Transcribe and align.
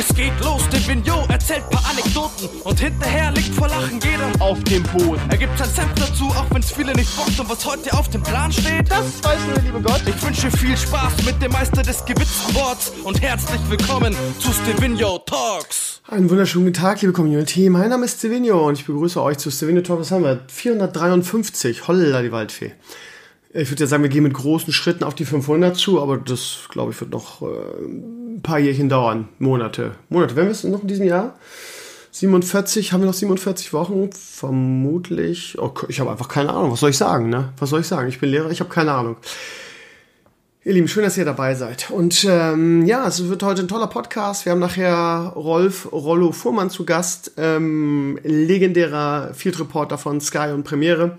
Es 0.00 0.14
geht 0.14 0.32
los, 0.44 0.62
der 0.68 0.78
Vignot 0.86 1.28
erzählt 1.28 1.68
paar 1.70 1.84
Anekdoten 1.90 2.48
und 2.62 2.78
hinterher 2.78 3.32
liegt 3.32 3.52
vor 3.52 3.66
Lachen 3.66 3.98
jeder 3.98 4.30
auf 4.38 4.62
dem 4.62 4.84
Boden. 4.84 5.20
Er 5.28 5.36
gibt 5.36 5.58
sein 5.58 5.68
Senf 5.68 5.92
dazu, 5.96 6.26
auch 6.26 6.46
wenn's 6.52 6.70
viele 6.70 6.92
nicht 6.92 7.16
bockt 7.16 7.40
und 7.40 7.50
was 7.50 7.66
heute 7.66 7.92
auf 7.94 8.08
dem 8.08 8.22
Plan 8.22 8.52
steht, 8.52 8.88
das 8.88 9.24
weiß 9.24 9.40
nur 9.46 9.54
der 9.54 9.62
liebe 9.64 9.80
Gott. 9.82 10.00
Ich 10.06 10.24
wünsche 10.24 10.52
viel 10.52 10.76
Spaß 10.76 11.24
mit 11.26 11.42
dem 11.42 11.50
Meister 11.50 11.82
des 11.82 12.04
gewitzten 12.04 12.54
Worts 12.54 12.92
und 13.02 13.20
herzlich 13.20 13.60
willkommen 13.68 14.14
zu 14.38 14.52
Stevino 14.52 15.18
Talks. 15.18 16.00
Einen 16.06 16.30
wunderschönen 16.30 16.66
guten 16.66 16.80
Tag, 16.80 17.00
liebe 17.00 17.12
Community. 17.12 17.68
Mein 17.68 17.90
Name 17.90 18.04
ist 18.04 18.20
Stevino 18.20 18.68
und 18.68 18.78
ich 18.78 18.86
begrüße 18.86 19.20
euch 19.20 19.38
zu 19.38 19.50
Stevino 19.50 19.80
Talks. 19.80 20.02
Was 20.02 20.10
haben 20.12 20.22
wir? 20.22 20.44
453. 20.46 21.88
Holla, 21.88 22.22
die 22.22 22.30
Waldfee. 22.30 22.70
Ich 23.52 23.68
würde 23.68 23.82
ja 23.82 23.86
sagen, 23.88 24.04
wir 24.04 24.10
gehen 24.10 24.22
mit 24.22 24.34
großen 24.34 24.72
Schritten 24.72 25.02
auf 25.02 25.16
die 25.16 25.24
500 25.24 25.76
zu, 25.76 26.00
aber 26.00 26.18
das, 26.18 26.68
glaube 26.68 26.92
ich, 26.92 27.00
wird 27.00 27.10
noch 27.10 27.42
äh, 27.42 27.46
ein 28.36 28.42
paar 28.42 28.58
Jährchen 28.58 28.88
dauern. 28.88 29.28
Monate. 29.38 29.92
Monate. 30.08 30.36
Wenn 30.36 30.44
wir 30.44 30.52
es 30.52 30.64
noch 30.64 30.82
in 30.82 30.88
diesem 30.88 31.06
Jahr? 31.06 31.34
47, 32.12 32.92
haben 32.92 33.00
wir 33.00 33.06
noch 33.06 33.14
47 33.14 33.72
Wochen? 33.72 34.10
Vermutlich. 34.12 35.56
Oh, 35.58 35.72
ich 35.88 36.00
habe 36.00 36.10
einfach 36.10 36.28
keine 36.28 36.50
Ahnung. 36.50 36.72
Was 36.72 36.80
soll 36.80 36.90
ich 36.90 36.98
sagen, 36.98 37.28
ne? 37.28 37.52
Was 37.58 37.70
soll 37.70 37.80
ich 37.80 37.86
sagen? 37.86 38.08
Ich 38.08 38.20
bin 38.20 38.30
Lehrer, 38.30 38.50
ich 38.50 38.60
habe 38.60 38.70
keine 38.70 38.92
Ahnung. 38.92 39.16
Ihr 40.64 40.74
Lieben, 40.74 40.88
schön, 40.88 41.04
dass 41.04 41.16
ihr 41.16 41.24
dabei 41.24 41.54
seid. 41.54 41.90
Und 41.90 42.26
ähm, 42.28 42.84
ja, 42.84 43.06
es 43.06 43.26
wird 43.28 43.42
heute 43.42 43.62
ein 43.62 43.68
toller 43.68 43.86
Podcast. 43.86 44.44
Wir 44.44 44.52
haben 44.52 44.58
nachher 44.58 45.32
Rolf 45.34 45.90
Rollo 45.92 46.32
Fuhrmann 46.32 46.68
zu 46.68 46.84
Gast, 46.84 47.32
ähm, 47.36 48.18
legendärer 48.22 49.32
Field 49.34 49.58
Reporter 49.60 49.96
von 49.96 50.20
Sky 50.20 50.50
und 50.52 50.64
Premiere. 50.64 51.16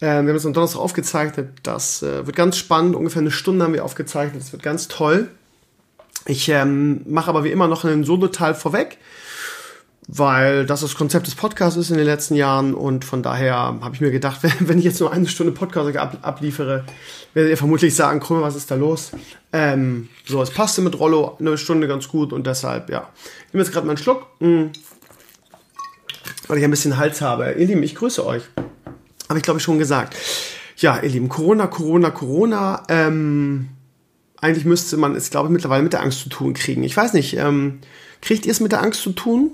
Ähm, 0.00 0.26
wir 0.26 0.32
haben 0.32 0.36
es 0.36 0.44
am 0.44 0.52
Donnerstag 0.52 0.80
aufgezeichnet. 0.80 1.50
Das 1.62 2.02
äh, 2.02 2.26
wird 2.26 2.36
ganz 2.36 2.58
spannend. 2.58 2.96
Ungefähr 2.96 3.22
eine 3.22 3.30
Stunde 3.30 3.64
haben 3.64 3.72
wir 3.72 3.84
aufgezeichnet. 3.84 4.42
Das 4.42 4.52
wird 4.52 4.62
ganz 4.62 4.88
toll. 4.88 5.28
Ich 6.26 6.48
ähm, 6.48 7.02
mache 7.06 7.28
aber 7.28 7.44
wie 7.44 7.50
immer 7.50 7.68
noch 7.68 7.84
einen 7.84 8.04
Solo-Teil 8.04 8.54
vorweg, 8.54 8.96
weil 10.08 10.64
das 10.64 10.80
das 10.80 10.94
Konzept 10.94 11.26
des 11.26 11.34
Podcasts 11.34 11.78
ist 11.78 11.90
in 11.90 11.96
den 11.96 12.06
letzten 12.06 12.34
Jahren. 12.34 12.74
Und 12.74 13.04
von 13.04 13.22
daher 13.22 13.56
habe 13.56 13.94
ich 13.94 14.00
mir 14.00 14.10
gedacht, 14.10 14.40
wenn 14.60 14.78
ich 14.78 14.84
jetzt 14.84 15.00
nur 15.00 15.12
eine 15.12 15.28
Stunde 15.28 15.52
Podcast 15.52 15.94
ab 15.96 16.18
abliefere, 16.22 16.84
werdet 17.34 17.50
ihr 17.50 17.56
vermutlich 17.56 17.94
sagen, 17.94 18.20
Krümmer, 18.20 18.42
was 18.42 18.56
ist 18.56 18.70
da 18.70 18.74
los? 18.74 19.12
Ähm, 19.52 20.08
so, 20.26 20.40
es 20.40 20.50
passte 20.50 20.80
mit 20.80 20.98
Rollo 20.98 21.36
eine 21.38 21.58
Stunde 21.58 21.88
ganz 21.88 22.08
gut 22.08 22.32
und 22.32 22.46
deshalb, 22.46 22.88
ja. 22.90 23.08
Ich 23.46 23.52
nehme 23.52 23.62
jetzt 23.62 23.72
gerade 23.72 23.86
mal 23.86 23.92
einen 23.92 24.02
Schluck, 24.02 24.26
mh, 24.40 24.48
mm, 24.48 24.72
weil 26.48 26.58
ich 26.58 26.64
ein 26.64 26.70
bisschen 26.70 26.96
Hals 26.96 27.20
habe. 27.20 27.52
Ihr 27.52 27.66
Lieben, 27.66 27.82
ich 27.82 27.94
grüße 27.94 28.24
euch. 28.24 28.42
Habe 29.28 29.38
ich, 29.38 29.42
glaube 29.42 29.58
ich, 29.58 29.64
schon 29.64 29.78
gesagt. 29.78 30.16
Ja, 30.76 31.00
ihr 31.00 31.08
Lieben, 31.08 31.28
Corona, 31.28 31.66
Corona, 31.66 32.10
Corona. 32.10 32.82
Ähm, 32.88 33.68
eigentlich 34.44 34.66
müsste 34.66 34.98
man 34.98 35.16
es, 35.16 35.30
glaube 35.30 35.48
ich, 35.48 35.52
mittlerweile 35.52 35.82
mit 35.82 35.94
der 35.94 36.02
Angst 36.02 36.20
zu 36.20 36.28
tun 36.28 36.52
kriegen. 36.52 36.82
Ich 36.84 36.94
weiß 36.94 37.14
nicht, 37.14 37.34
ähm, 37.38 37.80
kriegt 38.20 38.44
ihr 38.44 38.52
es 38.52 38.60
mit 38.60 38.72
der 38.72 38.82
Angst 38.82 39.00
zu 39.00 39.12
tun? 39.12 39.52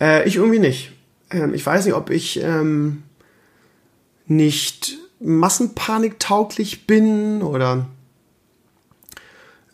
Äh, 0.00 0.26
ich 0.26 0.36
irgendwie 0.36 0.58
nicht. 0.58 0.92
Ähm, 1.30 1.52
ich 1.52 1.64
weiß 1.64 1.84
nicht, 1.84 1.94
ob 1.94 2.08
ich 2.08 2.40
ähm, 2.42 3.02
nicht 4.26 4.96
Massenpanik 5.20 6.18
tauglich 6.18 6.86
bin 6.86 7.42
oder 7.42 7.86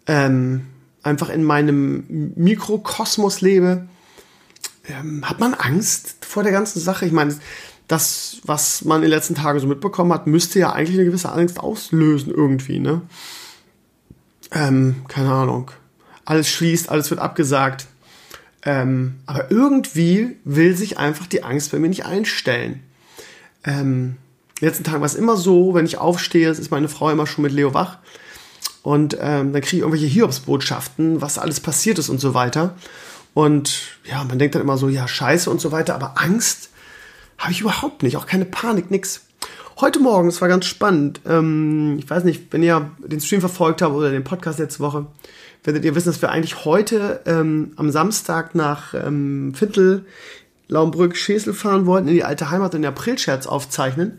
ähm, 0.09 0.67
einfach 1.05 1.29
in 1.29 1.45
meinem 1.45 2.33
Mikrokosmos 2.35 3.41
lebe. 3.41 3.87
Ähm, 4.89 5.29
hat 5.29 5.39
man 5.39 5.55
Angst 5.55 6.25
vor 6.25 6.43
der 6.43 6.51
ganzen 6.51 6.81
Sache? 6.81 7.07
Ich 7.07 7.13
meine, 7.13 7.37
das, 7.87 8.39
was 8.43 8.85
man 8.85 8.97
in 8.97 9.03
den 9.03 9.11
letzten 9.11 9.37
Tagen 9.37 9.61
so 9.61 9.69
mitbekommen 9.69 10.13
hat, 10.13 10.27
müsste 10.27 10.59
ja 10.59 10.73
eigentlich 10.73 10.97
eine 10.97 11.07
gewisse 11.07 11.31
Angst 11.31 11.61
auslösen 11.61 12.35
irgendwie, 12.35 12.81
ne? 12.81 13.03
Ähm, 14.53 15.05
keine 15.09 15.33
Ahnung. 15.33 15.71
Alles 16.25 16.49
schließt, 16.49 16.89
alles 16.89 17.11
wird 17.11 17.21
abgesagt. 17.21 17.87
Ähm, 18.63 19.21
aber 19.27 19.51
irgendwie 19.51 20.37
will 20.45 20.77
sich 20.77 20.99
einfach 20.99 21.27
die 21.27 21.45
Angst 21.45 21.73
bei 21.73 21.79
mir 21.79 21.89
nicht 21.89 22.05
einstellen. 22.05 22.83
Ähm, 23.65 24.17
letzten 24.61 24.85
Tagen 24.85 25.01
war 25.01 25.07
es 25.07 25.15
immer 25.15 25.37
so, 25.37 25.75
wenn 25.75 25.87
ich 25.87 25.99
aufstehe, 25.99 26.51
ist 26.51 26.71
meine 26.71 26.89
Frau 26.89 27.11
immer 27.11 27.27
schon 27.27 27.43
mit 27.43 27.53
Leo 27.53 27.75
wach. 27.75 27.99
Und 28.83 29.15
ähm, 29.21 29.53
dann 29.53 29.63
kriege 29.63 29.77
ich 29.77 29.83
irgendwelche 29.83 30.07
Hiobsbotschaften, 30.07 31.21
was 31.21 31.39
alles 31.39 31.61
passiert 31.61 31.99
ist 31.99 32.09
und 32.09 32.21
so 32.21 32.35
weiter. 32.35 32.75
Und 33.35 33.83
ja, 34.05 34.25
man 34.25 34.39
denkt 34.39 34.55
dann 34.55 34.63
immer 34.63 34.79
so, 34.79 34.89
ja, 34.89 35.07
scheiße 35.07 35.51
und 35.51 35.61
so 35.61 35.73
weiter. 35.73 35.95
Aber 35.95 36.15
Angst 36.17 36.71
habe 37.39 37.53
ich 37.53 37.61
überhaupt 37.61 38.03
nicht, 38.03 38.17
auch 38.17 38.27
keine 38.27 38.45
Panik, 38.45 38.91
nix. 38.91 39.23
Heute 39.81 40.01
Morgen, 40.01 40.27
es 40.27 40.41
war 40.41 40.49
ganz 40.49 40.67
spannend. 40.67 41.21
Ähm, 41.25 41.99
ich 42.01 42.11
weiß 42.11 42.25
nicht, 42.25 42.53
wenn 42.53 42.65
ihr 42.65 42.91
den 42.99 43.21
Stream 43.21 43.39
verfolgt 43.39 43.81
habt 43.81 43.95
oder 43.95 44.11
den 44.11 44.25
Podcast 44.25 44.59
letzte 44.59 44.81
Woche, 44.81 45.07
werdet 45.63 45.85
ihr 45.85 45.95
wissen, 45.95 46.09
dass 46.09 46.21
wir 46.21 46.33
eigentlich 46.33 46.65
heute 46.65 47.21
ähm, 47.27 47.75
am 47.77 47.93
Samstag 47.93 48.57
nach 48.57 48.93
ähm, 48.95 49.55
Viertel, 49.55 50.05
Laumbrück, 50.67 51.17
Schesel 51.17 51.55
fahren 51.55 51.87
wollten, 51.87 52.09
in 52.09 52.15
die 52.15 52.25
alte 52.25 52.51
Heimat 52.51 52.75
und 52.75 52.83
den 52.83 52.89
Aprilscherz 52.89 53.47
aufzeichnen. 53.47 54.19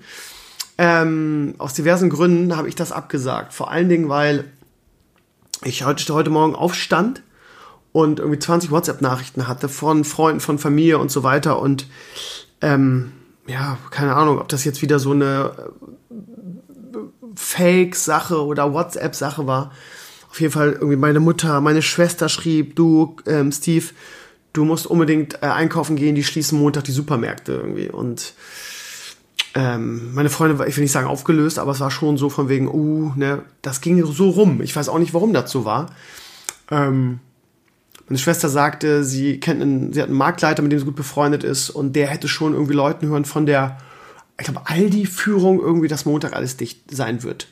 Ähm, 0.77 1.55
aus 1.57 1.73
diversen 1.73 2.09
Gründen 2.09 2.55
habe 2.55 2.69
ich 2.69 2.75
das 2.75 2.93
abgesagt. 2.93 3.53
Vor 3.53 3.69
allen 3.69 3.89
Dingen, 3.89 4.07
weil 4.07 4.45
ich 5.65 5.83
heute, 5.83 6.13
heute 6.13 6.29
Morgen 6.29 6.55
aufstand 6.55 7.21
und 7.91 8.19
irgendwie 8.19 8.39
20 8.39 8.71
WhatsApp-Nachrichten 8.71 9.49
hatte 9.49 9.67
von 9.67 10.05
Freunden, 10.05 10.39
von 10.39 10.57
Familie 10.57 10.99
und 10.99 11.11
so 11.11 11.23
weiter 11.23 11.59
und 11.59 11.85
ähm, 12.61 13.11
ja, 13.49 13.77
keine 13.89 14.15
Ahnung, 14.15 14.39
ob 14.39 14.47
das 14.47 14.63
jetzt 14.63 14.81
wieder 14.81 14.99
so 14.99 15.11
eine 15.11 15.51
äh, 15.57 16.97
Fake-Sache 17.35 18.43
oder 18.45 18.73
WhatsApp-Sache 18.73 19.47
war. 19.47 19.71
Auf 20.29 20.39
jeden 20.39 20.53
Fall 20.53 20.73
irgendwie 20.73 20.95
meine 20.95 21.19
Mutter, 21.19 21.59
meine 21.59 21.81
Schwester 21.81 22.29
schrieb, 22.29 22.75
du, 22.75 23.15
ähm, 23.25 23.51
Steve, 23.51 23.87
du 24.53 24.65
musst 24.65 24.85
unbedingt 24.85 25.41
äh, 25.41 25.47
einkaufen 25.47 25.95
gehen, 25.95 26.15
die 26.15 26.23
schließen 26.23 26.59
Montag 26.59 26.83
die 26.83 26.91
Supermärkte 26.91 27.53
irgendwie. 27.53 27.89
Und 27.89 28.33
ähm, 29.55 30.13
meine 30.13 30.29
Freunde, 30.29 30.63
ich 30.67 30.77
will 30.77 30.83
nicht 30.83 30.91
sagen 30.91 31.07
aufgelöst, 31.07 31.57
aber 31.57 31.71
es 31.71 31.79
war 31.79 31.89
schon 31.89 32.17
so 32.17 32.29
von 32.29 32.49
wegen, 32.49 32.67
uh, 32.67 33.13
ne, 33.15 33.41
das 33.63 33.81
ging 33.81 34.05
so 34.05 34.29
rum. 34.29 34.61
Ich 34.61 34.75
weiß 34.75 34.89
auch 34.89 34.99
nicht, 34.99 35.15
warum 35.15 35.33
das 35.33 35.49
so 35.49 35.65
war. 35.65 35.87
Ähm, 36.69 37.19
meine 38.09 38.19
Schwester 38.19 38.49
sagte, 38.49 39.03
sie 39.03 39.39
kennt 39.39 39.61
einen, 39.61 39.93
sie 39.93 40.01
hat 40.01 40.09
einen 40.09 40.17
Marktleiter, 40.17 40.61
mit 40.63 40.71
dem 40.71 40.79
sie 40.79 40.85
gut 40.85 40.95
befreundet 40.95 41.43
ist 41.43 41.69
und 41.69 41.95
der 41.95 42.07
hätte 42.07 42.27
schon 42.27 42.53
irgendwie 42.53 42.73
Leuten 42.73 43.07
hören 43.07 43.25
von 43.25 43.45
der, 43.45 43.77
ich 44.39 44.45
glaube, 44.45 44.61
Aldi-Führung 44.65 45.59
irgendwie, 45.59 45.87
dass 45.87 46.05
Montag 46.05 46.33
alles 46.33 46.57
dicht 46.57 46.91
sein 46.91 47.23
wird. 47.23 47.47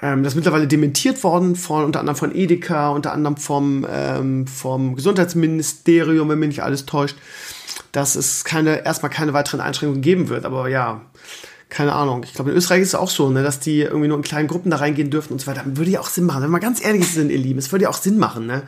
Ähm, 0.00 0.22
das 0.22 0.32
ist 0.32 0.36
mittlerweile 0.36 0.68
dementiert 0.68 1.24
worden 1.24 1.56
von 1.56 1.84
unter 1.84 2.00
anderem 2.00 2.16
von 2.16 2.34
Edeka, 2.34 2.90
unter 2.90 3.12
anderem 3.12 3.38
vom, 3.38 3.86
ähm, 3.90 4.46
vom 4.46 4.94
Gesundheitsministerium, 4.94 6.28
wenn 6.28 6.38
mich 6.38 6.48
nicht 6.48 6.62
alles 6.62 6.86
täuscht, 6.86 7.16
dass 7.92 8.14
es 8.14 8.44
keine, 8.44 8.84
erstmal 8.84 9.10
keine 9.10 9.32
weiteren 9.32 9.60
Einschränkungen 9.60 10.02
geben 10.02 10.28
wird. 10.28 10.44
Aber 10.44 10.68
ja, 10.68 11.00
keine 11.68 11.94
Ahnung. 11.94 12.22
Ich 12.24 12.34
glaube, 12.34 12.50
in 12.50 12.56
Österreich 12.56 12.82
ist 12.82 12.88
es 12.88 12.94
auch 12.94 13.10
so, 13.10 13.30
ne, 13.30 13.42
dass 13.42 13.58
die 13.58 13.80
irgendwie 13.80 14.08
nur 14.08 14.18
in 14.18 14.22
kleinen 14.22 14.48
Gruppen 14.48 14.70
da 14.70 14.76
reingehen 14.76 15.10
dürfen 15.10 15.32
und 15.32 15.40
so 15.40 15.46
weiter. 15.46 15.62
Würde 15.64 15.90
ja 15.90 16.00
auch 16.00 16.08
Sinn 16.08 16.24
machen. 16.26 16.42
Wenn 16.42 16.50
wir 16.50 16.60
ganz 16.60 16.84
ehrlich 16.84 17.08
sind, 17.08 17.30
ihr 17.30 17.38
Lieben, 17.38 17.58
es 17.58 17.72
würde 17.72 17.84
ja 17.84 17.88
auch 17.88 17.98
Sinn 17.98 18.18
machen, 18.18 18.46
ne? 18.46 18.62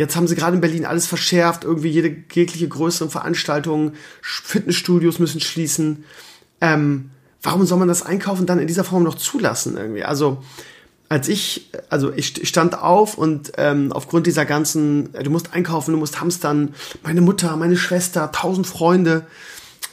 Jetzt 0.00 0.16
haben 0.16 0.26
sie 0.26 0.34
gerade 0.34 0.54
in 0.54 0.62
Berlin 0.62 0.86
alles 0.86 1.06
verschärft, 1.06 1.64
irgendwie 1.64 1.90
jede 1.90 2.16
jegliche 2.32 2.66
größere 2.66 3.10
Veranstaltung, 3.10 3.92
Fitnessstudios 4.22 5.18
müssen 5.18 5.42
schließen. 5.42 6.04
Ähm, 6.62 7.10
warum 7.42 7.66
soll 7.66 7.78
man 7.78 7.86
das 7.86 8.00
Einkaufen 8.00 8.46
dann 8.46 8.58
in 8.58 8.66
dieser 8.66 8.82
Form 8.82 9.02
noch 9.02 9.16
zulassen 9.16 9.76
irgendwie? 9.76 10.02
Also 10.02 10.42
als 11.10 11.28
ich, 11.28 11.70
also 11.90 12.14
ich 12.14 12.48
stand 12.48 12.78
auf 12.78 13.18
und 13.18 13.52
ähm, 13.58 13.92
aufgrund 13.92 14.26
dieser 14.26 14.46
ganzen, 14.46 15.14
äh, 15.14 15.22
du 15.22 15.28
musst 15.28 15.52
einkaufen, 15.52 15.92
du 15.92 15.98
musst 15.98 16.18
hamstern, 16.18 16.74
meine 17.02 17.20
Mutter, 17.20 17.54
meine 17.58 17.76
Schwester, 17.76 18.32
tausend 18.32 18.66
Freunde, 18.66 19.26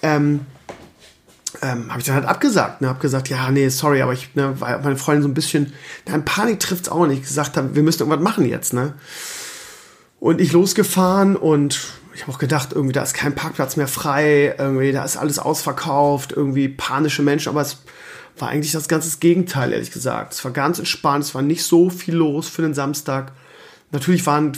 ähm, 0.03 0.39
ähm, 1.61 1.89
habe 1.89 1.99
ich 1.99 2.05
dann 2.05 2.15
halt 2.15 2.25
abgesagt. 2.25 2.79
Ne? 2.79 2.87
Habe 2.87 2.99
gesagt, 2.99 3.27
ja, 3.27 3.51
nee, 3.51 3.67
sorry, 3.67 4.01
aber 4.01 4.13
ich, 4.13 4.33
ne, 4.35 4.53
weil 4.61 4.79
meine 4.83 4.95
Freundin 4.95 5.23
so 5.23 5.27
ein 5.27 5.33
bisschen, 5.33 5.73
na, 6.05 6.15
in 6.15 6.23
Panik 6.23 6.61
trifft's 6.61 6.87
auch 6.87 7.07
nicht, 7.07 7.23
gesagt 7.23 7.57
haben, 7.57 7.75
wir 7.75 7.83
müssen 7.83 7.99
irgendwas 7.99 8.21
machen 8.21 8.47
jetzt, 8.47 8.71
ne? 8.73 8.93
Und 10.19 10.41
ich 10.41 10.51
losgefahren 10.51 11.35
und 11.35 11.79
ich 12.15 12.23
habe 12.23 12.31
auch 12.31 12.39
gedacht, 12.39 12.69
irgendwie, 12.73 12.93
da 12.93 13.03
ist 13.03 13.13
kein 13.13 13.35
Parkplatz 13.35 13.75
mehr 13.75 13.87
frei, 13.87 14.55
irgendwie, 14.57 14.91
da 14.91 15.03
ist 15.03 15.17
alles 15.17 15.37
ausverkauft, 15.37 16.31
irgendwie 16.31 16.67
panische 16.67 17.21
Menschen, 17.21 17.49
aber 17.49 17.61
es 17.61 17.77
war 18.39 18.49
eigentlich 18.49 18.71
das 18.71 18.87
ganze 18.87 19.15
Gegenteil, 19.19 19.73
ehrlich 19.73 19.91
gesagt. 19.91 20.33
Es 20.33 20.43
war 20.43 20.51
ganz 20.51 20.79
entspannt, 20.79 21.23
es 21.23 21.35
war 21.35 21.41
nicht 21.41 21.63
so 21.63 21.89
viel 21.89 22.15
los 22.15 22.49
für 22.49 22.61
den 22.63 22.73
Samstag. 22.73 23.31
Natürlich 23.91 24.25
waren 24.25 24.53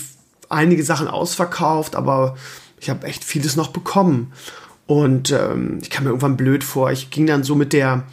einige 0.48 0.84
Sachen 0.84 1.08
ausverkauft, 1.08 1.96
aber 1.96 2.36
ich 2.80 2.90
habe 2.90 3.06
echt 3.06 3.24
vieles 3.24 3.56
noch 3.56 3.70
bekommen. 3.70 4.34
Und 4.88 5.32
ähm, 5.32 5.80
ich 5.82 5.90
kam 5.90 6.06
mir 6.06 6.10
irgendwann 6.10 6.38
blöd 6.38 6.64
vor. 6.64 6.92
Ich 6.92 7.10
ging 7.10 7.28
dann 7.28 7.44
so 7.44 7.56
mit 7.56 7.74
der, 7.74 8.04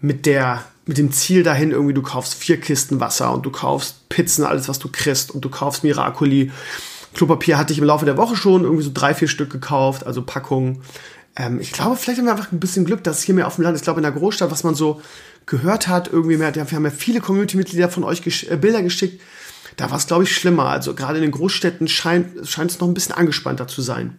mit 0.00 0.26
der, 0.26 0.64
mit 0.86 0.98
dem 0.98 1.10
Ziel 1.10 1.42
dahin, 1.42 1.70
irgendwie, 1.70 1.94
du 1.94 2.02
kaufst 2.02 2.34
vier 2.34 2.60
Kisten 2.60 3.00
Wasser 3.00 3.32
und 3.32 3.44
du 3.44 3.50
kaufst 3.50 4.08
Pizzen, 4.08 4.44
alles, 4.44 4.68
was 4.68 4.78
du 4.78 4.88
kriegst, 4.90 5.30
und 5.30 5.44
du 5.44 5.48
kaufst 5.48 5.84
Miracoli 5.84 6.52
Klopapier 7.14 7.58
hatte 7.58 7.72
ich 7.72 7.78
im 7.78 7.84
Laufe 7.84 8.04
der 8.04 8.16
Woche 8.16 8.36
schon 8.36 8.62
irgendwie 8.62 8.84
so 8.84 8.90
drei, 8.92 9.14
vier 9.14 9.28
Stück 9.28 9.50
gekauft, 9.50 10.06
also 10.06 10.22
Packungen. 10.22 10.82
Ähm, 11.36 11.60
ich 11.60 11.72
glaube, 11.72 11.96
vielleicht 11.96 12.18
haben 12.18 12.26
wir 12.26 12.32
einfach 12.32 12.52
ein 12.52 12.60
bisschen 12.60 12.84
Glück, 12.84 13.04
dass 13.04 13.22
hier 13.22 13.34
mehr 13.34 13.46
auf 13.46 13.56
dem 13.56 13.64
Land, 13.64 13.76
ich 13.76 13.82
glaube 13.82 13.98
in 13.98 14.04
der 14.04 14.12
Großstadt, 14.12 14.50
was 14.50 14.64
man 14.64 14.74
so 14.74 15.00
gehört 15.46 15.88
hat, 15.88 16.08
irgendwie 16.12 16.36
mehr, 16.36 16.54
wir 16.54 16.64
haben 16.64 16.84
ja 16.84 16.90
viele 16.90 17.20
Community-Mitglieder 17.20 17.88
von 17.88 18.04
euch 18.04 18.22
gesch 18.22 18.44
äh, 18.44 18.56
Bilder 18.56 18.82
geschickt, 18.82 19.20
da 19.76 19.90
war 19.90 19.96
es, 19.96 20.06
glaube 20.06 20.24
ich, 20.24 20.34
schlimmer. 20.34 20.66
Also 20.66 20.94
gerade 20.94 21.16
in 21.16 21.22
den 21.22 21.30
Großstädten 21.30 21.88
scheint, 21.88 22.36
es 22.36 22.56
noch 22.56 22.88
ein 22.88 22.94
bisschen 22.94 23.14
angespannter 23.14 23.66
zu 23.66 23.82
sein. 23.82 24.16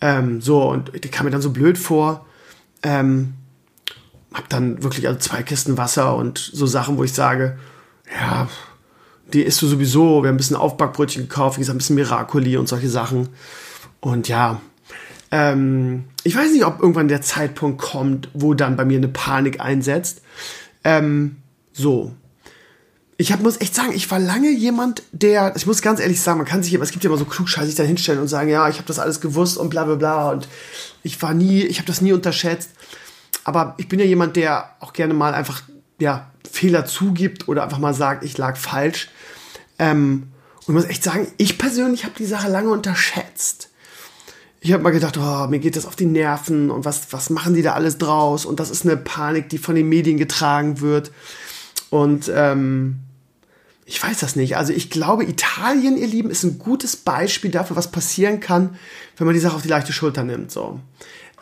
Ähm, 0.00 0.40
so, 0.40 0.62
und 0.70 0.92
die 1.04 1.10
kam 1.10 1.26
mir 1.26 1.30
dann 1.30 1.42
so 1.42 1.50
blöd 1.50 1.76
vor. 1.76 2.26
Ähm, 2.82 3.34
hab 4.32 4.48
dann 4.48 4.82
wirklich 4.82 5.06
also 5.06 5.18
zwei 5.18 5.42
Kisten 5.42 5.76
Wasser 5.76 6.16
und 6.16 6.38
so 6.38 6.66
Sachen, 6.66 6.96
wo 6.96 7.04
ich 7.04 7.12
sage, 7.12 7.58
ja, 8.12 8.48
die 9.34 9.42
isst 9.42 9.60
du 9.60 9.66
sowieso. 9.66 10.22
Wir 10.22 10.28
haben 10.28 10.34
ein 10.34 10.38
bisschen 10.38 10.56
Aufbackbrötchen 10.56 11.24
gekauft, 11.24 11.58
wie 11.58 11.60
gesagt, 11.60 11.74
ein 11.74 11.78
bisschen 11.78 11.96
Miracoli 11.96 12.56
und 12.56 12.68
solche 12.68 12.88
Sachen. 12.88 13.28
Und 14.00 14.28
ja, 14.28 14.60
ähm, 15.30 16.04
ich 16.22 16.36
weiß 16.36 16.52
nicht, 16.52 16.64
ob 16.64 16.80
irgendwann 16.80 17.08
der 17.08 17.20
Zeitpunkt 17.20 17.80
kommt, 17.80 18.28
wo 18.32 18.54
dann 18.54 18.76
bei 18.76 18.84
mir 18.84 18.98
eine 18.98 19.08
Panik 19.08 19.60
einsetzt. 19.60 20.22
Ähm, 20.84 21.36
so. 21.72 22.12
Ich 23.16 23.32
hab, 23.32 23.40
muss 23.40 23.60
echt 23.60 23.74
sagen, 23.74 23.92
ich 23.94 24.10
war 24.10 24.18
lange 24.18 24.50
jemand, 24.50 25.02
der, 25.12 25.54
ich 25.56 25.66
muss 25.66 25.82
ganz 25.82 26.00
ehrlich 26.00 26.20
sagen, 26.20 26.38
man 26.38 26.46
kann 26.46 26.62
sich, 26.62 26.74
es 26.74 26.90
gibt 26.90 27.04
ja 27.04 27.10
immer 27.10 27.18
so 27.18 27.24
klugscheiß 27.24 27.66
sich 27.66 27.74
dann 27.74 27.86
hinstellen 27.86 28.20
und 28.20 28.28
sagen, 28.28 28.48
ja, 28.48 28.68
ich 28.68 28.76
habe 28.76 28.86
das 28.86 28.98
alles 28.98 29.20
gewusst 29.20 29.56
und 29.56 29.70
bla 29.70 29.84
bla 29.84 29.94
bla 29.94 30.30
und 30.30 30.48
ich 31.02 31.20
war 31.22 31.34
nie, 31.34 31.62
ich 31.62 31.78
habe 31.78 31.86
das 31.86 32.00
nie 32.00 32.12
unterschätzt. 32.12 32.70
Aber 33.44 33.74
ich 33.76 33.88
bin 33.88 33.98
ja 33.98 34.04
jemand, 34.04 34.36
der 34.36 34.70
auch 34.80 34.92
gerne 34.92 35.14
mal 35.14 35.34
einfach, 35.34 35.62
ja, 36.00 36.30
Fehler 36.50 36.86
zugibt 36.86 37.48
oder 37.48 37.64
einfach 37.64 37.78
mal 37.78 37.94
sagt, 37.94 38.24
ich 38.24 38.38
lag 38.38 38.56
falsch. 38.56 39.08
Ähm, 39.84 40.28
und 40.66 40.74
ich 40.76 40.82
muss 40.82 40.84
echt 40.84 41.04
sagen, 41.04 41.26
ich 41.36 41.58
persönlich 41.58 42.04
habe 42.04 42.14
die 42.18 42.24
Sache 42.24 42.48
lange 42.48 42.70
unterschätzt 42.70 43.68
ich 44.64 44.72
habe 44.72 44.82
mal 44.82 44.92
gedacht, 44.92 45.18
oh, 45.18 45.46
mir 45.48 45.58
geht 45.58 45.76
das 45.76 45.84
auf 45.84 45.94
die 45.94 46.06
Nerven 46.06 46.70
und 46.70 46.86
was, 46.86 47.12
was 47.12 47.28
machen 47.28 47.52
die 47.52 47.60
da 47.60 47.74
alles 47.74 47.98
draus? 47.98 48.46
Und 48.46 48.60
das 48.60 48.70
ist 48.70 48.86
eine 48.86 48.96
Panik, 48.96 49.50
die 49.50 49.58
von 49.58 49.74
den 49.74 49.90
Medien 49.90 50.16
getragen 50.16 50.80
wird. 50.80 51.12
Und 51.90 52.32
ähm, 52.34 53.00
ich 53.84 54.02
weiß 54.02 54.20
das 54.20 54.36
nicht. 54.36 54.56
Also 54.56 54.72
ich 54.72 54.88
glaube, 54.88 55.24
Italien, 55.24 55.98
ihr 55.98 56.06
Lieben, 56.06 56.30
ist 56.30 56.44
ein 56.44 56.58
gutes 56.58 56.96
Beispiel 56.96 57.50
dafür, 57.50 57.76
was 57.76 57.92
passieren 57.92 58.40
kann, 58.40 58.78
wenn 59.18 59.26
man 59.26 59.34
die 59.34 59.40
Sache 59.40 59.54
auf 59.54 59.60
die 59.60 59.68
leichte 59.68 59.92
Schulter 59.92 60.24
nimmt. 60.24 60.50
So. 60.50 60.80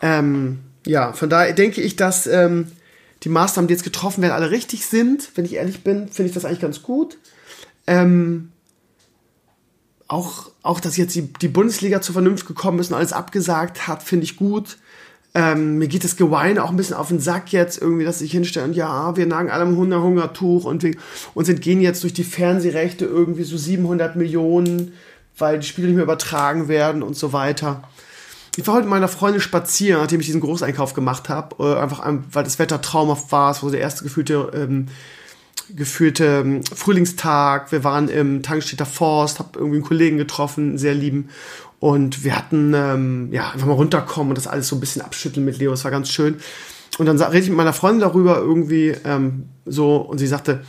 Ähm, 0.03 0.59
ja, 0.85 1.13
von 1.13 1.31
daher 1.31 1.53
denke 1.53 1.81
ich, 1.81 1.95
dass 1.95 2.27
ähm, 2.27 2.73
die 3.23 3.29
Maßnahmen, 3.29 3.69
die 3.69 3.75
jetzt 3.75 3.85
getroffen 3.85 4.23
werden, 4.23 4.33
alle 4.33 4.51
richtig 4.51 4.85
sind. 4.85 5.31
Wenn 5.37 5.45
ich 5.45 5.55
ehrlich 5.55 5.85
bin, 5.85 6.09
finde 6.09 6.31
ich 6.31 6.35
das 6.35 6.45
eigentlich 6.45 6.61
ganz 6.61 6.83
gut. 6.83 7.19
Ähm, 7.87 8.53
auch, 10.09 10.51
auch, 10.63 10.81
dass 10.81 10.97
jetzt 10.97 11.15
die, 11.15 11.33
die 11.33 11.49
Bundesliga 11.49 12.03
zur 12.03 12.13
Vernunft 12.13 12.47
gekommen 12.47 12.79
ist 12.79 12.91
und 12.91 12.97
alles 12.97 13.13
abgesagt 13.13 13.89
hat, 13.89 14.03
finde 14.03 14.25
ich 14.25 14.37
gut. 14.37 14.77
Ähm, 15.35 15.79
mir 15.79 15.89
geht 15.89 16.05
das 16.05 16.17
Geweine 16.17 16.63
auch 16.63 16.69
ein 16.69 16.77
bisschen 16.77 16.97
auf 16.97 17.09
den 17.09 17.19
Sack 17.19 17.53
jetzt, 17.53 17.81
irgendwie, 17.81 18.05
dass 18.05 18.19
sich 18.19 18.33
hinstellen, 18.33 18.75
ja, 18.75 19.17
wir 19.17 19.27
nagen 19.27 19.51
alle 19.51 19.65
im 19.65 19.79
Hunger 19.79 20.03
Hungertuch 20.03 20.67
und 20.67 20.83
wir 20.83 20.95
uns 21.33 21.49
entgehen 21.49 21.81
jetzt 21.81 22.03
durch 22.03 22.13
die 22.13 22.25
Fernsehrechte 22.25 23.07
irgendwie 23.07 23.45
so 23.45 23.57
700 23.57 24.15
Millionen, 24.15 24.93
weil 25.39 25.59
die 25.59 25.67
Spiele 25.67 25.87
nicht 25.87 25.97
mehr 25.97 26.05
übertragen 26.05 26.69
werden 26.69 27.03
und 27.03 27.17
so 27.17 27.33
weiter. 27.33 27.83
Ich 28.57 28.67
war 28.67 28.75
heute 28.75 28.85
mit 28.85 28.91
meiner 28.91 29.09
Freundin 29.09 29.41
spazieren, 29.41 30.03
nachdem 30.03 30.21
ich 30.21 30.27
diesen 30.27 30.43
Großeinkauf 30.43 30.93
gemacht 30.93 31.31
habe, 31.31 31.57
äh, 31.65 31.81
einfach, 31.81 32.07
weil 32.31 32.45
das 32.45 32.59
Wetter 32.59 32.83
traumhaft 32.83 33.33
war, 33.33 33.51
es 33.51 33.63
wurde 33.63 33.73
der 33.73 33.81
erste 33.81 34.05
gefühlte 34.05 34.51
ähm, 34.55 34.89
gefühlte 35.75 36.43
ähm, 36.45 36.65
Frühlingstag. 36.65 37.73
Wir 37.73 37.85
waren 37.85 38.09
im 38.09 38.43
Tankstädter 38.43 38.87
Forst, 38.87 39.39
habe 39.39 39.59
irgendwie 39.59 39.77
einen 39.77 39.85
Kollegen 39.85 40.19
getroffen, 40.19 40.79
sehr 40.79 40.95
lieben. 40.95 41.29
Und 41.81 42.25
wir 42.25 42.37
hatten, 42.37 42.75
ähm, 42.75 43.29
ja, 43.33 43.51
einfach 43.51 43.67
mal 43.67 43.75
runterkommen 43.75 44.31
und 44.31 44.39
das 44.39 44.47
alles 44.47 44.69
so 44.69 44.77
ein 44.77 44.81
bisschen 44.81 45.03
abschütteln 45.03 45.45
mit 45.45 45.59
Leo. 45.59 45.71
Das 45.73 45.85
war 45.85 45.91
ganz 45.91 46.11
schön. 46.11 46.37
Und 46.99 47.07
dann 47.07 47.21
rede 47.21 47.39
ich 47.39 47.49
mit 47.49 47.57
meiner 47.57 47.73
Freundin 47.73 48.01
darüber 48.01 48.37
irgendwie 48.37 48.95
ähm, 49.05 49.49
so 49.65 49.97
und 49.97 50.19
sie 50.19 50.27
sagte, 50.27 50.63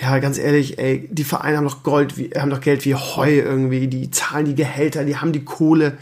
ja, 0.00 0.18
ganz 0.20 0.38
ehrlich, 0.38 0.78
ey, 0.78 1.08
die 1.10 1.24
Vereine 1.24 1.56
haben 1.56 1.64
doch 1.64 1.82
Gold, 1.82 2.16
wie, 2.16 2.30
haben 2.30 2.50
doch 2.50 2.60
Geld 2.60 2.84
wie 2.84 2.94
Heu 2.94 3.30
irgendwie, 3.30 3.88
die 3.88 4.10
zahlen 4.10 4.46
die 4.46 4.54
Gehälter, 4.54 5.04
die 5.04 5.16
haben 5.16 5.32
die 5.32 5.44
Kohle. 5.44 5.98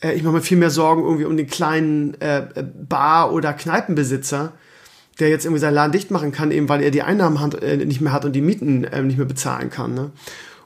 Äh, 0.00 0.12
ich 0.12 0.22
mache 0.22 0.34
mir 0.34 0.42
viel 0.42 0.58
mehr 0.58 0.70
Sorgen 0.70 1.02
irgendwie 1.02 1.24
um 1.24 1.36
den 1.36 1.46
kleinen 1.46 2.20
äh, 2.20 2.46
Bar- 2.88 3.32
oder 3.32 3.54
Kneipenbesitzer, 3.54 4.52
der 5.18 5.28
jetzt 5.28 5.44
irgendwie 5.44 5.60
seinen 5.60 5.74
Laden 5.74 5.92
dicht 5.92 6.10
machen 6.10 6.32
kann, 6.32 6.50
eben 6.50 6.68
weil 6.68 6.82
er 6.82 6.90
die 6.90 7.02
Einnahmen 7.02 7.40
hat, 7.40 7.62
äh, 7.62 7.76
nicht 7.78 8.00
mehr 8.00 8.12
hat 8.12 8.24
und 8.24 8.32
die 8.32 8.40
Mieten 8.40 8.84
äh, 8.84 9.02
nicht 9.02 9.16
mehr 9.16 9.26
bezahlen 9.26 9.70
kann. 9.70 9.94
Ne? 9.94 10.10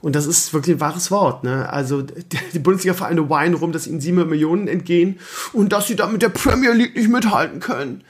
Und 0.00 0.16
das 0.16 0.26
ist 0.26 0.52
wirklich 0.54 0.76
ein 0.76 0.80
wahres 0.80 1.10
Wort. 1.10 1.44
Ne? 1.44 1.70
Also 1.72 2.02
die 2.52 2.58
Bundesliga-Vereine 2.58 3.28
weinen 3.30 3.54
rum, 3.54 3.72
dass 3.72 3.86
ihnen 3.86 4.00
700 4.00 4.28
Millionen 4.28 4.68
entgehen 4.68 5.18
und 5.52 5.72
dass 5.72 5.86
sie 5.86 5.96
dann 5.96 6.12
mit 6.12 6.22
der 6.22 6.30
Premier 6.30 6.72
League 6.72 6.96
nicht 6.96 7.10
mithalten 7.10 7.60
können. 7.60 8.02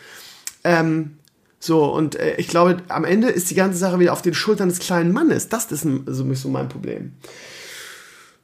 Ähm, 0.65 1.13
so, 1.59 1.85
und 1.85 2.17
äh, 2.17 2.37
ich 2.37 2.49
glaube, 2.49 2.79
am 2.89 3.05
Ende 3.05 3.29
ist 3.29 3.51
die 3.51 3.55
ganze 3.55 3.79
Sache 3.79 4.01
wieder 4.01 4.15
auf 4.15 4.23
den 4.23 4.35
Schultern 4.35 4.71
des 4.71 4.79
kleinen 4.79 5.13
Mannes. 5.13 5.49
Das 5.49 5.71
ist 5.71 5.85
ein, 5.85 6.05
so, 6.07 6.33
so 6.33 6.49
mein 6.49 6.69
Problem. 6.69 7.13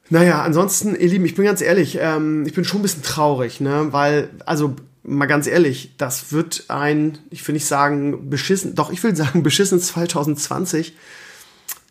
Naja, 0.09 0.43
ansonsten, 0.43 0.95
ihr 0.95 1.09
Lieben, 1.09 1.25
ich 1.25 1.35
bin 1.35 1.45
ganz 1.45 1.61
ehrlich, 1.61 1.97
ähm, 1.99 2.45
ich 2.45 2.53
bin 2.53 2.63
schon 2.63 2.79
ein 2.79 2.83
bisschen 2.83 3.03
traurig, 3.03 3.59
ne? 3.59 3.87
Weil, 3.91 4.29
also 4.45 4.75
mal 5.07 5.25
ganz 5.25 5.47
ehrlich, 5.47 5.93
das 5.97 6.31
wird 6.31 6.65
ein, 6.67 7.17
ich 7.29 7.47
will 7.47 7.53
nicht 7.53 7.65
sagen 7.65 8.29
beschissen, 8.29 8.75
doch 8.75 8.91
ich 8.91 9.01
will 9.03 9.15
sagen 9.15 9.41
beschissen 9.43 9.79
2020, 9.79 10.93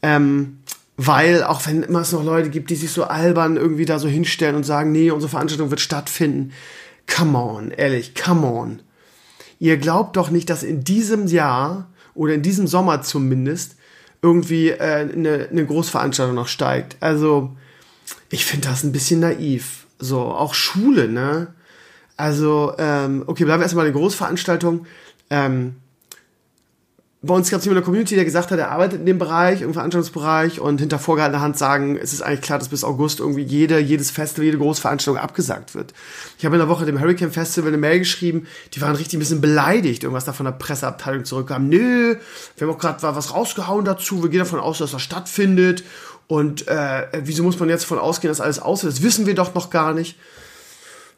ähm, 0.02 0.58
weil 0.96 1.42
auch 1.42 1.66
wenn 1.66 1.82
immer 1.82 2.00
es 2.00 2.12
noch 2.12 2.24
Leute 2.24 2.50
gibt, 2.50 2.70
die 2.70 2.76
sich 2.76 2.90
so 2.90 3.04
albern 3.04 3.56
irgendwie 3.56 3.86
da 3.86 3.98
so 3.98 4.08
hinstellen 4.08 4.56
und 4.56 4.64
sagen, 4.64 4.92
nee, 4.92 5.10
unsere 5.10 5.30
Veranstaltung 5.30 5.70
wird 5.70 5.80
stattfinden. 5.80 6.52
Come 7.06 7.38
on, 7.38 7.70
ehrlich, 7.70 8.14
come 8.14 8.46
on. 8.46 8.82
Ihr 9.58 9.78
glaubt 9.78 10.16
doch 10.16 10.30
nicht, 10.30 10.50
dass 10.50 10.62
in 10.62 10.84
diesem 10.84 11.26
Jahr 11.26 11.90
oder 12.14 12.34
in 12.34 12.42
diesem 12.42 12.66
Sommer 12.66 13.02
zumindest 13.02 13.76
irgendwie 14.22 14.70
äh, 14.70 15.08
eine, 15.12 15.48
eine 15.50 15.66
Großveranstaltung 15.66 16.34
noch 16.34 16.48
steigt. 16.48 16.96
Also 17.00 17.56
ich 18.30 18.44
finde 18.44 18.68
das 18.68 18.82
ein 18.82 18.92
bisschen 18.92 19.20
naiv. 19.20 19.86
So, 19.98 20.20
auch 20.20 20.54
Schule, 20.54 21.08
ne? 21.08 21.54
Also, 22.16 22.74
ähm, 22.78 23.24
okay, 23.26 23.44
bleiben 23.44 23.60
wir 23.60 23.64
erstmal 23.64 23.84
bei 23.84 23.92
der 23.92 24.00
Großveranstaltung. 24.00 24.86
Ähm, 25.30 25.76
bei 27.22 27.34
uns 27.34 27.50
gab 27.50 27.58
es 27.58 27.64
jemanden 27.64 27.78
in 27.78 27.82
der 27.82 27.84
Community, 27.84 28.14
der 28.14 28.24
gesagt 28.24 28.50
hat, 28.50 28.58
er 28.58 28.70
arbeitet 28.70 29.00
in 29.00 29.06
dem 29.06 29.18
Bereich, 29.18 29.62
im 29.62 29.72
Veranstaltungsbereich 29.72 30.60
und 30.60 30.78
hinter 30.78 30.98
vorgehaltener 30.98 31.40
Hand 31.40 31.58
sagen, 31.58 31.96
es 32.00 32.12
ist 32.12 32.22
eigentlich 32.22 32.42
klar, 32.42 32.58
dass 32.58 32.68
bis 32.68 32.84
August 32.84 33.20
irgendwie 33.20 33.42
jede, 33.42 33.78
jedes 33.78 34.10
Festival, 34.10 34.44
jede 34.44 34.58
Großveranstaltung 34.58 35.20
abgesagt 35.20 35.74
wird. 35.74 35.92
Ich 36.38 36.44
habe 36.44 36.54
in 36.54 36.60
der 36.60 36.68
Woche 36.68 36.84
dem 36.86 37.00
Hurricane 37.00 37.32
Festival 37.32 37.68
eine 37.68 37.78
Mail 37.78 37.98
geschrieben, 37.98 38.46
die 38.74 38.80
waren 38.80 38.94
richtig 38.94 39.16
ein 39.16 39.20
bisschen 39.20 39.40
beleidigt, 39.40 40.04
irgendwas 40.04 40.24
da 40.24 40.32
von 40.32 40.44
der 40.44 40.52
Presseabteilung 40.52 41.24
zurückkam. 41.24 41.68
Nö, 41.68 42.16
wir 42.56 42.66
haben 42.66 42.74
auch 42.74 42.78
gerade 42.78 43.02
was 43.02 43.34
rausgehauen 43.34 43.84
dazu, 43.84 44.22
wir 44.22 44.30
gehen 44.30 44.40
davon 44.40 44.60
aus, 44.60 44.78
dass 44.78 44.92
das 44.92 45.02
stattfindet 45.02 45.84
und 46.28 46.68
äh, 46.68 47.06
wieso 47.22 47.42
muss 47.42 47.58
man 47.58 47.68
jetzt 47.68 47.84
davon 47.84 47.98
ausgehen, 47.98 48.30
dass 48.30 48.40
alles 48.40 48.58
aussieht? 48.58 48.90
Das 48.90 49.02
wissen 49.02 49.26
wir 49.26 49.34
doch 49.34 49.54
noch 49.54 49.70
gar 49.70 49.94
nicht. 49.94 50.16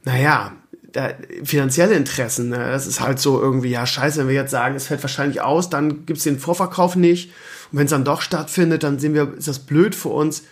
Naja, 0.05 0.53
da, 0.93 1.11
finanzielle 1.45 1.95
Interessen. 1.95 2.49
Ne? 2.49 2.59
Das 2.59 2.87
ist 2.87 3.01
halt 3.01 3.19
so 3.19 3.41
irgendwie, 3.41 3.71
ja, 3.71 3.87
scheiße, 3.87 4.21
wenn 4.21 4.29
wir 4.29 4.35
jetzt 4.35 4.51
sagen, 4.51 4.75
es 4.75 4.87
fällt 4.87 5.03
wahrscheinlich 5.03 5.41
aus, 5.41 5.71
dann 5.71 6.07
gibt's 6.07 6.25
den 6.25 6.39
Vorverkauf 6.39 6.97
nicht. 6.97 7.31
Und 7.71 7.79
wenn 7.79 7.85
es 7.85 7.91
dann 7.91 8.05
doch 8.05 8.23
stattfindet, 8.23 8.83
dann 8.83 8.99
sehen 8.99 9.15
wir, 9.15 9.35
ist 9.37 9.49
das 9.49 9.59
blöd 9.59 9.95
für 9.95 10.09
uns. 10.09 10.45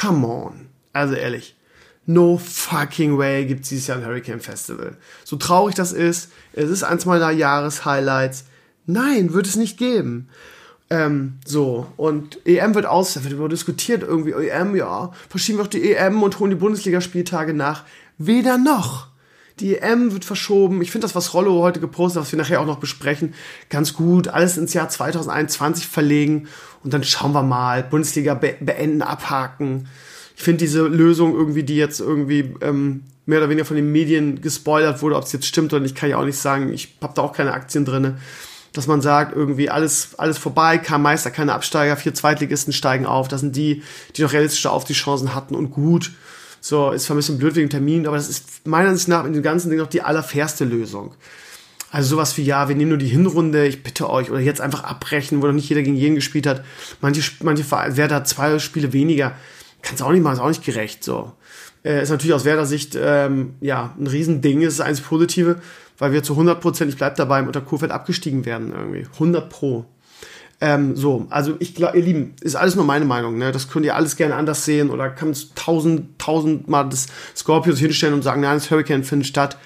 Come 0.00 0.26
on. 0.26 0.66
Also 0.92 1.14
ehrlich. 1.14 1.56
No 2.06 2.38
fucking 2.38 3.18
way 3.18 3.46
gibt's 3.46 3.68
dieses 3.68 3.86
Jahr 3.86 3.98
ein 3.98 4.06
Hurricane 4.06 4.40
Festival. 4.40 4.96
So 5.24 5.36
traurig 5.36 5.74
das 5.74 5.92
ist, 5.92 6.30
es 6.52 6.68
ist 6.68 6.82
eins 6.82 7.06
meiner 7.06 7.30
Jahreshighlights. 7.30 8.44
Nein, 8.86 9.32
wird 9.32 9.46
es 9.46 9.56
nicht 9.56 9.78
geben. 9.78 10.28
Ähm, 10.92 11.34
so, 11.46 11.86
und 11.96 12.44
EM 12.44 12.74
wird 12.74 12.86
aus, 12.86 13.14
da 13.14 13.22
wird 13.22 13.32
über 13.32 13.48
diskutiert 13.48 14.02
irgendwie, 14.02 14.32
EM, 14.32 14.74
ja, 14.74 15.12
verschieben 15.28 15.58
wir 15.58 15.64
auch 15.64 15.68
die 15.68 15.92
EM 15.92 16.20
und 16.20 16.40
holen 16.40 16.50
die 16.50 16.56
Bundesligaspieltage 16.56 17.54
nach. 17.54 17.84
Weder 18.22 18.58
noch. 18.58 19.06
Die 19.60 19.78
EM 19.78 20.12
wird 20.12 20.26
verschoben. 20.26 20.82
Ich 20.82 20.90
finde 20.90 21.06
das, 21.06 21.14
was 21.14 21.32
Rollo 21.32 21.62
heute 21.62 21.80
gepostet 21.80 22.20
hat, 22.20 22.26
was 22.26 22.32
wir 22.32 22.38
nachher 22.38 22.60
auch 22.60 22.66
noch 22.66 22.78
besprechen, 22.78 23.32
ganz 23.70 23.94
gut. 23.94 24.28
Alles 24.28 24.58
ins 24.58 24.74
Jahr 24.74 24.90
2021 24.90 25.88
verlegen 25.88 26.46
und 26.84 26.92
dann 26.92 27.02
schauen 27.02 27.32
wir 27.32 27.42
mal. 27.42 27.82
Bundesliga 27.82 28.34
be 28.34 28.56
beenden, 28.60 29.00
abhaken. 29.00 29.88
Ich 30.36 30.42
finde 30.42 30.58
diese 30.58 30.86
Lösung 30.86 31.34
irgendwie, 31.34 31.62
die 31.62 31.76
jetzt 31.76 32.00
irgendwie 32.00 32.54
ähm, 32.60 33.04
mehr 33.24 33.38
oder 33.38 33.48
weniger 33.48 33.64
von 33.64 33.76
den 33.76 33.90
Medien 33.90 34.42
gespoilert 34.42 35.00
wurde, 35.00 35.16
ob 35.16 35.24
es 35.24 35.32
jetzt 35.32 35.46
stimmt 35.46 35.72
oder 35.72 35.82
nicht, 35.82 35.96
kann 35.96 36.10
ich 36.10 36.14
auch 36.14 36.26
nicht 36.26 36.38
sagen. 36.38 36.74
Ich 36.74 36.98
habe 37.00 37.14
da 37.14 37.22
auch 37.22 37.32
keine 37.32 37.54
Aktien 37.54 37.86
drinne 37.86 38.18
dass 38.72 38.86
man 38.86 39.00
sagt, 39.00 39.34
irgendwie 39.34 39.68
alles, 39.68 40.16
alles 40.16 40.38
vorbei, 40.38 40.78
kein 40.78 41.02
Meister, 41.02 41.32
keine 41.32 41.54
Absteiger, 41.54 41.96
vier 41.96 42.14
Zweitligisten 42.14 42.72
steigen 42.72 43.04
auf. 43.04 43.26
Das 43.26 43.40
sind 43.40 43.56
die, 43.56 43.82
die 44.14 44.22
noch 44.22 44.32
realistische 44.32 44.70
Aufstiegschancen 44.70 45.34
hatten 45.34 45.56
und 45.56 45.72
gut. 45.72 46.12
So, 46.60 46.90
ist 46.90 47.04
zwar 47.04 47.16
ein 47.16 47.18
bisschen 47.18 47.38
blöd 47.38 47.56
wegen 47.56 47.70
Termin, 47.70 48.06
aber 48.06 48.16
das 48.16 48.28
ist 48.28 48.66
meiner 48.66 48.90
Ansicht 48.90 49.08
nach 49.08 49.24
in 49.24 49.32
dem 49.32 49.42
ganzen 49.42 49.70
Ding 49.70 49.78
noch 49.78 49.86
die 49.86 50.02
allerfairste 50.02 50.64
Lösung. 50.64 51.14
Also 51.90 52.10
sowas 52.10 52.36
wie, 52.36 52.44
ja, 52.44 52.68
wir 52.68 52.76
nehmen 52.76 52.90
nur 52.90 52.98
die 52.98 53.08
Hinrunde, 53.08 53.66
ich 53.66 53.82
bitte 53.82 54.08
euch, 54.08 54.30
oder 54.30 54.40
jetzt 54.40 54.60
einfach 54.60 54.84
abbrechen, 54.84 55.42
wo 55.42 55.46
noch 55.46 55.54
nicht 55.54 55.68
jeder 55.68 55.82
gegen 55.82 55.96
jeden 55.96 56.14
gespielt 56.14 56.46
hat. 56.46 56.64
Manche, 57.00 57.22
manche 57.42 57.68
Werder 57.70 58.16
hat 58.16 58.28
zwei 58.28 58.58
Spiele 58.60 58.92
weniger. 58.92 59.34
Kannst 59.82 60.02
auch 60.02 60.12
nicht 60.12 60.22
machen, 60.22 60.34
ist 60.34 60.40
auch 60.40 60.48
nicht 60.48 60.64
gerecht, 60.64 61.02
so. 61.02 61.32
Äh, 61.84 62.02
ist 62.02 62.10
natürlich 62.10 62.34
aus 62.34 62.44
Werder-Sicht, 62.44 62.96
ähm, 63.00 63.54
ja, 63.60 63.94
ein 63.98 64.06
Riesending, 64.06 64.60
ist 64.60 64.78
das 64.78 64.86
eins 64.86 65.00
Positive, 65.00 65.60
weil 65.98 66.12
wir 66.12 66.22
zu 66.22 66.34
100 66.34 66.60
Prozent, 66.60 66.90
ich 66.90 66.98
bleib 66.98 67.16
dabei, 67.16 67.42
unter 67.42 67.62
Kurfeld 67.62 67.90
abgestiegen 67.90 68.44
werden 68.44 68.72
irgendwie. 68.72 69.06
100 69.14 69.48
pro. 69.48 69.86
Ähm, 70.62 70.94
so, 70.94 71.26
also 71.30 71.56
ich 71.58 71.74
glaube, 71.74 71.96
ihr 71.96 72.04
Lieben, 72.04 72.34
ist 72.42 72.54
alles 72.54 72.74
nur 72.74 72.84
meine 72.84 73.06
Meinung, 73.06 73.38
ne? 73.38 73.50
Das 73.50 73.68
könnt 73.68 73.86
ihr 73.86 73.96
alles 73.96 74.16
gerne 74.16 74.34
anders 74.34 74.64
sehen 74.64 74.90
oder 74.90 75.08
kann 75.08 75.34
tausend, 75.54 76.18
tausend 76.18 76.68
Mal 76.68 76.84
das 76.84 77.06
Scorpios 77.34 77.78
hinstellen 77.78 78.14
und 78.14 78.22
sagen, 78.22 78.42
nein, 78.42 78.58
das 78.58 78.70
Hurricane 78.70 79.02
findet 79.02 79.28
statt. 79.28 79.56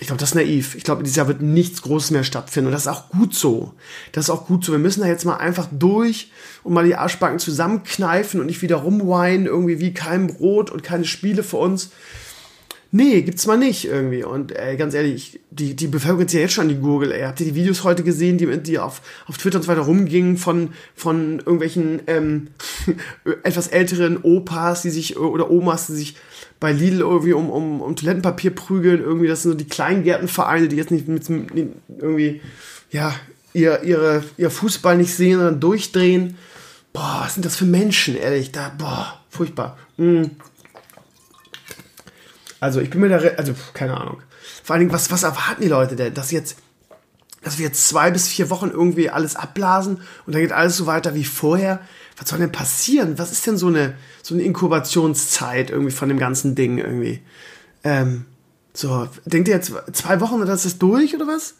Ich 0.00 0.06
glaube, 0.06 0.18
das 0.18 0.30
ist 0.30 0.34
naiv. 0.34 0.74
Ich 0.76 0.82
glaube, 0.82 1.02
dieses 1.02 1.16
Jahr 1.16 1.28
wird 1.28 1.42
nichts 1.42 1.82
Großes 1.82 2.10
mehr 2.10 2.24
stattfinden. 2.24 2.68
Und 2.68 2.72
das 2.72 2.82
ist 2.82 2.88
auch 2.88 3.10
gut 3.10 3.34
so. 3.34 3.74
Das 4.12 4.24
ist 4.24 4.30
auch 4.30 4.46
gut 4.46 4.64
so. 4.64 4.72
Wir 4.72 4.78
müssen 4.78 5.02
da 5.02 5.06
jetzt 5.06 5.26
mal 5.26 5.36
einfach 5.36 5.68
durch 5.70 6.32
und 6.62 6.72
mal 6.72 6.86
die 6.86 6.96
Arschbacken 6.96 7.38
zusammenkneifen 7.38 8.40
und 8.40 8.46
nicht 8.46 8.62
wieder 8.62 8.76
rumweinen, 8.76 9.46
irgendwie 9.46 9.78
wie 9.78 9.92
kein 9.92 10.26
Brot 10.26 10.70
und 10.70 10.82
keine 10.82 11.04
Spiele 11.04 11.42
für 11.42 11.58
uns. 11.58 11.90
Nee, 12.92 13.22
gibt's 13.22 13.46
mal 13.46 13.56
nicht 13.56 13.84
irgendwie. 13.84 14.24
Und 14.24 14.50
ey, 14.50 14.76
ganz 14.76 14.94
ehrlich, 14.94 15.38
die, 15.50 15.76
die 15.76 15.86
Bevölkerung 15.86 16.26
ist 16.26 16.32
ja 16.32 16.40
jetzt 16.40 16.54
schon 16.54 16.68
die 16.68 16.78
Gurgel. 16.78 17.12
Ey. 17.12 17.22
Habt 17.22 17.38
ihr 17.40 17.46
die 17.46 17.54
Videos 17.54 17.84
heute 17.84 18.02
gesehen, 18.02 18.36
die, 18.36 18.46
die 18.58 18.78
auf, 18.80 19.00
auf 19.26 19.38
Twitter 19.38 19.58
und 19.58 19.62
so 19.62 19.68
weiter 19.68 19.82
rumgingen 19.82 20.36
von, 20.36 20.70
von 20.96 21.38
irgendwelchen 21.38 22.02
ähm, 22.08 22.48
etwas 23.44 23.68
älteren 23.68 24.18
Opas, 24.22 24.82
die 24.82 24.90
sich 24.90 25.16
oder 25.16 25.50
Omas, 25.50 25.86
die 25.86 25.94
sich 25.94 26.16
bei 26.58 26.72
Lidl 26.72 27.00
irgendwie 27.00 27.32
um, 27.32 27.48
um, 27.48 27.80
um 27.80 27.94
Toilettenpapier 27.94 28.50
prügeln. 28.50 29.00
Irgendwie, 29.00 29.28
das 29.28 29.42
sind 29.42 29.52
so 29.52 29.56
die 29.56 29.68
Kleingärtenvereine, 29.68 30.66
die 30.66 30.76
jetzt 30.76 30.90
nicht 30.90 31.06
mit, 31.06 31.28
mit 31.30 31.72
irgendwie, 32.00 32.40
ja, 32.90 33.14
ihr, 33.52 33.84
ihre, 33.84 34.24
ihr 34.36 34.50
Fußball 34.50 34.96
nicht 34.96 35.14
sehen, 35.14 35.36
sondern 35.36 35.60
durchdrehen. 35.60 36.36
Boah, 36.92 37.20
was 37.22 37.34
sind 37.34 37.46
das 37.46 37.54
für 37.54 37.66
Menschen, 37.66 38.16
ehrlich? 38.16 38.50
Da, 38.50 38.72
boah, 38.76 39.20
furchtbar. 39.28 39.78
Mm. 39.96 40.24
Also 42.60 42.80
ich 42.80 42.90
bin 42.90 43.00
mir 43.00 43.08
da, 43.08 43.16
also 43.36 43.54
keine 43.74 43.96
Ahnung. 43.96 44.22
Vor 44.62 44.74
allen 44.74 44.80
Dingen, 44.80 44.92
was, 44.92 45.10
was 45.10 45.22
erwarten 45.22 45.62
die 45.62 45.68
Leute 45.68 45.96
denn? 45.96 46.14
Dass 46.14 46.30
jetzt, 46.30 46.56
dass 47.42 47.58
wir 47.58 47.66
jetzt 47.66 47.88
zwei 47.88 48.10
bis 48.10 48.28
vier 48.28 48.50
Wochen 48.50 48.70
irgendwie 48.70 49.10
alles 49.10 49.34
abblasen 49.34 50.02
und 50.26 50.34
dann 50.34 50.42
geht 50.42 50.52
alles 50.52 50.76
so 50.76 50.86
weiter 50.86 51.14
wie 51.14 51.24
vorher. 51.24 51.80
Was 52.18 52.28
soll 52.28 52.38
denn 52.38 52.52
passieren? 52.52 53.18
Was 53.18 53.32
ist 53.32 53.46
denn 53.46 53.56
so 53.56 53.68
eine, 53.68 53.94
so 54.22 54.34
eine 54.34 54.42
Inkubationszeit 54.42 55.70
irgendwie 55.70 55.90
von 55.90 56.10
dem 56.10 56.18
ganzen 56.18 56.54
Ding 56.54 56.76
irgendwie? 56.76 57.22
Ähm, 57.82 58.26
so, 58.74 59.08
denkt 59.24 59.48
ihr 59.48 59.54
jetzt 59.54 59.72
zwei 59.92 60.20
Wochen, 60.20 60.44
das 60.44 60.66
ist 60.66 60.80
durch 60.82 61.14
oder 61.14 61.26
was? 61.26 61.54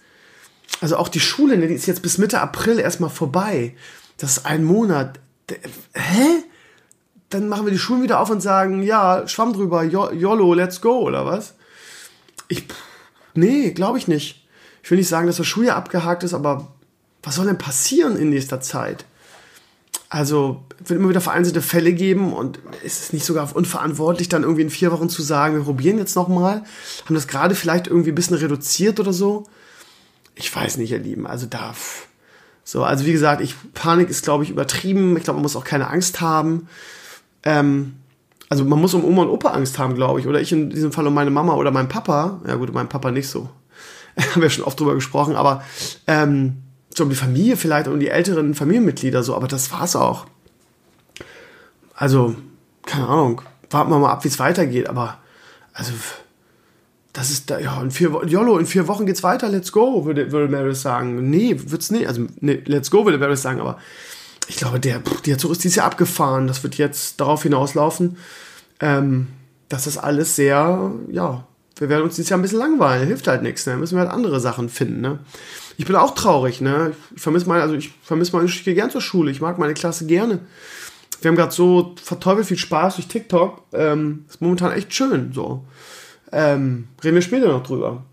Also 0.83 0.97
auch 0.97 1.09
die 1.09 1.21
Schule, 1.21 1.57
ne, 1.57 1.67
die 1.67 1.75
ist 1.75 1.87
jetzt 1.87 2.03
bis 2.03 2.19
Mitte 2.19 2.41
April 2.41 2.79
erstmal 2.79 3.11
vorbei. 3.11 3.75
Das 4.19 4.33
ist 4.37 4.47
ein 4.47 4.65
Monat. 4.65 5.19
Hä? 5.95 6.45
Dann 7.31 7.49
machen 7.49 7.65
wir 7.65 7.73
die 7.73 7.79
Schulen 7.79 8.03
wieder 8.03 8.21
auf 8.21 8.31
und 8.31 8.41
sagen, 8.41 8.83
ja, 8.83 9.27
Schwamm 9.27 9.53
drüber, 9.53 9.85
YOLO, 9.85 10.55
let's 10.55 10.81
go, 10.81 10.99
oder 10.99 11.25
was? 11.25 11.55
Ich, 12.49 12.65
nee, 13.35 13.71
glaube 13.71 13.99
ich 13.99 14.09
nicht. 14.09 14.47
Ich 14.83 14.91
will 14.91 14.99
nicht 14.99 15.09
sagen, 15.09 15.27
dass 15.27 15.37
das 15.37 15.47
Schuljahr 15.47 15.77
abgehakt 15.77 16.25
ist, 16.25 16.35
aber 16.35 16.69
was 17.23 17.37
soll 17.37 17.47
denn 17.47 17.59
passieren 17.59 18.17
in 18.17 18.31
nächster 18.31 18.61
Zeit? 18.61 19.05
Also, 20.09 20.65
wird 20.81 20.99
immer 20.99 21.09
wieder 21.09 21.21
vereinzelte 21.21 21.63
Fälle 21.63 21.93
geben 21.93 22.33
und 22.33 22.59
ist 22.83 23.01
es 23.01 23.13
nicht 23.13 23.25
sogar 23.25 23.55
unverantwortlich, 23.55 24.29
dann 24.29 24.43
irgendwie 24.43 24.63
in 24.63 24.71
vier 24.71 24.91
Wochen 24.91 25.09
zu 25.09 25.23
sagen, 25.23 25.55
wir 25.55 25.63
probieren 25.63 25.99
jetzt 25.99 26.17
nochmal? 26.17 26.65
Haben 27.05 27.15
das 27.15 27.29
gerade 27.29 27.55
vielleicht 27.55 27.87
irgendwie 27.87 28.11
ein 28.11 28.17
bisschen 28.17 28.37
reduziert 28.37 28.99
oder 28.99 29.13
so? 29.13 29.45
Ich 30.35 30.55
weiß 30.55 30.79
nicht, 30.79 30.91
ihr 30.91 30.99
Lieben. 30.99 31.29
Also 31.29 31.47
da, 31.47 31.75
so, 32.65 32.83
also 32.83 33.07
wie 33.07 33.13
gesagt, 33.13 33.41
ich, 33.41 33.55
Panik 33.73 34.09
ist, 34.09 34.25
glaube 34.25 34.43
ich, 34.43 34.51
übertrieben. 34.51 35.17
Ich 35.17 35.23
glaube, 35.23 35.37
man 35.37 35.43
muss 35.43 35.55
auch 35.55 35.65
keine 35.65 35.89
Angst 35.89 36.21
haben. 36.21 36.67
Ähm, 37.43 37.95
also 38.49 38.65
man 38.65 38.81
muss 38.81 38.95
um 38.95 39.05
Oma 39.05 39.23
und 39.23 39.29
Opa 39.29 39.51
Angst 39.51 39.79
haben, 39.79 39.95
glaube 39.95 40.21
ich. 40.21 40.27
Oder 40.27 40.41
ich 40.41 40.53
in 40.53 40.71
diesem 40.71 40.93
Fall 40.93 41.07
um 41.07 41.15
meine 41.15 41.31
Mama 41.31 41.55
oder 41.55 41.71
meinen 41.71 41.89
Papa. 41.89 42.41
Ja 42.47 42.57
gut, 42.57 42.69
um 42.69 42.75
meinen 42.75 42.89
Papa 42.89 43.11
nicht 43.11 43.29
so. 43.29 43.49
haben 44.33 44.43
wir 44.43 44.51
schon 44.51 44.65
oft 44.65 44.79
drüber 44.79 44.95
gesprochen. 44.95 45.37
Aber 45.37 45.63
ähm, 46.07 46.59
so 46.95 47.05
um 47.05 47.11
die 47.11 47.17
Familie 47.17 47.57
vielleicht, 47.57 47.89
um 47.89 48.01
die 48.01 48.09
älteren 48.09 48.55
Familienmitglieder 48.55 49.23
so. 49.23 49.35
Aber 49.35 49.49
das 49.49 49.71
war's 49.73 49.97
auch. 49.97 50.27
Also, 51.95 52.35
keine 52.87 53.07
Ahnung. 53.07 53.43
Warten 53.71 53.91
wir 53.91 53.99
mal 53.99 54.11
ab, 54.11 54.25
wie 54.25 54.29
es 54.29 54.39
weitergeht. 54.39 54.89
Aber, 54.89 55.19
also, 55.73 55.93
das 57.13 57.31
ist 57.31 57.51
da, 57.51 57.59
ja, 57.59 57.81
in 57.83 57.91
vier 57.91 58.13
Wochen, 58.13 58.29
YOLO, 58.29 58.59
in 58.59 58.67
vier 58.67 58.89
Wochen 58.89 59.07
geht's 59.07 59.23
weiter, 59.23 59.49
let's 59.49 59.73
go, 59.73 60.05
würde, 60.07 60.33
würde 60.33 60.51
Maris 60.51 60.83
sagen. 60.83 61.29
Nee, 61.31 61.57
wird's 61.57 61.91
nicht. 61.91 62.07
Also, 62.07 62.27
nee, 62.41 62.63
let's 62.67 62.91
go, 62.91 63.05
würde 63.05 63.19
Maris 63.19 63.43
sagen, 63.43 63.61
aber 63.61 63.79
ich 64.51 64.57
glaube, 64.57 64.81
der, 64.81 65.01
der 65.27 65.39
Zug 65.39 65.53
ist 65.53 65.63
dieses 65.63 65.77
Jahr 65.77 65.87
abgefahren. 65.87 66.49
Das 66.49 66.65
wird 66.65 66.77
jetzt 66.77 67.21
darauf 67.21 67.45
hinauslaufen, 67.45 68.17
ähm, 68.81 69.29
das 69.69 69.97
alles 69.97 70.35
sehr, 70.35 70.91
ja, 71.09 71.47
wir 71.77 71.89
werden 71.89 72.03
uns 72.03 72.17
dieses 72.17 72.31
Jahr 72.31 72.39
ein 72.39 72.43
bisschen 72.43 72.59
langweilen. 72.59 73.07
Hilft 73.07 73.29
halt 73.29 73.43
nichts, 73.43 73.65
ne? 73.67 73.77
Müssen 73.77 73.95
wir 73.95 74.01
halt 74.01 74.11
andere 74.11 74.41
Sachen 74.41 74.69
finden, 74.69 75.01
ne? 75.01 75.21
Ich 75.77 75.87
bin 75.87 75.95
auch 75.95 76.17
traurig, 76.17 76.61
ne? 76.61 76.93
Ich 77.15 77.23
vermisse 77.23 77.49
meine, 77.49 77.63
also 77.63 77.75
ich 77.75 77.93
vermisse 78.03 78.33
meine, 78.35 78.49
ich 78.49 78.65
gehe 78.65 78.75
gern 78.75 78.91
zur 78.91 79.01
Schule. 79.01 79.31
Ich 79.31 79.41
mag 79.41 79.57
meine 79.59 79.75
Klasse 79.75 80.05
gerne. 80.07 80.41
Wir 81.23 81.29
haben 81.29 81.37
gerade 81.37 81.53
so 81.53 81.95
verteufelt 82.03 82.49
viel 82.49 82.59
Spaß 82.59 82.97
durch 82.97 83.07
TikTok. 83.07 83.63
Ähm, 83.73 84.25
ist 84.29 84.43
momentan 84.43 84.73
echt 84.73 84.93
schön, 84.93 85.33
so. 85.33 85.65
Ähm, 86.33 86.89
reden 87.05 87.15
wir 87.15 87.23
später 87.23 87.49
noch 87.49 87.63
drüber. 87.63 88.05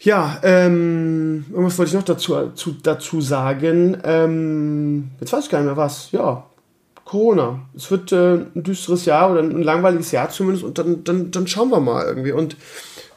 Ja, 0.00 0.38
ähm, 0.44 1.46
irgendwas 1.50 1.76
wollte 1.78 1.90
ich 1.90 1.94
noch 1.94 2.04
dazu, 2.04 2.50
zu, 2.54 2.76
dazu 2.82 3.20
sagen. 3.20 3.98
Ähm, 4.04 5.10
jetzt 5.20 5.32
weiß 5.32 5.44
ich 5.44 5.50
gar 5.50 5.58
nicht 5.58 5.66
mehr 5.66 5.76
was. 5.76 6.12
Ja, 6.12 6.44
Corona. 7.04 7.60
Es 7.74 7.90
wird 7.90 8.12
äh, 8.12 8.34
ein 8.34 8.62
düsteres 8.62 9.06
Jahr 9.06 9.32
oder 9.32 9.40
ein 9.40 9.62
langweiliges 9.62 10.12
Jahr 10.12 10.30
zumindest 10.30 10.64
und 10.64 10.78
dann, 10.78 11.02
dann, 11.02 11.30
dann 11.32 11.46
schauen 11.48 11.70
wir 11.70 11.80
mal 11.80 12.04
irgendwie. 12.04 12.32
Und 12.32 12.56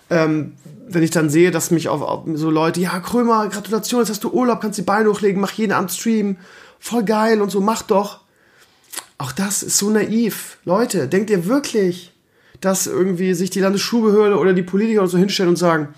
ähm, 0.10 0.54
wenn 0.88 1.04
ich 1.04 1.12
dann 1.12 1.30
sehe, 1.30 1.52
dass 1.52 1.70
mich 1.70 1.88
auf, 1.88 2.02
auf, 2.02 2.24
so 2.34 2.50
Leute, 2.50 2.82
ja, 2.82 3.00
Krömer, 3.00 3.48
Gratulation, 3.50 4.02
jetzt 4.02 4.10
hast 4.10 4.24
du 4.24 4.32
Urlaub, 4.32 4.62
kannst 4.62 4.80
die 4.80 4.84
Beine 4.84 5.10
hochlegen, 5.10 5.40
mach 5.40 5.52
jeden 5.52 5.74
Abend 5.74 5.92
Stream, 5.92 6.38
voll 6.80 7.04
geil 7.04 7.42
und 7.42 7.52
so, 7.52 7.62
mach 7.62 7.84
doch. 7.84 8.22
Auch 9.20 9.32
das 9.32 9.62
ist 9.62 9.78
so 9.78 9.92
naiv. 9.92 10.58
Leute, 10.66 11.08
denkt 11.08 11.30
ihr 11.30 11.46
wirklich, 11.46 12.12
dass 12.60 12.88
irgendwie 12.88 13.36
sich 13.36 13.52
die 13.52 13.60
Landesschulbehörde 13.60 14.38
oder 14.38 14.54
die 14.54 14.64
Politiker 14.64 15.02
oder 15.02 15.10
so 15.10 15.18
hinstellen 15.18 15.50
und 15.50 15.58
sagen, 15.58 15.90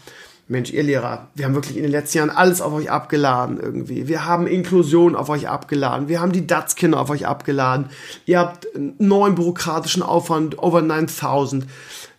Mensch, 0.53 0.71
ihr 0.71 0.83
Lehrer, 0.83 1.27
wir 1.35 1.45
haben 1.45 1.55
wirklich 1.55 1.75
in 1.75 1.83
den 1.83 1.91
letzten 1.91 2.19
Jahren 2.19 2.29
alles 2.29 2.61
auf 2.61 2.71
euch 2.71 2.89
abgeladen 2.89 3.59
irgendwie. 3.59 4.07
Wir 4.07 4.25
haben 4.25 4.47
Inklusion 4.47 5.15
auf 5.15 5.27
euch 5.27 5.49
abgeladen. 5.49 6.07
Wir 6.07 6.21
haben 6.21 6.31
die 6.31 6.47
DATS-Kinder 6.47 6.99
auf 6.99 7.09
euch 7.09 7.27
abgeladen. 7.27 7.87
Ihr 8.25 8.39
habt 8.39 8.67
neuen 8.99 9.35
bürokratischen 9.35 10.03
Aufwand, 10.03 10.59
over 10.59 10.81
9000. 10.81 11.65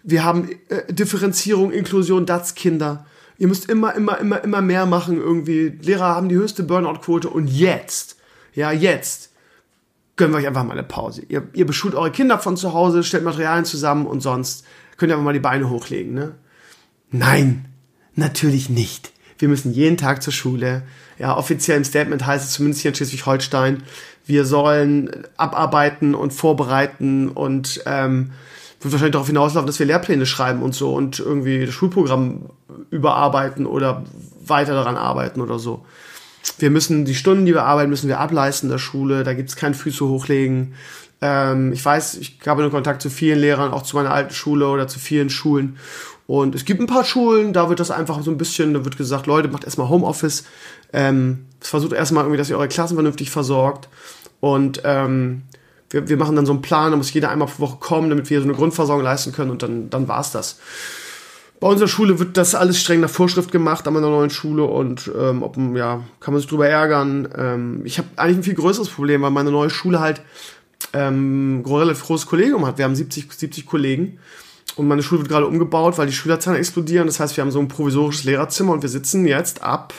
Wir 0.03 0.25
haben 0.25 0.51
äh, 0.69 0.93
Differenzierung, 0.93 1.73
Inklusion, 1.73 2.27
DATS-Kinder. 2.27 3.07
Ihr 3.39 3.49
müsst 3.49 3.71
immer, 3.71 3.95
immer, 3.95 4.19
immer, 4.19 4.45
immer 4.45 4.61
mehr 4.61 4.85
machen 4.85 5.17
irgendwie. 5.17 5.69
Lehrer 5.81 6.15
haben 6.15 6.29
die 6.29 6.37
höchste 6.37 6.65
Burnout-Quote 6.65 7.31
und 7.31 7.49
jetzt, 7.49 8.17
ja, 8.53 8.71
jetzt 8.73 9.31
gönnen 10.17 10.35
wir 10.35 10.39
euch 10.39 10.47
einfach 10.47 10.65
mal 10.65 10.73
eine 10.73 10.83
Pause. 10.83 11.23
Ihr, 11.29 11.49
ihr 11.55 11.67
beschult 11.67 11.95
eure 11.95 12.11
Kinder 12.11 12.39
von 12.39 12.57
zu 12.57 12.75
Hause, 12.75 13.03
stellt 13.03 13.25
Materialien 13.25 13.65
zusammen 13.65 14.07
und 14.07 14.21
sonst 14.21 14.67
könnt 14.97 15.11
ihr 15.11 15.15
einfach 15.15 15.25
mal 15.25 15.33
die 15.33 15.41
Beine 15.41 15.71
hochlegen, 15.71 16.15
ne? 16.15 16.35
Nein, 17.11 17.67
Natürlich 18.17 18.71
nicht. 18.71 19.13
Wir 19.39 19.49
müssen 19.49 19.73
jeden 19.73 19.97
Tag 19.97 20.23
zur 20.23 20.33
Schule. 20.33 20.83
Ja, 21.19 21.37
offiziell 21.37 21.77
im 21.77 21.85
Statement 21.85 22.27
heißt 22.27 22.45
es 22.45 22.53
zumindest 22.53 22.83
hier 22.83 22.91
in 22.91 22.95
Schleswig-Holstein, 22.95 23.83
wir 24.27 24.45
sollen 24.45 25.11
abarbeiten 25.37 26.15
und 26.15 26.33
vorbereiten 26.33 27.29
und 27.29 27.83
ähm, 27.85 28.33
wird 28.81 28.93
wahrscheinlich 28.93 29.13
darauf 29.13 29.27
hinauslaufen, 29.27 29.67
dass 29.67 29.79
wir 29.79 29.87
Lehrpläne 29.87 30.27
schreiben 30.27 30.63
und 30.63 30.75
so 30.75 30.95
und 30.95 31.19
irgendwie 31.19 31.67
das 31.67 31.75
Schulprogramm 31.75 32.51
überarbeiten 32.91 33.67
oder 33.67 34.05
weiter 34.47 34.75
daran 34.75 34.97
arbeiten 34.97 35.41
oder 35.41 35.59
so. 35.59 35.85
Wir 36.59 36.71
müssen 36.71 37.05
die 37.05 37.15
Stunden, 37.15 37.47
die 37.47 37.55
wir 37.55 37.65
arbeiten, 37.65 37.91
müssen 37.91 38.09
wir 38.09 38.21
ableisten 38.21 38.69
in 38.69 38.73
der 38.73 38.79
Schule. 38.79 39.25
Da 39.25 39.35
gibt 39.35 39.49
es 39.49 39.57
kein 39.57 39.75
Füße 39.75 40.07
hochlegen. 40.07 40.75
Ähm, 41.21 41.73
ich 41.73 41.85
weiß, 41.85 42.17
ich 42.17 42.39
habe 42.47 42.63
nur 42.63 42.71
Kontakt 42.71 43.01
zu 43.03 43.09
vielen 43.11 43.39
Lehrern, 43.39 43.73
auch 43.73 43.83
zu 43.83 43.97
meiner 43.97 44.13
alten 44.13 44.35
Schule 44.35 44.69
oder 44.69 44.87
zu 44.87 44.99
vielen 44.99 45.31
Schulen. 45.31 45.79
Und 46.27 46.55
es 46.55 46.65
gibt 46.65 46.81
ein 46.81 46.87
paar 46.87 47.05
Schulen, 47.05 47.53
da 47.53 47.69
wird 47.69 47.81
das 47.81 47.91
einfach 47.91 48.23
so 48.23 48.31
ein 48.31 48.39
bisschen, 48.39 48.73
da 48.73 48.85
wird 48.85 48.97
gesagt, 48.97 49.27
Leute, 49.27 49.49
macht 49.49 49.65
erstmal 49.65 49.89
Homeoffice. 49.89 50.45
Ähm, 50.93 51.47
versucht 51.61 51.93
erstmal 51.93 52.25
irgendwie, 52.25 52.39
dass 52.39 52.49
ihr 52.49 52.57
eure 52.57 52.69
Klassen 52.69 52.95
vernünftig 52.95 53.31
versorgt. 53.31 53.89
Und 54.41 54.83
ähm, 54.85 55.43
wir, 55.91 56.09
wir 56.09 56.17
machen 56.17 56.37
dann 56.37 56.47
so 56.47 56.53
einen 56.53 56.63
Plan, 56.63 56.93
da 56.93 56.97
muss 56.97 57.13
jeder 57.13 57.31
einmal 57.31 57.49
pro 57.49 57.63
Woche 57.63 57.77
kommen, 57.79 58.09
damit 58.09 58.31
wir 58.31 58.41
so 58.41 58.45
eine 58.45 58.55
Grundversorgung 58.55 59.05
leisten 59.05 59.33
können 59.33 59.51
und 59.51 59.63
dann, 59.63 59.91
dann 59.91 60.09
war's 60.09 60.33
das. 60.33 60.59
Bei 61.61 61.69
unserer 61.69 61.89
Schule 61.89 62.19
wird 62.19 62.37
das 62.37 62.55
alles 62.55 62.81
streng 62.81 63.01
nach 63.01 63.11
Vorschrift 63.11 63.53
gemacht, 63.53 63.87
an 63.87 63.95
meiner 63.95 64.09
neuen 64.09 64.31
Schule 64.31 64.65
und 64.65 65.11
ähm, 65.19 65.43
ob, 65.43 65.57
ja, 65.77 66.03
kann 66.21 66.35
man 66.35 66.41
sich 66.41 66.49
drüber 66.49 66.69
ärgern. 66.69 67.29
Ähm, 67.37 67.83
ich 67.85 67.99
habe 67.99 68.09
eigentlich 68.17 68.39
ein 68.39 68.43
viel 68.43 68.55
größeres 68.55 68.89
Problem, 68.89 69.23
weil 69.23 69.31
meine 69.31 69.51
neue 69.51 69.71
Schule 69.71 70.01
halt 70.01 70.21
ähm, 70.93 71.65
relativ 71.67 72.05
großes 72.05 72.27
Kollegium 72.27 72.67
hat. 72.67 72.77
Wir 72.79 72.85
haben 72.85 72.95
70, 72.95 73.33
70 73.33 73.67
Kollegen 73.67 74.19
und 74.77 74.89
meine 74.89 75.03
Schule 75.03 75.21
wird 75.21 75.31
gerade 75.31 75.47
umgebaut, 75.47 75.99
weil 75.99 76.07
die 76.07 76.13
Schülerzahlen 76.13 76.59
explodieren. 76.59 77.07
Das 77.07 77.21
heißt, 77.21 77.37
wir 77.37 77.43
haben 77.43 77.51
so 77.51 77.61
ein 77.61 77.69
provisorisches 77.69 78.25
Lehrerzimmer 78.25 78.73
und 78.73 78.83
wir 78.83 78.89
sitzen 78.89 79.27
jetzt 79.27 79.63
ab 79.63 79.95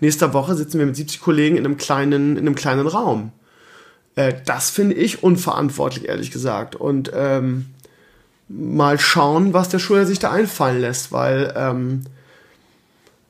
nächster 0.00 0.32
Woche 0.32 0.54
sitzen 0.54 0.78
wir 0.78 0.86
mit 0.86 0.96
70 0.96 1.20
Kollegen 1.20 1.56
in 1.56 1.64
einem 1.64 1.76
kleinen, 1.76 2.36
in 2.36 2.46
einem 2.46 2.54
kleinen 2.54 2.86
Raum. 2.86 3.32
Äh, 4.16 4.34
das 4.44 4.70
finde 4.70 4.96
ich 4.96 5.22
unverantwortlich, 5.22 6.08
ehrlich 6.08 6.30
gesagt. 6.30 6.74
Und 6.74 7.10
ähm, 7.14 7.66
mal 8.48 8.98
schauen, 8.98 9.52
was 9.52 9.68
der 9.68 9.78
Schüler 9.78 10.06
sich 10.06 10.18
da 10.18 10.30
einfallen 10.30 10.80
lässt, 10.80 11.12
weil 11.12 11.52
ähm, 11.56 12.04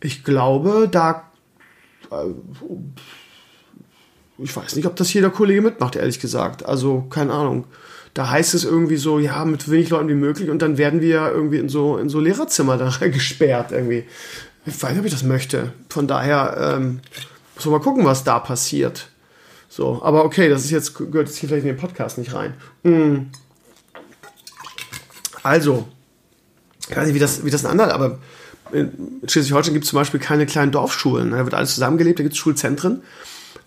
ich 0.00 0.24
glaube, 0.24 0.88
da 0.90 1.24
äh, 2.10 2.30
ich 4.38 4.56
weiß 4.56 4.76
nicht, 4.76 4.86
ob 4.86 4.96
das 4.96 5.12
jeder 5.12 5.28
Kollege 5.28 5.60
mitmacht, 5.60 5.96
ehrlich 5.96 6.18
gesagt. 6.18 6.64
Also, 6.64 7.02
keine 7.10 7.32
Ahnung. 7.32 7.66
Da 8.14 8.28
heißt 8.30 8.54
es 8.54 8.64
irgendwie 8.64 8.96
so, 8.96 9.18
ja, 9.18 9.44
mit 9.44 9.70
wenig 9.70 9.90
Leuten 9.90 10.08
wie 10.08 10.14
möglich 10.14 10.50
und 10.50 10.60
dann 10.62 10.78
werden 10.78 11.00
wir 11.00 11.30
irgendwie 11.30 11.58
in 11.58 11.68
so, 11.68 11.96
in 11.96 12.08
so 12.08 12.20
Lehrerzimmer 12.20 12.76
da 13.00 13.08
gesperrt 13.08 13.72
irgendwie. 13.72 14.04
Ich 14.66 14.82
weiß 14.82 14.90
nicht, 14.90 15.00
ob 15.00 15.06
ich 15.06 15.12
das 15.12 15.22
möchte. 15.22 15.72
Von 15.88 16.06
daher 16.06 16.76
ähm, 16.76 17.00
muss 17.54 17.64
man 17.64 17.74
mal 17.74 17.80
gucken, 17.80 18.04
was 18.04 18.24
da 18.24 18.38
passiert. 18.38 19.08
So, 19.68 20.02
aber 20.02 20.24
okay, 20.24 20.48
das 20.48 20.64
ist 20.64 20.70
jetzt, 20.70 20.96
gehört 20.96 21.28
jetzt 21.28 21.36
hier 21.36 21.48
vielleicht 21.48 21.64
in 21.64 21.74
den 21.74 21.80
Podcast 21.80 22.18
nicht 22.18 22.34
rein. 22.34 22.54
Mm. 22.82 23.30
Also, 25.42 25.88
ich 26.88 26.96
weiß 26.96 27.06
nicht, 27.06 27.14
wie 27.14 27.20
das, 27.20 27.44
wie 27.44 27.50
das 27.50 27.64
ein 27.64 27.70
anderer, 27.70 27.94
aber 27.94 28.18
in 28.72 29.20
Schleswig-Holstein 29.26 29.74
gibt 29.74 29.84
es 29.84 29.90
zum 29.90 29.98
Beispiel 29.98 30.20
keine 30.20 30.46
kleinen 30.46 30.72
Dorfschulen. 30.72 31.30
Da 31.30 31.44
wird 31.44 31.54
alles 31.54 31.74
zusammengelebt, 31.74 32.18
da 32.18 32.22
gibt 32.22 32.34
es 32.34 32.38
Schulzentren. 32.38 33.02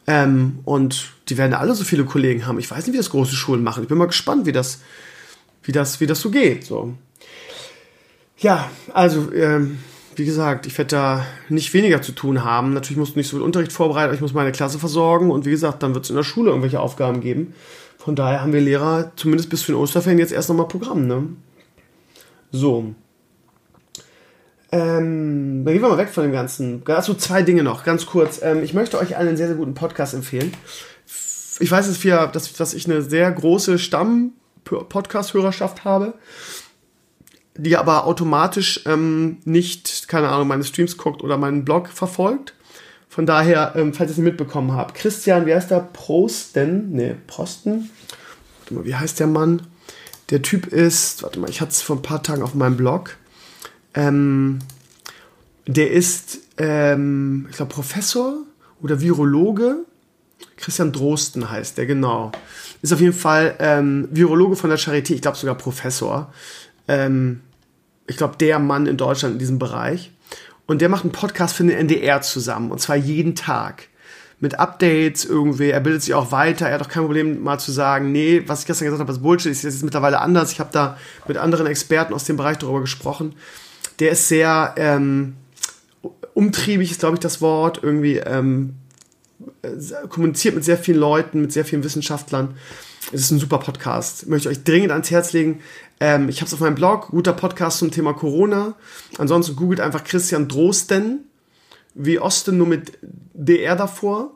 Ähm, 0.05 0.59
und 0.65 1.11
die 1.29 1.37
werden 1.37 1.53
alle 1.53 1.75
so 1.75 1.83
viele 1.83 2.05
Kollegen 2.05 2.45
haben. 2.45 2.59
Ich 2.59 2.69
weiß 2.69 2.85
nicht, 2.85 2.93
wie 2.93 2.97
das 2.97 3.09
große 3.09 3.35
Schulen 3.35 3.63
machen. 3.63 3.83
Ich 3.83 3.89
bin 3.89 3.97
mal 3.97 4.05
gespannt, 4.05 4.45
wie 4.45 4.51
das, 4.51 4.81
wie 5.63 5.71
das, 5.71 5.99
wie 5.99 6.07
das 6.07 6.19
so 6.19 6.29
geht. 6.29 6.65
So. 6.65 6.93
Ja, 8.37 8.69
also, 8.93 9.31
ähm, 9.33 9.79
wie 10.15 10.25
gesagt, 10.25 10.67
ich 10.67 10.77
werde 10.77 10.89
da 10.89 11.25
nicht 11.49 11.73
weniger 11.73 12.01
zu 12.01 12.11
tun 12.11 12.43
haben. 12.43 12.73
Natürlich 12.73 12.97
musst 12.97 13.15
du 13.15 13.19
nicht 13.19 13.29
so 13.29 13.37
viel 13.37 13.45
Unterricht 13.45 13.71
vorbereiten, 13.71 14.07
aber 14.07 14.15
ich 14.15 14.21
muss 14.21 14.33
meine 14.33 14.51
Klasse 14.51 14.79
versorgen 14.79 15.31
und 15.31 15.45
wie 15.45 15.51
gesagt, 15.51 15.81
dann 15.81 15.93
wird 15.93 16.03
es 16.03 16.09
in 16.09 16.15
der 16.15 16.23
Schule 16.23 16.49
irgendwelche 16.49 16.79
Aufgaben 16.79 17.21
geben. 17.21 17.53
Von 17.97 18.15
daher 18.15 18.41
haben 18.41 18.53
wir 18.53 18.61
Lehrer 18.61 19.13
zumindest 19.15 19.49
bis 19.49 19.61
für 19.63 19.71
den 19.71 19.79
Osterferien 19.79 20.19
jetzt 20.19 20.33
erst 20.33 20.49
nochmal 20.49 20.67
Programm, 20.67 21.07
ne? 21.07 21.29
So. 22.51 22.93
Ähm, 24.73 25.63
dann 25.63 25.71
gehen 25.71 25.83
wir 25.83 25.89
mal 25.89 25.99
weg 25.99 26.09
von 26.09 26.23
dem 26.23 26.31
Ganzen. 26.31 26.83
Dazu 26.83 27.13
zwei 27.13 27.43
Dinge 27.43 27.61
noch, 27.61 27.83
ganz 27.83 28.07
kurz. 28.07 28.41
Ähm, 28.41 28.63
ich 28.63 28.73
möchte 28.73 28.97
euch 28.97 29.15
einen 29.15 29.37
sehr, 29.37 29.45
sehr 29.45 29.55
guten 29.55 29.75
Podcast 29.75 30.15
empfehlen. 30.15 30.51
Ich 31.59 31.69
weiß, 31.69 31.87
dass, 31.87 31.99
dass, 32.31 32.53
dass 32.53 32.73
ich 32.73 32.89
eine 32.89 33.03
sehr 33.03 33.31
große 33.31 33.77
Stamm-Podcast-Hörerschaft 33.77 35.85
habe, 35.85 36.15
die 37.55 37.77
aber 37.77 38.07
automatisch 38.07 38.81
ähm, 38.87 39.37
nicht, 39.45 40.07
keine 40.07 40.29
Ahnung, 40.29 40.47
meine 40.47 40.63
Streams 40.63 40.97
guckt 40.97 41.23
oder 41.23 41.37
meinen 41.37 41.63
Blog 41.63 41.89
verfolgt. 41.89 42.55
Von 43.09 43.27
daher, 43.27 43.73
ähm, 43.75 43.93
falls 43.93 44.09
ihr 44.09 44.13
es 44.13 44.17
nicht 44.17 44.25
mitbekommen 44.25 44.73
habt, 44.73 44.95
Christian, 44.95 45.45
wie 45.45 45.53
heißt 45.53 45.69
der? 45.69 45.81
Prosten? 45.81 46.93
Ne, 46.93 47.15
Posten? 47.27 47.91
Warte 48.57 48.73
mal, 48.73 48.85
wie 48.85 48.95
heißt 48.95 49.19
der 49.19 49.27
Mann? 49.27 49.61
Der 50.31 50.41
Typ 50.41 50.65
ist, 50.65 51.21
warte 51.21 51.39
mal, 51.39 51.51
ich 51.51 51.61
hatte 51.61 51.69
es 51.69 51.83
vor 51.83 51.97
ein 51.97 52.01
paar 52.01 52.23
Tagen 52.23 52.41
auf 52.41 52.55
meinem 52.55 52.75
Blog. 52.75 53.17
Ähm, 53.93 54.59
der 55.67 55.91
ist, 55.91 56.39
ähm, 56.57 57.47
ich 57.49 57.57
glaube, 57.57 57.73
Professor 57.73 58.39
oder 58.81 58.99
Virologe. 58.99 59.85
Christian 60.57 60.91
Drosten 60.91 61.49
heißt 61.49 61.77
der, 61.77 61.85
genau. 61.85 62.31
Ist 62.81 62.93
auf 62.93 62.99
jeden 62.99 63.13
Fall 63.13 63.55
ähm, 63.59 64.07
Virologe 64.11 64.55
von 64.55 64.69
der 64.69 64.79
Charité, 64.79 65.13
ich 65.13 65.21
glaube 65.21 65.37
sogar 65.37 65.55
Professor. 65.55 66.33
Ähm, 66.87 67.41
ich 68.07 68.17
glaube, 68.17 68.35
der 68.37 68.59
Mann 68.59 68.87
in 68.87 68.97
Deutschland 68.97 69.33
in 69.33 69.39
diesem 69.39 69.59
Bereich. 69.59 70.11
Und 70.65 70.81
der 70.81 70.89
macht 70.89 71.03
einen 71.03 71.11
Podcast 71.11 71.55
für 71.55 71.63
den 71.63 71.77
NDR 71.77 72.21
zusammen. 72.21 72.71
Und 72.71 72.79
zwar 72.79 72.95
jeden 72.95 73.35
Tag. 73.35 73.87
Mit 74.39 74.59
Updates 74.59 75.23
irgendwie. 75.23 75.69
Er 75.69 75.79
bildet 75.79 76.01
sich 76.01 76.13
auch 76.13 76.33
weiter. 76.33 76.67
Er 76.67 76.73
hat 76.73 76.81
auch 76.81 76.89
kein 76.89 77.03
Problem, 77.03 77.43
mal 77.43 77.59
zu 77.59 77.71
sagen, 77.71 78.11
nee, 78.11 78.43
was 78.45 78.61
ich 78.61 78.65
gestern 78.65 78.85
gesagt 78.85 78.99
habe, 78.99 79.11
ist 79.13 79.21
Bullshit. 79.21 79.51
Ist 79.51 79.63
jetzt 79.63 79.83
mittlerweile 79.83 80.19
anders. 80.19 80.51
Ich 80.51 80.59
habe 80.59 80.69
da 80.73 80.97
mit 81.29 81.37
anderen 81.37 81.65
Experten 81.65 82.13
aus 82.13 82.25
dem 82.25 82.35
Bereich 82.35 82.57
darüber 82.57 82.81
gesprochen 82.81 83.35
der 84.03 84.11
ist 84.11 84.27
sehr 84.27 84.75
ähm, 84.75 85.35
umtriebig, 86.33 86.91
ist 86.91 86.99
glaube 86.99 87.15
ich 87.15 87.21
das 87.21 87.39
Wort, 87.39 87.79
irgendwie 87.81 88.17
ähm, 88.17 88.75
kommuniziert 90.09 90.55
mit 90.55 90.65
sehr 90.65 90.77
vielen 90.77 90.99
Leuten, 90.99 91.39
mit 91.39 91.53
sehr 91.53 91.63
vielen 91.63 91.85
Wissenschaftlern. 91.85 92.57
Es 93.13 93.21
ist 93.21 93.31
ein 93.31 93.39
super 93.39 93.59
Podcast. 93.59 94.23
Ich 94.23 94.27
möchte 94.27 94.49
euch 94.49 94.65
dringend 94.65 94.91
ans 94.91 95.09
Herz 95.09 95.31
legen. 95.31 95.61
Ähm, 96.01 96.27
ich 96.27 96.41
habe 96.41 96.47
es 96.47 96.53
auf 96.53 96.59
meinem 96.59 96.75
Blog, 96.75 97.11
guter 97.11 97.31
Podcast 97.31 97.77
zum 97.77 97.91
Thema 97.91 98.13
Corona. 98.13 98.75
Ansonsten 99.17 99.55
googelt 99.55 99.79
einfach 99.79 100.03
Christian 100.03 100.49
Drosten, 100.49 101.23
wie 101.93 102.19
Osten 102.19 102.57
nur 102.57 102.67
mit 102.67 102.97
DR 103.33 103.77
davor. 103.77 104.33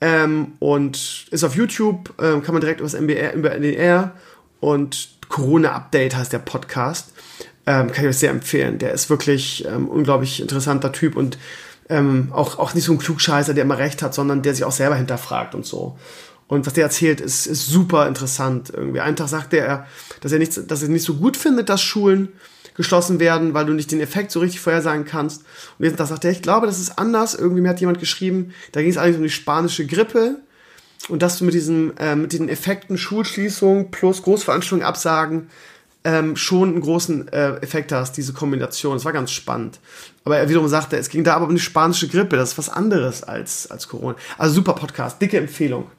Ähm, 0.00 0.52
und 0.60 1.26
ist 1.32 1.42
auf 1.42 1.56
YouTube, 1.56 2.14
ähm, 2.22 2.44
kann 2.44 2.54
man 2.54 2.60
direkt 2.60 2.78
über 2.78 2.88
das 2.88 3.00
MBR, 3.00 3.34
über 3.34 3.50
NDR 3.50 4.12
und 4.60 5.18
Corona 5.28 5.72
Update 5.72 6.14
heißt 6.14 6.32
der 6.32 6.38
Podcast. 6.38 7.12
Ähm, 7.68 7.92
kann 7.92 8.02
ich 8.02 8.08
euch 8.08 8.16
sehr 8.16 8.30
empfehlen. 8.30 8.78
Der 8.78 8.94
ist 8.94 9.10
wirklich 9.10 9.66
ähm, 9.66 9.88
unglaublich 9.88 10.40
interessanter 10.40 10.90
Typ 10.90 11.16
und 11.16 11.36
ähm, 11.90 12.30
auch, 12.32 12.58
auch 12.58 12.72
nicht 12.72 12.84
so 12.84 12.92
ein 12.92 12.98
Klugscheißer, 12.98 13.52
der 13.52 13.64
immer 13.64 13.76
recht 13.76 14.00
hat, 14.00 14.14
sondern 14.14 14.40
der 14.40 14.54
sich 14.54 14.64
auch 14.64 14.72
selber 14.72 14.96
hinterfragt 14.96 15.54
und 15.54 15.66
so. 15.66 15.98
Und 16.46 16.64
was 16.66 16.72
der 16.72 16.84
erzählt, 16.84 17.20
ist, 17.20 17.46
ist 17.46 17.66
super 17.66 18.08
interessant. 18.08 18.72
Irgendwie 18.74 19.00
einen 19.00 19.16
Tag 19.16 19.28
sagte 19.28 19.58
er, 19.58 19.86
dass 20.22 20.32
er, 20.32 20.38
nicht, 20.38 20.70
dass 20.70 20.82
er 20.82 20.88
nicht 20.88 21.04
so 21.04 21.16
gut 21.16 21.36
findet, 21.36 21.68
dass 21.68 21.82
Schulen 21.82 22.28
geschlossen 22.74 23.20
werden, 23.20 23.52
weil 23.52 23.66
du 23.66 23.74
nicht 23.74 23.92
den 23.92 24.00
Effekt 24.00 24.30
so 24.30 24.40
richtig 24.40 24.60
vorhersagen 24.60 25.04
kannst. 25.04 25.42
Und 25.78 25.84
jetzt 25.84 25.98
sagt 25.98 26.24
er, 26.24 26.30
ich 26.30 26.40
glaube, 26.40 26.66
das 26.66 26.80
ist 26.80 26.98
anders. 26.98 27.34
Irgendwie 27.34 27.60
mir 27.60 27.68
hat 27.68 27.80
jemand 27.80 28.00
geschrieben, 28.00 28.54
da 28.72 28.80
ging 28.80 28.88
es 28.88 28.96
eigentlich 28.96 29.18
um 29.18 29.24
die 29.24 29.28
spanische 29.28 29.84
Grippe 29.84 30.36
und 31.10 31.20
dass 31.20 31.36
du 31.36 31.44
mit 31.44 31.52
diesen, 31.52 31.94
äh, 31.98 32.16
mit 32.16 32.32
den 32.32 32.48
Effekten 32.48 32.96
Schulschließung 32.96 33.90
plus 33.90 34.22
Großveranstaltungen 34.22 34.86
absagen 34.86 35.48
ähm, 36.08 36.36
schon 36.36 36.70
einen 36.70 36.80
großen 36.80 37.28
äh, 37.28 37.56
Effekt 37.56 37.92
hast, 37.92 38.16
diese 38.16 38.32
Kombination. 38.32 38.94
Das 38.94 39.04
war 39.04 39.12
ganz 39.12 39.30
spannend. 39.30 39.78
Aber 40.24 40.38
er 40.38 40.48
wiederum 40.48 40.66
sagte, 40.66 40.96
es 40.96 41.10
ging 41.10 41.22
da 41.22 41.34
aber 41.34 41.46
um 41.46 41.54
die 41.54 41.60
spanische 41.60 42.08
Grippe. 42.08 42.36
Das 42.36 42.52
ist 42.52 42.58
was 42.58 42.70
anderes 42.70 43.22
als, 43.22 43.70
als 43.70 43.88
Corona. 43.88 44.16
Also 44.38 44.54
super 44.54 44.72
Podcast, 44.72 45.20
dicke 45.20 45.36
Empfehlung. 45.36 45.90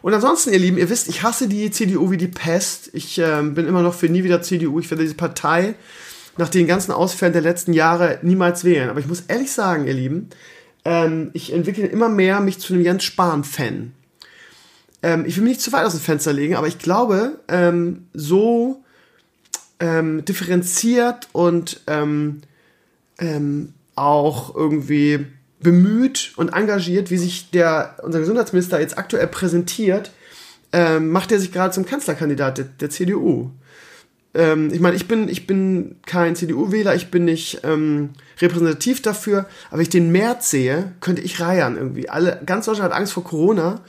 Und 0.00 0.14
ansonsten, 0.14 0.52
ihr 0.52 0.60
Lieben, 0.60 0.78
ihr 0.78 0.88
wisst, 0.88 1.08
ich 1.08 1.24
hasse 1.24 1.48
die 1.48 1.72
CDU 1.72 2.12
wie 2.12 2.16
die 2.16 2.28
Pest. 2.28 2.90
Ich 2.92 3.18
ähm, 3.18 3.54
bin 3.54 3.66
immer 3.66 3.82
noch 3.82 3.94
für 3.94 4.08
nie 4.08 4.22
wieder 4.22 4.42
CDU. 4.42 4.78
Ich 4.78 4.88
werde 4.92 5.02
diese 5.02 5.16
Partei 5.16 5.74
nach 6.36 6.48
den 6.48 6.68
ganzen 6.68 6.92
Ausfällen 6.92 7.32
der 7.32 7.42
letzten 7.42 7.72
Jahre 7.72 8.20
niemals 8.22 8.62
wählen. 8.62 8.90
Aber 8.90 9.00
ich 9.00 9.08
muss 9.08 9.22
ehrlich 9.26 9.50
sagen, 9.50 9.88
ihr 9.88 9.94
Lieben, 9.94 10.28
ähm, 10.84 11.30
ich 11.32 11.52
entwickle 11.52 11.86
immer 11.86 12.08
mehr 12.08 12.38
mich 12.38 12.60
zu 12.60 12.74
einem 12.74 12.84
Jens 12.84 13.02
Spahn-Fan. 13.02 13.92
Ähm, 15.02 15.24
ich 15.26 15.36
will 15.36 15.42
mich 15.42 15.54
nicht 15.54 15.62
zu 15.62 15.72
weit 15.72 15.84
aus 15.84 15.94
dem 15.94 16.00
Fenster 16.00 16.32
legen, 16.32 16.54
aber 16.54 16.68
ich 16.68 16.78
glaube, 16.78 17.40
ähm, 17.48 18.06
so 18.14 18.84
ähm, 19.80 20.24
differenziert 20.24 21.28
und 21.32 21.80
ähm, 21.86 22.42
ähm, 23.18 23.74
auch 23.94 24.54
irgendwie 24.54 25.26
bemüht 25.60 26.32
und 26.36 26.50
engagiert, 26.50 27.10
wie 27.10 27.16
sich 27.16 27.50
der, 27.50 27.96
unser 28.02 28.20
Gesundheitsminister 28.20 28.80
jetzt 28.80 28.96
aktuell 28.96 29.26
präsentiert, 29.26 30.12
ähm, 30.72 31.10
macht 31.10 31.32
er 31.32 31.40
sich 31.40 31.52
gerade 31.52 31.72
zum 31.72 31.86
Kanzlerkandidat 31.86 32.58
der, 32.58 32.64
der 32.66 32.90
CDU. 32.90 33.50
Ähm, 34.34 34.70
ich 34.72 34.80
meine, 34.80 34.94
ich 34.94 35.08
bin, 35.08 35.28
ich 35.28 35.46
bin 35.46 35.96
kein 36.06 36.36
CDU-Wähler, 36.36 36.94
ich 36.94 37.10
bin 37.10 37.24
nicht 37.24 37.62
ähm, 37.64 38.10
repräsentativ 38.40 39.02
dafür, 39.02 39.46
aber 39.70 39.82
ich 39.82 39.88
den 39.88 40.12
März 40.12 40.50
sehe, 40.50 40.92
könnte 41.00 41.22
ich 41.22 41.40
reiern 41.40 41.76
irgendwie. 41.76 42.08
Alle, 42.08 42.40
ganz 42.44 42.66
Deutschland 42.66 42.92
hat 42.92 42.98
Angst 42.98 43.14
vor 43.14 43.24
Corona 43.24 43.80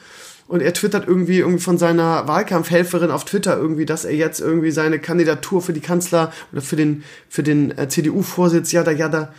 und 0.49 0.63
er 0.63 0.73
twittert 0.73 1.07
irgendwie, 1.07 1.37
irgendwie 1.37 1.61
von 1.61 1.77
seiner 1.77 2.27
Wahlkampfhelferin 2.27 3.11
auf 3.11 3.23
Twitter 3.23 3.55
irgendwie, 3.55 3.85
dass 3.85 4.03
er 4.03 4.15
jetzt 4.15 4.41
irgendwie 4.41 4.71
seine 4.71 4.97
Kandidatur 4.97 5.61
für 5.61 5.73
die 5.73 5.79
Kanzler 5.79 6.33
oder 6.51 6.63
für 6.63 6.75
den, 6.75 7.03
für 7.29 7.43
den 7.43 7.77
äh, 7.77 7.87
CDU-Vorsitz, 7.87 8.71
jada, 8.71 8.89
jada. 8.89 9.31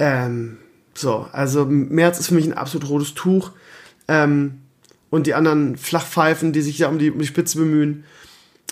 Ähm, 0.00 0.58
so, 0.92 1.28
also 1.30 1.64
März 1.66 2.18
ist 2.18 2.28
für 2.28 2.34
mich 2.34 2.46
ein 2.46 2.52
absolut 2.52 2.88
rotes 2.88 3.14
Tuch. 3.14 3.52
Ähm, 4.08 4.58
und 5.08 5.28
die 5.28 5.34
anderen 5.34 5.76
Flachpfeifen, 5.76 6.52
die 6.52 6.62
sich 6.62 6.80
ja 6.80 6.88
um 6.88 6.98
die, 6.98 7.12
um 7.12 7.20
die 7.20 7.26
Spitze 7.26 7.58
bemühen. 7.58 8.02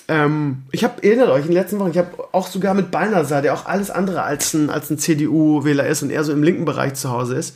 Ähm, 0.08 0.64
ich 0.72 0.82
habe, 0.82 1.00
erinnert 1.04 1.28
euch, 1.28 1.42
in 1.42 1.52
den 1.52 1.60
letzten 1.60 1.78
Wochen, 1.78 1.92
ich 1.92 1.98
habe 1.98 2.10
auch 2.32 2.48
sogar 2.48 2.74
mit 2.74 2.90
Balnasar, 2.90 3.40
der 3.40 3.54
auch 3.54 3.66
alles 3.66 3.90
andere 3.90 4.24
als 4.24 4.52
ein, 4.52 4.68
als 4.68 4.90
ein 4.90 4.98
CDU-Wähler 4.98 5.86
ist 5.86 6.02
und 6.02 6.10
eher 6.10 6.24
so 6.24 6.32
im 6.32 6.42
linken 6.42 6.64
Bereich 6.64 6.94
zu 6.94 7.10
Hause 7.10 7.36
ist, 7.36 7.54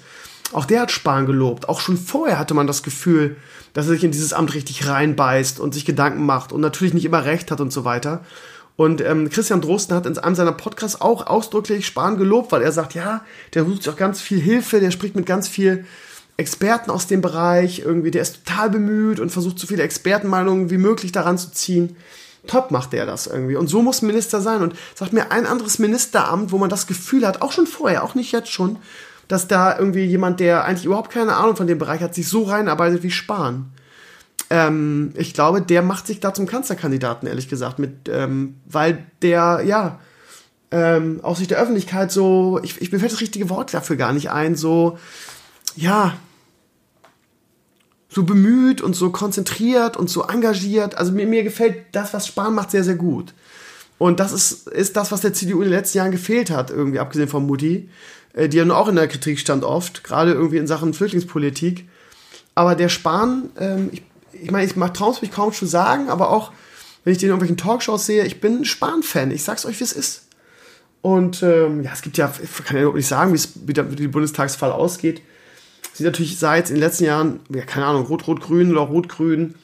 auch 0.53 0.65
der 0.65 0.83
hat 0.83 0.91
Spahn 0.91 1.27
gelobt. 1.27 1.69
Auch 1.69 1.81
schon 1.81 1.97
vorher 1.97 2.39
hatte 2.39 2.55
man 2.55 2.67
das 2.67 2.83
Gefühl, 2.83 3.37
dass 3.75 3.87
er 3.87 3.93
sich 3.93 4.05
in 4.05 4.11
dieses 4.11 4.33
Amt 4.33 4.55
richtig 4.55 4.87
reinbeißt 4.87 5.61
und 5.61 5.75
sich 5.75 5.85
Gedanken 5.85 6.25
macht 6.25 6.53
und 6.53 6.61
natürlich 6.61 6.95
nicht 6.95 7.05
immer 7.05 7.25
recht 7.25 7.51
hat 7.51 7.61
und 7.61 7.73
so 7.73 7.85
weiter. 7.85 8.25
Und 8.77 9.01
ähm, 9.01 9.29
Christian 9.29 9.61
Drosten 9.61 9.97
hat 9.97 10.07
in 10.07 10.17
einem 10.19 10.37
seiner 10.37 10.53
Podcasts 10.53 11.01
auch 11.01 11.27
ausdrücklich 11.27 11.85
Spahn 11.85 12.17
gelobt, 12.17 12.53
weil 12.53 12.63
er 12.63 12.73
sagt, 12.73 12.95
ja, 12.95 13.25
der 13.55 13.65
sucht 13.65 13.83
sich 13.83 13.93
auch 13.93 13.97
ganz 13.97 14.21
viel 14.21 14.41
Hilfe, 14.41 14.81
der 14.81 14.93
spricht 14.93 15.17
mit 15.17 15.27
ganz 15.27 15.49
viel 15.49 15.85
Experten 16.37 16.93
aus 16.93 17.09
dem 17.09 17.21
Bereich, 17.21 17.81
irgendwie, 17.81 18.13
der 18.13 18.23
ist 18.23 18.45
total 18.45 18.71
bemüht 18.71 19.19
und 19.19 19.31
versucht 19.31 19.59
so 19.59 19.67
viele 19.67 19.83
Expertenmeinungen 19.83 20.71
wie 20.71 20.79
möglich 20.79 21.11
daran 21.11 21.37
zu 21.37 21.51
ziehen. 21.51 21.97
Top 22.47 22.71
macht 22.71 22.93
der 22.93 23.05
das 23.05 23.27
irgendwie. 23.27 23.57
Und 23.57 23.67
so 23.67 23.83
muss 23.83 24.01
Minister 24.01 24.41
sein. 24.41 24.63
Und 24.63 24.75
sagt 24.95 25.13
mir 25.13 25.33
ein 25.33 25.47
anderes 25.47 25.81
Ministeramt, 25.81 26.53
wo 26.53 26.59
man 26.59 26.71
das 26.71 26.87
Gefühl 26.87 27.27
hat, 27.27 27.43
auch 27.43 27.51
schon 27.51 27.67
vorher, 27.67 28.05
auch 28.05 28.15
nicht 28.15 28.31
jetzt 28.31 28.53
schon, 28.53 28.79
dass 29.29 29.47
da 29.47 29.79
irgendwie 29.79 30.05
jemand, 30.05 30.41
der 30.41 30.65
eigentlich 30.65 30.87
überhaupt 30.87 31.11
keine 31.11 31.37
Ahnung 31.37 31.57
von 31.57 31.67
dem 31.67 31.79
Bereich 31.79 32.01
hat, 32.01 32.15
sich 32.15 32.29
so 32.29 32.45
reinarbeitet 32.45 33.03
wie 33.03 33.11
Spahn. 33.11 33.71
Ähm, 34.51 35.13
ich 35.15 35.35
glaube, 35.35 35.61
der 35.61 35.83
macht 35.83 36.07
sich 36.07 36.21
da 36.21 36.33
zum 36.33 36.47
Kanzlerkandidaten, 36.47 37.29
ehrlich 37.29 37.49
gesagt, 37.49 37.79
mit, 37.79 38.09
ähm, 38.09 38.57
weil 38.67 39.07
der, 39.21 39.63
ja, 39.65 40.01
ähm, 40.71 41.21
aus 41.23 41.39
Sicht 41.39 41.51
der 41.51 41.59
Öffentlichkeit 41.59 42.11
so, 42.11 42.59
ich, 42.63 42.81
ich 42.81 42.91
mir 42.91 42.99
fällt 42.99 43.13
das 43.13 43.21
richtige 43.21 43.51
Wort 43.51 43.73
dafür 43.73 43.97
gar 43.97 44.13
nicht 44.13 44.31
ein, 44.31 44.55
so, 44.55 44.99
ja, 45.77 46.15
so 48.09 48.23
bemüht 48.23 48.81
und 48.81 48.95
so 48.95 49.11
konzentriert 49.11 49.97
und 49.97 50.09
so 50.09 50.23
engagiert. 50.23 50.97
Also 50.97 51.13
mir, 51.13 51.27
mir 51.27 51.43
gefällt 51.43 51.85
das, 51.93 52.15
was 52.15 52.27
Spahn 52.27 52.55
macht, 52.55 52.71
sehr, 52.71 52.85
sehr 52.85 52.97
gut. 52.97 53.35
Und 53.99 54.21
das 54.21 54.33
ist, 54.33 54.69
ist 54.69 54.97
das, 54.97 55.13
was 55.13 55.21
der 55.21 55.35
CDU 55.35 55.59
in 55.59 55.65
den 55.65 55.73
letzten 55.73 55.99
Jahren 55.99 56.13
gefehlt 56.13 56.51
hat, 56.51 56.71
irgendwie 56.71 57.01
abgesehen 57.01 57.29
von 57.29 57.47
Mutti, 57.47 57.91
die 58.47 58.57
ja 58.57 58.65
nur 58.65 58.77
auch 58.77 58.89
in 58.89 58.95
der 58.95 59.09
Kritik 59.09 59.41
stand 59.41 59.65
oft, 59.65 60.05
gerade 60.05 60.33
irgendwie 60.33 60.59
in 60.59 60.69
Sachen 60.69 60.95
Flüchtlingspolitik. 60.95 61.89
Aber 62.55 62.77
der 62.77 62.89
Spahn, 62.89 63.51
ähm, 63.59 63.91
ich, 63.93 64.03
ich 64.33 64.51
meine, 64.51 64.65
ich 64.65 64.75
traue 64.93 65.13
es 65.13 65.23
mich 65.23 65.33
kaum 65.33 65.53
zu 65.53 65.67
sagen, 65.67 66.09
aber 66.09 66.31
auch, 66.31 66.53
wenn 67.03 67.13
ich 67.13 67.19
den 67.19 67.27
in 67.27 67.31
irgendwelchen 67.31 67.57
Talkshows 67.57 68.07
sehe, 68.07 68.25
ich 68.25 68.41
bin 68.41 68.65
Spahn-Fan. 68.65 69.31
Ich 69.31 69.43
sag's 69.43 69.67
euch, 69.67 69.81
wie 69.81 69.85
es 69.85 69.93
ist. 69.93 70.29
Und 71.01 71.43
ähm, 71.43 71.83
ja, 71.83 71.93
es 71.93 72.03
gibt 72.03 72.19
ja, 72.19 72.33
ich 72.43 72.65
kann 72.65 72.77
ja 72.77 72.83
überhaupt 72.83 72.97
nicht 72.97 73.09
sagen, 73.09 73.33
wie 73.67 73.73
der, 73.73 73.91
wie 73.91 73.97
die 73.97 74.09
Bundestagswahl 74.09 74.73
ausgeht. 74.73 75.23
Sieht 75.93 76.07
natürlich 76.07 76.39
seit 76.39 76.69
in 76.69 76.77
den 76.77 76.83
letzten 76.83 77.05
Jahren, 77.05 77.41
ja, 77.49 77.63
keine 77.63 77.87
Ahnung, 77.87 78.07
Rot-Rot-Grün 78.07 78.71
oder 78.71 78.83
Rot-Grün. 78.83 79.55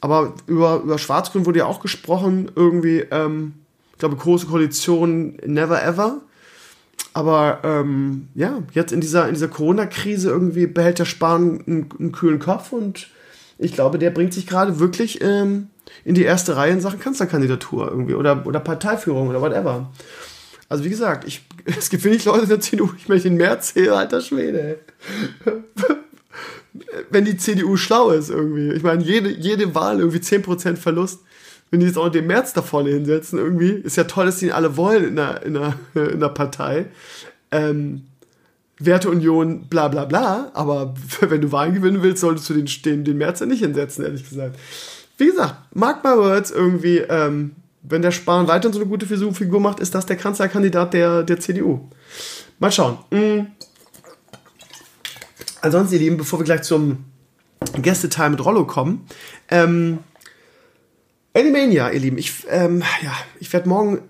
Aber 0.00 0.34
über, 0.46 0.80
über 0.82 0.98
Schwarz-Grün 0.98 1.46
wurde 1.46 1.60
ja 1.60 1.66
auch 1.66 1.80
gesprochen, 1.80 2.50
irgendwie, 2.54 3.00
ähm, 3.10 3.54
ich 3.92 3.98
glaube, 3.98 4.16
große 4.16 4.46
Koalition, 4.46 5.36
never 5.44 5.82
ever. 5.82 6.20
Aber 7.12 7.60
ähm, 7.64 8.28
ja, 8.34 8.62
jetzt 8.72 8.92
in 8.92 9.00
dieser, 9.00 9.26
in 9.26 9.34
dieser 9.34 9.48
Corona-Krise 9.48 10.30
irgendwie 10.30 10.66
behält 10.66 10.98
der 10.98 11.04
Spahn 11.04 11.62
einen, 11.66 11.88
einen, 11.98 12.12
kühlen 12.12 12.38
Kopf 12.38 12.72
und 12.72 13.08
ich 13.58 13.72
glaube, 13.72 13.98
der 13.98 14.10
bringt 14.10 14.32
sich 14.32 14.46
gerade 14.46 14.78
wirklich 14.78 15.20
ähm, 15.20 15.68
in 16.04 16.14
die 16.14 16.22
erste 16.22 16.56
Reihe 16.56 16.72
in 16.72 16.80
Sachen 16.80 17.00
Kanzlerkandidatur 17.00 17.88
irgendwie 17.88 18.14
oder, 18.14 18.46
oder 18.46 18.60
Parteiführung 18.60 19.28
oder 19.28 19.40
whatever. 19.40 19.90
Also 20.68 20.84
wie 20.84 20.90
gesagt, 20.90 21.26
ich, 21.26 21.44
es 21.64 21.90
gibt 21.90 22.04
wenig 22.04 22.24
Leute 22.24 22.44
in 22.44 22.48
der 22.48 22.60
CDU, 22.60 22.90
ich 22.96 23.08
möchte 23.08 23.28
den 23.28 23.36
März 23.36 23.74
sehen, 23.74 23.92
alter 23.92 24.20
Schwede. 24.20 24.78
Wenn 27.10 27.24
die 27.24 27.36
CDU 27.36 27.76
schlau 27.76 28.10
ist 28.10 28.30
irgendwie. 28.30 28.70
Ich 28.70 28.84
meine, 28.84 29.02
jede, 29.02 29.28
jede 29.28 29.74
Wahl 29.74 29.98
irgendwie 29.98 30.18
10% 30.18 30.76
Verlust. 30.76 31.20
Wenn 31.70 31.80
die 31.80 31.86
jetzt 31.86 31.98
auch 31.98 32.08
den 32.08 32.26
März 32.26 32.52
da 32.52 32.62
vorne 32.62 32.90
hinsetzen 32.90 33.38
irgendwie, 33.38 33.70
ist 33.70 33.96
ja 33.96 34.04
toll, 34.04 34.26
dass 34.26 34.38
die 34.38 34.46
ihn 34.46 34.52
alle 34.52 34.76
wollen 34.76 35.04
in 35.04 35.16
der, 35.16 35.42
in 35.44 35.54
der, 35.54 35.74
in 36.12 36.20
der 36.20 36.28
Partei. 36.28 36.86
Ähm, 37.52 38.02
Werteunion, 38.78 39.66
bla 39.68 39.88
bla 39.88 40.06
bla, 40.06 40.50
aber 40.54 40.94
wenn 41.20 41.40
du 41.40 41.52
Wahlen 41.52 41.74
gewinnen 41.74 42.02
willst, 42.02 42.22
solltest 42.22 42.48
du 42.50 42.54
den, 42.54 42.66
den, 42.84 43.04
den 43.04 43.18
März 43.18 43.40
ja 43.40 43.46
nicht 43.46 43.60
hinsetzen, 43.60 44.04
ehrlich 44.04 44.28
gesagt. 44.28 44.58
Wie 45.18 45.26
gesagt, 45.26 45.54
mark 45.74 46.02
my 46.02 46.16
words 46.16 46.50
irgendwie, 46.50 46.98
ähm, 46.98 47.52
wenn 47.82 48.02
der 48.02 48.10
Spahn 48.10 48.48
weiterhin 48.48 48.72
so 48.72 48.80
eine 48.80 48.88
gute 48.88 49.06
Figur 49.06 49.60
macht, 49.60 49.80
ist 49.80 49.94
das 49.94 50.06
der 50.06 50.16
Kanzlerkandidat 50.16 50.94
der, 50.94 51.22
der 51.22 51.40
CDU. 51.40 51.88
Mal 52.58 52.72
schauen. 52.72 52.98
Mhm. 53.10 53.48
Ansonsten, 55.62 55.94
ihr 55.94 56.00
Lieben, 56.00 56.16
bevor 56.16 56.38
wir 56.38 56.44
gleich 56.44 56.62
zum 56.62 57.04
Gästeteil 57.80 58.30
mit 58.30 58.44
Rollo 58.44 58.66
kommen, 58.66 59.06
ähm, 59.50 59.98
Animania, 61.34 61.90
ihr 61.90 62.00
Lieben, 62.00 62.18
ich, 62.18 62.32
ähm, 62.48 62.82
ja, 63.02 63.16
ich 63.38 63.52
werde 63.52 63.68
morgen 63.68 64.00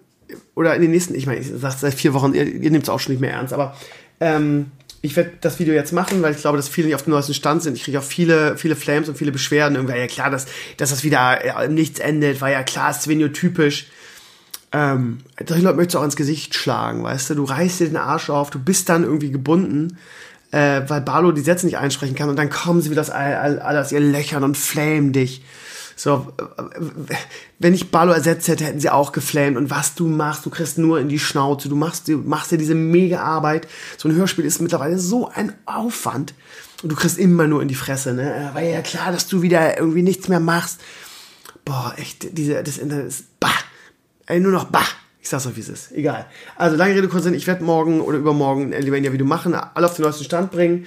oder 0.54 0.74
in 0.74 0.82
den 0.82 0.90
nächsten, 0.90 1.14
ich 1.14 1.26
meine, 1.26 1.40
ich 1.40 1.48
sage 1.48 1.76
seit 1.78 1.94
vier 1.94 2.14
Wochen, 2.14 2.34
ihr, 2.34 2.46
ihr 2.46 2.70
nehmt 2.70 2.84
es 2.84 2.88
auch 2.88 3.00
schon 3.00 3.12
nicht 3.12 3.20
mehr 3.20 3.32
ernst, 3.32 3.52
aber 3.52 3.76
ähm, 4.20 4.70
ich 5.02 5.16
werde 5.16 5.32
das 5.40 5.58
Video 5.58 5.74
jetzt 5.74 5.92
machen, 5.92 6.22
weil 6.22 6.34
ich 6.34 6.40
glaube, 6.40 6.56
dass 6.56 6.68
viele 6.68 6.86
nicht 6.86 6.94
auf 6.94 7.04
dem 7.04 7.12
neuesten 7.12 7.32
Stand 7.32 7.62
sind. 7.62 7.76
Ich 7.76 7.84
kriege 7.84 7.98
auch 7.98 8.04
viele, 8.04 8.58
viele 8.58 8.76
Flames 8.76 9.08
und 9.08 9.16
viele 9.16 9.32
Beschwerden. 9.32 9.76
Irgendwie, 9.76 9.96
ja 9.96 10.06
klar, 10.06 10.30
dass, 10.30 10.46
dass 10.76 10.90
das 10.90 11.04
wieder 11.04 11.44
ja, 11.44 11.66
nichts 11.68 12.00
endet, 12.00 12.40
war 12.40 12.50
ja 12.50 12.62
klar, 12.62 12.90
ist 12.90 13.02
Svenio-typisch. 13.02 13.86
Ähm, 14.72 15.18
solche 15.46 15.64
Leute 15.64 15.76
möchtest 15.76 15.94
du 15.94 15.98
auch 16.00 16.04
ins 16.04 16.16
Gesicht 16.16 16.54
schlagen, 16.54 17.02
weißt 17.02 17.30
du? 17.30 17.34
Du 17.34 17.44
reißt 17.44 17.80
dir 17.80 17.86
den 17.86 17.96
Arsch 17.96 18.28
auf, 18.28 18.50
du 18.50 18.58
bist 18.58 18.88
dann 18.88 19.04
irgendwie 19.04 19.30
gebunden, 19.30 19.96
äh, 20.52 20.82
weil 20.86 21.00
Barlo 21.00 21.32
die 21.32 21.40
Sätze 21.40 21.64
nicht 21.64 21.78
einsprechen 21.78 22.14
kann 22.14 22.28
und 22.28 22.36
dann 22.36 22.50
kommen 22.50 22.82
sie 22.82 22.90
wieder 22.90 23.00
das 23.00 23.10
alles 23.10 23.92
ihr 23.92 24.00
Löchern 24.00 24.44
und 24.44 24.56
flamen 24.56 25.12
dich. 25.12 25.42
So, 26.02 26.32
wenn 27.58 27.74
ich 27.74 27.90
Barlo 27.90 28.12
ersetzt 28.12 28.48
hätte, 28.48 28.64
hätten 28.64 28.80
sie 28.80 28.88
auch 28.88 29.12
geflamed. 29.12 29.58
Und 29.58 29.68
was 29.68 29.94
du 29.94 30.06
machst, 30.06 30.46
du 30.46 30.50
kriegst 30.50 30.78
nur 30.78 30.98
in 30.98 31.10
die 31.10 31.18
Schnauze. 31.18 31.68
Du 31.68 31.76
machst, 31.76 32.08
du 32.08 32.16
machst 32.16 32.50
dir 32.50 32.56
diese 32.56 32.74
mega 32.74 33.22
Arbeit. 33.22 33.68
So 33.98 34.08
ein 34.08 34.14
Hörspiel 34.14 34.46
ist 34.46 34.62
mittlerweile 34.62 34.98
so 34.98 35.28
ein 35.28 35.52
Aufwand. 35.66 36.32
Und 36.82 36.90
du 36.90 36.96
kriegst 36.96 37.18
immer 37.18 37.46
nur 37.46 37.60
in 37.60 37.68
die 37.68 37.74
Fresse, 37.74 38.14
ne? 38.14 38.48
War 38.54 38.62
ja 38.62 38.80
klar, 38.80 39.12
dass 39.12 39.28
du 39.28 39.42
wieder 39.42 39.76
irgendwie 39.76 40.00
nichts 40.00 40.28
mehr 40.28 40.40
machst. 40.40 40.80
Boah, 41.66 41.92
echt, 41.98 42.38
diese, 42.38 42.62
das 42.62 42.78
Internet 42.78 43.08
ist 43.08 43.38
bah. 43.38 43.50
Ey, 44.24 44.40
nur 44.40 44.52
noch 44.52 44.64
bah. 44.64 44.86
Ich 45.20 45.28
sag's 45.28 45.46
euch, 45.46 45.56
wie 45.56 45.60
es 45.60 45.68
ist. 45.68 45.92
Egal. 45.92 46.24
Also, 46.56 46.76
lange 46.76 46.94
Rede, 46.94 47.08
kurz 47.08 47.26
Ich 47.26 47.46
werde 47.46 47.62
morgen 47.62 48.00
oder 48.00 48.16
übermorgen 48.16 48.72
ein 48.72 48.86
Video 48.86 49.26
machen, 49.26 49.54
alle 49.54 49.84
auf 49.84 49.96
den 49.96 50.06
neuesten 50.06 50.24
Stand 50.24 50.50
bringen. 50.50 50.86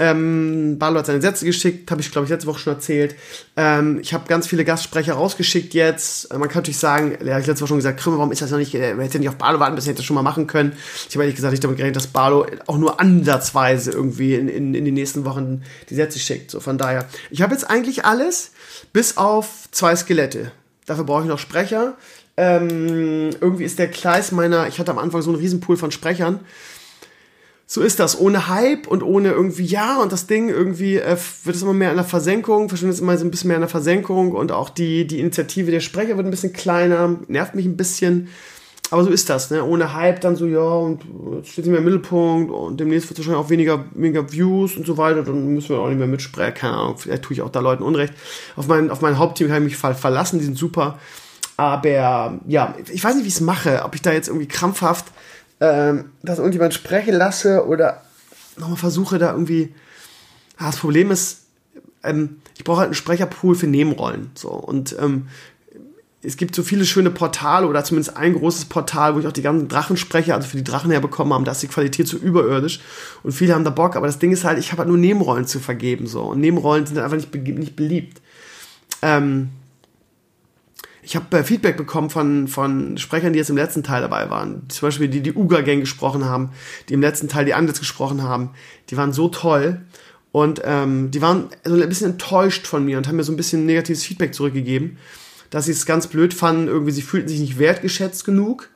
Ähm, 0.00 0.78
Barlo 0.78 0.98
hat 0.98 1.04
seine 1.04 1.20
Sätze 1.20 1.44
geschickt, 1.44 1.90
habe 1.90 2.00
ich 2.00 2.10
glaube 2.10 2.24
ich 2.24 2.30
letzte 2.30 2.46
Woche 2.46 2.58
schon 2.58 2.72
erzählt. 2.72 3.14
Ähm, 3.54 3.98
ich 4.00 4.14
habe 4.14 4.26
ganz 4.26 4.46
viele 4.46 4.64
Gastsprecher 4.64 5.12
rausgeschickt 5.12 5.74
jetzt. 5.74 6.32
Äh, 6.32 6.38
man 6.38 6.48
kann 6.48 6.60
natürlich 6.60 6.78
sagen, 6.78 7.18
ja, 7.22 7.38
ich 7.38 7.46
letzte 7.46 7.60
Woche 7.60 7.68
schon 7.68 7.76
gesagt, 7.76 8.00
Krümmer, 8.00 8.16
warum 8.16 8.32
ist 8.32 8.40
das 8.40 8.50
noch 8.50 8.56
nicht, 8.56 8.74
äh, 8.74 8.96
hätte 8.96 9.18
nicht 9.18 9.28
auf 9.28 9.36
Barlo 9.36 9.60
warten, 9.60 9.74
bis 9.74 9.84
hätte 9.84 9.98
das 9.98 10.06
schon 10.06 10.14
mal 10.14 10.22
machen 10.22 10.46
können. 10.46 10.72
Ich 11.06 11.14
habe 11.14 11.24
ehrlich 11.24 11.36
gesagt 11.36 11.52
nicht 11.52 11.62
damit 11.62 11.76
gerechnet, 11.76 11.96
dass 11.96 12.06
Barlo 12.06 12.46
auch 12.66 12.78
nur 12.78 12.98
ansatzweise 12.98 13.90
irgendwie 13.90 14.36
in, 14.36 14.48
in, 14.48 14.72
in 14.72 14.86
den 14.86 14.94
nächsten 14.94 15.26
Wochen 15.26 15.64
die 15.90 15.94
Sätze 15.94 16.18
schickt. 16.18 16.50
So 16.50 16.60
von 16.60 16.78
daher. 16.78 17.06
Ich 17.30 17.42
habe 17.42 17.52
jetzt 17.52 17.68
eigentlich 17.68 18.06
alles, 18.06 18.52
bis 18.94 19.18
auf 19.18 19.68
zwei 19.70 19.94
Skelette. 19.96 20.50
Dafür 20.86 21.04
brauche 21.04 21.24
ich 21.24 21.28
noch 21.28 21.38
Sprecher. 21.38 21.98
Ähm, 22.38 23.30
irgendwie 23.38 23.64
ist 23.64 23.78
der 23.78 23.88
Kleis 23.88 24.32
meiner, 24.32 24.66
ich 24.66 24.78
hatte 24.78 24.92
am 24.92 24.98
Anfang 24.98 25.20
so 25.20 25.28
einen 25.28 25.40
Riesenpool 25.40 25.76
von 25.76 25.90
Sprechern 25.90 26.40
so 27.72 27.82
ist 27.82 28.00
das. 28.00 28.18
Ohne 28.18 28.48
Hype 28.48 28.88
und 28.88 29.04
ohne 29.04 29.30
irgendwie, 29.30 29.64
ja, 29.64 30.02
und 30.02 30.10
das 30.10 30.26
Ding 30.26 30.48
irgendwie 30.48 30.96
äh, 30.96 31.16
wird 31.44 31.54
es 31.54 31.62
immer 31.62 31.72
mehr 31.72 31.90
in 31.90 31.96
der 31.96 32.04
Versenkung, 32.04 32.68
verschwindet 32.68 32.96
es 32.96 33.00
immer 33.00 33.16
so 33.16 33.24
ein 33.24 33.30
bisschen 33.30 33.46
mehr 33.46 33.58
in 33.58 33.62
der 33.62 33.68
Versenkung 33.68 34.32
und 34.32 34.50
auch 34.50 34.70
die, 34.70 35.06
die 35.06 35.20
Initiative 35.20 35.70
der 35.70 35.78
Sprecher 35.78 36.16
wird 36.16 36.26
ein 36.26 36.32
bisschen 36.32 36.52
kleiner, 36.52 37.16
nervt 37.28 37.54
mich 37.54 37.66
ein 37.66 37.76
bisschen. 37.76 38.26
Aber 38.90 39.04
so 39.04 39.10
ist 39.10 39.30
das, 39.30 39.52
ne? 39.52 39.62
Ohne 39.62 39.94
Hype 39.94 40.20
dann 40.20 40.34
so, 40.34 40.46
ja, 40.46 40.58
und 40.58 41.02
jetzt 41.36 41.50
steht 41.50 41.64
sie 41.64 41.70
mehr 41.70 41.78
im 41.78 41.84
Mittelpunkt 41.84 42.50
und 42.50 42.80
demnächst 42.80 43.08
wird 43.08 43.20
es 43.20 43.24
wahrscheinlich 43.24 43.46
auch 43.46 43.50
weniger, 43.50 43.84
weniger 43.94 44.32
Views 44.32 44.76
und 44.76 44.84
so 44.84 44.98
weiter, 44.98 45.22
dann 45.22 45.54
müssen 45.54 45.68
wir 45.68 45.78
auch 45.78 45.86
nicht 45.86 45.98
mehr 45.98 46.08
mitsprechen, 46.08 46.54
keine 46.54 46.74
Ahnung, 46.74 46.98
vielleicht 46.98 47.22
tue 47.22 47.34
ich 47.34 47.42
auch 47.42 47.50
da 47.50 47.60
Leuten 47.60 47.84
Unrecht. 47.84 48.14
Auf 48.56 48.66
mein, 48.66 48.90
auf 48.90 49.00
mein 49.00 49.16
Hauptteam 49.16 49.46
kann 49.46 49.64
ich 49.64 49.80
mich 49.80 49.96
verlassen, 49.96 50.40
die 50.40 50.44
sind 50.44 50.58
super. 50.58 50.98
Aber 51.56 52.40
ja, 52.48 52.74
ich 52.92 53.04
weiß 53.04 53.14
nicht, 53.14 53.24
wie 53.24 53.28
ich 53.28 53.34
es 53.34 53.40
mache, 53.40 53.82
ob 53.84 53.94
ich 53.94 54.02
da 54.02 54.10
jetzt 54.10 54.26
irgendwie 54.26 54.48
krampfhaft 54.48 55.04
ähm, 55.60 56.12
dass 56.22 56.38
irgendjemand 56.38 56.74
sprechen 56.74 57.14
lasse 57.14 57.66
oder 57.66 58.02
nochmal 58.56 58.78
versuche 58.78 59.18
da 59.18 59.32
irgendwie. 59.32 59.74
Ah, 60.56 60.66
das 60.66 60.76
Problem 60.76 61.10
ist, 61.10 61.44
ähm, 62.02 62.40
ich 62.56 62.64
brauche 62.64 62.78
halt 62.78 62.88
einen 62.88 62.94
Sprecherpool 62.94 63.54
für 63.54 63.66
Nebenrollen. 63.66 64.30
So 64.34 64.50
und 64.50 64.96
ähm, 64.98 65.28
es 66.22 66.36
gibt 66.36 66.54
so 66.54 66.62
viele 66.62 66.84
schöne 66.84 67.10
Portale 67.10 67.66
oder 67.66 67.82
zumindest 67.82 68.16
ein 68.16 68.34
großes 68.34 68.66
Portal, 68.66 69.14
wo 69.14 69.20
ich 69.20 69.26
auch 69.26 69.32
die 69.32 69.42
ganzen 69.42 69.68
Drachensprecher, 69.68 70.34
also 70.34 70.48
für 70.48 70.58
die 70.58 70.64
Drachen 70.64 70.90
herbekommen 70.90 71.32
haben, 71.32 71.44
da 71.44 71.52
ist 71.52 71.62
die 71.62 71.68
Qualität 71.68 72.08
so 72.08 72.18
überirdisch 72.18 72.80
und 73.22 73.32
viele 73.32 73.54
haben 73.54 73.64
da 73.64 73.70
Bock, 73.70 73.96
aber 73.96 74.06
das 74.06 74.18
Ding 74.18 74.30
ist 74.30 74.44
halt, 74.44 74.58
ich 74.58 74.72
habe 74.72 74.80
halt 74.80 74.88
nur 74.88 74.98
Nebenrollen 74.98 75.46
zu 75.46 75.60
vergeben 75.60 76.06
so 76.06 76.22
und 76.24 76.40
Nebenrollen 76.40 76.84
sind 76.84 76.96
halt 76.96 77.10
einfach 77.10 77.16
nicht, 77.16 77.58
nicht 77.58 77.76
beliebt. 77.76 78.20
Ähm, 79.02 79.48
ich 81.10 81.16
habe 81.16 81.38
äh, 81.38 81.42
Feedback 81.42 81.76
bekommen 81.76 82.08
von, 82.08 82.46
von 82.46 82.96
Sprechern, 82.96 83.32
die 83.32 83.40
jetzt 83.40 83.50
im 83.50 83.56
letzten 83.56 83.82
Teil 83.82 84.00
dabei 84.00 84.30
waren. 84.30 84.62
Zum 84.68 84.86
Beispiel 84.86 85.08
die, 85.08 85.22
die 85.22 85.34
Uga-Gang 85.34 85.80
gesprochen 85.80 86.24
haben, 86.24 86.50
die 86.88 86.94
im 86.94 87.00
letzten 87.00 87.26
Teil 87.26 87.44
die 87.44 87.52
Anditz 87.52 87.80
gesprochen 87.80 88.22
haben. 88.22 88.50
Die 88.90 88.96
waren 88.96 89.12
so 89.12 89.28
toll. 89.28 89.80
Und 90.30 90.62
ähm, 90.64 91.10
die 91.10 91.20
waren 91.20 91.48
so 91.64 91.74
ein 91.74 91.88
bisschen 91.88 92.12
enttäuscht 92.12 92.68
von 92.68 92.84
mir 92.84 92.96
und 92.96 93.08
haben 93.08 93.16
mir 93.16 93.24
so 93.24 93.32
ein 93.32 93.36
bisschen 93.36 93.66
negatives 93.66 94.04
Feedback 94.04 94.36
zurückgegeben, 94.36 94.98
dass 95.50 95.64
sie 95.64 95.72
es 95.72 95.84
ganz 95.84 96.06
blöd 96.06 96.32
fanden, 96.32 96.68
irgendwie 96.68 96.92
sie 96.92 97.02
fühlten 97.02 97.28
sich 97.28 97.40
nicht 97.40 97.58
wertgeschätzt 97.58 98.24
genug, 98.24 98.68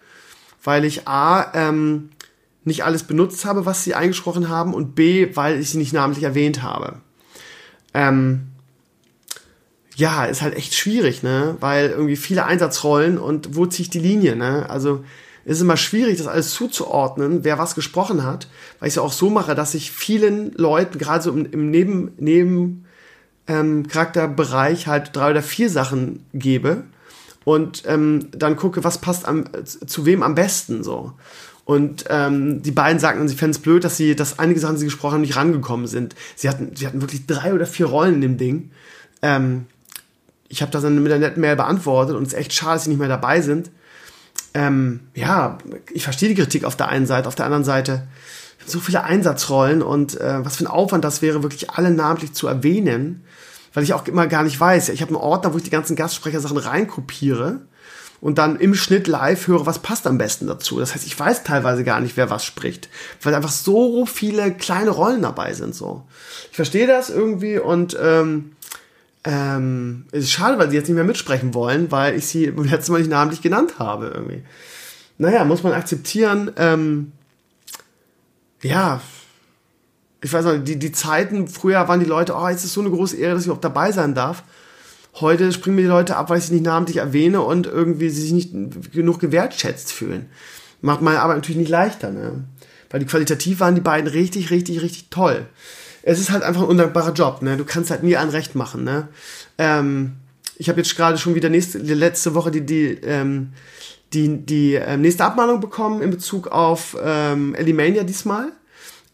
weil 0.65 0.85
ich 0.85 1.07
A, 1.07 1.53
ähm, 1.55 2.09
nicht 2.65 2.83
alles 2.83 3.05
benutzt 3.05 3.45
habe, 3.45 3.65
was 3.65 3.85
sie 3.85 3.95
eingesprochen 3.95 4.49
haben 4.49 4.75
und 4.75 4.97
B, 4.97 5.29
weil 5.37 5.61
ich 5.61 5.71
sie 5.71 5.79
nicht 5.79 5.93
namentlich 5.93 6.25
erwähnt 6.25 6.65
habe. 6.65 6.97
Ähm, 7.93 8.49
ja, 9.97 10.25
ist 10.25 10.43
halt 10.43 10.57
echt 10.57 10.75
schwierig, 10.75 11.23
ne? 11.23 11.57
Weil 11.61 11.91
irgendwie 11.91 12.17
viele 12.17 12.45
Einsatzrollen 12.45 13.19
und 13.19 13.57
wo 13.57 13.67
ziehe 13.67 13.85
ich 13.85 13.91
die 13.91 14.01
Linie, 14.01 14.37
ne? 14.37 14.69
Also 14.69 15.05
ist 15.45 15.61
immer 15.61 15.77
schwierig, 15.77 16.19
das 16.19 16.27
alles 16.27 16.51
zuzuordnen, 16.53 17.45
wer 17.45 17.59
was 17.59 17.75
gesprochen 17.75 18.25
hat, 18.25 18.49
weil 18.79 18.89
ich 18.89 18.93
es 18.93 18.97
ja 18.97 19.03
auch 19.03 19.13
so 19.13 19.29
mache, 19.31 19.55
dass 19.55 19.75
ich 19.75 19.93
vielen 19.93 20.53
Leuten, 20.53 20.99
gerade 20.99 21.23
so 21.23 21.31
im, 21.31 21.45
im 21.51 21.71
Neben, 21.71 22.13
Neben 22.17 22.87
ähm, 23.47 23.87
Charakterbereich 23.87 24.87
halt 24.87 25.11
drei 25.15 25.31
oder 25.33 25.43
vier 25.43 25.69
Sachen 25.69 26.25
gebe 26.33 26.85
und 27.45 27.83
ähm, 27.87 28.29
dann 28.33 28.57
gucke, 28.57 28.85
was 28.85 28.99
passt 28.99 29.29
am, 29.29 29.45
zu 29.65 30.07
wem 30.07 30.23
am 30.23 30.35
besten 30.35 30.83
so. 30.83 31.13
Und 31.67 32.05
ähm, 32.11 32.63
die 32.63 32.73
beiden 32.73 32.99
sagten, 32.99 33.27
sie 33.29 33.37
fänden 33.37 33.57
es 33.57 33.63
blöd, 33.63 33.85
dass 33.85 33.97
sie, 33.97 34.15
dass 34.15 34.39
einige 34.39 34.61
Sachen, 34.61 34.75
die 34.75 34.81
sie 34.81 34.87
gesprochen 34.87 35.15
haben, 35.15 35.21
nicht 35.23 35.37
rangekommen 35.37 35.87
sind. 35.87 36.15
Sie 36.37 36.49
hatten, 36.49 36.77
sie 36.77 36.87
hatten 36.87 37.01
wirklich 37.01 37.27
drei 37.27 37.55
oder 37.55 37.67
vier 37.67 37.87
Rollen 37.87 38.17
in 38.17 38.21
dem 38.21 38.37
Ding. 38.37 38.71
Ähm, 39.23 39.67
ich 40.49 40.63
habe 40.63 40.73
das 40.73 40.83
dann 40.83 41.03
mit 41.03 41.11
der 41.11 41.19
netten 41.19 41.41
Mail 41.41 41.57
beantwortet 41.57 42.17
und 42.17 42.23
es 42.27 42.33
ist 42.33 42.39
echt 42.39 42.53
schade, 42.53 42.75
dass 42.75 42.85
sie 42.85 42.91
nicht 42.91 42.99
mehr 42.99 43.09
dabei 43.09 43.41
sind. 43.41 43.71
Ähm, 44.53 45.01
ja, 45.15 45.59
ich 45.93 46.05
verstehe 46.05 46.29
die 46.29 46.35
Kritik 46.35 46.65
auf 46.65 46.77
der 46.77 46.89
einen 46.89 47.07
Seite, 47.07 47.29
auf 47.29 47.35
der 47.35 47.47
anderen 47.47 47.65
Seite 47.65 48.07
so 48.67 48.81
viele 48.81 49.05
Einsatzrollen 49.05 49.83
und 49.83 50.21
äh, 50.21 50.45
was 50.45 50.57
für 50.57 50.65
ein 50.65 50.69
Aufwand 50.69 51.05
das 51.05 51.23
wäre, 51.23 51.43
wirklich 51.43 51.71
alle 51.71 51.91
namentlich 51.91 52.33
zu 52.33 52.47
erwähnen. 52.47 53.25
weil 53.75 53.83
ich 53.83 53.93
auch 53.93 54.07
immer 54.07 54.29
gar 54.29 54.45
nicht 54.45 54.59
weiß. 54.59 54.89
Ich 54.91 55.03
habe 55.03 55.11
einen 55.11 55.17
Ordner, 55.17 55.53
wo 55.53 55.59
ich 55.59 55.65
die 55.65 55.71
ganzen 55.71 55.97
Gastsprechersachen 55.97 56.57
reinkopiere 56.57 57.63
und 58.21 58.39
dann 58.39 58.59
im 58.59 58.75
Schnitt 58.75 59.07
live 59.07 59.49
höre, 59.49 59.67
was 59.67 59.81
passt 59.81 60.07
am 60.07 60.17
besten 60.17 60.47
dazu. 60.47 60.79
Das 60.79 60.95
heißt, 60.95 61.07
ich 61.07 61.19
weiß 61.19 61.43
teilweise 61.43 61.85
gar 61.85 62.01
nicht, 62.01 62.17
wer 62.17 62.31
was 62.31 62.45
spricht, 62.45 62.89
weil 63.21 63.35
einfach 63.35 63.51
so 63.51 64.07
viele 64.07 64.55
kleine 64.55 64.91
Rollen 64.91 65.23
dabei 65.23 65.53
sind. 65.53 65.75
So, 65.75 66.05
ich 66.51 66.57
verstehe 66.57 66.87
das 66.87 67.11
irgendwie 67.11 67.59
und 67.59 67.97
ähm, 68.01 68.53
ähm, 69.25 70.05
es 70.13 70.25
ist 70.25 70.33
schade, 70.33 70.59
weil 70.59 70.71
sie 70.71 70.77
jetzt 70.77 70.87
nicht 70.87 70.97
mehr 70.97 71.05
mitsprechen 71.05 71.55
wollen, 71.55 71.91
weil 71.91 72.15
ich 72.15 72.27
sie 72.27 72.47
letztes 72.47 72.91
Mal 72.91 72.99
nicht 72.99 73.11
namentlich 73.11 73.43
genannt 73.43 73.79
habe 73.79 74.13
irgendwie. 74.15 74.43
Naja, 75.17 75.45
muss 75.45 75.63
man 75.63 75.73
akzeptieren. 75.73 76.51
Ähm, 76.57 77.13
ja, 78.63 79.01
ich 80.21 80.33
weiß 80.33 80.45
noch, 80.45 80.57
die, 80.57 80.79
die 80.79 80.93
Zeiten, 80.93 81.49
früher 81.49 81.87
waren 81.89 82.01
die 82.01 82.07
Leute, 82.07 82.35
oh, 82.35 82.49
jetzt 82.49 82.65
ist 82.65 82.75
so 82.75 82.81
eine 82.81 82.91
große 82.91 83.17
Ehre, 83.17 83.35
dass 83.35 83.45
ich 83.45 83.51
auch 83.51 83.61
dabei 83.61 83.93
sein 83.93 84.15
darf. 84.15 84.43
Heute 85.21 85.53
springen 85.53 85.77
mir 85.77 85.83
die 85.83 85.89
Leute 85.89 86.17
ab, 86.17 86.29
weil 86.29 86.39
ich 86.39 86.45
sie 86.45 86.55
nicht 86.55 86.65
namentlich 86.65 86.97
erwähne 86.97 87.41
und 87.43 87.67
irgendwie 87.67 88.11
sie 88.11 88.23
sich 88.23 88.33
nicht 88.33 88.93
genug 88.93 89.21
gewertschätzt 89.21 89.93
fühlen. 89.93 90.27
Macht 90.81 91.03
meine 91.03 91.21
Arbeit 91.21 91.37
natürlich 91.37 91.59
nicht 91.59 91.71
leichter, 91.71 92.11
ne? 92.11 92.45
Weil 92.91 93.01
die 93.01 93.07
qualitativ 93.07 93.61
waren 93.61 93.75
die 93.75 93.81
beiden 93.81 94.09
richtig, 94.09 94.51
richtig, 94.51 94.83
richtig 94.83 95.11
toll. 95.11 95.47
Es 96.07 96.21
ist 96.21 96.31
halt 96.31 96.43
einfach 96.43 96.63
ein 96.63 96.69
undankbarer 96.69 97.13
Job, 97.13 97.41
ne? 97.41 97.57
Du 97.57 97.65
kannst 97.65 97.91
halt 97.91 98.03
nie 98.03 98.17
ein 98.17 98.29
Recht 98.29 98.55
machen, 98.55 98.85
ne? 98.85 99.09
Ähm, 99.57 100.17
ich 100.57 100.69
habe 100.69 100.81
jetzt 100.81 100.95
gerade 100.97 101.17
schon 101.19 101.35
wieder 101.35 101.49
nächste, 101.49 101.79
letzte 101.79 102.35
Woche 102.35 102.51
die, 102.51 102.61
die, 102.61 102.89
ähm, 103.03 103.53
die, 104.13 104.45
die 104.45 104.75
ähm, 104.75 105.01
nächste 105.01 105.25
Abmahnung 105.25 105.61
bekommen 105.61 106.03
in 106.03 106.11
Bezug 106.11 106.49
auf 106.49 106.97
ähm, 107.03 107.55
Elimania 107.55 108.05
diesmal. 108.05 108.53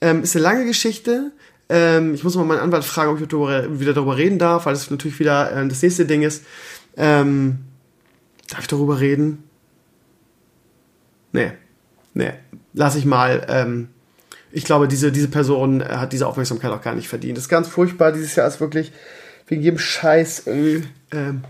Ähm, 0.00 0.22
ist 0.22 0.35
eine 0.35 0.42
lange 0.42 0.66
Geschichte. 0.66 1.31
Ähm, 1.68 2.14
ich 2.14 2.24
muss 2.24 2.35
mal 2.35 2.44
meinen 2.44 2.59
Anwalt 2.59 2.85
fragen, 2.85 3.12
ob 3.12 3.20
ich 3.20 3.29
darüber, 3.29 3.79
wieder 3.79 3.92
darüber 3.92 4.16
reden 4.16 4.38
darf, 4.38 4.66
weil 4.66 4.74
das 4.74 4.90
natürlich 4.90 5.20
wieder 5.20 5.53
äh, 5.53 5.68
das 5.68 5.83
nächste 5.83 6.07
Ding 6.07 6.22
ist. 6.22 6.44
Ähm, 6.96 7.61
darf 8.48 8.61
ich 8.61 8.66
darüber 8.66 8.98
reden? 8.98 9.44
Nee. 11.33 11.53
Nee. 12.14 12.33
Lass 12.74 12.96
ich 12.96 13.05
mal. 13.05 13.46
Ähm, 13.48 13.88
ich 14.52 14.64
glaube, 14.64 14.88
diese, 14.88 15.12
diese 15.12 15.28
Person 15.28 15.82
hat 15.82 16.12
diese 16.12 16.26
Aufmerksamkeit 16.26 16.70
auch 16.72 16.82
gar 16.82 16.94
nicht 16.94 17.08
verdient. 17.08 17.36
Das 17.36 17.44
ist 17.44 17.48
ganz 17.48 17.68
furchtbar. 17.68 18.12
Dieses 18.12 18.34
Jahr 18.36 18.48
ist 18.48 18.60
wirklich 18.60 18.92
wegen 19.46 19.62
jedem 19.62 19.78
Scheiß 19.78 20.44
irgendwie. 20.46 20.86
Ähm, 21.12 21.42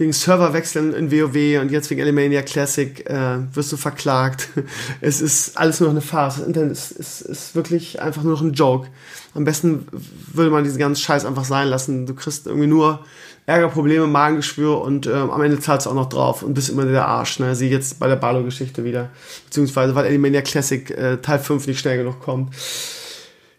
wegen 0.00 0.14
Serverwechseln 0.14 0.94
in 0.94 1.12
WoW 1.12 1.60
und 1.60 1.70
jetzt 1.70 1.90
wegen 1.90 2.00
Alimania 2.00 2.40
Classic 2.40 3.08
äh, 3.08 3.38
wirst 3.52 3.70
du 3.70 3.76
verklagt. 3.76 4.48
Es 5.02 5.20
ist 5.20 5.58
alles 5.58 5.78
nur 5.78 5.90
noch 5.90 5.94
eine 5.94 6.00
Farce. 6.00 6.36
Das 6.36 6.46
Internet 6.46 6.72
ist, 6.72 6.92
ist, 6.92 7.20
ist 7.20 7.54
wirklich 7.54 8.00
einfach 8.00 8.22
nur 8.22 8.32
noch 8.32 8.40
ein 8.40 8.54
Joke. 8.54 8.88
Am 9.34 9.44
besten 9.44 9.86
würde 10.32 10.50
man 10.50 10.64
diesen 10.64 10.78
ganzen 10.78 11.02
Scheiß 11.02 11.26
einfach 11.26 11.44
sein 11.44 11.68
lassen. 11.68 12.06
Du 12.06 12.14
kriegst 12.14 12.46
irgendwie 12.46 12.66
nur 12.66 13.04
Ärger, 13.50 13.68
Probleme, 13.68 14.06
Magengeschwür 14.06 14.80
und 14.80 15.06
äh, 15.06 15.12
am 15.12 15.42
Ende 15.42 15.58
zahlst 15.58 15.86
du 15.86 15.90
auch 15.90 15.94
noch 15.94 16.08
drauf 16.08 16.44
und 16.44 16.54
bist 16.54 16.70
immer 16.70 16.84
der 16.84 17.06
Arsch. 17.06 17.40
Ne? 17.40 17.56
Sie 17.56 17.68
jetzt 17.68 17.98
bei 17.98 18.06
der 18.06 18.16
Barlow-Geschichte 18.16 18.84
wieder. 18.84 19.10
Beziehungsweise 19.46 19.94
weil 19.96 20.06
Alimania 20.06 20.40
Classic 20.40 20.88
äh, 20.90 21.16
Teil 21.16 21.40
5 21.40 21.66
nicht 21.66 21.80
schnell 21.80 21.98
genug 21.98 22.20
kommt. 22.20 22.54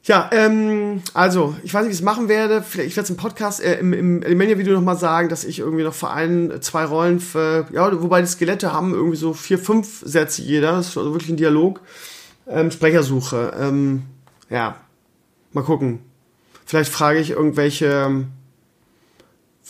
Ja, 0.04 0.30
ähm, 0.34 1.04
also, 1.14 1.56
ich 1.64 1.74
weiß 1.74 1.82
nicht, 1.82 1.90
wie 1.90 1.94
ich 1.94 2.00
es 2.00 2.06
machen 2.06 2.30
werde. 2.30 2.64
Vielleicht, 2.64 2.90
ich 2.90 2.96
werde 2.96 3.04
es 3.04 3.10
im 3.10 3.18
Podcast, 3.18 3.62
äh, 3.62 3.80
im, 3.80 3.92
im 3.92 4.24
Elemania-Video 4.24 4.74
nochmal 4.74 4.98
sagen, 4.98 5.30
dass 5.30 5.44
ich 5.44 5.60
irgendwie 5.60 5.84
noch 5.84 5.94
vor 5.94 6.12
ein, 6.12 6.54
zwei 6.62 6.86
Rollen 6.86 7.20
für, 7.20 7.68
ja, 7.72 8.02
wobei 8.02 8.22
die 8.22 8.28
Skelette 8.28 8.74
haben 8.74 8.94
irgendwie 8.94 9.18
so 9.18 9.34
vier, 9.34 9.60
fünf 9.60 10.02
Sätze 10.06 10.42
jeder. 10.42 10.72
Das 10.72 10.88
ist 10.90 10.98
also 10.98 11.12
wirklich 11.14 11.30
ein 11.30 11.38
Dialog. 11.38 11.82
Ähm, 12.48 12.72
Sprechersuche. 12.72 13.54
Ähm, 13.60 14.04
ja, 14.50 14.78
mal 15.54 15.64
gucken. 15.64 16.00
Vielleicht 16.66 16.92
frage 16.92 17.20
ich 17.20 17.32
irgendwelche, 17.32 18.26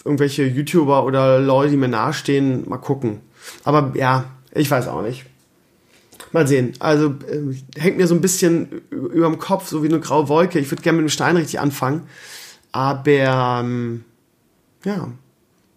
irgendwelche 0.03 0.43
YouTuber 0.45 1.05
oder 1.05 1.39
Leute, 1.39 1.71
die 1.71 1.77
mir 1.77 1.87
nahestehen, 1.87 2.67
mal 2.67 2.77
gucken. 2.77 3.19
Aber 3.63 3.93
ja, 3.95 4.25
ich 4.53 4.69
weiß 4.69 4.87
auch 4.87 5.01
nicht. 5.01 5.25
Mal 6.31 6.47
sehen. 6.47 6.73
Also 6.79 7.15
äh, 7.27 7.79
hängt 7.79 7.97
mir 7.97 8.07
so 8.07 8.15
ein 8.15 8.21
bisschen 8.21 8.81
über 8.89 9.27
dem 9.27 9.39
Kopf, 9.39 9.67
so 9.67 9.83
wie 9.83 9.89
eine 9.89 9.99
graue 9.99 10.29
Wolke. 10.29 10.59
Ich 10.59 10.71
würde 10.71 10.81
gerne 10.81 10.97
mit 10.97 11.07
dem 11.07 11.11
Stein 11.11 11.35
richtig 11.35 11.59
anfangen. 11.59 12.03
Aber 12.71 13.05
ähm, 13.05 14.05
ja, 14.85 15.09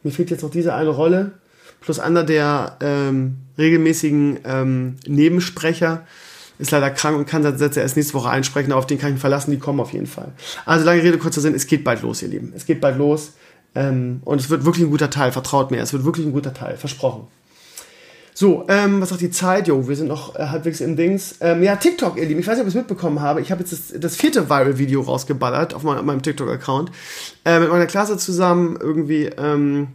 mir 0.03 0.13
fehlt 0.13 0.31
jetzt 0.31 0.43
noch 0.43 0.51
diese 0.51 0.75
eine 0.75 0.91
Rolle. 0.91 1.33
Plus 1.81 1.99
einer 1.99 2.25
der 2.25 2.77
ähm, 2.81 3.37
regelmäßigen 3.59 4.39
ähm, 4.45 4.97
Nebensprecher 5.07 6.07
ist 6.59 6.71
leider 6.71 6.91
krank 6.91 7.17
und 7.17 7.27
kann 7.27 7.43
seine 7.43 7.59
Sätze 7.59 7.81
erst 7.81 7.97
nächste 7.97 8.15
Woche 8.15 8.31
einsprechen, 8.31 8.73
aber 8.73 8.79
auf 8.79 8.87
den 8.87 8.99
kann 8.99 9.11
ich 9.11 9.15
mich 9.15 9.21
verlassen, 9.21 9.51
die 9.51 9.59
kommen 9.59 9.81
auf 9.81 9.93
jeden 9.93 10.07
Fall. 10.07 10.33
Also 10.65 10.87
lange 10.87 11.03
Rede, 11.03 11.19
kurzer 11.19 11.41
Sinn, 11.41 11.55
es 11.55 11.67
geht 11.67 11.83
bald 11.83 12.03
los, 12.03 12.23
ihr 12.23 12.29
Lieben. 12.29 12.53
Es 12.55 12.65
geht 12.65 12.81
bald 12.81 12.97
los. 12.97 13.33
Ähm, 13.75 14.21
und 14.25 14.41
es 14.41 14.51
wird 14.51 14.65
wirklich 14.65 14.85
ein 14.85 14.91
guter 14.91 15.11
Teil, 15.11 15.33
vertraut 15.33 15.71
mir, 15.71 15.83
es 15.83 15.93
wird 15.93 16.05
wirklich 16.05 16.27
ein 16.27 16.33
guter 16.33 16.55
Teil, 16.55 16.77
versprochen. 16.77 17.27
So, 18.37 18.65
ähm, 18.69 19.01
was 19.01 19.11
sagt 19.11 19.21
die 19.21 19.31
Zeit? 19.31 19.69
Jo, 19.69 19.87
wir 19.87 19.95
sind 19.95 20.09
noch 20.09 20.35
äh, 20.35 20.47
halbwegs 20.47 20.81
im 20.81 20.97
Dings. 20.97 21.37
Ähm, 21.41 21.63
ja, 21.63 21.77
TikTok, 21.77 22.17
ihr 22.17 22.27
Lieben. 22.27 22.41
Ich 22.41 22.49
weiß 22.49 22.55
nicht, 22.55 22.63
ob 22.63 22.67
ihr 22.67 22.71
es 22.71 22.75
mitbekommen 22.75 23.21
habe. 23.21 23.41
Ich 23.41 23.53
habe 23.53 23.61
jetzt 23.61 23.73
das, 23.73 24.01
das 24.01 24.17
vierte 24.17 24.51
Viral-Video 24.51 25.03
rausgeballert 25.03 25.73
auf, 25.73 25.85
mein, 25.85 25.99
auf 25.99 26.05
meinem 26.05 26.21
TikTok-Account. 26.21 26.91
Äh, 27.45 27.61
mit 27.61 27.71
meiner 27.71 27.87
Klasse 27.87 28.19
zusammen 28.19 28.77
irgendwie. 28.81 29.27
Ähm, 29.39 29.87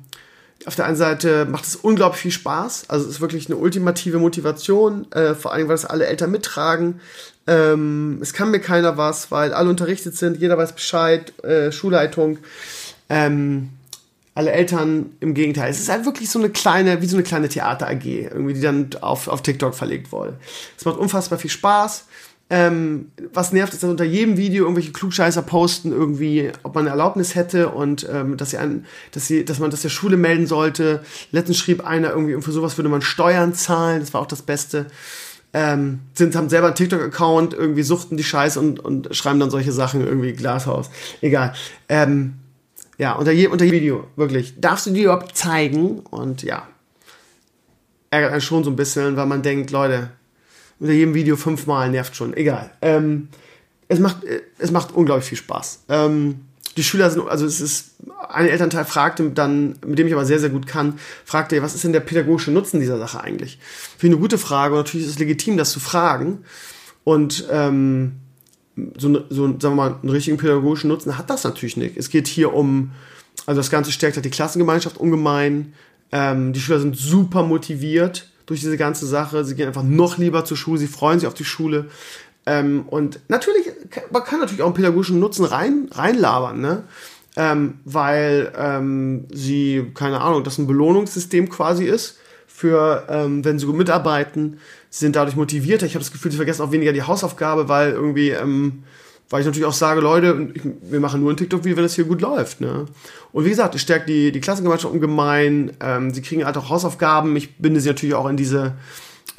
auf 0.66 0.76
der 0.76 0.86
einen 0.86 0.96
Seite 0.96 1.46
macht 1.46 1.66
es 1.66 1.76
unglaublich 1.76 2.22
viel 2.22 2.32
Spaß. 2.32 2.86
Also 2.88 3.06
es 3.06 3.16
ist 3.16 3.22
wirklich 3.22 3.48
eine 3.48 3.58
ultimative 3.58 4.20
Motivation. 4.20 5.12
Äh, 5.12 5.36
vor 5.36 5.52
allem, 5.52 5.68
weil 5.68 5.76
es 5.76 5.84
alle 5.84 6.06
Eltern 6.06 6.32
mittragen. 6.32 7.02
Ähm, 7.46 8.20
es 8.22 8.32
kann 8.32 8.52
mir 8.52 8.60
keiner 8.60 8.96
was, 8.96 9.32
weil 9.32 9.54
alle 9.54 9.70
unterrichtet 9.70 10.16
sind. 10.16 10.38
Jeder 10.38 10.58
weiß 10.58 10.72
Bescheid. 10.72 11.34
Äh, 11.44 11.74
Schulleitung. 11.74 12.38
Ähm, 13.10 13.70
alle 14.36 14.52
Eltern 14.52 15.12
im 15.20 15.34
Gegenteil. 15.34 15.70
Es 15.70 15.80
ist 15.80 15.90
halt 15.90 16.06
wirklich 16.06 16.30
so 16.30 16.40
eine 16.40 16.50
kleine, 16.50 17.02
wie 17.02 17.08
so 17.08 17.18
eine 17.18 17.24
kleine 17.24 17.50
Theater-AG, 17.50 18.06
irgendwie, 18.06 18.54
die 18.54 18.62
dann 18.62 18.90
auf, 19.02 19.28
auf 19.28 19.42
TikTok 19.42 19.76
verlegt 19.76 20.12
wurde. 20.12 20.38
Es 20.78 20.86
macht 20.86 20.98
unfassbar 20.98 21.38
viel 21.40 21.50
Spaß. 21.50 22.06
Ähm, 22.52 23.12
was 23.32 23.52
nervt, 23.52 23.74
ist, 23.74 23.84
dass 23.84 23.90
unter 23.90 24.06
jedem 24.06 24.38
Video 24.38 24.64
irgendwelche 24.64 24.92
Klugscheißer 24.92 25.44
posten, 25.44 25.92
irgendwie, 25.92 26.52
ob 26.64 26.74
man 26.74 26.86
eine 26.86 26.92
Erlaubnis 26.92 27.36
hätte 27.36 27.70
und 27.70 28.08
ähm, 28.12 28.38
dass 28.38 28.50
sie 28.50 28.58
einen, 28.58 28.86
dass 29.12 29.28
sie, 29.28 29.46
dass 29.46 29.60
man 29.60 29.70
das 29.70 29.84
der 29.84 29.90
Schule 29.90 30.18
melden 30.18 30.48
sollte. 30.48 31.04
Letztens 31.32 31.58
schrieb 31.58 31.86
einer 31.86 32.10
irgendwie, 32.10 32.42
für 32.42 32.52
sowas 32.52 32.78
würde 32.78 32.90
man 32.90 33.04
Steuern 33.04 33.54
zahlen, 33.54 34.00
das 34.00 34.16
war 34.16 34.22
auch 34.22 34.26
das 34.26 34.42
Beste. 34.42 34.88
Ähm, 35.54 36.00
sind, 36.14 36.36
haben 36.36 36.50
selber 36.50 36.68
einen 36.68 36.76
TikTok-Account, 36.76 37.54
irgendwie 37.54 37.84
suchten 37.84 38.18
die 38.18 38.24
Scheiße 38.24 38.60
und, 38.60 38.80
und 38.80 39.16
schreiben 39.16 39.40
dann 39.40 39.52
solche 39.52 39.72
Sachen, 39.72 40.06
irgendwie 40.06 40.34
Glashaus. 40.34 40.90
Egal. 41.22 41.54
Ähm, 41.88 42.36
ja, 43.00 43.14
unter, 43.14 43.32
je, 43.32 43.48
unter 43.48 43.64
jedem 43.64 43.80
Video, 43.80 44.08
wirklich. 44.18 44.60
Darfst 44.60 44.86
du 44.86 44.92
die 44.92 45.04
überhaupt 45.04 45.36
zeigen? 45.36 46.02
Und 46.02 46.44
ja, 46.44 46.68
ärgert 48.10 48.34
einen 48.34 48.42
schon 48.42 48.66
so 48.66 48.70
ein 48.70 48.76
bisschen, 48.76 49.16
weil 49.16 49.26
man 49.26 49.42
denkt, 49.42 49.72
Leute, 49.72 50.12
unter 50.80 50.94
jedem 50.94 51.14
Video 51.14 51.38
fünfmal 51.38 51.90
nervt 51.90 52.16
schon. 52.18 52.36
Egal. 52.36 52.72
Ähm, 52.82 53.30
es, 53.88 54.00
macht, 54.00 54.18
es 54.58 54.72
macht 54.72 54.92
unglaublich 54.92 55.26
viel 55.26 55.38
Spaß. 55.38 55.86
Ähm, 55.88 56.42
die 56.76 56.84
Schüler 56.84 57.10
sind, 57.10 57.26
also 57.30 57.46
es 57.46 57.62
ist, 57.62 57.92
ein 58.28 58.48
Elternteil 58.48 58.84
fragte 58.84 59.30
dann, 59.30 59.78
mit 59.86 59.98
dem 59.98 60.08
ich 60.08 60.14
aber 60.14 60.26
sehr, 60.26 60.40
sehr 60.40 60.50
gut 60.50 60.68
kann, 60.68 61.00
fragte, 61.24 61.62
was 61.62 61.76
ist 61.76 61.86
denn 61.86 61.94
der 61.94 62.02
pädagogische 62.02 62.52
Nutzen 62.52 62.82
dieser 62.82 62.98
Sache 62.98 63.24
eigentlich? 63.24 63.60
Finde 63.98 64.16
ich 64.16 64.18
eine 64.18 64.22
gute 64.22 64.38
Frage 64.38 64.76
und 64.76 64.82
natürlich 64.82 65.08
ist 65.08 65.14
es 65.14 65.20
legitim, 65.20 65.56
das 65.56 65.72
zu 65.72 65.80
fragen. 65.80 66.44
Und 67.06 67.48
ähm, 67.50 68.20
so, 68.98 69.24
so 69.30 69.48
sagen 69.48 69.62
wir 69.62 69.72
mal, 69.72 69.96
einen 70.02 70.10
richtigen 70.10 70.38
pädagogischen 70.38 70.90
Nutzen 70.90 71.18
hat 71.18 71.30
das 71.30 71.44
natürlich 71.44 71.78
nicht. 71.78 71.98
Es 71.98 72.10
geht 72.10 72.28
hier 72.28 72.54
um, 72.54 72.92
also 73.46 73.60
das 73.60 73.70
Ganze 73.70 73.92
stärkt 73.92 74.18
halt 74.18 74.26
die 74.26 74.30
Klassengemeinschaft 74.30 74.98
ungemein. 74.98 75.74
Ähm, 76.12 76.54
die 76.54 76.60
Schüler 76.60 76.80
sind 76.80 76.98
super 76.98 77.44
motiviert 77.44 78.30
durch 78.46 78.62
diese 78.62 78.78
ganze 78.78 79.06
Sache. 79.06 79.46
Sie 79.46 79.56
gehen 79.56 79.68
einfach 79.68 79.84
noch 79.84 80.18
lieber 80.18 80.46
zur 80.46 80.58
Schule, 80.58 80.80
sie 80.80 80.88
freuen 80.88 81.20
sich 81.20 81.28
auf 81.28 81.34
die 81.34 81.46
Schule. 81.46 81.88
Ähm, 82.46 82.86
und 82.88 83.20
natürlich, 83.28 83.68
man 84.12 84.24
kann 84.24 84.40
natürlich 84.40 84.62
auch 84.62 84.68
einen 84.68 84.76
pädagogischen 84.76 85.20
Nutzen 85.20 85.46
rein, 85.46 85.88
reinlabern, 85.92 86.60
ne? 86.60 86.84
Ähm, 87.36 87.76
weil 87.86 88.52
ähm, 88.58 89.26
sie, 89.32 89.92
keine 89.94 90.20
Ahnung, 90.20 90.44
das 90.44 90.58
ein 90.58 90.68
Belohnungssystem 90.68 91.48
quasi 91.48 91.86
ist 91.86 92.18
für, 92.48 93.06
ähm, 93.08 93.46
wenn 93.46 93.60
sie 93.60 93.68
gut 93.68 93.78
mitarbeiten, 93.78 94.60
sind 94.90 95.16
dadurch 95.16 95.36
motivierter. 95.36 95.86
Ich 95.86 95.94
habe 95.94 96.04
das 96.04 96.12
Gefühl, 96.12 96.32
sie 96.32 96.38
vergessen 96.38 96.62
auch 96.62 96.72
weniger 96.72 96.94
die 96.94 97.04
Hausaufgabe, 97.04 97.70
weil 97.70 97.92
irgendwie, 97.92 98.30
ähm, 98.30 98.84
weil 99.30 99.42
ich 99.42 99.46
natürlich 99.46 99.68
auch 99.68 99.74
sage, 99.74 100.02
Leute, 100.02 100.50
ich, 100.54 100.64
wir 100.82 101.00
machen 101.00 101.22
nur 101.22 101.32
ein 101.32 101.38
TikTok-Video, 101.38 101.78
wenn 101.78 101.84
es 101.86 101.96
hier 101.96 102.06
gut 102.06 102.22
läuft. 102.22 102.62
Ne? 102.62 102.86
Und 103.32 103.46
wie 103.46 103.50
gesagt, 103.50 103.76
es 103.76 103.82
stärkt 103.82 104.10
die, 104.10 104.32
die 104.32 104.42
Klassengemeinschaft 104.42 104.94
ungemein. 104.94 105.72
Ähm, 105.80 106.14
sie 106.14 106.22
kriegen 106.22 106.46
halt 106.46 106.58
auch 106.58 106.70
Hausaufgaben. 106.70 107.36
Ich 107.36 107.58
binde 107.58 107.80
sie 107.80 107.90
natürlich 107.90 108.16
auch 108.16 108.28
in 108.28 108.38
diese 108.38 108.74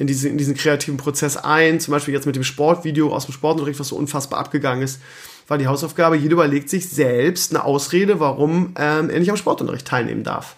in, 0.01 0.07
diese, 0.07 0.29
in 0.29 0.37
diesen 0.37 0.55
kreativen 0.55 0.97
Prozess 0.97 1.37
ein. 1.37 1.79
Zum 1.79 1.91
Beispiel 1.91 2.13
jetzt 2.13 2.25
mit 2.25 2.35
dem 2.35 2.43
Sportvideo 2.43 3.13
aus 3.13 3.27
dem 3.27 3.33
Sportunterricht, 3.33 3.79
was 3.79 3.89
so 3.89 3.95
unfassbar 3.95 4.39
abgegangen 4.39 4.81
ist, 4.81 4.99
war 5.47 5.59
die 5.59 5.67
Hausaufgabe, 5.67 6.15
jeder 6.15 6.33
überlegt 6.33 6.69
sich 6.69 6.89
selbst 6.89 7.53
eine 7.53 7.63
Ausrede, 7.63 8.19
warum 8.19 8.73
ähm, 8.79 9.09
er 9.09 9.19
nicht 9.19 9.29
am 9.29 9.37
Sportunterricht 9.37 9.85
teilnehmen 9.85 10.23
darf. 10.23 10.55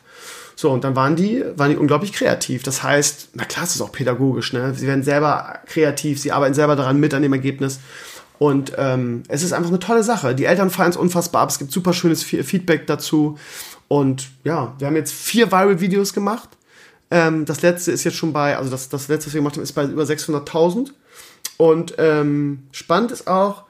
So, 0.63 0.71
und 0.71 0.85
dann 0.85 0.95
waren 0.95 1.17
die, 1.17 1.43
waren 1.57 1.71
die 1.71 1.75
unglaublich 1.75 2.13
kreativ. 2.13 2.63
Das 2.63 2.83
heißt, 2.83 3.31
na 3.33 3.43
klar, 3.43 3.65
es 3.65 3.75
ist 3.75 3.81
auch 3.81 3.91
pädagogisch, 3.91 4.53
ne? 4.53 4.73
Sie 4.73 4.87
werden 4.87 5.03
selber 5.03 5.59
kreativ, 5.65 6.21
sie 6.21 6.31
arbeiten 6.31 6.53
selber 6.53 6.77
daran 6.77 7.01
mit 7.01 7.13
an 7.13 7.21
dem 7.21 7.33
Ergebnis. 7.33 7.81
Und 8.39 8.71
ähm, 8.77 9.23
es 9.27 9.43
ist 9.43 9.51
einfach 9.51 9.71
eine 9.71 9.79
tolle 9.79 10.03
Sache. 10.03 10.35
Die 10.35 10.45
Eltern 10.45 10.69
feiern 10.69 10.91
es 10.91 10.95
unfassbar 10.95 11.41
ab. 11.41 11.49
Es 11.49 11.59
gibt 11.59 11.73
super 11.73 11.91
schönes 11.91 12.23
Feedback 12.23 12.87
dazu. 12.87 13.37
Und 13.89 14.29
ja, 14.45 14.73
wir 14.77 14.87
haben 14.87 14.95
jetzt 14.95 15.11
vier 15.11 15.51
Viral-Videos 15.51 16.13
gemacht. 16.13 16.47
Ähm, 17.11 17.43
das 17.43 17.61
letzte 17.61 17.91
ist 17.91 18.05
jetzt 18.05 18.15
schon 18.15 18.31
bei, 18.31 18.55
also 18.55 18.71
das, 18.71 18.87
das 18.87 19.09
letzte, 19.09 19.27
was 19.27 19.33
wir 19.33 19.41
gemacht 19.41 19.57
haben, 19.57 19.63
ist 19.63 19.73
bei 19.73 19.83
über 19.83 20.03
600.000. 20.03 20.91
Und 21.57 21.95
ähm, 21.97 22.69
spannend 22.71 23.11
ist 23.11 23.27
auch, 23.27 23.63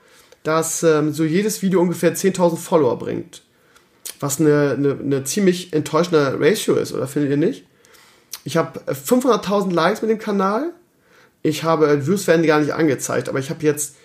dass 0.44 0.84
ähm, 0.84 1.12
so 1.12 1.24
jedes 1.24 1.64
Video 1.64 1.82
ungefähr 1.82 2.16
10.000 2.16 2.58
Follower 2.58 3.00
bringt. 3.00 3.42
Was 4.24 4.40
eine, 4.40 4.76
eine, 4.78 4.98
eine 4.98 5.26
ziemlich 5.26 5.74
enttäuschende 5.74 6.38
Ratio 6.40 6.76
ist, 6.76 6.94
oder 6.94 7.08
findet 7.08 7.32
ihr 7.32 7.38
nicht? 7.38 7.66
Ich 8.46 8.56
habe 8.56 8.80
500.000 8.88 9.74
Likes 9.74 10.02
mit 10.02 10.12
dem 10.12 10.18
Kanal. 10.18 10.72
Ich 11.42 11.66
habe, 11.66 12.08
Views 12.08 12.26
werden 12.26 12.46
gar 12.46 12.62
nicht 12.62 12.74
angezeigt, 12.74 13.28
aber 13.28 13.40
ich 13.40 13.50
habe 13.50 13.66
jetzt 13.66 13.98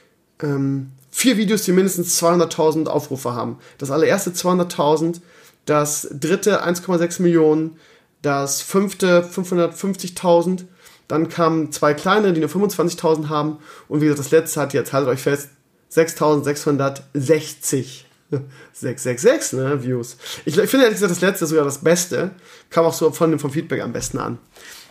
ähm, 0.43 0.91
vier 1.13 1.37
Videos, 1.37 1.63
die 1.63 1.71
mindestens 1.71 2.21
200.000 2.21 2.89
Aufrufe 2.89 3.35
haben. 3.35 3.61
Das 3.79 3.93
allererste 3.93 4.31
200.000, 4.31 5.21
das 5.67 6.09
dritte 6.11 6.67
1,6 6.67 7.23
Millionen, 7.23 7.77
das 8.21 8.61
fünfte 8.61 9.23
550.000, 9.23 10.65
dann 11.07 11.29
kamen 11.29 11.71
zwei 11.71 11.95
kleinere, 11.95 12.33
die 12.33 12.41
nur 12.41 12.51
25.000 12.51 13.29
haben 13.29 13.59
und 13.87 14.01
wie 14.01 14.07
gesagt, 14.07 14.19
das 14.19 14.33
letzte 14.33 14.63
hat 14.63 14.75
jetzt, 14.75 14.93
haltet 14.93 15.11
euch 15.11 15.23
fest, 15.23 15.51
6.660. 15.93 18.08
666, 18.31 19.59
ne, 19.59 19.83
Views. 19.83 20.17
Ich, 20.45 20.57
ich 20.59 20.71
finde 20.71 20.85
ehrlich 20.85 20.97
gesagt, 20.97 21.11
das 21.11 21.21
letzte 21.21 21.47
sogar 21.47 21.65
das 21.65 21.79
Beste. 21.79 22.33
Kam 22.71 22.85
auch 22.85 22.93
so 22.93 23.11
von, 23.11 23.39
vom 23.39 23.51
Feedback 23.51 23.81
am 23.81 23.93
besten 23.93 24.19
an. 24.19 24.39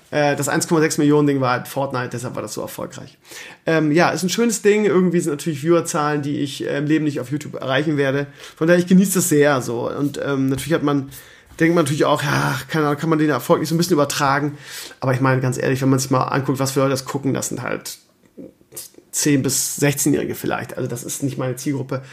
Äh, 0.09 0.35
das 0.35 0.49
1,6 0.49 0.99
Millionen 0.99 1.27
Ding 1.27 1.41
war 1.41 1.51
halt 1.51 1.67
Fortnite, 1.67 2.09
deshalb 2.09 2.35
war 2.35 2.41
das 2.41 2.53
so 2.53 2.61
erfolgreich. 2.61 3.17
Ähm, 3.65 3.91
ja, 3.91 4.09
ist 4.09 4.23
ein 4.23 4.29
schönes 4.29 4.61
Ding. 4.61 4.85
Irgendwie 4.85 5.19
sind 5.19 5.33
natürlich 5.33 5.59
Viewerzahlen, 5.59 6.21
die 6.21 6.39
ich 6.39 6.65
äh, 6.65 6.77
im 6.77 6.85
Leben 6.85 7.05
nicht 7.05 7.19
auf 7.19 7.31
YouTube 7.31 7.55
erreichen 7.55 7.97
werde. 7.97 8.27
Von 8.55 8.67
daher, 8.67 8.79
ich 8.79 8.87
genieße 8.87 9.15
das 9.15 9.29
sehr 9.29 9.61
so. 9.61 9.89
Und 9.89 10.19
ähm, 10.23 10.49
natürlich 10.49 10.73
hat 10.73 10.83
man, 10.83 11.09
denkt 11.59 11.75
man 11.75 11.83
natürlich 11.83 12.05
auch, 12.05 12.23
ja, 12.23 12.59
kann, 12.69 12.97
kann 12.97 13.09
man 13.09 13.19
den 13.19 13.29
Erfolg 13.29 13.59
nicht 13.59 13.69
so 13.69 13.75
ein 13.75 13.77
bisschen 13.77 13.93
übertragen. 13.93 14.57
Aber 15.01 15.13
ich 15.13 15.19
meine, 15.19 15.41
ganz 15.41 15.57
ehrlich, 15.57 15.81
wenn 15.81 15.89
man 15.89 15.99
sich 15.99 16.09
mal 16.09 16.23
anguckt, 16.23 16.59
was 16.59 16.71
für 16.71 16.79
Leute 16.79 16.91
das 16.91 17.05
gucken, 17.05 17.33
das 17.33 17.49
sind 17.49 17.61
halt 17.61 17.97
10 19.17 19.41
bis 19.41 19.79
16-Jährige 19.81 20.35
vielleicht. 20.35 20.77
Also 20.77 20.87
das 20.87 21.03
ist 21.03 21.23
nicht 21.23 21.37
meine 21.37 21.55
Zielgruppe. 21.55 22.03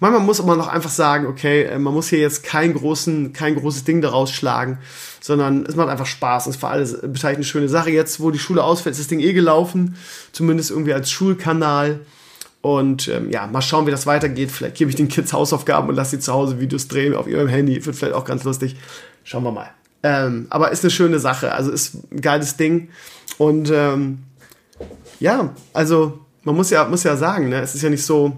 Manchmal 0.00 0.22
muss 0.22 0.42
man 0.42 0.56
noch 0.56 0.68
einfach 0.68 0.90
sagen, 0.90 1.26
okay, 1.26 1.64
äh, 1.64 1.78
man 1.78 1.92
muss 1.92 2.08
hier 2.08 2.20
jetzt 2.20 2.42
kein, 2.42 2.72
großen, 2.72 3.32
kein 3.32 3.54
großes 3.54 3.84
Ding 3.84 4.00
daraus 4.00 4.30
schlagen, 4.32 4.78
sondern 5.20 5.66
es 5.66 5.76
macht 5.76 5.88
einfach 5.88 6.06
Spaß. 6.06 6.46
Es 6.46 6.54
ist 6.54 6.60
für 6.60 6.68
alle 6.68 6.86
beteiligt 6.86 7.36
eine 7.36 7.44
schöne 7.44 7.68
Sache. 7.68 7.90
Jetzt, 7.90 8.18
wo 8.20 8.30
die 8.30 8.38
Schule 8.38 8.64
ausfällt, 8.64 8.94
ist 8.94 9.00
das 9.00 9.08
Ding 9.08 9.20
eh 9.20 9.34
gelaufen. 9.34 9.96
Zumindest 10.32 10.70
irgendwie 10.70 10.94
als 10.94 11.10
Schulkanal. 11.10 12.00
Und 12.62 13.08
ähm, 13.08 13.30
ja, 13.30 13.46
mal 13.46 13.60
schauen, 13.60 13.86
wie 13.86 13.90
das 13.90 14.06
weitergeht. 14.06 14.50
Vielleicht 14.50 14.76
gebe 14.76 14.88
ich 14.88 14.96
den 14.96 15.08
Kids 15.08 15.34
Hausaufgaben 15.34 15.90
und 15.90 15.96
lasse 15.96 16.12
sie 16.12 16.20
zu 16.20 16.32
Hause 16.32 16.60
Videos 16.60 16.88
drehen 16.88 17.14
auf 17.14 17.28
ihrem 17.28 17.48
Handy. 17.48 17.84
Wird 17.84 17.94
vielleicht 17.94 18.14
auch 18.14 18.24
ganz 18.24 18.44
lustig. 18.44 18.76
Schauen 19.22 19.44
wir 19.44 19.52
mal. 19.52 19.70
Ähm, 20.02 20.46
aber 20.48 20.70
ist 20.70 20.82
eine 20.82 20.90
schöne 20.90 21.18
Sache. 21.18 21.52
Also 21.52 21.70
ist 21.70 22.10
ein 22.10 22.22
geiles 22.22 22.56
Ding. 22.56 22.88
Und 23.36 23.70
ähm, 23.70 24.20
ja, 25.20 25.54
also 25.74 26.23
man 26.44 26.54
muss 26.54 26.70
ja, 26.70 26.84
muss 26.84 27.02
ja 27.02 27.16
sagen, 27.16 27.48
ne, 27.48 27.60
es 27.60 27.74
ist 27.74 27.82
ja 27.82 27.90
nicht 27.90 28.04
so, 28.04 28.36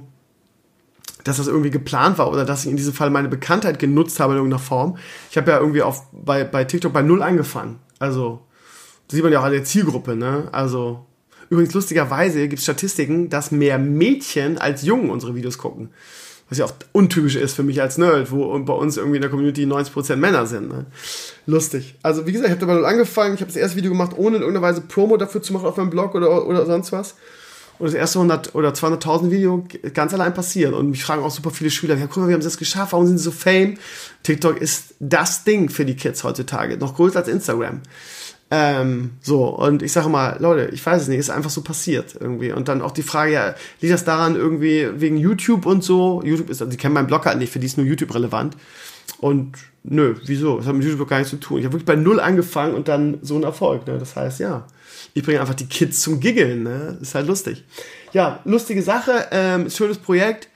dass 1.25 1.39
das 1.39 1.49
irgendwie 1.49 1.71
geplant 1.71 2.19
war 2.19 2.31
oder 2.31 2.45
dass 2.45 2.65
ich 2.65 2.71
in 2.71 2.77
diesem 2.77 2.95
Fall 2.95 3.11
meine 3.11 3.29
Bekanntheit 3.29 3.79
genutzt 3.79 4.21
habe 4.21 4.35
in 4.35 4.39
irgendeiner 4.39 4.63
Form. 4.63 4.97
Ich 5.31 5.37
habe 5.37 5.51
ja 5.51 5.59
irgendwie 5.59 5.83
auf, 5.83 6.05
bei, 6.13 6.45
bei 6.45 6.65
TikTok 6.65 6.93
bei 6.93 7.03
Null 7.03 7.23
angefangen. 7.23 7.81
Also, 7.99 8.41
sieht 9.11 9.25
man 9.25 9.33
ja 9.33 9.41
auch 9.41 9.45
an 9.45 9.53
der 9.53 9.65
Zielgruppe, 9.65 10.15
ne? 10.15 10.49
Also, 10.53 11.05
übrigens 11.51 11.75
lustigerweise 11.75 12.47
gibt 12.49 12.59
es 12.61 12.65
Statistiken, 12.65 13.29
dass 13.29 13.51
mehr 13.51 13.79
Mädchen 13.79 14.59
als 14.59 14.83
Jungen 14.83 15.11
unsere 15.11 15.35
Videos 15.35 15.59
gucken. 15.59 15.91
Was 16.49 16.59
ja 16.59 16.65
auch 16.65 16.75
untypisch 16.93 17.35
ist 17.35 17.55
für 17.55 17.65
mich 17.65 17.83
als 17.83 17.99
Nerd, 17.99 18.31
wo 18.31 18.57
bei 18.61 18.73
uns 18.73 18.97
irgendwie 18.97 19.17
in 19.17 19.23
der 19.23 19.31
Community 19.31 19.65
90% 19.65 20.15
Männer 20.15 20.47
sind. 20.47 20.69
Ne? 20.69 20.87
Lustig. 21.47 21.97
Also 22.05 22.25
wie 22.25 22.31
gesagt, 22.31 22.51
ich 22.51 22.53
habe 22.53 22.61
dabei 22.61 22.75
null 22.75 22.87
angefangen. 22.87 23.35
Ich 23.35 23.41
habe 23.41 23.51
das 23.51 23.57
erste 23.57 23.77
Video 23.77 23.91
gemacht, 23.91 24.13
ohne 24.17 24.37
in 24.37 24.43
irgendeiner 24.43 24.65
Weise 24.65 24.83
Promo 24.83 25.17
dafür 25.17 25.43
zu 25.43 25.53
machen 25.53 25.67
auf 25.67 25.77
meinem 25.77 25.91
Blog 25.91 26.15
oder, 26.15 26.47
oder 26.47 26.65
sonst 26.67 26.93
was 26.93 27.17
und 27.79 27.87
das 27.87 27.95
erste 27.95 28.19
100 28.19 28.55
oder 28.55 28.71
200.000 28.71 29.31
Video 29.31 29.67
ganz 29.95 30.15
allein 30.15 30.35
passiert. 30.35 30.73
Und 30.73 30.91
mich 30.91 31.05
fragen 31.05 31.23
auch 31.23 31.31
super 31.31 31.51
viele 31.51 31.71
Schüler, 31.71 31.97
ja, 31.97 32.07
guck 32.07 32.19
mal, 32.19 32.29
wir 32.29 32.35
haben 32.35 32.43
das 32.43 32.59
geschafft, 32.59 32.93
warum 32.93 33.07
sind 33.07 33.19
sie 33.19 33.25
so 33.25 33.31
fame? 33.31 33.77
TikTok 34.23 34.61
ist 34.61 34.95
das 35.01 35.45
Ding 35.45 35.69
für 35.69 35.85
die 35.85 35.97
Kids 35.97 36.25
heutzutage, 36.25 36.77
noch 36.79 36.95
größer 36.95 37.19
als 37.19 37.29
Instagram. 37.29 37.83
Ähm, 38.51 39.13
so, 39.21 39.47
und 39.47 39.83
ich 39.83 39.93
sage 39.93 40.09
mal, 40.09 40.37
Leute, 40.39 40.73
ich 40.73 40.85
weiß 40.85 41.03
es 41.03 41.09
nicht, 41.09 41.19
ist 41.19 41.31
einfach 41.31 41.51
so 41.51 41.63
passiert 41.63 42.17
irgendwie. 42.19 42.53
Und 42.53 42.69
dann 42.69 42.81
auch 42.81 42.93
die 42.93 43.03
Frage, 43.03 43.33
ja, 43.33 43.55
liegt 43.81 43.93
das 43.93 44.05
daran 44.05 44.37
irgendwie 44.37 44.89
wegen 44.95 45.17
YouTube 45.17 45.67
und 45.67 45.83
so? 45.83 46.23
YouTube 46.25 46.51
ist, 46.51 46.61
also 46.61 46.71
die 46.71 46.77
kennen 46.77 46.95
meinen 46.95 47.09
Blog 47.09 47.27
halt 47.27 47.39
nicht, 47.39 47.53
für 47.53 47.59
die 47.59 47.67
ist 47.67 47.77
nur 47.77 47.87
YouTube 47.87 48.15
relevant. 48.15 48.57
Und 49.19 49.57
nö, 49.83 50.15
wieso? 50.27 50.59
Das 50.59 50.67
hat 50.67 50.75
mit 50.75 50.85
YouTube 50.85 51.09
gar 51.09 51.19
nichts 51.19 51.31
zu 51.31 51.39
tun. 51.39 51.59
Ich 51.59 51.65
habe 51.65 51.75
wirklich 51.75 51.87
bei 51.87 51.97
Null 51.97 52.21
angefangen 52.21 52.75
und 52.75 52.87
dann 52.89 53.19
so 53.23 53.37
ein 53.37 53.43
Erfolg. 53.43 53.87
Ne? 53.87 53.99
Das 53.99 54.15
heißt, 54.15 54.39
ja, 54.41 54.67
ich 55.17 55.23
bringe 55.23 55.41
einfach 55.41 55.55
die 55.55 55.67
Kids 55.67 56.03
zum 56.03 56.21
Giggeln. 56.21 56.63
Ne? 56.63 56.99
Ist 57.01 57.15
halt 57.15 57.27
lustig. 57.27 57.65
Ja, 58.13 58.41
lustige 58.45 58.83
Sache, 58.83 59.29
ähm, 59.31 59.71
schönes 59.71 59.97
Projekt. 59.97 60.49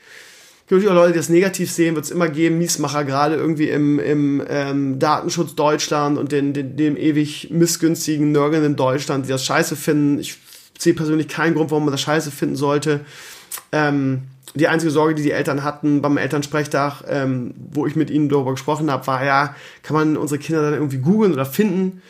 Gibt 0.68 0.86
auch 0.86 0.92
Leute, 0.92 1.14
die 1.14 1.18
das 1.18 1.30
negativ 1.30 1.72
sehen, 1.72 1.94
wird 1.94 2.04
es 2.04 2.10
immer 2.10 2.28
geben. 2.28 2.58
Miesmacher, 2.58 3.04
gerade 3.04 3.36
irgendwie 3.36 3.70
im, 3.70 3.98
im 3.98 4.42
ähm, 4.46 4.98
Datenschutz 4.98 5.54
Deutschland 5.54 6.18
und 6.18 6.30
den, 6.30 6.52
den, 6.52 6.76
dem 6.76 6.98
ewig 6.98 7.48
missgünstigen, 7.50 8.32
nörgelnden 8.32 8.76
Deutschland, 8.76 9.24
die 9.24 9.30
das 9.30 9.46
scheiße 9.46 9.76
finden. 9.76 10.18
Ich 10.18 10.36
sehe 10.78 10.92
persönlich 10.92 11.28
keinen 11.28 11.54
Grund, 11.54 11.70
warum 11.70 11.86
man 11.86 11.92
das 11.92 12.02
scheiße 12.02 12.30
finden 12.30 12.56
sollte. 12.56 13.00
Ähm, 13.72 14.24
die 14.54 14.68
einzige 14.68 14.90
Sorge, 14.90 15.14
die 15.14 15.22
die 15.22 15.32
Eltern 15.32 15.64
hatten 15.64 16.02
beim 16.02 16.18
Elternsprechtag, 16.18 17.02
ähm, 17.08 17.54
wo 17.72 17.86
ich 17.86 17.96
mit 17.96 18.10
ihnen 18.10 18.28
darüber 18.28 18.50
gesprochen 18.50 18.90
habe, 18.90 19.06
war 19.06 19.24
ja, 19.24 19.54
kann 19.82 19.96
man 19.96 20.16
unsere 20.18 20.38
Kinder 20.38 20.60
dann 20.60 20.74
irgendwie 20.74 20.98
googeln 20.98 21.32
oder 21.32 21.46
finden? 21.46 22.02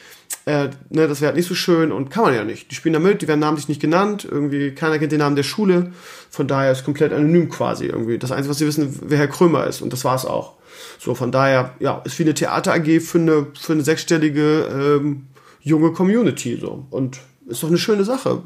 Äh, 0.50 0.70
ne, 0.90 1.06
das 1.06 1.20
wäre 1.20 1.28
halt 1.28 1.36
nicht 1.36 1.48
so 1.48 1.54
schön 1.54 1.92
und 1.92 2.10
kann 2.10 2.24
man 2.24 2.34
ja 2.34 2.42
nicht. 2.42 2.70
Die 2.70 2.74
spielen 2.74 2.92
da 2.92 2.98
mit, 2.98 3.22
die 3.22 3.28
werden 3.28 3.38
namentlich 3.38 3.68
nicht 3.68 3.80
genannt, 3.80 4.26
irgendwie 4.28 4.72
keiner 4.72 4.98
kennt 4.98 5.12
den 5.12 5.20
Namen 5.20 5.36
der 5.36 5.44
Schule, 5.44 5.92
von 6.28 6.48
daher 6.48 6.72
ist 6.72 6.84
komplett 6.84 7.12
anonym 7.12 7.48
quasi 7.48 7.86
irgendwie. 7.86 8.18
Das 8.18 8.32
Einzige, 8.32 8.50
was 8.50 8.58
sie 8.58 8.66
wissen, 8.66 8.98
wer 9.06 9.18
Herr 9.18 9.28
Krömer 9.28 9.66
ist 9.68 9.80
und 9.80 9.92
das 9.92 10.04
war's 10.04 10.26
auch. 10.26 10.56
So, 10.98 11.14
von 11.14 11.30
daher, 11.30 11.74
ja, 11.78 12.02
ist 12.04 12.18
wie 12.18 12.24
eine 12.24 12.34
Theater 12.34 12.74
AG 12.74 13.00
für 13.00 13.18
eine, 13.18 13.46
für 13.58 13.74
eine 13.74 13.82
sechsstellige 13.82 14.66
ähm, 14.72 15.28
junge 15.60 15.92
Community 15.92 16.58
so 16.60 16.86
und 16.90 17.20
ist 17.46 17.62
doch 17.62 17.68
eine 17.68 17.78
schöne 17.78 18.04
Sache. 18.04 18.42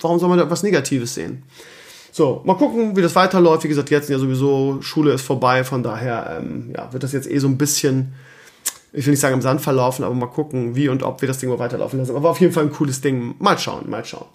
Warum 0.00 0.20
soll 0.20 0.28
man 0.28 0.38
da 0.38 0.48
was 0.48 0.62
Negatives 0.62 1.14
sehen? 1.14 1.42
So, 2.12 2.42
mal 2.44 2.54
gucken, 2.54 2.96
wie 2.96 3.02
das 3.02 3.16
weiterläuft. 3.16 3.64
Wie 3.64 3.68
gesagt, 3.68 3.90
jetzt 3.90 4.08
ja 4.10 4.18
sowieso, 4.18 4.80
Schule 4.80 5.12
ist 5.12 5.22
vorbei, 5.22 5.64
von 5.64 5.82
daher 5.82 6.38
ähm, 6.40 6.72
ja, 6.76 6.92
wird 6.92 7.02
das 7.02 7.12
jetzt 7.12 7.28
eh 7.28 7.38
so 7.38 7.48
ein 7.48 7.58
bisschen, 7.58 8.14
ich 8.92 9.06
will 9.06 9.12
nicht 9.12 9.20
sagen 9.20 9.34
im 9.34 9.42
Sand 9.42 9.60
verlaufen, 9.60 10.04
aber 10.04 10.14
mal 10.14 10.26
gucken, 10.26 10.74
wie 10.74 10.88
und 10.88 11.02
ob 11.02 11.20
wir 11.20 11.28
das 11.28 11.38
Ding 11.38 11.50
mal 11.50 11.58
weiterlaufen 11.58 11.98
lassen. 11.98 12.16
Aber 12.16 12.30
auf 12.30 12.40
jeden 12.40 12.52
Fall 12.52 12.64
ein 12.64 12.72
cooles 12.72 13.00
Ding. 13.00 13.34
Mal 13.38 13.58
schauen, 13.58 13.88
mal 13.88 14.04
schauen. 14.04 14.26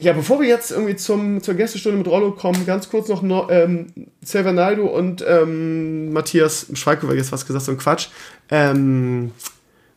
Ja, 0.00 0.12
bevor 0.12 0.40
wir 0.40 0.46
jetzt 0.46 0.70
irgendwie 0.70 0.94
zum, 0.94 1.42
zur 1.42 1.54
Gästestunde 1.54 1.98
mit 1.98 2.06
Rollo 2.06 2.30
kommen, 2.30 2.64
ganz 2.66 2.88
kurz 2.88 3.08
noch 3.08 3.20
no, 3.22 3.48
ähm, 3.50 3.88
Naidu 4.32 4.86
und 4.86 5.24
ähm, 5.26 6.12
Matthias 6.12 6.66
Schweighöfer, 6.72 7.14
jetzt 7.14 7.32
was 7.32 7.44
gesagt, 7.46 7.64
so 7.64 7.72
ein 7.72 7.78
Quatsch. 7.78 8.08
Ähm, 8.48 9.32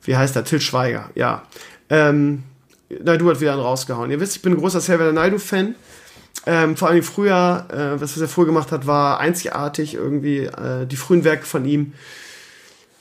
wie 0.04 0.18
heißt 0.18 0.36
der? 0.36 0.44
Till 0.44 0.60
Schweiger, 0.60 1.12
ja. 1.14 1.44
Ähm, 1.92 2.44
Naidu 2.90 3.30
hat 3.30 3.42
wieder 3.42 3.54
einen 3.54 3.62
rausgehauen. 3.62 4.10
Ihr 4.10 4.20
wisst, 4.20 4.36
ich 4.36 4.42
bin 4.42 4.54
ein 4.54 4.60
großer 4.60 4.80
Xavier 4.80 5.12
Naidu-Fan. 5.12 5.76
Ähm, 6.48 6.76
vor 6.76 6.90
allem 6.90 7.04
früher, 7.04 7.68
äh, 7.70 8.02
was, 8.02 8.18
er 8.18 8.28
früher 8.28 8.48
gemacht 8.48 8.72
hat, 8.72 8.88
war 8.88 9.20
einzigartig 9.20 9.94
irgendwie. 9.94 10.46
Äh, 10.46 10.88
die 10.88 10.96
frühen 10.96 11.24
Werke 11.24 11.46
von 11.46 11.66
ihm. 11.66 11.94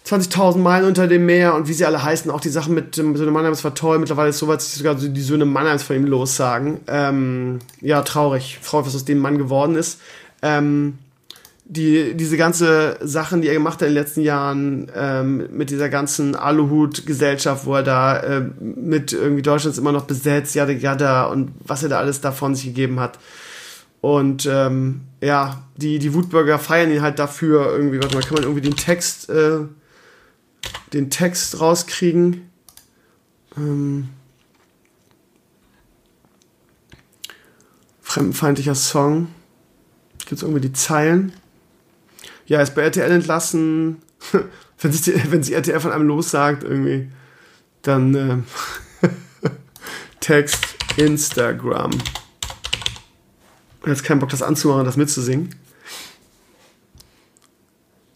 20.000 0.06 0.58
Meilen 0.58 0.86
unter 0.86 1.06
dem 1.06 1.26
Meer 1.26 1.54
und 1.54 1.68
wie 1.68 1.72
sie 1.72 1.84
alle 1.84 2.02
heißen, 2.02 2.30
auch 2.30 2.40
die 2.40 2.48
Sachen 2.48 2.74
mit 2.74 2.96
dem 2.96 3.16
Söhne 3.16 3.30
Mannheims 3.30 3.62
war 3.62 3.74
toll. 3.74 3.98
Mittlerweile 3.98 4.30
ist 4.30 4.38
so 4.38 4.48
weit, 4.48 4.56
dass 4.56 4.74
sogar 4.74 4.94
die 4.94 5.20
Söhne 5.20 5.44
Mannheims 5.44 5.82
von 5.82 5.96
ihm 5.96 6.06
lossagen. 6.06 6.80
Ähm, 6.88 7.60
ja, 7.80 8.02
traurig. 8.02 8.58
Traurig, 8.64 8.86
was 8.86 8.96
aus 8.96 9.04
dem 9.04 9.18
Mann 9.18 9.38
geworden 9.38 9.76
ist. 9.76 10.00
Ähm, 10.42 10.98
die, 11.70 12.14
diese 12.14 12.36
ganze 12.36 12.98
Sachen, 13.00 13.42
die 13.42 13.48
er 13.48 13.54
gemacht 13.54 13.74
hat 13.74 13.82
in 13.82 13.94
den 13.94 14.02
letzten 14.02 14.22
Jahren, 14.22 14.90
ähm, 14.96 15.48
mit 15.52 15.70
dieser 15.70 15.88
ganzen 15.88 16.34
Aluhut-Gesellschaft, 16.34 17.64
wo 17.64 17.76
er 17.76 17.84
da 17.84 18.18
äh, 18.18 18.42
mit 18.60 19.12
irgendwie 19.12 19.42
Deutschlands 19.42 19.78
immer 19.78 19.92
noch 19.92 20.04
besetzt, 20.04 20.56
jada 20.56 20.72
jada 20.72 21.26
und 21.26 21.52
was 21.64 21.84
er 21.84 21.88
da 21.88 21.98
alles 21.98 22.20
davon 22.20 22.56
sich 22.56 22.64
gegeben 22.64 22.98
hat. 22.98 23.20
Und 24.00 24.48
ähm, 24.50 25.02
ja, 25.20 25.62
die, 25.76 26.00
die 26.00 26.12
Wutbürger 26.12 26.58
feiern 26.58 26.90
ihn 26.90 27.02
halt 27.02 27.20
dafür 27.20 27.70
irgendwie, 27.70 28.02
warte 28.02 28.16
mal, 28.16 28.22
kann 28.22 28.34
man 28.34 28.42
irgendwie 28.42 28.62
den 28.62 28.76
Text, 28.76 29.30
äh, 29.30 29.60
den 30.92 31.10
Text 31.10 31.60
rauskriegen? 31.60 32.50
Ähm, 33.56 34.08
fremdenfeindlicher 38.00 38.74
Song. 38.74 39.28
Gibt 40.18 40.32
es 40.32 40.42
irgendwie 40.42 40.60
die 40.60 40.72
Zeilen? 40.72 41.32
ja, 42.50 42.60
ist 42.60 42.74
bei 42.74 42.82
RTL 42.82 43.12
entlassen. 43.12 44.02
wenn, 44.80 44.92
sich 44.92 45.02
die, 45.02 45.30
wenn 45.30 45.40
sich 45.44 45.54
RTL 45.54 45.78
von 45.78 45.92
einem 45.92 46.08
lossagt, 46.08 46.64
irgendwie, 46.64 47.08
dann 47.82 48.14
äh, 48.14 48.38
Text 50.20 50.66
Instagram. 50.96 51.92
Jetzt 53.86 54.02
keinen 54.02 54.18
Bock, 54.18 54.30
das 54.30 54.42
anzumachen, 54.42 54.84
das 54.84 54.96
mitzusingen. 54.96 55.54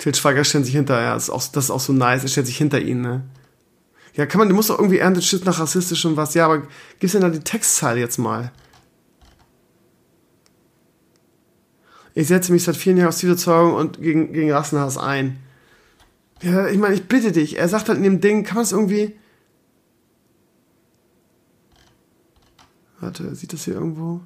Til 0.04 0.14
Schweiger 0.14 0.44
stellt 0.44 0.66
sich 0.66 0.74
hinter, 0.74 1.00
ja, 1.00 1.14
das 1.14 1.24
ist, 1.24 1.30
auch, 1.30 1.46
das 1.50 1.64
ist 1.64 1.70
auch 1.70 1.80
so 1.80 1.94
nice, 1.94 2.24
er 2.24 2.28
stellt 2.28 2.46
sich 2.46 2.58
hinter 2.58 2.78
ihn, 2.78 3.00
ne? 3.00 3.24
Ja, 4.12 4.26
kann 4.26 4.38
man, 4.38 4.50
du 4.50 4.54
musst 4.54 4.68
doch 4.68 4.78
irgendwie 4.78 4.98
erntet 4.98 5.24
Shit 5.24 5.46
nach 5.46 5.58
rassistisch 5.58 6.04
und 6.04 6.18
was. 6.18 6.34
Ja, 6.34 6.44
aber 6.44 6.68
gib's 7.00 7.14
denn 7.14 7.22
da 7.22 7.30
die 7.30 7.40
Textzeile 7.40 8.00
jetzt 8.00 8.18
mal? 8.18 8.52
Ich 12.12 12.28
setze 12.28 12.52
mich 12.52 12.64
seit 12.64 12.76
vielen 12.76 12.98
Jahren 12.98 13.08
aus 13.08 13.18
dieser 13.18 13.38
Zeugung 13.38 13.74
und 13.74 14.02
gegen, 14.02 14.34
gegen 14.34 14.52
Rassenhass 14.52 14.98
ein. 14.98 15.38
Ja, 16.42 16.68
ich 16.68 16.76
meine, 16.76 16.94
ich 16.94 17.08
bitte 17.08 17.32
dich. 17.32 17.56
Er 17.56 17.68
sagt 17.70 17.88
halt 17.88 17.96
in 17.96 18.04
dem 18.04 18.20
Ding, 18.20 18.44
kann 18.44 18.56
man 18.56 18.64
es 18.64 18.72
irgendwie. 18.72 19.16
Warte, 23.00 23.34
sieht 23.34 23.54
das 23.54 23.64
hier 23.64 23.74
irgendwo? 23.74 24.20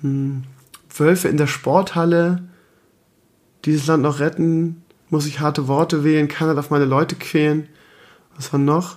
Hm. 0.00 0.42
Wölfe 0.96 1.28
in 1.28 1.36
der 1.36 1.46
Sporthalle. 1.46 2.49
Dieses 3.64 3.86
Land 3.86 4.02
noch 4.02 4.20
retten. 4.20 4.82
Muss 5.08 5.26
ich 5.26 5.40
harte 5.40 5.68
Worte 5.68 6.04
wählen. 6.04 6.28
Keiner 6.28 6.54
darf 6.54 6.70
meine 6.70 6.84
Leute 6.84 7.16
quälen. 7.16 7.68
Was 8.36 8.52
war 8.52 8.60
noch? 8.60 8.96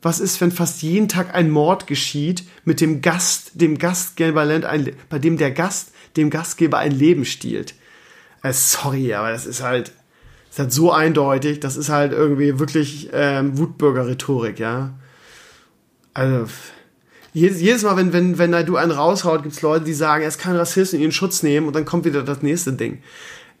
Was 0.00 0.20
ist, 0.20 0.40
wenn 0.40 0.52
fast 0.52 0.82
jeden 0.82 1.08
Tag 1.08 1.34
ein 1.34 1.50
Mord 1.50 1.86
geschieht 1.86 2.44
mit 2.64 2.80
dem 2.80 3.02
Gast, 3.02 3.52
dem 3.54 3.78
Gastgeber, 3.78 4.42
ein, 4.42 4.92
bei 5.08 5.18
dem 5.18 5.36
der 5.36 5.50
Gast 5.50 5.92
dem 6.16 6.30
Gastgeber 6.30 6.78
ein 6.78 6.92
Leben 6.92 7.24
stiehlt? 7.24 7.74
Äh, 8.42 8.52
sorry, 8.52 9.14
aber 9.14 9.32
das 9.32 9.44
ist 9.46 9.62
halt, 9.62 9.88
das 10.48 10.54
ist 10.54 10.58
halt 10.58 10.72
so 10.72 10.92
eindeutig. 10.92 11.58
Das 11.60 11.76
ist 11.76 11.88
halt 11.88 12.12
irgendwie 12.12 12.60
wirklich 12.60 13.10
ähm, 13.12 13.58
Wutbürger-Rhetorik, 13.58 14.60
ja. 14.60 14.94
Also, 16.14 16.46
jedes, 17.32 17.60
jedes 17.60 17.82
Mal, 17.82 17.96
wenn, 17.96 18.12
wenn, 18.12 18.38
wenn 18.38 18.66
du 18.66 18.76
einen 18.76 18.92
raushaut, 18.92 19.42
gibt 19.42 19.54
es 19.54 19.62
Leute, 19.62 19.84
die 19.84 19.94
sagen, 19.94 20.22
er 20.22 20.28
ist 20.28 20.38
kein 20.38 20.56
Rassist 20.56 20.94
und 20.94 21.00
ihn 21.00 21.06
in 21.06 21.12
Schutz 21.12 21.42
nehmen 21.42 21.66
und 21.66 21.76
dann 21.76 21.84
kommt 21.84 22.04
wieder 22.04 22.22
das 22.22 22.42
nächste 22.42 22.72
Ding. 22.72 23.02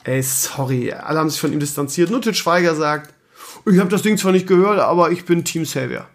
Ey, 0.04 0.22
sorry, 0.22 0.92
alle 0.92 1.18
haben 1.18 1.30
sich 1.30 1.40
von 1.40 1.52
ihm 1.52 1.60
distanziert. 1.60 2.10
Nur 2.10 2.22
Til 2.22 2.34
Schweiger 2.34 2.74
sagt, 2.74 3.12
ich 3.66 3.78
habe 3.78 3.90
das 3.90 4.02
Ding 4.02 4.16
zwar 4.16 4.32
nicht 4.32 4.46
gehört, 4.46 4.78
aber 4.78 5.10
ich 5.10 5.24
bin 5.24 5.44
Team 5.44 5.64
Savior. 5.64 6.06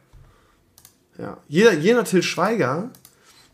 Ja. 1.17 1.37
Jeder, 1.47 1.73
jener 1.73 2.05
Till 2.05 2.23
Schweiger, 2.23 2.89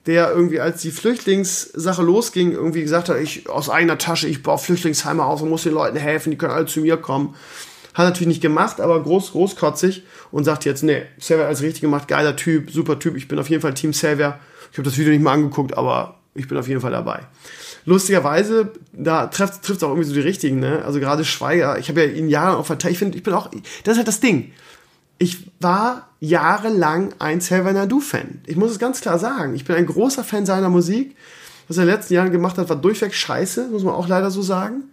der 0.05 0.31
irgendwie, 0.31 0.59
als 0.59 0.81
die 0.81 0.91
Flüchtlingssache 0.91 2.01
losging, 2.01 2.51
irgendwie 2.51 2.81
gesagt 2.81 3.09
hat, 3.09 3.17
ich 3.17 3.49
aus 3.49 3.69
eigener 3.69 3.97
Tasche, 3.97 4.27
ich 4.27 4.43
baue 4.43 4.57
Flüchtlingsheime 4.57 5.23
auf 5.23 5.41
und 5.41 5.49
muss 5.49 5.63
den 5.63 5.73
Leuten 5.73 5.97
helfen, 5.97 6.31
die 6.31 6.37
können 6.37 6.53
alle 6.53 6.65
zu 6.65 6.79
mir 6.79 6.97
kommen. 6.97 7.35
Hat 7.93 8.05
natürlich 8.05 8.27
nicht 8.27 8.41
gemacht, 8.41 8.79
aber 8.79 9.01
groß, 9.03 9.31
großkotzig 9.31 10.03
und 10.31 10.45
sagt 10.45 10.63
jetzt, 10.63 10.83
nee, 10.83 11.03
Savior 11.19 11.47
alles 11.47 11.61
richtig 11.61 11.81
gemacht, 11.81 12.07
geiler 12.07 12.35
Typ, 12.35 12.71
super 12.71 12.97
Typ, 12.97 13.17
ich 13.17 13.27
bin 13.27 13.39
auf 13.39 13.49
jeden 13.49 13.61
Fall 13.61 13.73
Team 13.73 13.93
Savior. 13.93 14.39
Ich 14.71 14.77
habe 14.77 14.87
das 14.87 14.97
Video 14.97 15.11
nicht 15.11 15.21
mal 15.23 15.33
angeguckt, 15.33 15.77
aber 15.77 16.19
ich 16.33 16.47
bin 16.47 16.57
auf 16.57 16.67
jeden 16.67 16.79
Fall 16.79 16.91
dabei. 16.91 17.23
Lustigerweise, 17.89 18.71
da 18.93 19.27
trifft 19.27 19.65
es 19.65 19.83
auch 19.83 19.89
irgendwie 19.89 20.07
so 20.07 20.13
die 20.13 20.19
richtigen, 20.19 20.59
ne? 20.59 20.83
Also 20.85 20.99
gerade 20.99 21.25
Schweiger, 21.25 21.79
ich 21.79 21.89
habe 21.89 22.03
ja 22.03 22.07
ihn 22.07 22.29
Jahre 22.29 22.57
auch 22.57 22.65
verteilt, 22.65 22.93
ich 22.93 22.99
finde, 22.99 23.17
ich 23.17 23.23
bin 23.23 23.33
auch, 23.33 23.49
das 23.83 23.93
ist 23.93 23.97
halt 23.97 24.07
das 24.07 24.19
Ding 24.19 24.51
ich 25.19 25.51
war 25.59 26.09
jahrelang 26.21 27.13
ein 27.19 27.39
Xavier 27.39 27.73
Nadu-Fan. 27.73 28.41
Ich 28.47 28.55
muss 28.55 28.71
es 28.71 28.79
ganz 28.79 29.01
klar 29.01 29.19
sagen. 29.19 29.53
Ich 29.53 29.65
bin 29.65 29.75
ein 29.75 29.85
großer 29.85 30.23
Fan 30.23 30.45
seiner 30.45 30.69
Musik. 30.69 31.15
Was 31.67 31.77
er 31.77 31.83
in 31.83 31.89
den 31.89 31.95
letzten 31.95 32.13
Jahren 32.15 32.31
gemacht 32.31 32.57
hat, 32.57 32.69
war 32.69 32.77
durchweg 32.77 33.13
scheiße, 33.13 33.67
muss 33.67 33.83
man 33.83 33.93
auch 33.93 34.07
leider 34.07 34.31
so 34.31 34.41
sagen. 34.41 34.85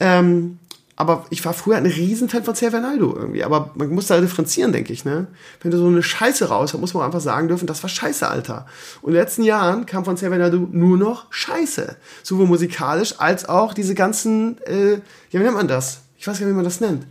Ähm, 0.00 0.58
aber 1.00 1.24
ich 1.30 1.42
war 1.46 1.54
früher 1.54 1.76
ein 1.76 1.86
Riesenfan 1.86 2.44
von 2.44 2.54
Nadu 2.82 3.14
irgendwie. 3.16 3.42
Aber 3.42 3.70
man 3.74 3.88
muss 3.88 4.08
da 4.08 4.20
differenzieren, 4.20 4.70
denke 4.70 4.92
ich. 4.92 5.06
Ne? 5.06 5.28
Wenn 5.62 5.70
du 5.70 5.78
so 5.78 5.86
eine 5.86 6.02
Scheiße 6.02 6.50
raus 6.50 6.74
muss 6.74 6.92
man 6.92 7.04
einfach 7.04 7.22
sagen 7.22 7.48
dürfen, 7.48 7.66
das 7.66 7.82
war 7.82 7.88
Scheiße, 7.88 8.28
Alter. 8.28 8.66
Und 9.00 9.08
in 9.08 9.14
den 9.14 9.22
letzten 9.22 9.42
Jahren 9.42 9.86
kam 9.86 10.04
von 10.04 10.16
Nadu 10.20 10.68
nur 10.70 10.98
noch 10.98 11.32
Scheiße. 11.32 11.96
Sowohl 12.22 12.46
musikalisch 12.46 13.14
als 13.16 13.48
auch 13.48 13.72
diese 13.72 13.94
ganzen, 13.94 14.58
äh, 14.66 14.92
ja, 14.92 15.00
wie 15.32 15.38
nennt 15.38 15.54
man 15.54 15.68
das? 15.68 16.02
Ich 16.18 16.26
weiß 16.26 16.38
gar 16.38 16.44
nicht, 16.44 16.52
wie 16.52 16.56
man 16.56 16.64
das 16.64 16.80
nennt. 16.80 17.06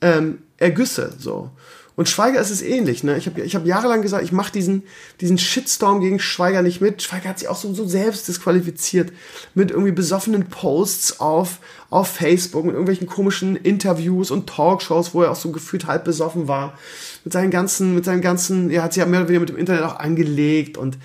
Ähm, 0.00 0.38
Ergüsse, 0.56 1.12
so. 1.16 1.50
Und 1.98 2.08
Schweiger 2.08 2.40
ist 2.40 2.50
es 2.50 2.62
ähnlich. 2.62 3.02
Ne? 3.02 3.18
Ich 3.18 3.26
habe 3.26 3.40
ich 3.40 3.56
hab 3.56 3.66
jahrelang 3.66 4.02
gesagt, 4.02 4.22
ich 4.22 4.30
mache 4.30 4.52
diesen, 4.52 4.84
diesen 5.20 5.36
Shitstorm 5.36 6.00
gegen 6.00 6.20
Schweiger 6.20 6.62
nicht 6.62 6.80
mit. 6.80 7.02
Schweiger 7.02 7.28
hat 7.28 7.40
sich 7.40 7.48
auch 7.48 7.56
so, 7.56 7.74
so 7.74 7.88
selbst 7.88 8.28
disqualifiziert 8.28 9.12
mit 9.56 9.72
irgendwie 9.72 9.90
besoffenen 9.90 10.46
Posts 10.46 11.18
auf, 11.18 11.58
auf 11.90 12.06
Facebook, 12.06 12.66
mit 12.66 12.74
irgendwelchen 12.74 13.08
komischen 13.08 13.56
Interviews 13.56 14.30
und 14.30 14.48
Talkshows, 14.48 15.12
wo 15.12 15.22
er 15.22 15.32
auch 15.32 15.36
so 15.36 15.50
gefühlt 15.50 15.88
halb 15.88 16.04
besoffen 16.04 16.46
war. 16.46 16.78
Mit 17.24 17.32
seinen 17.32 17.50
ganzen, 17.50 17.96
mit 17.96 18.04
seinen 18.04 18.20
ganzen, 18.20 18.70
er 18.70 18.84
hat 18.84 18.92
sich 18.92 19.00
ja 19.00 19.06
mehr 19.06 19.18
oder 19.18 19.30
weniger 19.30 19.40
mit 19.40 19.48
dem 19.48 19.58
Internet 19.58 19.82
auch 19.82 19.96
angelegt. 19.96 20.78
Und 20.78 20.98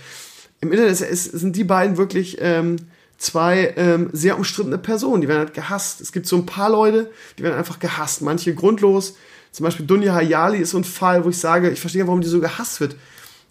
im 0.62 0.72
Internet 0.72 0.92
ist, 0.92 1.02
ist, 1.02 1.24
sind 1.24 1.56
die 1.56 1.64
beiden 1.64 1.98
wirklich 1.98 2.38
ähm, 2.40 2.76
zwei 3.18 3.74
ähm, 3.78 4.12
sehr 4.14 4.38
umstrittene 4.38 4.78
Personen. 4.78 5.22
Die 5.22 5.28
werden 5.28 5.40
halt 5.40 5.56
gehasst. 5.56 6.02
Es 6.02 6.12
gibt 6.12 6.28
so 6.28 6.36
ein 6.36 6.46
paar 6.46 6.70
Leute, 6.70 7.10
die 7.40 7.42
werden 7.42 7.58
einfach 7.58 7.80
gehasst. 7.80 8.22
Manche 8.22 8.54
grundlos 8.54 9.16
zum 9.54 9.66
Beispiel 9.66 9.86
Dunja 9.86 10.16
Hayali 10.16 10.58
ist 10.58 10.72
so 10.72 10.80
ein 10.80 10.84
Fall, 10.84 11.24
wo 11.24 11.30
ich 11.30 11.38
sage, 11.38 11.70
ich 11.70 11.80
verstehe, 11.80 12.08
warum 12.08 12.22
die 12.22 12.28
so 12.28 12.42
gehasst 12.42 12.80
wird. 12.80 12.96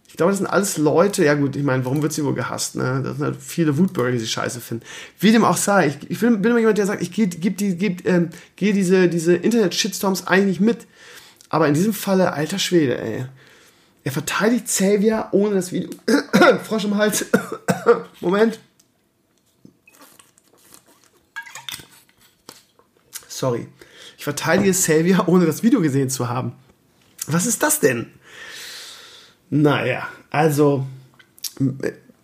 Ich 0.08 0.16
glaube, 0.16 0.32
das 0.32 0.38
sind 0.38 0.48
alles 0.48 0.76
Leute, 0.76 1.24
ja 1.24 1.34
gut, 1.34 1.54
ich 1.54 1.62
meine, 1.62 1.84
warum 1.84 2.02
wird 2.02 2.12
sie 2.12 2.24
wohl 2.24 2.34
gehasst? 2.34 2.74
Ne? 2.74 3.00
Das 3.04 3.16
sind 3.16 3.24
halt 3.24 3.36
viele 3.40 3.78
Wutbürger, 3.78 4.10
die 4.10 4.18
sie 4.18 4.26
scheiße 4.26 4.60
finden. 4.60 4.84
Wie 5.20 5.30
dem 5.30 5.44
auch 5.44 5.56
sei, 5.56 5.86
ich, 5.86 6.10
ich 6.10 6.18
bin, 6.18 6.42
bin 6.42 6.50
immer 6.50 6.60
jemand, 6.60 6.76
der 6.76 6.86
sagt, 6.86 7.02
ich 7.02 7.12
gehe 7.12 7.28
geb 7.28 7.56
die, 7.56 7.76
geb, 7.76 8.06
ähm, 8.06 8.30
geh 8.56 8.72
diese, 8.72 9.08
diese 9.08 9.34
Internet-Shitstorms 9.34 10.26
eigentlich 10.26 10.58
mit. 10.58 10.88
Aber 11.48 11.68
in 11.68 11.74
diesem 11.74 11.92
Falle, 11.92 12.32
alter 12.32 12.58
Schwede, 12.58 13.00
ey. 13.00 13.26
Er 14.04 14.12
verteidigt 14.12 14.66
Xavier 14.66 15.28
ohne 15.30 15.54
das 15.54 15.70
Video. 15.70 15.90
Frosch 16.64 16.84
im 16.84 16.96
Hals. 16.96 17.26
Moment. 18.20 18.58
Sorry. 23.28 23.68
Ich 24.22 24.24
verteidige 24.24 24.70
Xavier, 24.70 25.24
ohne 25.26 25.46
das 25.46 25.64
Video 25.64 25.80
gesehen 25.80 26.08
zu 26.08 26.28
haben. 26.28 26.52
Was 27.26 27.44
ist 27.44 27.60
das 27.60 27.80
denn? 27.80 28.06
Naja, 29.50 30.06
also, 30.30 30.86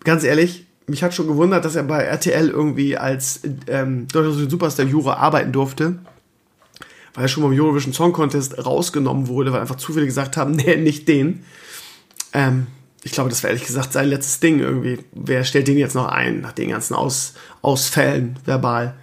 ganz 0.05 0.23
ehrlich, 0.23 0.65
mich 0.87 1.03
hat 1.03 1.13
schon 1.13 1.27
gewundert, 1.27 1.65
dass 1.65 1.75
er 1.75 1.83
bei 1.83 2.03
RTL 2.03 2.47
irgendwie 2.47 2.95
als 2.95 3.41
ähm, 3.67 4.07
Deutschland 4.07 4.49
Superstar 4.49 4.85
Jura 4.85 5.15
arbeiten 5.15 5.51
durfte. 5.51 5.99
Weil 7.15 7.25
er 7.25 7.27
schon 7.27 7.43
beim 7.43 7.51
Eurovision 7.51 7.91
Song 7.91 8.13
Contest 8.13 8.65
rausgenommen 8.65 9.27
wurde, 9.27 9.51
weil 9.51 9.59
einfach 9.59 9.75
zu 9.75 9.91
viele 9.91 10.05
gesagt 10.05 10.37
haben, 10.37 10.51
nee, 10.55 10.77
nicht 10.77 11.05
den. 11.09 11.43
Ähm, 12.31 12.67
ich 13.03 13.11
glaube, 13.11 13.29
das 13.29 13.43
wäre 13.43 13.51
ehrlich 13.51 13.67
gesagt 13.67 13.91
sein 13.91 14.07
letztes 14.07 14.39
Ding 14.39 14.61
irgendwie. 14.61 14.99
Wer 15.11 15.43
stellt 15.43 15.67
den 15.67 15.77
jetzt 15.77 15.95
noch 15.95 16.07
ein, 16.07 16.39
nach 16.39 16.53
den 16.53 16.69
ganzen 16.69 16.93
Aus 16.93 17.33
Ausfällen 17.61 18.39
verbal? 18.45 18.95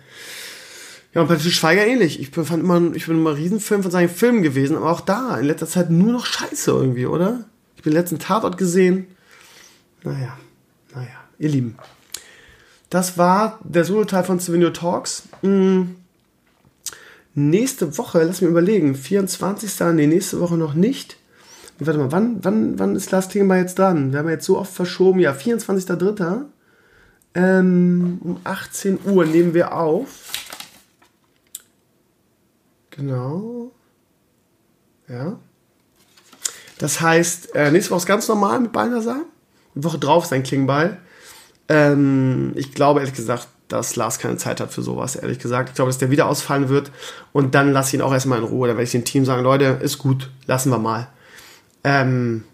Ja, 1.17 1.23
und 1.23 1.29
Til 1.29 1.51
Schweiger 1.51 1.87
ähnlich. 1.87 2.21
Ich 2.21 2.29
fand 2.29 2.62
immer, 2.62 2.95
ich 2.95 3.07
bin 3.07 3.17
immer 3.17 3.31
ein 3.31 3.37
Riesenfilm 3.37 3.83
von 3.83 3.91
seinen 3.91 4.11
Filmen 4.11 4.43
gewesen, 4.43 4.77
aber 4.77 4.91
auch 4.91 5.01
da 5.01 5.39
in 5.39 5.47
letzter 5.47 5.67
Zeit 5.67 5.89
nur 5.89 6.12
noch 6.12 6.27
Scheiße 6.27 6.71
irgendwie, 6.71 7.07
oder? 7.07 7.47
Ich 7.75 7.83
bin 7.83 7.95
den 7.95 7.99
letzten 7.99 8.19
Tatort 8.19 8.59
gesehen. 8.59 9.07
Naja, 10.05 10.37
naja, 10.95 11.09
ihr 11.39 11.49
Lieben. 11.49 11.79
Das 12.91 13.17
war 13.17 13.61
der 13.64 13.87
Solo-Teil 13.87 14.25
von 14.25 14.41
Souvenir 14.41 14.75
Talks. 14.75 15.23
Hm. 15.41 15.97
Nächste 17.35 17.97
Woche, 17.97 18.23
lass 18.23 18.43
mich 18.43 18.51
überlegen, 18.51 18.95
24. 18.95 19.73
Nee, 19.95 20.07
nächste 20.07 20.39
Woche 20.41 20.59
noch 20.59 20.75
nicht. 20.75 21.17
Warte 21.79 21.99
mal, 21.99 22.12
wann, 22.12 22.45
wann, 22.45 22.79
wann 22.79 22.95
ist 22.95 23.11
Lars 23.11 23.31
Klingbeil 23.31 23.62
jetzt 23.62 23.79
dran? 23.79 24.12
Wir 24.12 24.19
haben 24.19 24.29
jetzt 24.29 24.45
so 24.45 24.59
oft 24.59 24.75
verschoben. 24.75 25.21
Ja, 25.21 25.33
24.03. 25.33 26.43
Ähm, 27.35 28.19
um 28.23 28.39
18 28.45 28.99
Uhr 29.07 29.25
nehmen 29.25 29.55
wir 29.55 29.73
auf. 29.75 30.27
Genau. 32.97 33.70
Ja. 35.09 35.38
Das 36.78 37.01
heißt, 37.01 37.55
äh, 37.55 37.70
nächste 37.70 37.90
Woche 37.90 38.01
ist 38.01 38.07
ganz 38.07 38.28
normal 38.28 38.61
mit 38.61 38.72
Balnasar. 38.72 39.22
Eine 39.74 39.84
Woche 39.84 39.99
drauf 39.99 40.24
ist 40.24 40.32
ein 40.32 40.42
Klingball. 40.42 40.99
Ähm, 41.68 42.53
ich 42.55 42.72
glaube 42.72 43.01
ehrlich 43.01 43.14
gesagt, 43.14 43.49
dass 43.68 43.97
Lars 43.97 44.18
keine 44.18 44.36
Zeit 44.36 44.61
hat 44.61 44.72
für 44.72 44.82
sowas, 44.82 45.16
ehrlich 45.16 45.38
gesagt. 45.38 45.70
Ich 45.70 45.74
glaube, 45.74 45.88
dass 45.88 45.99
der 45.99 46.11
wieder 46.11 46.26
ausfallen 46.26 46.68
wird 46.68 46.92
und 47.32 47.55
dann 47.55 47.72
lasse 47.72 47.88
ich 47.88 47.94
ihn 47.94 48.03
auch 48.03 48.12
erstmal 48.12 48.38
in 48.38 48.44
Ruhe. 48.44 48.68
Da 48.68 48.74
werde 48.74 48.84
ich 48.84 48.92
dem 48.92 49.05
Team 49.05 49.24
sagen, 49.24 49.42
Leute, 49.42 49.78
ist 49.82 49.99
gut, 49.99 50.30
lassen 50.47 50.70
wir 50.70 50.78
mal. 50.78 51.09
Ähm, 51.82 52.44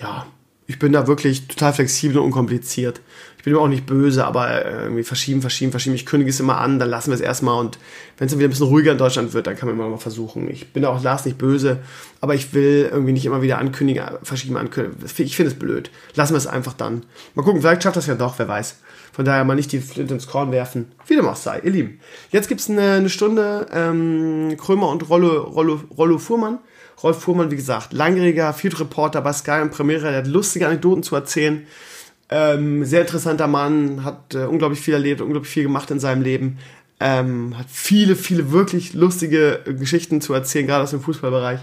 ja, 0.00 0.26
ich 0.66 0.78
bin 0.78 0.92
da 0.92 1.06
wirklich 1.06 1.48
total 1.48 1.72
flexibel 1.72 2.18
und 2.18 2.26
unkompliziert 2.26 3.00
ich 3.42 3.44
bin 3.44 3.54
immer 3.54 3.62
auch 3.64 3.68
nicht 3.68 3.86
böse, 3.86 4.24
aber 4.24 4.64
äh, 4.64 4.82
irgendwie 4.84 5.02
verschieben, 5.02 5.40
verschieben, 5.40 5.72
verschieben. 5.72 5.96
Ich 5.96 6.06
kündige 6.06 6.30
es 6.30 6.38
immer 6.38 6.58
an, 6.58 6.78
dann 6.78 6.88
lassen 6.88 7.10
wir 7.10 7.16
es 7.16 7.20
erstmal 7.20 7.58
und 7.58 7.76
wenn 8.16 8.26
es 8.26 8.30
dann 8.30 8.38
wieder 8.38 8.46
ein 8.46 8.52
bisschen 8.52 8.68
ruhiger 8.68 8.92
in 8.92 8.98
Deutschland 8.98 9.32
wird, 9.32 9.48
dann 9.48 9.56
kann 9.56 9.68
man 9.68 9.76
immer 9.76 9.88
mal 9.88 9.96
versuchen. 9.96 10.48
Ich 10.48 10.72
bin 10.72 10.84
auch 10.84 11.02
Lars 11.02 11.24
nicht 11.24 11.38
böse, 11.38 11.80
aber 12.20 12.36
ich 12.36 12.54
will 12.54 12.88
irgendwie 12.92 13.10
nicht 13.10 13.26
immer 13.26 13.42
wieder 13.42 13.58
ankündigen, 13.58 14.04
verschieben, 14.22 14.56
ankündigen. 14.56 14.96
Ich 15.18 15.34
finde 15.34 15.50
es 15.50 15.58
blöd. 15.58 15.90
Lassen 16.14 16.34
wir 16.34 16.38
es 16.38 16.46
einfach 16.46 16.74
dann. 16.74 17.04
Mal 17.34 17.42
gucken, 17.42 17.62
vielleicht 17.62 17.82
schafft 17.82 17.96
das 17.96 18.06
ja 18.06 18.14
doch, 18.14 18.38
wer 18.38 18.46
weiß. 18.46 18.76
Von 19.12 19.24
daher 19.24 19.42
mal 19.42 19.56
nicht 19.56 19.72
die 19.72 19.80
Flint 19.80 20.12
ins 20.12 20.28
Korn 20.28 20.52
werfen. 20.52 20.92
Wie 21.08 21.16
dem 21.16 21.26
auch 21.26 21.34
sei, 21.34 21.58
ihr 21.64 21.72
Lieben. 21.72 21.98
Jetzt 22.30 22.46
gibt 22.46 22.60
es 22.60 22.70
eine, 22.70 22.92
eine, 22.92 23.10
Stunde 23.10 23.66
ähm, 23.72 24.56
Krömer 24.56 24.88
und 24.88 25.08
Rollo, 25.10 25.42
Rollo, 25.42 25.80
Rollo 25.98 26.18
Fuhrmann. 26.18 26.60
Rolf 27.02 27.20
Fuhrmann, 27.20 27.50
wie 27.50 27.56
gesagt, 27.56 27.92
langjähriger 27.92 28.52
Field 28.52 28.78
Reporter 28.80 29.20
bei 29.20 29.32
Sky 29.32 29.60
und 29.62 29.70
Premiere, 29.70 30.10
der 30.10 30.18
hat 30.18 30.26
lustige 30.26 30.66
Anekdoten 30.66 31.02
zu 31.02 31.14
erzählen. 31.14 31.66
Ähm, 32.30 32.84
sehr 32.84 33.02
interessanter 33.02 33.46
Mann, 33.46 34.04
hat 34.04 34.34
äh, 34.34 34.44
unglaublich 34.44 34.80
viel 34.80 34.94
erlebt, 34.94 35.20
unglaublich 35.20 35.52
viel 35.52 35.64
gemacht 35.64 35.90
in 35.90 36.00
seinem 36.00 36.22
Leben. 36.22 36.58
Ähm, 37.00 37.58
hat 37.58 37.66
viele, 37.68 38.16
viele 38.16 38.52
wirklich 38.52 38.94
lustige 38.94 39.60
Geschichten 39.66 40.20
zu 40.20 40.32
erzählen, 40.32 40.66
gerade 40.66 40.84
aus 40.84 40.90
dem 40.90 41.00
Fußballbereich. 41.00 41.60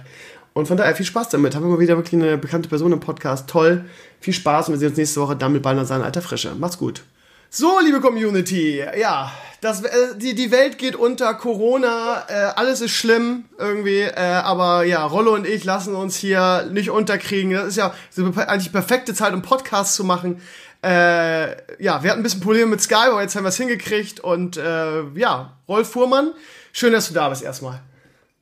Und 0.54 0.68
von 0.68 0.78
daher 0.78 0.96
viel 0.96 1.06
Spaß 1.06 1.30
damit. 1.30 1.56
Haben 1.56 1.64
wir 1.64 1.70
mal 1.70 1.80
wieder 1.80 1.96
wirklich 1.96 2.22
eine 2.22 2.38
bekannte 2.38 2.70
Person 2.70 2.92
im 2.92 3.00
Podcast. 3.00 3.50
Toll. 3.50 3.86
Viel 4.20 4.34
Spaß 4.34 4.68
und 4.68 4.74
wir 4.74 4.80
sehen 4.80 4.90
uns 4.90 4.98
nächste 4.98 5.22
Woche 5.22 5.36
dann 5.36 5.54
mit 5.54 5.64
Ballner 5.64 5.86
sein 5.86 6.02
alter 6.02 6.22
Frische. 6.22 6.54
Macht's 6.56 6.78
gut. 6.78 7.04
So, 7.50 7.80
liebe 7.84 8.00
Community, 8.00 8.84
ja, 9.00 9.32
das, 9.62 9.84
äh, 9.84 10.16
die, 10.16 10.36
die 10.36 10.52
Welt 10.52 10.78
geht 10.78 10.96
unter, 10.96 11.34
Corona, 11.34 12.24
äh, 12.28 12.34
alles 12.56 12.82
ist 12.82 12.92
schlimm 12.92 13.46
irgendwie, 13.58 14.02
äh, 14.02 14.16
aber 14.16 14.84
ja, 14.84 15.06
Rollo 15.06 15.34
und 15.34 15.46
ich 15.46 15.64
lassen 15.66 15.96
uns 15.96 16.16
hier 16.16 16.68
nicht 16.72 16.90
unterkriegen. 16.90 17.52
Das 17.52 17.68
ist 17.68 17.78
ja 17.78 17.94
eigentlich 18.18 18.66
die 18.66 18.70
perfekte 18.70 19.14
Zeit, 19.14 19.34
um 19.34 19.42
Podcasts 19.42 19.96
zu 19.96 20.04
machen. 20.04 20.42
Äh, 20.82 21.52
ja, 21.84 22.04
wir 22.04 22.10
hatten 22.10 22.22
ein 22.22 22.24
bisschen 22.24 22.40
Probleme 22.40 22.68
mit 22.68 22.82
Sky, 22.82 23.08
aber 23.08 23.22
jetzt 23.22 23.36
haben 23.36 23.44
wir 23.44 23.50
es 23.50 23.58
hingekriegt 23.58 24.22
und 24.22 24.56
äh, 24.56 25.04
ja, 25.16 25.58
Rolf 25.68 25.90
Fuhrmann, 25.90 26.34
schön, 26.72 26.94
dass 26.94 27.10
du 27.10 27.14
da 27.14 27.28
bist 27.28 27.44
erstmal. 27.44 27.82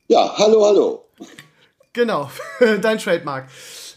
Ja, 0.06 0.32
hallo, 0.38 0.64
hallo. 0.64 1.04
Genau, 1.92 2.30
dein 2.80 2.98
Trademark. 2.98 3.48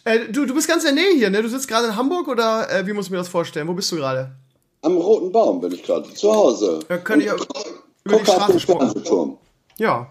Äh, 0.05 0.29
du, 0.29 0.47
du 0.47 0.55
bist 0.55 0.67
ganz 0.67 0.83
in 0.83 0.95
der 0.95 1.03
Nähe 1.03 1.13
hier, 1.13 1.29
ne? 1.29 1.43
Du 1.43 1.49
sitzt 1.49 1.67
gerade 1.67 1.87
in 1.87 1.95
Hamburg 1.95 2.27
oder 2.27 2.67
äh, 2.71 2.87
wie 2.87 2.93
muss 2.93 3.05
ich 3.05 3.11
mir 3.11 3.17
das 3.17 3.27
vorstellen? 3.27 3.67
Wo 3.67 3.73
bist 3.73 3.91
du 3.91 3.97
gerade? 3.97 4.31
Am 4.83 4.97
Roten 4.97 5.31
Baum 5.31 5.61
bin 5.61 5.71
ich 5.73 5.83
gerade, 5.83 6.11
zu 6.13 6.33
Hause. 6.33 6.79
Ja, 6.89 6.97
kann 6.97 7.21
ich 7.21 7.31
auch 7.31 7.45
über 8.03 8.17
die 8.17 8.25
Straße 8.25 8.59
spucken. 8.59 9.37
Ja. 9.77 10.09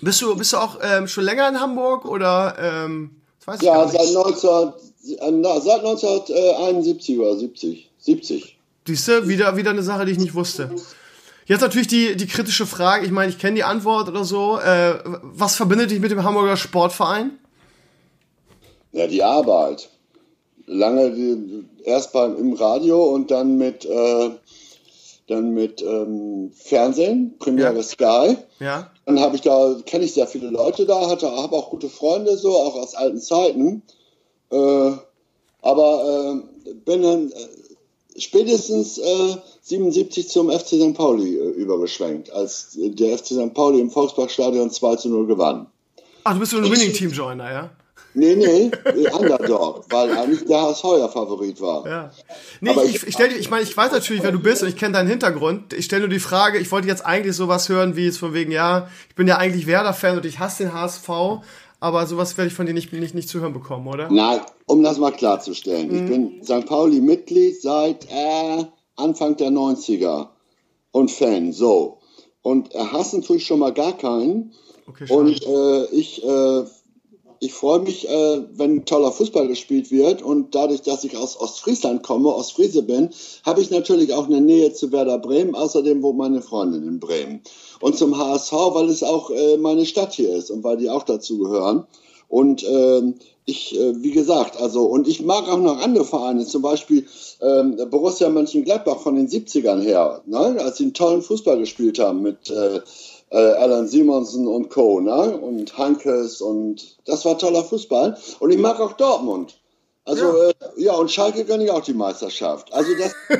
Bist 0.00 0.20
du, 0.20 0.36
bist 0.36 0.52
du 0.52 0.56
auch 0.56 0.78
ähm, 0.82 1.06
schon 1.06 1.24
länger 1.24 1.48
in 1.48 1.60
Hamburg 1.60 2.04
oder? 2.04 2.56
Ähm, 2.58 3.22
ja, 3.60 3.86
seit, 3.88 4.12
19, 4.12 4.50
äh, 4.50 5.60
seit 5.60 5.80
1971 5.80 7.18
oder 7.18 7.36
70. 7.36 7.90
70. 7.98 8.58
Siehst 8.86 9.08
du, 9.08 9.28
wieder, 9.28 9.56
wieder 9.56 9.70
eine 9.70 9.82
Sache, 9.82 10.04
die 10.04 10.12
ich 10.12 10.18
nicht 10.18 10.34
wusste. 10.34 10.70
Jetzt 11.46 11.60
natürlich 11.60 11.86
die, 11.86 12.16
die 12.16 12.26
kritische 12.26 12.66
Frage, 12.66 13.04
ich 13.04 13.12
meine, 13.12 13.30
ich 13.30 13.38
kenne 13.38 13.56
die 13.56 13.64
Antwort 13.64 14.08
oder 14.08 14.24
so. 14.24 14.58
Äh, 14.58 14.98
was 15.22 15.56
verbindet 15.56 15.90
dich 15.90 16.00
mit 16.00 16.10
dem 16.10 16.22
Hamburger 16.22 16.56
Sportverein? 16.56 17.38
Ja, 18.92 19.06
die 19.06 19.22
Arbeit. 19.22 19.90
Lange 20.66 21.10
die, 21.12 21.64
erst 21.84 22.12
beim, 22.12 22.36
im 22.36 22.54
Radio 22.54 23.02
und 23.04 23.30
dann 23.30 23.58
mit, 23.58 23.84
äh, 23.84 24.30
dann 25.26 25.50
mit 25.50 25.82
ähm, 25.82 26.52
Fernsehen, 26.54 27.34
Premiere 27.38 27.76
ja. 27.76 27.82
Sky. 27.82 28.36
Ja. 28.60 28.90
Dann 29.06 29.20
habe 29.20 29.36
ich 29.36 29.42
da, 29.42 29.76
kenne 29.84 30.04
ich 30.04 30.14
sehr 30.14 30.26
viele 30.26 30.48
Leute 30.50 30.86
da, 30.86 31.08
hatte, 31.08 31.30
habe 31.30 31.56
auch 31.56 31.70
gute 31.70 31.88
Freunde 31.88 32.36
so, 32.36 32.56
auch 32.56 32.76
aus 32.76 32.94
alten 32.94 33.20
Zeiten. 33.20 33.82
Äh, 34.50 34.92
aber 35.62 36.42
äh, 36.66 36.72
bin 36.84 37.02
dann 37.02 37.30
äh, 37.30 38.20
spätestens 38.20 39.00
77 39.62 40.28
zum 40.28 40.50
FC 40.50 40.68
St. 40.68 40.94
Pauli 40.94 41.34
übergeschwenkt, 41.34 42.30
als 42.30 42.76
der 42.76 43.18
FC 43.18 43.26
St. 43.26 43.54
Pauli 43.54 43.80
im 43.80 43.90
Volksparkstadion 43.90 44.70
2 44.70 44.96
zu 44.96 45.08
0 45.08 45.26
gewann. 45.26 45.66
Ach, 46.24 46.34
du 46.34 46.40
bist 46.40 46.52
so 46.52 46.58
ein 46.58 46.64
Winning-Team-Joiner, 46.64 47.50
ja? 47.50 47.70
Nee, 48.14 48.36
nee, 48.36 48.70
Underdog, 49.10 49.84
weil 49.90 50.16
eigentlich 50.16 50.44
der 50.46 50.62
HSV 50.62 50.84
ja 50.98 51.08
Favorit 51.08 51.60
war. 51.60 51.86
Ja. 51.86 52.10
Nee, 52.60 52.70
Aber 52.70 52.84
ich, 52.84 52.96
ich, 52.96 53.08
ich, 53.08 53.14
stell, 53.14 53.32
ich 53.32 53.50
meine, 53.50 53.64
ich 53.64 53.76
weiß 53.76 53.90
natürlich, 53.90 54.22
wer 54.22 54.30
du 54.30 54.38
bist 54.38 54.62
und 54.62 54.68
ich 54.68 54.76
kenne 54.76 54.92
deinen 54.92 55.08
Hintergrund. 55.08 55.72
Ich 55.72 55.86
stelle 55.86 56.02
nur 56.02 56.10
die 56.10 56.20
Frage, 56.20 56.58
ich 56.58 56.70
wollte 56.70 56.86
jetzt 56.86 57.04
eigentlich 57.04 57.34
sowas 57.34 57.68
hören, 57.68 57.96
wie 57.96 58.06
es 58.06 58.16
von 58.16 58.32
wegen, 58.32 58.52
ja, 58.52 58.88
ich 59.08 59.16
bin 59.16 59.26
ja 59.26 59.38
eigentlich 59.38 59.66
Werder-Fan 59.66 60.16
und 60.18 60.24
ich 60.26 60.38
hasse 60.38 60.64
den 60.64 60.74
HSV, 60.74 61.08
aber 61.80 62.06
sowas 62.06 62.36
werde 62.38 62.48
ich 62.48 62.54
von 62.54 62.66
dir 62.66 62.72
nicht, 62.72 62.92
nicht, 62.92 63.14
nicht 63.14 63.28
zu 63.28 63.40
hören 63.40 63.52
bekommen, 63.52 63.88
oder? 63.88 64.08
Nein, 64.10 64.40
um 64.66 64.82
das 64.84 64.98
mal 64.98 65.10
klarzustellen. 65.10 65.88
Mhm. 65.88 65.96
Ich 65.96 66.10
bin 66.10 66.44
St. 66.44 66.66
Pauli-Mitglied 66.66 67.60
seit 67.60 68.06
äh, 68.10 68.64
Anfang 68.96 69.36
der 69.36 69.50
90er 69.50 70.28
und 70.92 71.10
Fan, 71.10 71.52
so. 71.52 71.98
Und 72.42 72.72
hassen 72.74 73.22
tue 73.22 73.38
ich 73.38 73.46
schon 73.46 73.58
mal 73.58 73.72
gar 73.72 73.96
keinen. 73.96 74.52
Okay, 74.86 75.12
und 75.12 75.42
äh, 75.42 75.84
ich 75.86 76.22
äh, 76.22 76.64
ich 77.44 77.52
freue 77.52 77.80
mich, 77.80 78.08
äh, 78.08 78.42
wenn 78.54 78.84
toller 78.84 79.12
Fußball 79.12 79.46
gespielt 79.48 79.90
wird 79.90 80.22
und 80.22 80.54
dadurch, 80.54 80.82
dass 80.82 81.04
ich 81.04 81.16
aus 81.16 81.38
Ostfriesland 81.38 82.02
komme, 82.02 82.34
Ostfriese 82.34 82.82
bin, 82.82 83.10
habe 83.44 83.60
ich 83.60 83.70
natürlich 83.70 84.14
auch 84.14 84.26
eine 84.26 84.40
Nähe 84.40 84.72
zu 84.72 84.90
Werder 84.92 85.18
Bremen, 85.18 85.54
außerdem 85.54 86.02
wohnt 86.02 86.18
meine 86.18 86.42
Freundin 86.42 86.88
in 86.88 87.00
Bremen. 87.00 87.42
Und 87.80 87.96
zum 87.96 88.16
HSV, 88.16 88.52
weil 88.52 88.88
es 88.88 89.02
auch 89.02 89.30
äh, 89.30 89.58
meine 89.58 89.84
Stadt 89.84 90.14
hier 90.14 90.34
ist 90.34 90.50
und 90.50 90.64
weil 90.64 90.78
die 90.78 90.88
auch 90.88 91.02
dazu 91.02 91.38
gehören. 91.38 91.86
Und 92.28 92.64
ähm, 92.64 93.16
ich, 93.44 93.78
äh, 93.78 94.02
wie 94.02 94.12
gesagt, 94.12 94.60
also, 94.60 94.84
und 94.84 95.06
ich 95.06 95.22
mag 95.22 95.48
auch 95.48 95.58
noch 95.58 95.78
andere 95.78 96.06
Vereine, 96.06 96.46
zum 96.46 96.62
Beispiel 96.62 97.06
ähm, 97.42 97.76
Borussia 97.90 98.30
Mönchengladbach 98.30 99.00
von 99.00 99.16
den 99.16 99.28
70ern 99.28 99.80
her, 99.82 100.22
ne, 100.24 100.56
als 100.58 100.78
sie 100.78 100.84
einen 100.84 100.94
tollen 100.94 101.20
Fußball 101.20 101.58
gespielt 101.58 101.98
haben 101.98 102.22
mit 102.22 102.50
äh, 102.50 102.80
äh, 103.34 103.36
Alan 103.36 103.88
Simonsen 103.88 104.46
und 104.46 104.70
Co. 104.70 105.00
Ne? 105.00 105.36
Und 105.36 105.76
Hankes 105.76 106.40
und 106.40 106.96
das 107.04 107.24
war 107.24 107.36
toller 107.36 107.64
Fußball. 107.64 108.16
Und 108.38 108.50
ich 108.52 108.58
mag 108.58 108.80
auch 108.80 108.92
Dortmund. 108.92 109.60
Also 110.04 110.24
ja, 110.24 110.48
äh, 110.48 110.54
ja 110.76 110.92
und 110.94 111.10
Schalke 111.10 111.44
gönne 111.44 111.64
ich 111.64 111.70
auch 111.70 111.82
die 111.82 111.94
Meisterschaft. 111.94 112.72
Also 112.72 112.92
das. 112.96 113.14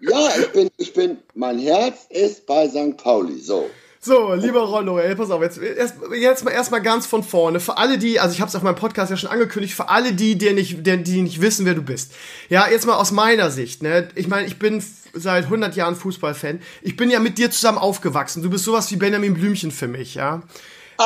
ja, 0.00 0.28
ich 0.40 0.52
bin, 0.52 0.70
ich 0.76 0.92
bin, 0.92 1.18
mein 1.34 1.58
Herz 1.58 2.06
ist 2.08 2.46
bei 2.46 2.68
St. 2.68 2.96
Pauli. 2.96 3.38
So. 3.38 3.66
So, 4.02 4.32
lieber 4.32 4.60
Rollo, 4.60 4.98
ey, 4.98 5.14
pass 5.14 5.30
auf, 5.30 5.42
jetzt, 5.42 5.58
erst, 5.58 5.96
jetzt 6.18 6.42
mal 6.42 6.52
erstmal 6.52 6.80
ganz 6.80 7.04
von 7.04 7.22
vorne. 7.22 7.60
Für 7.60 7.76
alle 7.76 7.98
die, 7.98 8.18
also 8.18 8.32
ich 8.32 8.40
habe 8.40 8.48
es 8.48 8.56
auf 8.56 8.62
meinem 8.62 8.76
Podcast 8.76 9.10
ja 9.10 9.18
schon 9.18 9.28
angekündigt, 9.28 9.74
für 9.74 9.90
alle 9.90 10.14
die, 10.14 10.38
die 10.38 10.54
nicht, 10.54 10.86
die, 10.86 11.02
die 11.02 11.20
nicht 11.20 11.42
wissen, 11.42 11.66
wer 11.66 11.74
du 11.74 11.82
bist. 11.82 12.14
Ja, 12.48 12.66
jetzt 12.66 12.86
mal 12.86 12.94
aus 12.96 13.12
meiner 13.12 13.50
Sicht, 13.50 13.82
ne? 13.82 14.08
Ich 14.14 14.26
meine, 14.26 14.46
ich 14.46 14.58
bin 14.58 14.82
seit 15.12 15.44
100 15.44 15.76
Jahren 15.76 15.96
Fußballfan. 15.96 16.62
Ich 16.80 16.96
bin 16.96 17.10
ja 17.10 17.20
mit 17.20 17.36
dir 17.36 17.50
zusammen 17.50 17.76
aufgewachsen. 17.76 18.42
Du 18.42 18.48
bist 18.48 18.64
sowas 18.64 18.90
wie 18.90 18.96
Benjamin 18.96 19.34
Blümchen 19.34 19.70
für 19.70 19.88
mich, 19.88 20.14
ja. 20.14 20.44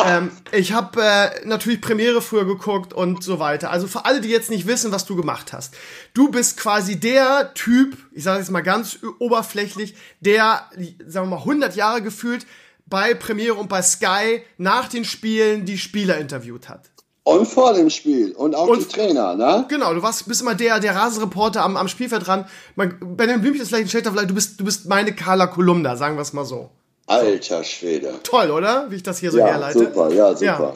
Ähm, 0.06 0.30
ich 0.52 0.72
habe 0.72 1.02
äh, 1.02 1.46
natürlich 1.46 1.80
Premiere 1.80 2.20
früher 2.22 2.44
geguckt 2.44 2.92
und 2.92 3.22
so 3.22 3.38
weiter. 3.38 3.70
Also 3.70 3.86
für 3.86 4.04
alle, 4.04 4.20
die 4.20 4.28
jetzt 4.28 4.50
nicht 4.50 4.66
wissen, 4.66 4.92
was 4.92 5.04
du 5.04 5.16
gemacht 5.16 5.52
hast. 5.52 5.74
Du 6.14 6.30
bist 6.30 6.58
quasi 6.58 6.98
der 6.98 7.54
Typ, 7.54 7.96
ich 8.12 8.24
sage 8.24 8.40
jetzt 8.40 8.50
mal 8.50 8.62
ganz 8.62 8.98
oberflächlich, 9.18 9.94
der, 10.20 10.68
sagen 11.06 11.28
wir 11.28 11.36
mal, 11.36 11.42
100 11.42 11.76
Jahre 11.76 12.02
gefühlt 12.02 12.46
bei 12.86 13.14
Premiere 13.14 13.54
und 13.54 13.68
bei 13.68 13.82
Sky 13.82 14.42
nach 14.58 14.88
den 14.88 15.04
Spielen 15.04 15.64
die 15.64 15.78
Spieler 15.78 16.18
interviewt 16.18 16.68
hat. 16.68 16.90
Und 17.22 17.46
vor 17.46 17.72
dem 17.72 17.88
Spiel 17.88 18.32
und 18.32 18.54
auch 18.54 18.68
und, 18.68 18.80
die 18.80 18.84
Trainer, 18.84 19.34
ne? 19.34 19.64
Genau, 19.70 19.94
du 19.94 20.02
warst, 20.02 20.28
bist 20.28 20.42
immer 20.42 20.54
der, 20.54 20.78
der 20.78 20.94
Rasenreporter 20.94 21.62
am, 21.62 21.78
am 21.78 21.88
Spielfeld 21.88 22.26
dran. 22.26 22.46
Benjamin 22.76 23.40
Blümchen 23.40 23.62
ist 23.62 23.68
vielleicht 23.68 23.86
ein 23.86 23.88
schlechter 23.88 24.12
vielleicht 24.12 24.28
du 24.28 24.34
bist, 24.34 24.60
du 24.60 24.64
bist 24.64 24.86
meine 24.86 25.14
Carla 25.14 25.46
Kolumna, 25.46 25.96
sagen 25.96 26.16
wir 26.16 26.22
es 26.22 26.34
mal 26.34 26.44
so. 26.44 26.68
Alter 27.06 27.64
Schwede. 27.64 28.14
Toll, 28.22 28.50
oder? 28.50 28.90
Wie 28.90 28.96
ich 28.96 29.02
das 29.02 29.18
hier 29.18 29.30
so 29.30 29.38
ja, 29.38 29.46
herleite. 29.46 29.78
Super, 29.78 30.10
ja, 30.12 30.34
super. 30.34 30.44
Ja. 30.44 30.74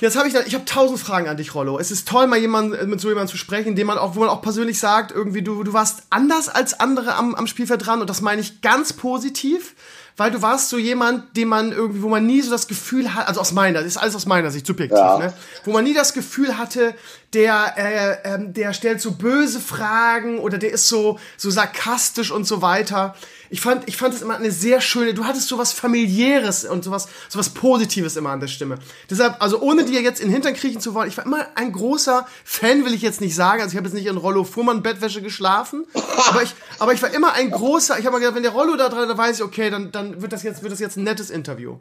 Jetzt 0.00 0.16
habe 0.16 0.28
ich, 0.28 0.34
ich 0.34 0.54
habe 0.54 0.64
tausend 0.64 0.98
Fragen 0.98 1.28
an 1.28 1.36
dich, 1.36 1.54
Rollo. 1.54 1.78
Es 1.78 1.90
ist 1.90 2.08
toll, 2.08 2.26
mal 2.26 2.38
jemand, 2.38 2.86
mit 2.88 3.00
so 3.00 3.08
jemandem 3.08 3.30
zu 3.30 3.36
sprechen, 3.36 3.76
dem 3.76 3.86
man 3.86 3.96
auch, 3.96 4.16
wo 4.16 4.20
man 4.20 4.28
auch 4.28 4.42
persönlich 4.42 4.78
sagt, 4.78 5.12
irgendwie 5.12 5.42
du, 5.42 5.62
du 5.62 5.72
warst 5.72 6.04
anders 6.10 6.48
als 6.48 6.80
andere 6.80 7.14
am, 7.14 7.34
am 7.34 7.46
Spielfeld 7.46 7.86
dran 7.86 8.00
und 8.00 8.10
das 8.10 8.20
meine 8.20 8.40
ich 8.40 8.60
ganz 8.60 8.92
positiv 8.92 9.74
weil 10.16 10.30
du 10.30 10.42
warst 10.42 10.68
so 10.68 10.78
jemand, 10.78 11.36
dem 11.36 11.48
man 11.48 11.72
irgendwie, 11.72 12.02
wo 12.02 12.08
man 12.08 12.24
nie 12.24 12.40
so 12.40 12.50
das 12.50 12.68
Gefühl 12.68 13.14
hat, 13.14 13.26
also 13.26 13.40
aus 13.40 13.52
meiner, 13.52 13.80
das 13.80 13.88
ist 13.88 13.96
alles 13.96 14.14
aus 14.14 14.26
meiner 14.26 14.50
Sicht 14.50 14.66
subjektiv, 14.66 14.98
ja. 14.98 15.18
ne? 15.18 15.32
wo 15.64 15.72
man 15.72 15.82
nie 15.82 15.94
das 15.94 16.12
Gefühl 16.12 16.56
hatte, 16.56 16.94
der, 17.34 17.74
äh, 17.76 18.34
ähm, 18.34 18.54
der 18.54 18.72
stellt 18.72 19.00
so 19.00 19.12
böse 19.12 19.60
Fragen 19.60 20.38
oder 20.38 20.58
der 20.58 20.72
ist 20.72 20.88
so, 20.88 21.18
so 21.36 21.50
sarkastisch 21.50 22.30
und 22.30 22.46
so 22.46 22.62
weiter. 22.62 23.14
Ich 23.50 23.60
fand, 23.60 23.88
ich 23.88 23.96
fand 23.96 24.14
es 24.14 24.22
immer 24.22 24.36
eine 24.36 24.50
sehr 24.50 24.80
schöne, 24.80 25.14
du 25.14 25.24
hattest 25.24 25.48
so 25.48 25.58
was 25.58 25.72
familiäres 25.72 26.64
und 26.64 26.84
sowas, 26.84 27.08
sowas 27.28 27.50
Positives 27.50 28.16
immer 28.16 28.30
an 28.30 28.40
der 28.40 28.48
Stimme. 28.48 28.78
Deshalb, 29.10 29.36
also 29.40 29.60
ohne 29.60 29.84
dir 29.84 30.00
jetzt 30.00 30.20
in 30.20 30.28
den 30.28 30.32
Hintern 30.32 30.54
kriechen 30.54 30.80
zu 30.80 30.94
wollen, 30.94 31.08
ich 31.08 31.16
war 31.16 31.26
immer 31.26 31.46
ein 31.54 31.72
großer 31.72 32.26
Fan, 32.44 32.84
will 32.84 32.94
ich 32.94 33.02
jetzt 33.02 33.20
nicht 33.20 33.34
sagen, 33.34 33.60
also 33.60 33.72
ich 33.72 33.76
habe 33.76 33.86
jetzt 33.86 33.94
nicht 33.94 34.06
in 34.06 34.16
Rollo 34.16 34.44
Fuhrmann 34.44 34.82
Bettwäsche 34.82 35.22
geschlafen, 35.22 35.84
aber 36.28 36.42
ich, 36.42 36.54
aber 36.78 36.94
ich 36.94 37.02
war 37.02 37.12
immer 37.12 37.32
ein 37.32 37.50
großer, 37.50 37.98
ich 37.98 38.06
habe 38.06 38.14
mal 38.14 38.18
gedacht, 38.20 38.36
wenn 38.36 38.42
der 38.42 38.52
Rollo 38.52 38.76
da 38.76 38.88
dran, 38.88 39.08
dann 39.08 39.18
weiß 39.18 39.36
ich, 39.36 39.44
okay, 39.44 39.70
dann, 39.70 39.92
dann 39.92 40.22
wird 40.22 40.32
das 40.32 40.42
jetzt, 40.42 40.62
wird 40.62 40.72
das 40.72 40.80
jetzt 40.80 40.96
ein 40.96 41.04
nettes 41.04 41.30
Interview. 41.30 41.76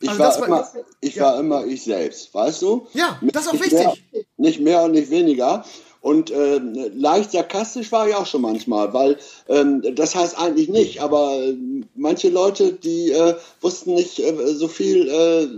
Ich, 0.00 0.10
also 0.10 0.22
war, 0.22 0.40
war, 0.40 0.46
immer, 0.46 0.70
ich 1.00 1.14
ja. 1.14 1.24
war 1.24 1.40
immer 1.40 1.66
ich 1.66 1.84
selbst, 1.84 2.34
weißt 2.34 2.62
du? 2.62 2.86
Ja, 2.92 3.18
das 3.22 3.42
ist 3.42 3.48
auch 3.48 3.52
nicht 3.54 3.64
wichtig. 3.64 4.04
Mehr, 4.12 4.24
nicht 4.36 4.60
mehr 4.60 4.82
und 4.82 4.92
nicht 4.92 5.10
weniger. 5.10 5.64
Und 6.06 6.30
äh, 6.30 6.58
leicht 6.94 7.32
sarkastisch 7.32 7.90
war 7.90 8.06
ich 8.06 8.14
auch 8.14 8.26
schon 8.26 8.42
manchmal, 8.42 8.92
weil 8.92 9.18
ähm, 9.48 9.82
das 9.96 10.14
heißt 10.14 10.38
eigentlich 10.38 10.68
nicht, 10.68 11.00
aber 11.00 11.34
äh, 11.34 11.56
manche 11.96 12.28
Leute, 12.28 12.74
die 12.74 13.10
äh, 13.10 13.34
wussten 13.60 13.94
nicht 13.94 14.20
äh, 14.20 14.54
so 14.54 14.68
viel 14.68 15.08
äh, 15.08 15.48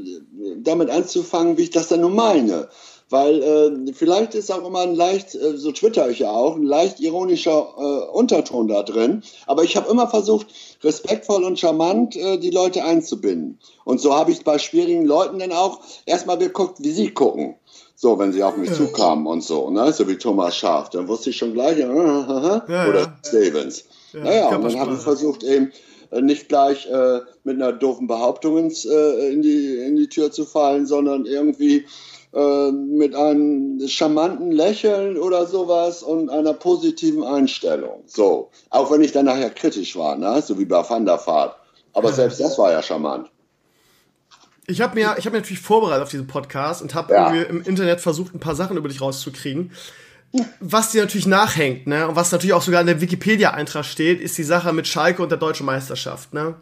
damit 0.57 0.89
anzufangen, 0.89 1.59
wie 1.59 1.64
ich 1.64 1.70
das 1.70 1.89
dann 1.89 2.01
nur 2.01 2.11
meine. 2.11 2.70
Weil 3.11 3.42
äh, 3.42 3.92
vielleicht 3.92 4.34
ist 4.34 4.50
auch 4.50 4.66
immer 4.66 4.80
ein 4.80 4.94
leicht, 4.94 5.34
äh, 5.34 5.56
so 5.56 5.72
twitter 5.72 6.11
ich 6.11 6.20
ja 6.20 6.30
auch, 6.30 6.56
ein 6.56 6.62
leicht 6.62 7.00
ironischer 7.00 7.74
äh, 7.78 8.16
Unterton 8.16 8.68
da 8.68 8.82
drin. 8.82 9.22
Aber 9.46 9.64
ich 9.64 9.76
habe 9.76 9.90
immer 9.90 10.09
versucht, 10.09 10.48
respektvoll 10.82 11.44
und 11.44 11.59
charmant 11.59 12.16
äh, 12.16 12.38
die 12.38 12.50
Leute 12.50 12.84
einzubinden. 12.84 13.59
Und 13.84 14.00
so 14.00 14.14
habe 14.14 14.30
ich 14.30 14.44
bei 14.44 14.59
schwierigen 14.59 15.06
Leuten 15.06 15.38
dann 15.38 15.52
auch 15.52 15.80
erstmal 16.06 16.38
geguckt, 16.38 16.78
wie 16.80 16.92
sie 16.92 17.11
gucken. 17.11 17.56
So, 18.00 18.16
wenn 18.18 18.32
sie 18.32 18.44
auf 18.44 18.56
mich 18.56 18.72
zukamen 18.72 19.26
und 19.26 19.42
so, 19.42 19.70
ne? 19.70 19.92
so 19.92 20.06
wie 20.06 20.16
Thomas 20.16 20.56
Schaaf, 20.56 20.88
dann 20.90 21.09
wusste 21.09 21.30
ich 21.30 21.36
schon 21.36 21.52
gleich, 21.52 21.78
äh, 21.78 21.82
äh, 21.82 21.86
äh, 21.86 22.61
ja, 22.68 22.88
oder 22.88 23.00
ja. 23.00 23.18
Stevens. 23.26 23.86
Ja, 24.12 24.20
naja, 24.20 24.48
und 24.56 24.62
dann 24.62 24.78
habe 24.78 24.94
ich 24.94 25.00
versucht 25.00 25.42
eben 25.42 25.72
äh, 26.11 26.20
nicht 26.20 26.48
gleich 26.48 26.86
äh, 26.86 27.20
mit 27.42 27.56
einer 27.56 27.72
doofen 27.72 28.06
Behauptung 28.06 28.56
ins, 28.59 28.84
äh, 28.84 29.32
in, 29.32 29.42
die, 29.42 29.78
in 29.78 29.96
die 29.96 30.09
Tür 30.09 30.30
zu 30.30 30.44
fallen, 30.44 30.86
sondern 30.86 31.26
irgendwie 31.26 31.86
äh, 32.35 32.70
mit 32.70 33.14
einem 33.14 33.81
charmanten 33.89 34.53
Lächeln 34.53 35.16
oder 35.16 35.47
sowas 35.47 36.03
und 36.03 36.29
einer 36.29 36.53
positiven 36.53 37.24
Einstellung. 37.24 38.03
So, 38.07 38.51
auch 38.70 38.91
wenn 38.91 39.01
ich 39.01 39.12
dann 39.12 39.24
nachher 39.26 39.51
kritisch 39.51 39.97
war, 39.97 40.16
ne? 40.16 40.43
so 40.43 40.59
wie 40.59 40.66
bei 40.66 40.89
Van 40.89 41.07
der 41.07 41.24
Vaart. 41.26 41.57
Aber 41.95 42.12
selbst 42.12 42.39
das 42.41 42.59
war 42.59 42.70
ja 42.70 42.83
charmant. 42.83 43.31
Ich 44.66 44.83
habe 44.83 44.95
mir, 44.95 45.14
ich 45.16 45.24
hab 45.24 45.33
mir 45.33 45.39
natürlich 45.39 45.62
vorbereitet 45.62 46.03
auf 46.03 46.11
diesen 46.11 46.26
Podcast 46.26 46.83
und 46.83 46.95
habe 46.95 47.14
ja. 47.14 47.33
im 47.33 47.62
Internet 47.62 48.03
versucht, 48.03 48.35
ein 48.35 48.41
paar 48.41 48.55
Sachen 48.55 48.76
über 48.76 48.89
dich 48.89 49.01
rauszukriegen. 49.01 49.72
Was 50.61 50.91
dir 50.91 51.01
natürlich 51.01 51.26
nachhängt, 51.26 51.87
ne, 51.87 52.07
und 52.07 52.14
was 52.14 52.33
natürlich 52.33 52.53
auch 52.53 52.62
sogar 52.62 52.83
in 52.83 52.87
der 52.87 53.01
Wikipedia-Eintrag 53.01 53.85
steht, 53.85 54.20
ist 54.20 54.37
die 54.37 54.45
Sache 54.45 54.74
mit 54.74 54.87
Schalke 54.87 55.22
und 55.22 55.31
der 55.31 55.39
deutschen 55.39 55.64
Meisterschaft, 55.64 56.35
ne. 56.35 56.55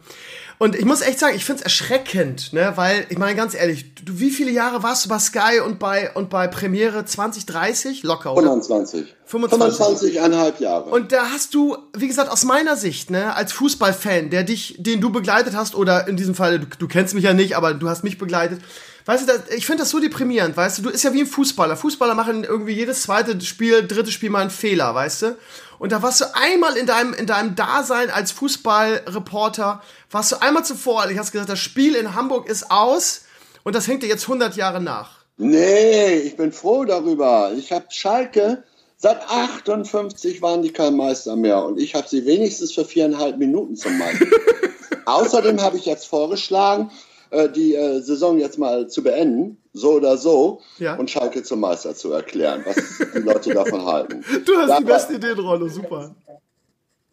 Und 0.59 0.75
ich 0.75 0.85
muss 0.85 1.01
echt 1.01 1.19
sagen, 1.19 1.35
ich 1.35 1.45
find's 1.45 1.61
erschreckend, 1.61 2.53
ne, 2.53 2.73
weil, 2.75 3.05
ich 3.09 3.17
meine 3.17 3.35
ganz 3.35 3.53
ehrlich, 3.53 3.93
du, 3.93 4.19
wie 4.19 4.31
viele 4.31 4.51
Jahre 4.51 4.83
warst 4.83 5.05
du 5.05 5.09
bei 5.09 5.19
Sky 5.19 5.59
und 5.63 5.79
bei, 5.79 6.11
und 6.13 6.29
bei 6.29 6.47
Premiere 6.47 7.03
2030? 7.03 8.03
Locker, 8.03 8.33
oder? 8.33 8.47
25. 8.47 9.13
25. 9.25 10.17
25,5 10.17 10.61
Jahre. 10.61 10.89
Und 10.89 11.11
da 11.11 11.29
hast 11.31 11.53
du, 11.53 11.77
wie 11.95 12.07
gesagt, 12.07 12.31
aus 12.31 12.45
meiner 12.45 12.77
Sicht, 12.77 13.11
ne, 13.11 13.35
als 13.35 13.51
Fußballfan, 13.51 14.29
der 14.29 14.43
dich, 14.43 14.77
den 14.79 15.01
du 15.01 15.11
begleitet 15.11 15.55
hast, 15.55 15.75
oder 15.75 16.07
in 16.07 16.15
diesem 16.15 16.33
Fall, 16.33 16.59
du, 16.59 16.67
du 16.79 16.87
kennst 16.87 17.13
mich 17.13 17.25
ja 17.25 17.33
nicht, 17.33 17.57
aber 17.57 17.73
du 17.73 17.89
hast 17.89 18.03
mich 18.03 18.17
begleitet, 18.17 18.61
Weißt 19.07 19.23
du, 19.23 19.27
das, 19.27 19.49
ich 19.55 19.65
finde 19.65 19.83
das 19.83 19.91
so 19.91 19.99
deprimierend, 19.99 20.57
weißt 20.57 20.79
du, 20.79 20.81
du 20.81 20.89
ist 20.89 21.03
ja 21.03 21.13
wie 21.13 21.21
ein 21.21 21.27
Fußballer. 21.27 21.77
Fußballer 21.77 22.13
machen 22.13 22.43
irgendwie 22.43 22.73
jedes 22.73 23.03
zweite 23.03 23.39
Spiel, 23.39 23.87
dritte 23.87 24.11
Spiel 24.11 24.29
mal 24.29 24.41
einen 24.41 24.49
Fehler, 24.49 24.93
weißt 24.93 25.21
du? 25.21 25.37
Und 25.79 25.93
da 25.93 26.03
warst 26.03 26.19
du 26.19 26.25
einmal 26.33 26.75
in 26.75 26.87
deinem, 26.87 27.13
in 27.13 27.25
deinem 27.25 27.55
Dasein 27.55 28.09
als 28.09 28.33
Fußballreporter, 28.33 29.81
warst 30.11 30.33
du 30.33 30.41
einmal 30.41 30.65
zuvor, 30.65 31.09
ich 31.09 31.17
hast 31.17 31.31
gesagt, 31.31 31.49
das 31.49 31.59
Spiel 31.59 31.95
in 31.95 32.15
Hamburg 32.15 32.49
ist 32.49 32.69
aus 32.69 33.21
und 33.63 33.75
das 33.75 33.87
hängt 33.87 34.03
dir 34.03 34.07
jetzt 34.07 34.23
100 34.23 34.57
Jahre 34.57 34.81
nach. 34.81 35.11
Nee, 35.37 36.15
ich 36.15 36.35
bin 36.35 36.51
froh 36.51 36.83
darüber. 36.83 37.53
Ich 37.57 37.71
habe 37.71 37.85
Schalke, 37.89 38.63
seit 38.97 39.21
58 39.21 40.41
waren 40.41 40.63
die 40.63 40.73
kein 40.73 40.97
Meister 40.97 41.37
mehr 41.37 41.63
und 41.63 41.79
ich 41.79 41.95
habe 41.95 42.09
sie 42.09 42.25
wenigstens 42.25 42.73
für 42.73 42.83
viereinhalb 42.83 43.37
Minuten 43.37 43.77
zum 43.77 43.97
Meister. 43.97 44.25
Außerdem 45.05 45.61
habe 45.61 45.77
ich 45.77 45.85
jetzt 45.85 46.07
vorgeschlagen, 46.07 46.91
äh, 47.31 47.49
die 47.49 47.75
äh, 47.75 47.99
Saison 48.01 48.39
jetzt 48.39 48.57
mal 48.57 48.87
zu 48.87 49.03
beenden, 49.03 49.57
so 49.73 49.93
oder 49.93 50.17
so, 50.17 50.61
ja. 50.79 50.95
und 50.95 51.09
Schalke 51.09 51.43
zum 51.43 51.59
Meister 51.59 51.95
zu 51.95 52.11
erklären, 52.11 52.63
was 52.65 52.75
die 53.13 53.19
Leute 53.19 53.53
davon 53.53 53.85
halten. 53.85 54.23
Du 54.45 54.57
hast 54.57 54.69
da, 54.69 54.79
die 54.79 54.85
beste 54.85 55.13
Ideenrolle, 55.15 55.69
super. 55.69 56.15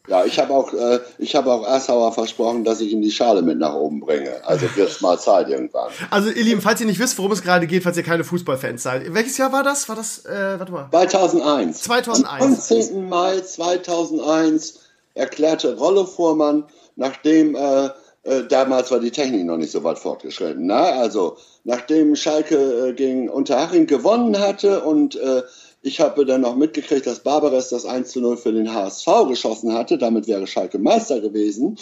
Ja, 0.06 0.22
ich 0.24 0.38
habe 0.38 0.52
auch, 0.52 0.72
äh, 0.74 1.00
ich 1.18 1.34
habe 1.34 1.50
auch 1.50 1.66
Assauer 1.66 2.12
versprochen, 2.12 2.62
dass 2.62 2.80
ich 2.82 2.92
ihm 2.92 3.00
die 3.00 3.10
Schale 3.10 3.40
mit 3.40 3.58
nach 3.58 3.74
oben 3.74 4.00
bringe. 4.00 4.44
Also 4.44 4.66
wird 4.76 4.90
es 4.90 5.00
mal 5.00 5.18
Zeit 5.18 5.48
irgendwann. 5.48 5.90
Also 6.10 6.28
ihr 6.28 6.44
Lieben, 6.44 6.60
falls 6.60 6.80
ihr 6.82 6.86
nicht 6.86 7.00
wisst, 7.00 7.16
worum 7.16 7.32
es 7.32 7.42
gerade 7.42 7.66
geht, 7.66 7.82
falls 7.82 7.96
ihr 7.96 8.02
keine 8.02 8.22
Fußballfans 8.22 8.82
seid. 8.82 9.14
Welches 9.14 9.38
Jahr 9.38 9.50
war 9.52 9.62
das? 9.62 9.88
War 9.88 9.96
das, 9.96 10.26
äh, 10.26 10.58
warte 10.58 10.72
mal. 10.72 10.88
2001. 10.90 11.82
2001. 11.82 12.42
Am 12.42 12.54
15. 12.54 13.08
Mai 13.08 13.40
2001 13.40 14.80
erklärte 15.14 15.76
Rolle 15.78 16.06
Vormann, 16.06 16.64
nachdem 16.96 17.54
äh, 17.54 17.88
äh, 18.24 18.44
damals 18.48 18.90
war 18.90 19.00
die 19.00 19.10
Technik 19.10 19.44
noch 19.44 19.56
nicht 19.56 19.70
so 19.70 19.84
weit 19.84 19.98
fortgeschritten. 19.98 20.66
Na? 20.66 21.00
Also 21.00 21.36
nachdem 21.64 22.16
Schalke 22.16 22.88
äh, 22.88 22.92
gegen 22.94 23.28
Unterhaching 23.28 23.86
gewonnen 23.86 24.38
hatte 24.38 24.80
und 24.82 25.16
äh, 25.16 25.42
ich 25.82 26.00
habe 26.00 26.24
dann 26.24 26.40
noch 26.40 26.56
mitgekriegt, 26.56 27.06
dass 27.06 27.20
Barbares 27.20 27.68
das 27.68 27.84
1 27.84 28.10
zu 28.10 28.20
0 28.20 28.38
für 28.38 28.52
den 28.52 28.72
HSV 28.72 29.06
geschossen 29.28 29.74
hatte. 29.74 29.98
Damit 29.98 30.26
wäre 30.26 30.46
Schalke 30.46 30.78
Meister 30.78 31.20
gewesen. 31.20 31.78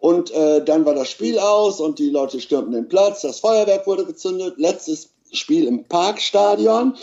Und 0.00 0.32
äh, 0.32 0.62
dann 0.64 0.84
war 0.84 0.94
das 0.94 1.08
Spiel 1.08 1.38
aus 1.38 1.80
und 1.80 2.00
die 2.00 2.10
Leute 2.10 2.40
stürmten 2.40 2.72
den 2.72 2.88
Platz. 2.88 3.22
Das 3.22 3.38
Feuerwerk 3.38 3.86
wurde 3.86 4.04
gezündet. 4.04 4.54
Letztes 4.58 5.10
Spiel 5.32 5.68
im 5.68 5.84
Parkstadion. 5.84 6.94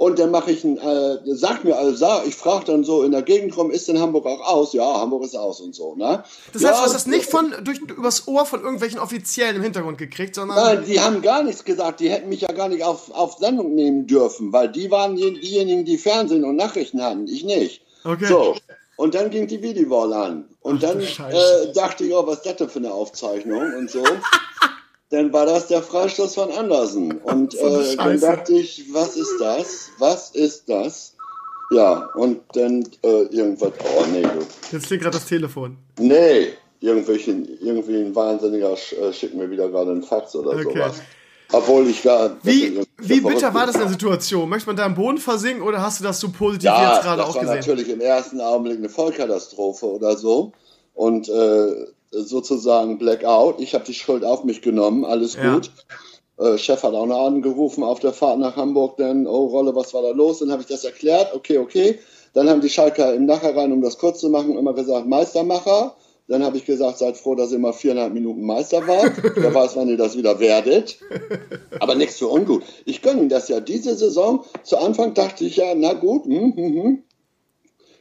Und 0.00 0.18
dann 0.18 0.30
mache 0.30 0.50
ich 0.50 0.64
ein, 0.64 0.78
äh, 0.78 1.18
sagt 1.26 1.64
mir, 1.64 1.76
also 1.76 2.22
ich 2.26 2.34
frage 2.34 2.64
dann 2.64 2.84
so 2.84 3.02
in 3.02 3.12
der 3.12 3.20
Gegend 3.20 3.54
rum, 3.54 3.70
ist 3.70 3.86
in 3.86 4.00
Hamburg 4.00 4.24
auch 4.24 4.40
aus? 4.40 4.72
Ja, 4.72 4.98
Hamburg 4.98 5.24
ist 5.24 5.36
aus 5.36 5.60
und 5.60 5.74
so, 5.74 5.94
ne? 5.94 6.24
Das 6.54 6.64
heißt, 6.64 6.64
ja, 6.64 6.70
du 6.70 6.78
hast 6.78 6.94
das 6.94 7.06
nicht 7.06 7.26
von, 7.26 7.54
durch, 7.62 7.80
übers 7.80 8.26
Ohr 8.26 8.46
von 8.46 8.62
irgendwelchen 8.62 8.98
Offiziellen 8.98 9.56
im 9.56 9.62
Hintergrund 9.62 9.98
gekriegt, 9.98 10.36
sondern. 10.36 10.56
Nein, 10.56 10.84
die 10.86 10.98
haben 10.98 11.20
gar 11.20 11.42
nichts 11.42 11.66
gesagt, 11.66 12.00
die 12.00 12.08
hätten 12.08 12.30
mich 12.30 12.40
ja 12.40 12.50
gar 12.50 12.70
nicht 12.70 12.82
auf, 12.82 13.10
auf 13.12 13.36
Sendung 13.40 13.74
nehmen 13.74 14.06
dürfen, 14.06 14.54
weil 14.54 14.70
die 14.70 14.90
waren 14.90 15.16
diejenigen, 15.16 15.84
die 15.84 15.98
Fernsehen 15.98 16.44
und 16.44 16.56
Nachrichten 16.56 17.02
hatten, 17.02 17.28
ich 17.28 17.44
nicht. 17.44 17.82
Okay. 18.02 18.24
So. 18.24 18.56
Und 18.96 19.14
dann 19.14 19.28
ging 19.28 19.48
die 19.48 19.60
Videowall 19.60 20.14
an. 20.14 20.48
Und 20.62 20.82
Ach, 20.82 20.88
dann 20.88 21.00
äh, 21.00 21.72
dachte 21.74 22.04
ich, 22.04 22.14
oh, 22.14 22.26
was 22.26 22.38
ist 22.38 22.46
das 22.46 22.56
denn 22.56 22.70
für 22.70 22.78
eine 22.78 22.94
Aufzeichnung 22.94 23.74
und 23.74 23.90
so. 23.90 24.02
dann 25.10 25.32
war 25.32 25.44
das 25.44 25.66
der 25.66 25.82
Freistoß 25.82 26.34
von 26.34 26.52
Andersen. 26.52 27.18
Und 27.18 27.54
äh, 27.54 27.96
dann 27.96 28.20
dachte 28.20 28.54
ich, 28.54 28.86
was 28.92 29.16
ist 29.16 29.40
das? 29.40 29.90
Was 29.98 30.30
ist 30.30 30.68
das? 30.68 31.14
Ja, 31.72 32.08
und 32.14 32.40
dann 32.54 32.84
äh, 33.02 33.22
irgendwas, 33.24 33.72
oh 33.96 34.04
nee. 34.12 34.22
Du. 34.22 34.40
Jetzt 34.72 34.86
klingt 34.86 35.02
gerade 35.02 35.16
das 35.16 35.26
Telefon. 35.26 35.76
Nee, 35.98 36.48
irgendwelchen, 36.80 37.48
irgendwie 37.60 37.96
ein 37.96 38.14
Wahnsinniger 38.14 38.72
äh, 38.72 39.12
schickt 39.12 39.34
mir 39.34 39.50
wieder 39.50 39.68
gerade 39.68 39.92
einen 39.92 40.02
Fax 40.02 40.34
oder 40.34 40.50
okay. 40.50 40.64
sowas. 40.64 41.00
Obwohl 41.52 41.88
ich 41.88 42.02
gar. 42.02 42.36
Wie, 42.44 42.80
wie 42.98 43.20
bitter 43.20 43.52
war 43.52 43.66
das 43.66 43.74
in 43.74 43.82
der 43.82 43.90
Situation? 43.90 44.48
Möchte 44.48 44.68
man 44.68 44.76
da 44.76 44.86
im 44.86 44.94
Boden 44.94 45.18
versinken 45.18 45.62
oder 45.62 45.82
hast 45.82 45.98
du 45.98 46.04
das 46.04 46.20
so 46.20 46.30
positiv 46.30 46.66
ja, 46.66 46.94
jetzt 46.94 47.02
gerade 47.02 47.24
auch 47.24 47.34
gesehen? 47.34 47.56
Das 47.56 47.66
war 47.66 47.74
natürlich 47.74 47.88
im 47.88 48.00
ersten 48.00 48.40
Augenblick 48.40 48.78
eine 48.78 48.88
Vollkatastrophe 48.88 49.86
oder 49.86 50.16
so. 50.16 50.52
Und 50.94 51.28
äh, 51.28 51.86
sozusagen 52.10 52.98
Blackout. 52.98 53.60
Ich 53.60 53.74
habe 53.74 53.84
die 53.84 53.94
Schuld 53.94 54.24
auf 54.24 54.44
mich 54.44 54.62
genommen, 54.62 55.04
alles 55.04 55.36
ja. 55.36 55.54
gut. 55.54 55.70
Äh, 56.38 56.58
Chef 56.58 56.82
hat 56.82 56.94
auch 56.94 57.06
noch 57.06 57.26
angerufen 57.26 57.84
auf 57.84 58.00
der 58.00 58.12
Fahrt 58.12 58.38
nach 58.38 58.56
Hamburg, 58.56 58.96
denn, 58.96 59.26
oh 59.26 59.46
Rolle, 59.46 59.74
was 59.74 59.94
war 59.94 60.02
da 60.02 60.10
los? 60.10 60.38
Dann 60.38 60.50
habe 60.50 60.62
ich 60.62 60.68
das 60.68 60.84
erklärt, 60.84 61.34
okay, 61.34 61.58
okay. 61.58 61.98
Dann 62.32 62.48
haben 62.48 62.60
die 62.60 62.70
Schalker 62.70 63.14
im 63.14 63.26
Nachhinein, 63.26 63.72
um 63.72 63.82
das 63.82 63.98
kurz 63.98 64.20
zu 64.20 64.30
machen, 64.30 64.56
immer 64.56 64.72
gesagt, 64.72 65.06
Meistermacher. 65.06 65.96
Dann 66.28 66.44
habe 66.44 66.56
ich 66.56 66.64
gesagt, 66.64 66.98
seid 66.98 67.16
froh, 67.16 67.34
dass 67.34 67.50
ihr 67.50 67.58
mal 67.58 67.72
viereinhalb 67.72 68.12
Minuten 68.12 68.46
Meister 68.46 68.86
wart. 68.86 69.14
Wer 69.34 69.52
weiß, 69.52 69.74
wann 69.74 69.88
ihr 69.88 69.96
das 69.96 70.16
wieder 70.16 70.38
werdet. 70.38 70.98
Aber 71.80 71.96
nichts 71.96 72.18
für 72.18 72.28
ungut. 72.28 72.62
Ich 72.84 73.02
gönne 73.02 73.26
das 73.26 73.48
ja. 73.48 73.58
Diese 73.58 73.96
Saison, 73.96 74.44
zu 74.62 74.78
Anfang 74.78 75.14
dachte 75.14 75.44
ich 75.44 75.56
ja, 75.56 75.74
na 75.74 75.92
gut, 75.92 76.26
hm, 76.26 76.54
hm, 76.54 76.82
hm. 76.82 77.02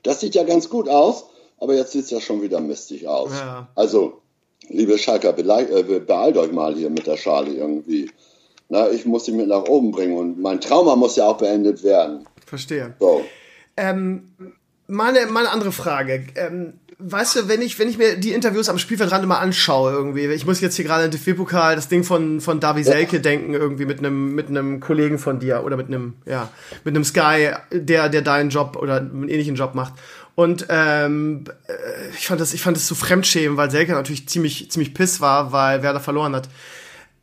das 0.03 0.19
sieht 0.19 0.35
ja 0.35 0.43
ganz 0.43 0.69
gut 0.69 0.87
aus 0.87 1.25
aber 1.59 1.75
jetzt 1.75 1.91
sieht 1.91 2.05
es 2.05 2.11
ja 2.11 2.21
schon 2.21 2.41
wieder 2.41 2.59
mistig 2.59 3.07
aus. 3.07 3.31
Ja. 3.31 3.67
Also, 3.75 4.21
liebe 4.69 4.97
Schalker, 4.97 5.37
äh, 5.37 5.99
beeilt 5.99 6.37
euch 6.37 6.51
mal 6.51 6.75
hier 6.75 6.89
mit 6.89 7.07
der 7.07 7.17
Schale 7.17 7.51
irgendwie. 7.51 8.11
Na, 8.69 8.89
ich 8.89 9.05
muss 9.05 9.25
sie 9.25 9.31
mit 9.31 9.47
nach 9.47 9.63
oben 9.63 9.91
bringen 9.91 10.17
und 10.17 10.39
mein 10.39 10.61
Trauma 10.61 10.95
muss 10.95 11.15
ja 11.15 11.25
auch 11.25 11.37
beendet 11.37 11.83
werden. 11.83 12.25
Verstehe. 12.45 12.95
So. 12.99 13.23
Ähm, 13.77 14.31
meine, 14.87 15.25
meine 15.27 15.49
andere 15.49 15.71
Frage. 15.71 16.27
Ähm, 16.35 16.73
weißt 16.99 17.35
du, 17.35 17.47
wenn 17.47 17.61
ich, 17.61 17.79
wenn 17.79 17.89
ich 17.89 17.97
mir 17.97 18.17
die 18.17 18.33
Interviews 18.33 18.69
am 18.69 18.77
Spielfeldrand 18.77 19.23
immer 19.23 19.39
anschaue, 19.39 19.91
irgendwie, 19.91 20.25
ich 20.27 20.45
muss 20.45 20.59
jetzt 20.59 20.75
hier 20.75 20.85
gerade 20.85 21.05
in 21.05 21.11
DFB-Pokal 21.11 21.75
das 21.75 21.87
Ding 21.87 22.03
von, 22.03 22.41
von 22.41 22.59
Davi 22.59 22.83
Selke 22.83 23.17
ja. 23.17 23.21
denken, 23.21 23.53
irgendwie 23.53 23.85
mit 23.85 23.99
einem, 23.99 24.35
mit 24.35 24.49
einem 24.49 24.81
Kollegen 24.81 25.17
von 25.17 25.39
dir 25.39 25.63
oder 25.63 25.77
mit 25.77 25.87
einem, 25.87 26.15
ja, 26.25 26.49
mit 26.83 26.95
einem 26.95 27.05
Sky, 27.05 27.51
der, 27.71 28.09
der 28.09 28.21
deinen 28.21 28.49
Job 28.49 28.75
oder 28.75 28.97
einen 28.97 29.29
ähnlichen 29.29 29.55
Job 29.55 29.75
macht. 29.75 29.93
Und 30.39 30.67
ähm, 30.69 31.43
äh, 31.67 31.73
ich 32.17 32.27
fand 32.27 32.39
das, 32.39 32.53
ich 32.53 32.61
fand 32.61 32.77
das 32.77 32.87
so 32.87 32.95
fremdschämen, 32.95 33.57
weil 33.57 33.69
Selke 33.69 33.91
natürlich 33.91 34.29
ziemlich, 34.29 34.71
ziemlich 34.71 34.93
piss 34.93 35.19
war, 35.19 35.51
weil 35.51 35.83
Werder 35.83 35.99
verloren 35.99 36.33
hat. 36.33 36.47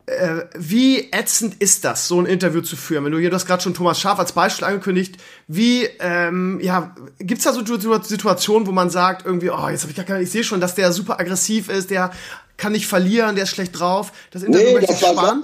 Äh, 0.04 0.42
wie 0.54 1.10
ätzend 1.12 1.54
ist 1.58 1.86
das, 1.86 2.08
so 2.08 2.20
ein 2.20 2.26
Interview 2.26 2.60
zu 2.60 2.76
führen? 2.76 3.06
Wenn 3.06 3.12
du 3.12 3.18
hier, 3.18 3.30
du 3.30 3.36
hast 3.36 3.46
gerade 3.46 3.62
schon 3.62 3.72
Thomas 3.72 3.98
Schaf 3.98 4.18
als 4.18 4.32
Beispiel 4.32 4.66
angekündigt, 4.66 5.16
wie, 5.48 5.88
ähm, 5.98 6.60
ja, 6.62 6.94
gibt's 7.18 7.44
da 7.44 7.54
so 7.54 7.64
Situationen, 7.64 8.66
wo 8.66 8.72
man 8.72 8.90
sagt, 8.90 9.24
irgendwie, 9.24 9.48
oh, 9.48 9.68
jetzt 9.70 9.80
habe 9.80 9.92
ich 9.92 9.96
gar 9.96 10.04
keine, 10.04 10.22
ich 10.22 10.30
sehe 10.30 10.44
schon, 10.44 10.60
dass 10.60 10.74
der 10.74 10.92
super 10.92 11.18
aggressiv 11.18 11.70
ist, 11.70 11.88
der 11.88 12.10
kann 12.58 12.72
nicht 12.72 12.86
verlieren, 12.86 13.34
der 13.34 13.44
ist 13.44 13.50
schlecht 13.50 13.80
drauf, 13.80 14.12
das 14.30 14.42
Interview 14.42 14.66
nee, 14.66 14.74
möchte 14.74 14.92
ich 14.92 14.98
sparen? 14.98 15.42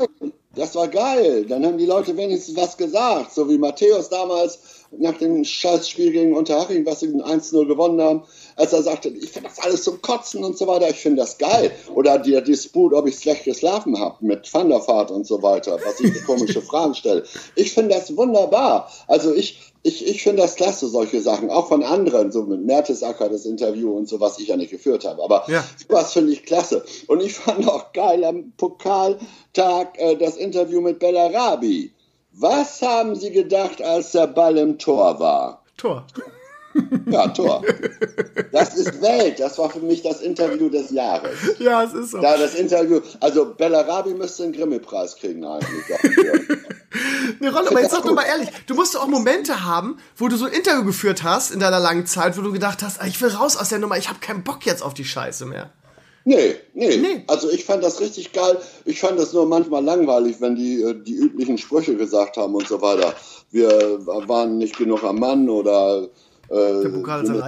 Das 0.55 0.75
war 0.75 0.89
geil. 0.89 1.47
Dann 1.49 1.65
haben 1.65 1.79
die 1.79 1.87
Leute 1.87 2.15
wenigstens 2.15 2.55
was 2.55 2.77
gesagt, 2.77 3.33
so 3.33 3.49
wie 3.49 3.57
Matthäus 3.57 4.11
damals 4.11 4.59
nach 4.99 5.17
dem 5.19 5.45
Scheißspiel 5.45 6.13
gegen 6.13 6.37
Unterhaching, 6.37 6.85
was 6.87 7.01
sie 7.01 7.09
1-0 7.09 7.67
gewonnen 7.67 8.01
haben, 8.01 8.23
als 8.57 8.73
er 8.73 8.83
sagte, 8.83 9.09
ich 9.09 9.31
finde 9.31 9.49
das 9.49 9.59
alles 9.59 9.85
zum 9.85 10.03
Kotzen 10.03 10.45
und 10.45 10.59
so 10.59 10.67
weiter, 10.67 10.89
ich 10.91 10.97
finde 10.97 11.23
das 11.23 11.39
geil. 11.39 11.73
Oder 11.95 12.19
der 12.19 12.41
Disput, 12.43 12.93
ob 12.93 13.07
ich 13.07 13.19
schlecht 13.19 13.45
geschlafen 13.45 13.99
habe 13.99 14.17
mit 14.21 14.45
Thunderfahrt 14.51 15.11
und 15.11 15.27
so 15.27 15.43
weiter, 15.43 15.79
was 15.85 16.01
ich 16.01 16.13
für 16.13 16.25
komische 16.25 16.63
Fragen 16.63 16.95
stelle. 16.95 17.25
Ich 17.57 17.73
finde 17.73 17.95
das 17.95 18.17
wunderbar. 18.17 18.91
Also 19.07 19.35
ich, 19.35 19.73
ich, 19.83 20.07
ich 20.07 20.23
finde 20.23 20.43
das 20.43 20.57
klasse, 20.57 20.89
solche 20.89 21.21
Sachen, 21.21 21.51
auch 21.51 21.69
von 21.69 21.83
anderen, 21.83 22.31
so 22.31 22.43
mit 22.45 22.65
Mertesacker 22.65 23.29
das 23.29 23.47
Interview 23.47 23.97
und 23.97 24.09
so, 24.09 24.21
was 24.21 24.39
ich 24.39 24.49
ja 24.49 24.57
nicht 24.57 24.71
geführt 24.71 25.05
habe. 25.05 25.23
Aber 25.23 25.45
ja. 25.49 25.65
sowas 25.89 26.13
finde 26.13 26.33
ich 26.33 26.45
klasse. 26.45 26.85
Und 27.07 27.23
ich 27.23 27.35
fand 27.35 27.67
auch 27.69 27.93
geil 27.93 28.25
am 28.25 28.53
Pokaltag 28.57 29.99
äh, 29.99 30.17
das 30.17 30.37
Interview 30.37 30.81
mit 30.81 30.99
Bellarabi. 30.99 31.93
Was 32.35 32.81
haben 32.83 33.15
Sie 33.15 33.31
gedacht, 33.31 33.83
als 33.83 34.13
der 34.13 34.27
Ball 34.27 34.57
im 34.57 34.79
Tor 34.79 35.21
war? 35.21 35.63
Tor. 35.77 36.07
Ja, 37.07 37.29
Tor. 37.29 37.63
Das 38.51 38.75
ist 38.75 39.03
Welt. 39.03 39.39
Das 39.39 39.59
war 39.59 39.69
für 39.69 39.81
mich 39.81 40.03
das 40.03 40.23
Interview 40.23 40.71
des 40.71 40.91
Jahres. 40.91 41.39
Ja, 41.59 41.85
es 41.85 41.93
ist 41.93 42.13
so. 42.13 42.19
Ja, 42.19 42.37
das 42.37 42.55
Interview. 42.55 43.01
Also 43.21 43.55
Bellarabi 43.55 44.15
müsste 44.15 44.45
einen 44.45 44.53
Grimme-Preis 44.53 45.17
kriegen 45.17 45.45
eigentlich. 45.45 45.85
Eine 47.41 47.53
Rolle, 47.53 47.71
aber 47.71 47.81
jetzt 47.81 47.93
sag 47.93 48.05
doch 48.05 48.15
mal 48.15 48.25
ehrlich, 48.25 48.49
du 48.67 48.75
musst 48.75 48.99
auch 48.99 49.07
Momente 49.07 49.65
haben, 49.65 49.99
wo 50.17 50.29
du 50.29 50.37
so 50.37 50.47
ein 50.47 50.53
Interview 50.53 50.85
geführt 50.85 51.23
hast 51.23 51.51
in 51.51 51.61
deiner 51.61 51.81
langen 51.81 52.07
Zeit, 52.07 52.39
wo 52.39 52.43
du 52.43 52.53
gedacht 52.53 52.83
hast, 52.83 53.01
ah, 53.01 53.07
ich 53.07 53.21
will 53.21 53.31
raus 53.31 53.57
aus 53.57 53.69
der 53.69 53.79
Nummer, 53.79 53.97
ich 53.99 54.09
habe 54.09 54.21
keinen 54.21 54.43
Bock 54.43 54.65
jetzt 54.65 54.83
auf 54.83 54.95
die 54.95 55.05
Scheiße 55.05 55.47
mehr. 55.47 55.71
Nee, 56.25 56.55
nee, 56.75 56.97
nee. 56.97 57.25
Also 57.27 57.51
ich 57.51 57.65
fand 57.65 57.83
das 57.83 58.01
richtig 58.01 58.33
geil. 58.33 58.59
Ich 58.85 59.01
fand 59.01 59.19
das 59.19 59.33
nur 59.33 59.47
manchmal 59.47 59.85
langweilig, 59.85 60.37
wenn 60.41 60.55
die 60.55 60.83
äh, 60.83 60.95
die 60.95 61.15
üblichen 61.15 61.59
Sprüche 61.59 61.97
gesagt 61.97 62.37
haben 62.37 62.55
und 62.55 62.69
so 62.69 62.81
weiter. 62.81 63.15
Wir 63.51 63.99
waren 64.07 64.59
nicht 64.59 64.79
genug 64.79 65.03
am 65.05 65.19
Mann 65.19 65.49
oder 65.49 66.09
äh, 66.49 66.87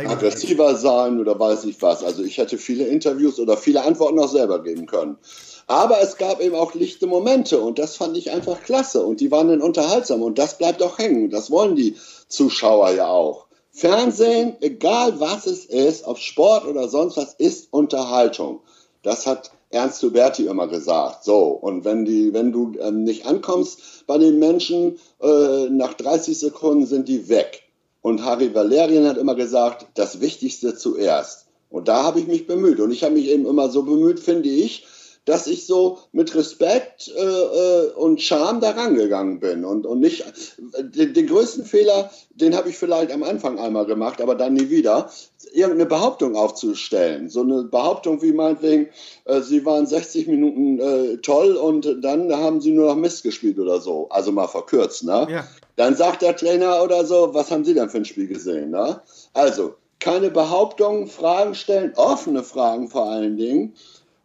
aggressiver 0.07 0.75
sein 0.77 1.21
oder 1.21 1.39
weiß 1.39 1.65
ich 1.65 1.81
was. 1.83 2.03
Also 2.03 2.25
ich 2.25 2.39
hätte 2.39 2.59
viele 2.59 2.87
Interviews 2.87 3.39
oder 3.39 3.57
viele 3.57 3.83
Antworten 3.85 4.19
auch 4.19 4.29
selber 4.29 4.63
geben 4.63 4.87
können. 4.87 5.19
Aber 5.67 6.01
es 6.03 6.17
gab 6.17 6.41
eben 6.41 6.55
auch 6.55 6.75
lichte 6.75 7.07
Momente 7.07 7.59
und 7.59 7.79
das 7.79 7.97
fand 7.97 8.17
ich 8.17 8.31
einfach 8.31 8.63
klasse 8.63 9.03
und 9.03 9.21
die 9.21 9.31
waren 9.31 9.49
dann 9.49 9.63
unterhaltsam 9.63 10.23
und 10.23 10.39
das 10.39 10.59
bleibt 10.59 10.83
auch 10.83 10.99
hängen. 10.99 11.31
Das 11.31 11.51
wollen 11.51 11.75
die 11.75 11.97
Zuschauer 12.29 12.91
ja 12.91 13.09
auch. 13.09 13.47
Fernsehen, 13.71 14.57
egal 14.61 15.19
was 15.19 15.47
es 15.47 15.65
ist, 15.65 16.05
ob 16.07 16.19
Sport 16.19 16.67
oder 16.67 16.89
sonst 16.89 17.17
was, 17.17 17.35
ist 17.35 17.73
Unterhaltung. 17.73 18.61
Das 19.05 19.27
hat 19.27 19.53
Ernst 19.71 20.03
Huberti 20.03 20.47
immer 20.47 20.67
gesagt. 20.67 21.25
So, 21.25 21.49
und 21.49 21.85
wenn, 21.85 22.05
die, 22.05 22.33
wenn 22.33 22.51
du 22.51 22.73
ähm, 22.81 23.05
nicht 23.05 23.27
ankommst 23.27 24.07
bei 24.07 24.19
den 24.19 24.39
Menschen, 24.39 24.99
äh, 25.21 25.69
nach 25.71 25.95
30 25.95 26.39
Sekunden 26.39 26.87
sind 26.87 27.09
die 27.09 27.29
weg. 27.29 27.63
Und 28.03 28.25
Harry 28.25 28.55
Valerian 28.55 29.07
hat 29.07 29.19
immer 29.19 29.35
gesagt, 29.35 29.87
das 29.95 30.21
Wichtigste 30.21 30.75
zuerst. 30.75 31.47
Und 31.71 31.89
da 31.89 32.03
habe 32.03 32.21
ich 32.21 32.27
mich 32.27 32.47
bemüht. 32.47 32.81
Und 32.81 32.91
ich 32.93 33.03
habe 33.03 33.15
mich 33.15 33.29
eben 33.29 33.47
immer 33.47 33.69
so 33.69 33.83
bemüht, 33.83 34.21
finde 34.21 34.49
ich, 34.49 34.87
dass 35.25 35.47
ich 35.47 35.67
so 35.67 35.99
mit 36.13 36.35
Respekt 36.35 37.09
äh, 37.09 37.21
äh 37.21 37.91
und 37.93 38.21
Charme 38.21 38.61
da 38.61 38.71
rangegangen 38.71 39.41
bin 39.41 39.65
und, 39.65 39.87
und 39.87 40.01
nicht 40.01 40.25
den, 40.79 41.15
den 41.15 41.27
größten 41.27 41.65
Fehler, 41.65 42.11
den 42.31 42.57
habe 42.57 42.69
ich 42.69 42.77
vielleicht 42.77 43.13
am 43.13 43.23
Anfang 43.23 43.59
einmal 43.59 43.87
gemacht, 43.87 44.21
aber 44.21 44.35
dann 44.35 44.55
nie 44.55 44.71
wieder, 44.71 45.11
irgendeine 45.53 45.87
Behauptung 45.87 46.37
aufzustellen. 46.37 47.29
So 47.29 47.43
eine 47.43 47.65
Behauptung 47.65 48.21
wie 48.23 48.33
meinetwegen, 48.33 48.89
äh, 49.25 49.41
sie 49.41 49.65
waren 49.65 49.87
60 49.87 50.27
Minuten 50.27 50.79
äh, 50.81 51.17
toll 51.19 51.57
und 51.57 52.03
dann 52.03 52.33
haben 52.35 52.61
sie 52.61 52.73
nur 52.73 52.89
noch 52.89 52.97
Mist 52.97 53.23
gespielt 53.23 53.59
oder 53.59 53.81
so. 53.81 54.09
Also 54.11 54.33
mal 54.33 54.49
verkürzt, 54.49 55.05
ne? 55.05 55.27
Ja. 55.31 55.47
Dann 55.77 55.97
sagt 55.97 56.23
der 56.23 56.37
Trainer 56.37 56.83
oder 56.83 57.05
so, 57.05 57.35
was 57.35 57.51
haben 57.51 57.65
Sie 57.65 57.75
denn 57.75 57.89
für 57.89 57.99
ein 57.99 58.05
Spiel 58.05 58.29
gesehen, 58.29 58.71
ne? 58.71 59.01
Also, 59.33 59.75
keine 59.99 60.31
Behauptungen, 60.31 61.07
Fragen 61.07 61.55
stellen, 61.55 61.95
offene 61.97 62.43
Fragen 62.43 62.89
vor 62.89 63.09
allen 63.11 63.37
Dingen 63.37 63.75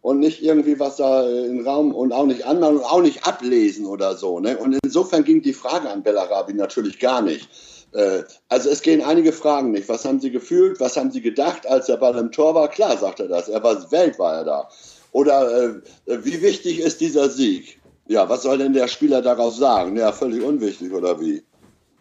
und 0.02 0.18
nicht 0.18 0.42
irgendwie 0.42 0.78
was 0.80 0.96
da 0.96 1.28
im 1.28 1.66
Raum 1.66 1.94
und 1.94 2.12
auch 2.12 2.26
nicht 2.26 2.46
anmachen 2.46 2.78
und 2.78 2.84
auch 2.84 3.02
nicht 3.02 3.26
ablesen 3.26 3.86
oder 3.86 4.16
so. 4.16 4.40
Ne? 4.40 4.56
Und 4.56 4.78
insofern 4.82 5.24
ging 5.24 5.42
die 5.42 5.52
Frage 5.52 5.90
an 5.90 6.02
Bellarabi 6.02 6.54
natürlich 6.54 6.98
gar 6.98 7.20
nicht. 7.20 7.48
Äh, 7.92 8.22
also 8.48 8.70
es 8.70 8.82
gehen 8.82 9.02
einige 9.02 9.32
Fragen 9.32 9.72
nicht. 9.72 9.88
Was 9.88 10.04
haben 10.04 10.20
Sie 10.20 10.30
gefühlt? 10.30 10.80
Was 10.80 10.96
haben 10.96 11.10
Sie 11.10 11.20
gedacht, 11.20 11.66
als 11.66 11.86
der 11.86 11.96
Ball 11.96 12.16
im 12.16 12.32
Tor 12.32 12.54
war? 12.54 12.68
Klar, 12.68 12.96
sagt 12.96 13.20
er 13.20 13.28
das. 13.28 13.48
Er 13.48 13.62
war 13.62 13.90
Welt, 13.92 14.18
war 14.18 14.36
er 14.36 14.44
da. 14.44 14.68
Oder 15.12 15.74
äh, 16.06 16.24
wie 16.24 16.40
wichtig 16.40 16.80
ist 16.80 17.00
dieser 17.00 17.28
Sieg? 17.28 17.80
Ja, 18.06 18.28
was 18.28 18.42
soll 18.42 18.58
denn 18.58 18.72
der 18.72 18.88
Spieler 18.88 19.22
darauf 19.22 19.54
sagen? 19.54 19.96
Ja, 19.96 20.12
völlig 20.12 20.42
unwichtig 20.42 20.92
oder 20.92 21.20
wie? 21.20 21.42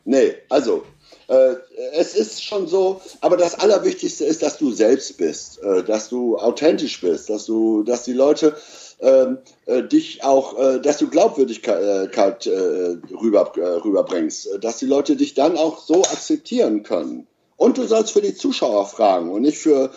Nee, 0.06 0.36
also 0.50 0.84
äh, 1.30 1.56
es 1.94 2.16
ist 2.16 2.44
schon 2.44 2.68
so, 2.68 3.02
aber 3.22 3.38
das 3.38 3.60
Allerwichtigste 3.60 4.26
ist, 4.26 4.42
dass 4.42 4.58
du 4.58 4.72
selbst 4.72 5.18
bist, 5.18 5.62
äh, 5.64 5.84
dass 5.84 6.10
du 6.10 6.38
authentisch 6.38 7.02
bist, 7.02 7.30
dass 7.30 7.46
du, 7.46 7.84
dass 7.84 8.04
die 8.04 8.14
Leute 8.14 8.56
ähm, 9.02 9.38
äh, 9.66 9.84
dich 9.84 10.26
auch, 10.26 10.60
äh, 10.60 10.82
dass 10.82 10.98
du 10.98 11.08
Glaubwürdigkeit 11.08 12.48
äh, 12.48 12.98
rüber, 13.22 13.54
rüberbringst, 13.56 14.60
dass 14.60 14.78
die 14.78 14.88
Leute 14.88 15.16
dich 15.16 15.36
dann 15.36 15.58
auch 15.58 15.80
so 15.80 16.02
akzeptieren 16.02 16.84
können. 16.84 17.26
Und 17.56 17.78
du 17.78 17.86
sollst 17.86 18.12
für 18.12 18.22
die 18.22 18.36
Zuschauer 18.36 18.88
fragen 18.88 19.32
und 19.32 19.42
nicht 19.42 19.58
für, 19.58 19.92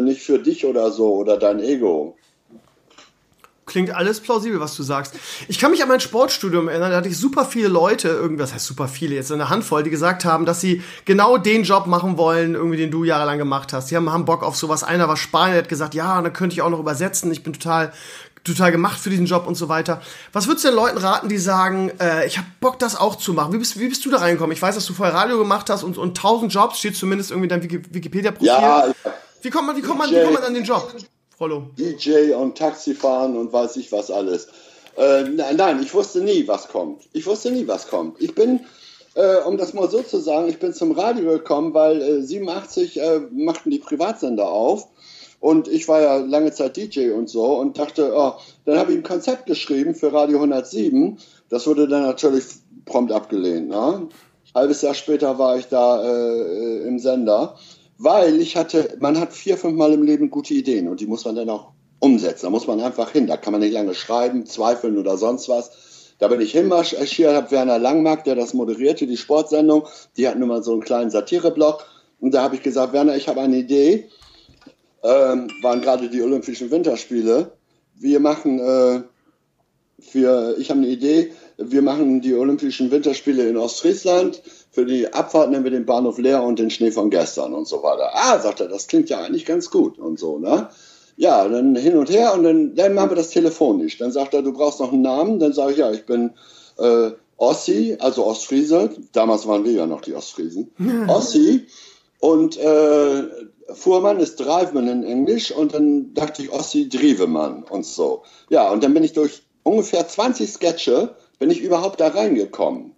nicht 0.00 0.22
für 0.22 0.38
dich 0.38 0.66
oder 0.66 0.92
so 0.92 1.14
oder 1.14 1.36
dein 1.36 1.58
Ego. 1.58 2.16
Klingt 3.68 3.94
alles 3.94 4.20
plausibel, 4.20 4.58
was 4.60 4.74
du 4.74 4.82
sagst. 4.82 5.14
Ich 5.46 5.58
kann 5.58 5.70
mich 5.70 5.82
an 5.82 5.88
mein 5.88 6.00
Sportstudium 6.00 6.68
erinnern, 6.68 6.90
da 6.90 6.96
hatte 6.96 7.08
ich 7.08 7.18
super 7.18 7.44
viele 7.44 7.68
Leute, 7.68 8.08
irgendwas 8.08 8.54
heißt 8.54 8.66
super 8.66 8.88
viele, 8.88 9.14
jetzt 9.14 9.30
eine 9.30 9.50
Handvoll, 9.50 9.82
die 9.82 9.90
gesagt 9.90 10.24
haben, 10.24 10.46
dass 10.46 10.60
sie 10.60 10.82
genau 11.04 11.36
den 11.38 11.62
Job 11.62 11.86
machen 11.86 12.16
wollen, 12.16 12.54
irgendwie 12.54 12.78
den 12.78 12.90
du 12.90 13.04
jahrelang 13.04 13.38
gemacht 13.38 13.72
hast. 13.72 13.90
Die 13.90 13.96
haben, 13.96 14.10
haben 14.10 14.24
Bock 14.24 14.42
auf 14.42 14.56
sowas. 14.56 14.82
Einer 14.82 15.06
war 15.06 15.16
Spanier, 15.16 15.58
hat 15.58 15.68
gesagt, 15.68 15.94
ja, 15.94 16.20
dann 16.20 16.32
könnte 16.32 16.54
ich 16.54 16.62
auch 16.62 16.70
noch 16.70 16.80
übersetzen. 16.80 17.30
Ich 17.30 17.42
bin 17.42 17.52
total 17.52 17.92
total 18.44 18.72
gemacht 18.72 18.98
für 18.98 19.10
diesen 19.10 19.26
Job 19.26 19.46
und 19.46 19.56
so 19.56 19.68
weiter. 19.68 20.00
Was 20.32 20.46
würdest 20.46 20.64
du 20.64 20.68
den 20.68 20.76
Leuten 20.76 20.98
raten, 20.98 21.28
die 21.28 21.38
sagen, 21.38 21.92
äh, 22.00 22.26
ich 22.26 22.38
habe 22.38 22.46
Bock, 22.60 22.78
das 22.78 22.96
auch 22.96 23.16
zu 23.16 23.34
machen? 23.34 23.52
Wie 23.52 23.58
bist, 23.58 23.78
wie 23.78 23.88
bist 23.88 24.04
du 24.06 24.10
da 24.10 24.18
reingekommen? 24.18 24.52
Ich 24.52 24.62
weiß, 24.62 24.74
dass 24.74 24.86
du 24.86 24.94
vorher 24.94 25.14
Radio 25.14 25.38
gemacht 25.38 25.68
hast 25.70 25.82
und, 25.82 25.98
und 25.98 26.16
1000 26.16 26.52
Jobs, 26.52 26.78
steht 26.78 26.96
zumindest 26.96 27.30
irgendwie 27.30 27.52
in 27.52 27.60
deinem 27.60 27.70
Wikipedia-Profil. 27.94 28.46
Ja, 28.46 28.86
wie 29.42 29.50
kommt 29.50 29.66
man, 29.66 29.76
wie 29.76 29.82
kommt 29.82 29.98
man, 29.98 30.10
wie 30.10 30.22
kommt 30.22 30.34
man 30.34 30.44
an 30.44 30.54
den 30.54 30.64
Job? 30.64 30.94
Rollo. 31.40 31.70
DJ 31.78 32.32
und 32.32 32.58
Taxifahren 32.58 33.36
und 33.36 33.52
weiß 33.52 33.76
ich 33.76 33.92
was 33.92 34.10
alles. 34.10 34.48
Äh, 34.96 35.22
nein, 35.22 35.80
ich 35.80 35.94
wusste 35.94 36.20
nie, 36.20 36.48
was 36.48 36.66
kommt. 36.66 37.08
Ich 37.12 37.26
wusste 37.26 37.52
nie, 37.52 37.68
was 37.68 37.86
kommt. 37.86 38.20
Ich 38.20 38.34
bin, 38.34 38.60
äh, 39.14 39.36
um 39.42 39.56
das 39.56 39.72
mal 39.72 39.88
so 39.88 40.02
zu 40.02 40.18
sagen, 40.18 40.48
ich 40.48 40.58
bin 40.58 40.74
zum 40.74 40.92
Radio 40.92 41.30
gekommen, 41.30 41.74
weil 41.74 42.02
äh, 42.02 42.22
87 42.22 43.00
äh, 43.00 43.20
machten 43.30 43.70
die 43.70 43.78
Privatsender 43.78 44.48
auf. 44.48 44.88
Und 45.38 45.68
ich 45.68 45.86
war 45.86 46.00
ja 46.00 46.16
lange 46.16 46.50
Zeit 46.50 46.76
DJ 46.76 47.10
und 47.12 47.30
so 47.30 47.56
und 47.58 47.78
dachte, 47.78 48.12
oh, 48.16 48.32
dann 48.64 48.76
habe 48.76 48.90
ich 48.90 48.98
ein 48.98 49.04
Konzept 49.04 49.46
geschrieben 49.46 49.94
für 49.94 50.12
Radio 50.12 50.38
107. 50.38 51.18
Das 51.48 51.68
wurde 51.68 51.86
dann 51.86 52.02
natürlich 52.02 52.46
prompt 52.84 53.12
abgelehnt. 53.12 53.68
Ne? 53.68 54.08
Halbes 54.56 54.82
Jahr 54.82 54.94
später 54.94 55.38
war 55.38 55.56
ich 55.56 55.66
da 55.66 56.02
äh, 56.02 56.88
im 56.88 56.98
Sender 56.98 57.56
weil 57.98 58.40
ich 58.40 58.56
hatte, 58.56 58.96
man 59.00 59.18
hat 59.18 59.32
vier, 59.32 59.56
fünf 59.56 59.76
Mal 59.76 59.92
im 59.92 60.04
Leben 60.04 60.30
gute 60.30 60.54
Ideen 60.54 60.88
und 60.88 61.00
die 61.00 61.06
muss 61.06 61.24
man 61.24 61.34
dann 61.34 61.50
auch 61.50 61.72
umsetzen. 61.98 62.46
Da 62.46 62.50
muss 62.50 62.66
man 62.66 62.80
einfach 62.80 63.10
hin. 63.10 63.26
Da 63.26 63.36
kann 63.36 63.52
man 63.52 63.60
nicht 63.60 63.72
lange 63.72 63.94
schreiben, 63.94 64.46
zweifeln 64.46 64.96
oder 64.96 65.16
sonst 65.18 65.48
was. 65.48 66.14
Da 66.20 66.28
bin 66.28 66.40
ich 66.40 66.52
hinmarschiert, 66.52 67.34
habe 67.34 67.50
Werner 67.50 67.78
Langmark, 67.78 68.24
der 68.24 68.34
das 68.34 68.54
moderierte, 68.54 69.06
die 69.06 69.16
Sportsendung, 69.16 69.86
die 70.16 70.26
hat 70.26 70.38
nun 70.38 70.48
mal 70.48 70.62
so 70.62 70.72
einen 70.72 70.82
kleinen 70.82 71.10
Satireblock. 71.10 71.84
Und 72.20 72.34
da 72.34 72.42
habe 72.42 72.56
ich 72.56 72.62
gesagt, 72.62 72.92
Werner, 72.92 73.16
ich 73.16 73.28
habe 73.28 73.40
eine 73.40 73.56
Idee. 73.56 74.08
Ähm, 75.04 75.48
waren 75.62 75.80
gerade 75.80 76.08
die 76.08 76.22
Olympischen 76.22 76.72
Winterspiele. 76.72 77.52
Wir 77.94 78.18
machen, 78.18 78.58
äh, 78.58 79.02
für, 80.00 80.56
ich 80.58 80.70
habe 80.70 80.80
eine 80.80 80.88
Idee, 80.88 81.32
wir 81.56 81.82
machen 81.82 82.20
die 82.20 82.34
Olympischen 82.34 82.90
Winterspiele 82.90 83.48
in 83.48 83.56
Ostfriesland 83.56 84.42
für 84.70 84.84
die 84.84 85.12
Abfahrt 85.12 85.50
nehmen 85.50 85.64
wir 85.64 85.70
den 85.70 85.86
Bahnhof 85.86 86.18
leer 86.18 86.42
und 86.42 86.58
den 86.58 86.70
Schnee 86.70 86.90
von 86.90 87.10
gestern 87.10 87.54
und 87.54 87.66
so 87.66 87.82
weiter. 87.82 88.10
Ah, 88.12 88.38
sagt 88.38 88.60
er, 88.60 88.68
das 88.68 88.86
klingt 88.86 89.08
ja 89.10 89.20
eigentlich 89.20 89.46
ganz 89.46 89.70
gut 89.70 89.98
und 89.98 90.18
so, 90.18 90.38
ne? 90.38 90.68
Ja, 91.16 91.48
dann 91.48 91.74
hin 91.74 91.96
und 91.96 92.10
her 92.10 92.34
und 92.34 92.44
dann, 92.44 92.74
dann 92.76 92.94
machen 92.94 93.10
wir 93.10 93.16
das 93.16 93.30
telefonisch. 93.30 93.98
Dann 93.98 94.12
sagt 94.12 94.34
er, 94.34 94.42
du 94.42 94.52
brauchst 94.52 94.78
noch 94.78 94.92
einen 94.92 95.02
Namen. 95.02 95.40
Dann 95.40 95.52
sage 95.52 95.72
ich, 95.72 95.78
ja, 95.78 95.90
ich 95.90 96.06
bin 96.06 96.34
äh, 96.78 97.10
Ossi, 97.36 97.96
also 97.98 98.24
Ostfriese. 98.24 98.90
Damals 99.12 99.46
waren 99.48 99.64
wir 99.64 99.72
ja 99.72 99.86
noch 99.86 100.00
die 100.00 100.14
Ostfriesen. 100.14 100.70
Ossi. 101.08 101.66
Und 102.20 102.56
äh, 102.58 103.24
Fuhrmann 103.72 104.20
ist 104.20 104.36
Driveman 104.36 104.88
in 104.88 105.04
Englisch 105.04 105.50
und 105.50 105.74
dann 105.74 106.14
dachte 106.14 106.42
ich 106.42 106.52
Ossi 106.52 106.88
Drievemann 106.88 107.64
und 107.64 107.84
so. 107.84 108.22
Ja, 108.48 108.70
und 108.70 108.82
dann 108.82 108.94
bin 108.94 109.04
ich 109.04 109.12
durch 109.12 109.42
ungefähr 109.62 110.06
20 110.06 110.50
Sketche, 110.50 111.16
bin 111.38 111.50
ich 111.50 111.60
überhaupt 111.60 112.00
da 112.00 112.08
reingekommen. 112.08 112.92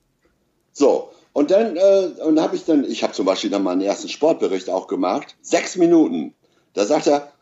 So, 0.73 1.11
und 1.33 1.51
dann, 1.51 1.77
äh, 1.77 2.11
und 2.25 2.41
habe 2.41 2.57
ich 2.57 2.65
dann, 2.65 2.85
ich 2.85 3.03
habe 3.03 3.13
zum 3.13 3.27
Beispiel 3.27 3.51
dann 3.51 3.63
meinen 3.63 3.83
ersten 3.83 4.09
Sportbericht 4.09 4.69
auch 4.69 4.87
gemacht, 4.87 5.37
sechs 5.43 5.77
Minuten. 5.77 6.35
Da 6.75 6.85
sagt 6.85 7.07
er, 7.07 7.33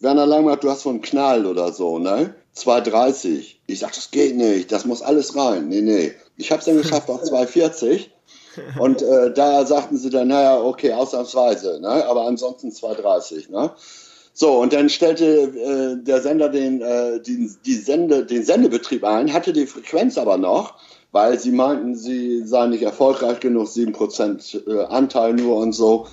Werner 0.00 0.26
Langmark, 0.26 0.60
du 0.60 0.70
hast 0.70 0.82
von 0.82 1.00
Knall 1.00 1.46
oder 1.46 1.72
so, 1.72 1.98
ne? 1.98 2.34
2,30. 2.56 3.56
Ich 3.66 3.78
sag, 3.80 3.92
das 3.92 4.10
geht 4.10 4.36
nicht, 4.36 4.70
das 4.70 4.84
muss 4.84 5.02
alles 5.02 5.34
rein. 5.36 5.68
Nee, 5.68 5.80
nee. 5.80 6.12
Ich 6.36 6.50
habe 6.50 6.60
es 6.60 6.66
dann 6.66 6.76
geschafft 6.76 7.10
auf 7.10 7.22
2,40. 7.22 8.06
Und 8.78 9.02
äh, 9.02 9.32
da 9.32 9.66
sagten 9.66 9.96
sie 9.96 10.10
dann, 10.10 10.28
naja, 10.28 10.60
okay, 10.60 10.92
ausnahmsweise, 10.92 11.80
ne? 11.80 12.06
aber 12.06 12.26
ansonsten 12.26 12.68
2,30. 12.68 13.50
Ne? 13.50 13.72
So, 14.32 14.60
und 14.60 14.72
dann 14.72 14.88
stellte 14.88 15.24
äh, 15.24 16.04
der 16.04 16.20
Sender 16.20 16.48
den, 16.48 16.80
äh, 16.80 17.20
die, 17.20 17.50
die 17.64 17.74
Sende, 17.74 18.24
den 18.24 18.44
Sendebetrieb 18.44 19.04
ein, 19.04 19.32
hatte 19.32 19.52
die 19.52 19.66
Frequenz 19.66 20.18
aber 20.18 20.38
noch, 20.38 20.74
weil 21.14 21.38
sie 21.38 21.52
meinten, 21.52 21.94
sie 21.94 22.44
seien 22.44 22.70
nicht 22.70 22.82
erfolgreich 22.82 23.38
genug, 23.38 23.68
7% 23.68 24.68
äh, 24.68 24.84
Anteil 24.86 25.32
nur 25.34 25.58
und 25.58 25.72
so. 25.72 26.08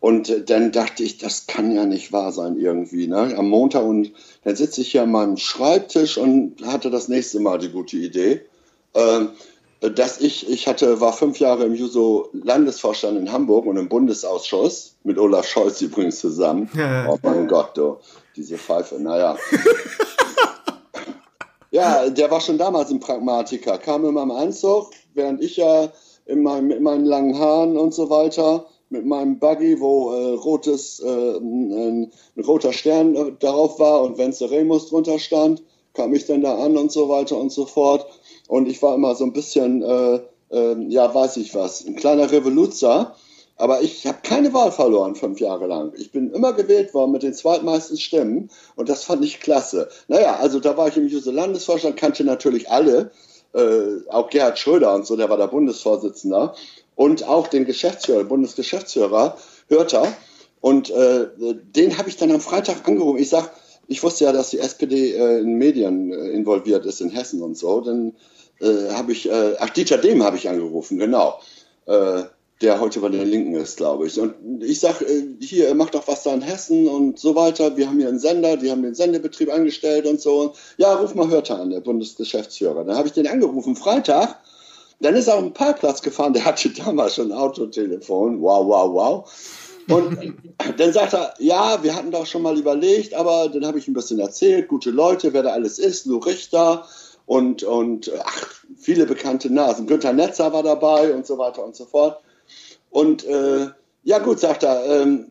Und 0.00 0.30
äh, 0.30 0.42
dann 0.42 0.72
dachte 0.72 1.02
ich, 1.02 1.18
das 1.18 1.46
kann 1.46 1.74
ja 1.74 1.84
nicht 1.84 2.10
wahr 2.10 2.32
sein 2.32 2.56
irgendwie. 2.56 3.06
Ne? 3.06 3.34
Am 3.36 3.50
Montag 3.50 3.84
und 3.84 4.12
dann 4.42 4.56
sitze 4.56 4.80
ich 4.80 4.92
hier 4.92 5.02
an 5.02 5.10
meinem 5.10 5.36
Schreibtisch 5.36 6.16
und 6.16 6.56
hatte 6.64 6.88
das 6.88 7.08
nächste 7.08 7.38
Mal 7.38 7.58
die 7.58 7.68
gute 7.68 7.98
Idee. 7.98 8.40
Äh, 8.94 9.26
dass 9.90 10.22
ich, 10.22 10.48
ich 10.48 10.66
hatte, 10.66 11.02
war 11.02 11.12
fünf 11.12 11.38
Jahre 11.38 11.64
im 11.64 11.74
Juso 11.74 12.30
Landesvorstand 12.32 13.18
in 13.18 13.30
Hamburg 13.30 13.66
und 13.66 13.76
im 13.76 13.90
Bundesausschuss 13.90 14.94
mit 15.04 15.18
Olaf 15.18 15.46
Scholz 15.46 15.82
übrigens 15.82 16.18
zusammen. 16.18 16.70
Ja. 16.74 17.10
Oh 17.10 17.18
mein 17.22 17.46
Gott, 17.46 17.76
du, 17.76 17.98
diese 18.36 18.56
Pfeife, 18.56 18.98
naja. 18.98 19.36
ja, 21.70 22.10
der 22.10 22.30
war 22.30 22.40
schon 22.40 22.58
damals 22.58 22.90
ein 22.90 23.00
Pragmatiker, 23.00 23.78
kam 23.78 24.04
in 24.04 24.14
meinem 24.14 24.30
Anzug, 24.32 24.90
während 25.14 25.42
ich 25.42 25.56
ja 25.56 25.92
in, 26.26 26.42
meinem, 26.42 26.68
mit 26.68 26.80
meinen 26.80 27.04
langen 27.04 27.38
Haaren 27.38 27.76
und 27.76 27.94
so 27.94 28.10
weiter 28.10 28.66
mit 28.90 29.06
meinem 29.06 29.38
Buggy, 29.38 29.80
wo 29.80 30.12
äh, 30.12 30.34
rotes, 30.34 31.00
äh, 31.00 31.36
ein, 31.36 32.10
ein, 32.36 32.44
roter 32.44 32.72
Stern 32.72 33.36
darauf 33.38 33.78
war 33.78 34.02
und 34.02 34.18
Vence 34.18 34.50
Remus 34.50 34.88
drunter 34.88 35.18
stand, 35.18 35.62
kam 35.94 36.12
ich 36.12 36.26
dann 36.26 36.42
da 36.42 36.56
an 36.56 36.76
und 36.76 36.92
so 36.92 37.08
weiter 37.08 37.36
und 37.36 37.52
so 37.52 37.66
fort. 37.66 38.06
Und 38.48 38.68
ich 38.68 38.82
war 38.82 38.96
immer 38.96 39.14
so 39.14 39.24
ein 39.24 39.32
bisschen, 39.32 39.82
äh, 39.82 40.20
äh, 40.50 40.76
ja, 40.88 41.14
weiß 41.14 41.36
ich 41.36 41.54
was, 41.54 41.86
ein 41.86 41.94
kleiner 41.94 42.30
Revoluzer. 42.30 43.14
Aber 43.60 43.82
ich 43.82 44.06
habe 44.06 44.18
keine 44.22 44.54
Wahl 44.54 44.72
verloren 44.72 45.14
fünf 45.14 45.38
Jahre 45.38 45.66
lang. 45.66 45.92
Ich 45.96 46.12
bin 46.12 46.32
immer 46.32 46.54
gewählt 46.54 46.94
worden 46.94 47.12
mit 47.12 47.22
den 47.22 47.34
zweitmeisten 47.34 47.98
Stimmen 47.98 48.48
und 48.74 48.88
das 48.88 49.04
fand 49.04 49.22
ich 49.22 49.40
klasse. 49.40 49.90
Naja, 50.08 50.36
also 50.36 50.60
da 50.60 50.78
war 50.78 50.88
ich 50.88 50.96
im 50.96 51.06
Juse 51.06 51.30
Landesvorstand, 51.30 51.98
kannte 51.98 52.24
natürlich 52.24 52.70
alle, 52.70 53.10
äh, 53.52 54.08
auch 54.08 54.30
Gerhard 54.30 54.58
Schröder 54.58 54.94
und 54.94 55.06
so, 55.06 55.14
der 55.14 55.28
war 55.28 55.36
der 55.36 55.48
Bundesvorsitzender 55.48 56.54
und 56.96 57.28
auch 57.28 57.48
den 57.48 57.66
Geschäftsführer, 57.66 58.24
Bundesgeschäftsführer 58.24 59.36
Hörter. 59.68 60.10
Und 60.62 60.88
äh, 60.88 61.26
den 61.36 61.98
habe 61.98 62.08
ich 62.08 62.16
dann 62.16 62.32
am 62.32 62.40
Freitag 62.40 62.88
angerufen. 62.88 63.18
Ich 63.18 63.28
sage, 63.28 63.50
ich 63.88 64.02
wusste 64.02 64.24
ja, 64.24 64.32
dass 64.32 64.50
die 64.50 64.58
SPD 64.58 65.12
äh, 65.12 65.40
in 65.40 65.54
Medien 65.54 66.12
äh, 66.12 66.30
involviert 66.30 66.86
ist 66.86 67.02
in 67.02 67.10
Hessen 67.10 67.42
und 67.42 67.58
so. 67.58 67.82
Dann 67.82 68.14
äh, 68.60 68.90
habe 68.92 69.12
ich, 69.12 69.28
äh, 69.28 69.56
ach, 69.58 69.68
Dieter 69.70 69.98
Dehm 69.98 70.22
habe 70.22 70.38
ich 70.38 70.48
angerufen, 70.48 70.98
genau. 70.98 71.40
Der 72.60 72.78
heute 72.78 73.00
bei 73.00 73.08
den 73.08 73.26
Linken 73.26 73.54
ist, 73.54 73.78
glaube 73.78 74.06
ich. 74.06 74.20
Und 74.20 74.62
ich 74.62 74.80
sage, 74.80 75.06
äh, 75.06 75.22
hier, 75.40 75.68
er 75.68 75.74
macht 75.74 75.94
doch 75.94 76.06
was 76.06 76.24
da 76.24 76.34
in 76.34 76.42
Hessen 76.42 76.88
und 76.88 77.18
so 77.18 77.34
weiter. 77.34 77.76
Wir 77.76 77.86
haben 77.86 77.98
hier 77.98 78.08
einen 78.08 78.18
Sender, 78.18 78.56
die 78.56 78.70
haben 78.70 78.82
den 78.82 78.94
Sendebetrieb 78.94 79.52
angestellt 79.52 80.06
und 80.06 80.20
so. 80.20 80.52
Ja, 80.76 80.94
ruf 80.94 81.14
mal 81.14 81.28
Hörter 81.28 81.58
an, 81.58 81.70
der 81.70 81.80
Bundesgeschäftsführer. 81.80 82.84
Dann 82.84 82.96
habe 82.96 83.08
ich 83.08 83.14
den 83.14 83.26
angerufen, 83.26 83.76
Freitag. 83.76 84.38
Dann 85.00 85.14
ist 85.14 85.28
er 85.28 85.36
auf 85.36 85.42
den 85.42 85.54
Parkplatz 85.54 86.02
gefahren, 86.02 86.34
der 86.34 86.44
hatte 86.44 86.68
damals 86.68 87.14
schon 87.14 87.32
ein 87.32 87.38
Autotelefon. 87.38 88.42
Wow, 88.42 88.66
wow, 88.66 88.92
wow. 88.92 89.32
Und 89.88 90.34
dann 90.76 90.92
sagt 90.92 91.14
er, 91.14 91.34
ja, 91.38 91.82
wir 91.82 91.94
hatten 91.94 92.10
doch 92.10 92.26
schon 92.26 92.42
mal 92.42 92.58
überlegt, 92.58 93.14
aber 93.14 93.48
dann 93.48 93.66
habe 93.66 93.78
ich 93.78 93.88
ein 93.88 93.94
bisschen 93.94 94.18
erzählt, 94.18 94.68
gute 94.68 94.90
Leute, 94.90 95.32
wer 95.32 95.42
da 95.42 95.50
alles 95.52 95.78
ist, 95.78 96.04
Lou 96.04 96.18
Richter, 96.18 96.86
und, 97.30 97.62
und 97.62 98.10
ach, 98.24 98.48
viele 98.76 99.06
bekannte 99.06 99.52
Nasen. 99.52 99.86
Günther 99.86 100.12
Netzer 100.12 100.52
war 100.52 100.64
dabei 100.64 101.14
und 101.14 101.24
so 101.26 101.38
weiter 101.38 101.64
und 101.64 101.76
so 101.76 101.84
fort. 101.84 102.20
Und 102.90 103.24
äh, 103.24 103.68
ja 104.02 104.18
gut, 104.18 104.40
sagt 104.40 104.62
er, 104.62 104.84
ähm, 104.84 105.30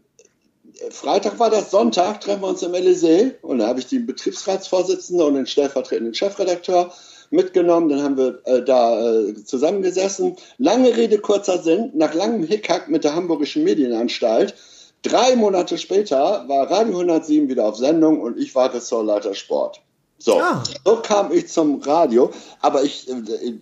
Freitag 0.92 1.40
war 1.40 1.50
das, 1.50 1.72
Sonntag 1.72 2.22
treffen 2.22 2.42
wir 2.42 2.48
uns 2.48 2.64
im 2.64 2.74
Elysée 2.74 3.34
und 3.42 3.60
da 3.60 3.68
habe 3.68 3.80
ich 3.80 3.88
den 3.88 4.06
Betriebsratsvorsitzenden 4.06 5.28
und 5.28 5.34
den 5.34 5.46
stellvertretenden 5.46 6.14
Chefredakteur 6.14 6.94
mitgenommen, 7.32 7.90
dann 7.90 8.02
haben 8.02 8.18
wir 8.18 8.42
äh, 8.46 8.64
da 8.64 9.20
äh, 9.20 9.36
zusammengesessen. 9.44 10.38
Lange 10.58 10.96
Rede, 10.96 11.20
kurzer 11.20 11.62
Sinn, 11.62 11.92
nach 11.94 12.14
langem 12.14 12.44
Hickhack 12.44 12.90
mit 12.90 13.04
der 13.04 13.16
Hamburgischen 13.16 13.64
Medienanstalt, 13.64 14.56
drei 15.04 15.36
Monate 15.36 15.78
später 15.78 16.46
war 16.48 16.72
Radio 16.72 17.00
107 17.00 17.50
wieder 17.50 17.68
auf 17.68 17.76
Sendung 17.76 18.22
und 18.22 18.40
ich 18.40 18.56
war 18.56 18.74
Ressortleiter 18.74 19.36
Sport. 19.36 19.82
So, 20.22 20.38
ah. 20.38 20.62
so 20.84 20.98
kam 20.98 21.32
ich 21.32 21.48
zum 21.48 21.82
Radio, 21.82 22.30
aber 22.60 22.84
ich, 22.84 23.10
äh, 23.10 23.14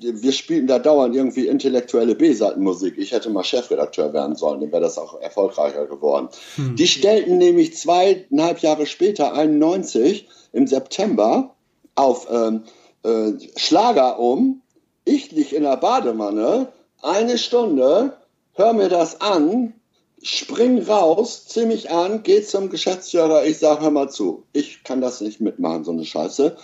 wir 0.01 0.32
spielten 0.32 0.66
da 0.66 0.80
dauernd 0.80 1.16
irgendwie 1.16 1.47
intellektuelle 1.47 2.16
B-Seitenmusik. 2.16 2.97
Ich 2.97 3.12
hätte 3.12 3.30
mal 3.30 3.43
Chefredakteur 3.43 4.12
werden 4.12 4.36
sollen, 4.36 4.62
dann 4.62 4.72
wäre 4.72 4.82
das 4.82 4.97
auch 4.97 5.22
erfolgreicher 5.22 5.86
geworden. 5.86 6.30
Hm. 6.55 6.76
Die 6.76 6.88
stellten 6.88 7.38
nämlich 7.38 7.78
zweieinhalb 7.78 8.60
Jahre 8.60 8.88
später, 8.88 9.34
91, 9.34 10.28
im 10.51 10.66
September, 10.66 11.55
auf 11.93 12.28
ähm, 12.32 12.64
äh, 13.03 13.34
Schlager 13.55 14.20
um. 14.20 14.64
Ich 15.05 15.32
liege 15.32 15.55
in 15.55 15.64
der 15.64 15.78
Badewanne, 15.78 16.70
eine 17.03 17.38
Stunde, 17.38 18.18
hör 18.53 18.74
mir 18.74 18.89
das 18.89 19.22
an, 19.22 19.74
spring 20.22 20.82
raus, 20.84 21.45
zieh 21.47 21.65
mich 21.65 21.91
an, 21.91 22.24
geh 22.24 22.41
zum 22.41 22.70
Geschäftsführer, 22.70 23.45
ich 23.45 23.59
sage, 23.59 23.82
hör 23.82 23.91
mal 23.91 24.09
zu, 24.09 24.43
ich 24.53 24.84
kann 24.84 25.01
das 25.01 25.22
nicht 25.22 25.41
mitmachen, 25.41 25.84
so 25.84 25.91
eine 25.91 26.05
Scheiße. 26.05 26.57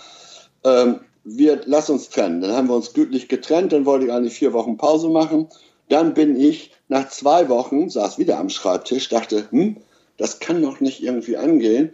Ähm, 0.63 0.99
wir 1.23 1.61
lass 1.65 1.89
uns 1.89 2.09
trennen. 2.09 2.41
Dann 2.41 2.51
haben 2.51 2.67
wir 2.67 2.75
uns 2.75 2.93
gütlich 2.93 3.29
getrennt, 3.29 3.71
dann 3.71 3.85
wollte 3.85 4.05
ich 4.05 4.11
eigentlich 4.11 4.33
vier 4.33 4.53
Wochen 4.53 4.77
Pause 4.77 5.09
machen. 5.09 5.47
Dann 5.89 6.13
bin 6.13 6.39
ich 6.39 6.71
nach 6.87 7.09
zwei 7.09 7.49
Wochen, 7.49 7.89
saß 7.89 8.17
wieder 8.17 8.39
am 8.39 8.49
Schreibtisch, 8.49 9.09
dachte, 9.09 9.49
hm, 9.51 9.77
das 10.17 10.39
kann 10.39 10.61
doch 10.61 10.79
nicht 10.79 11.01
irgendwie 11.01 11.37
angehen. 11.37 11.91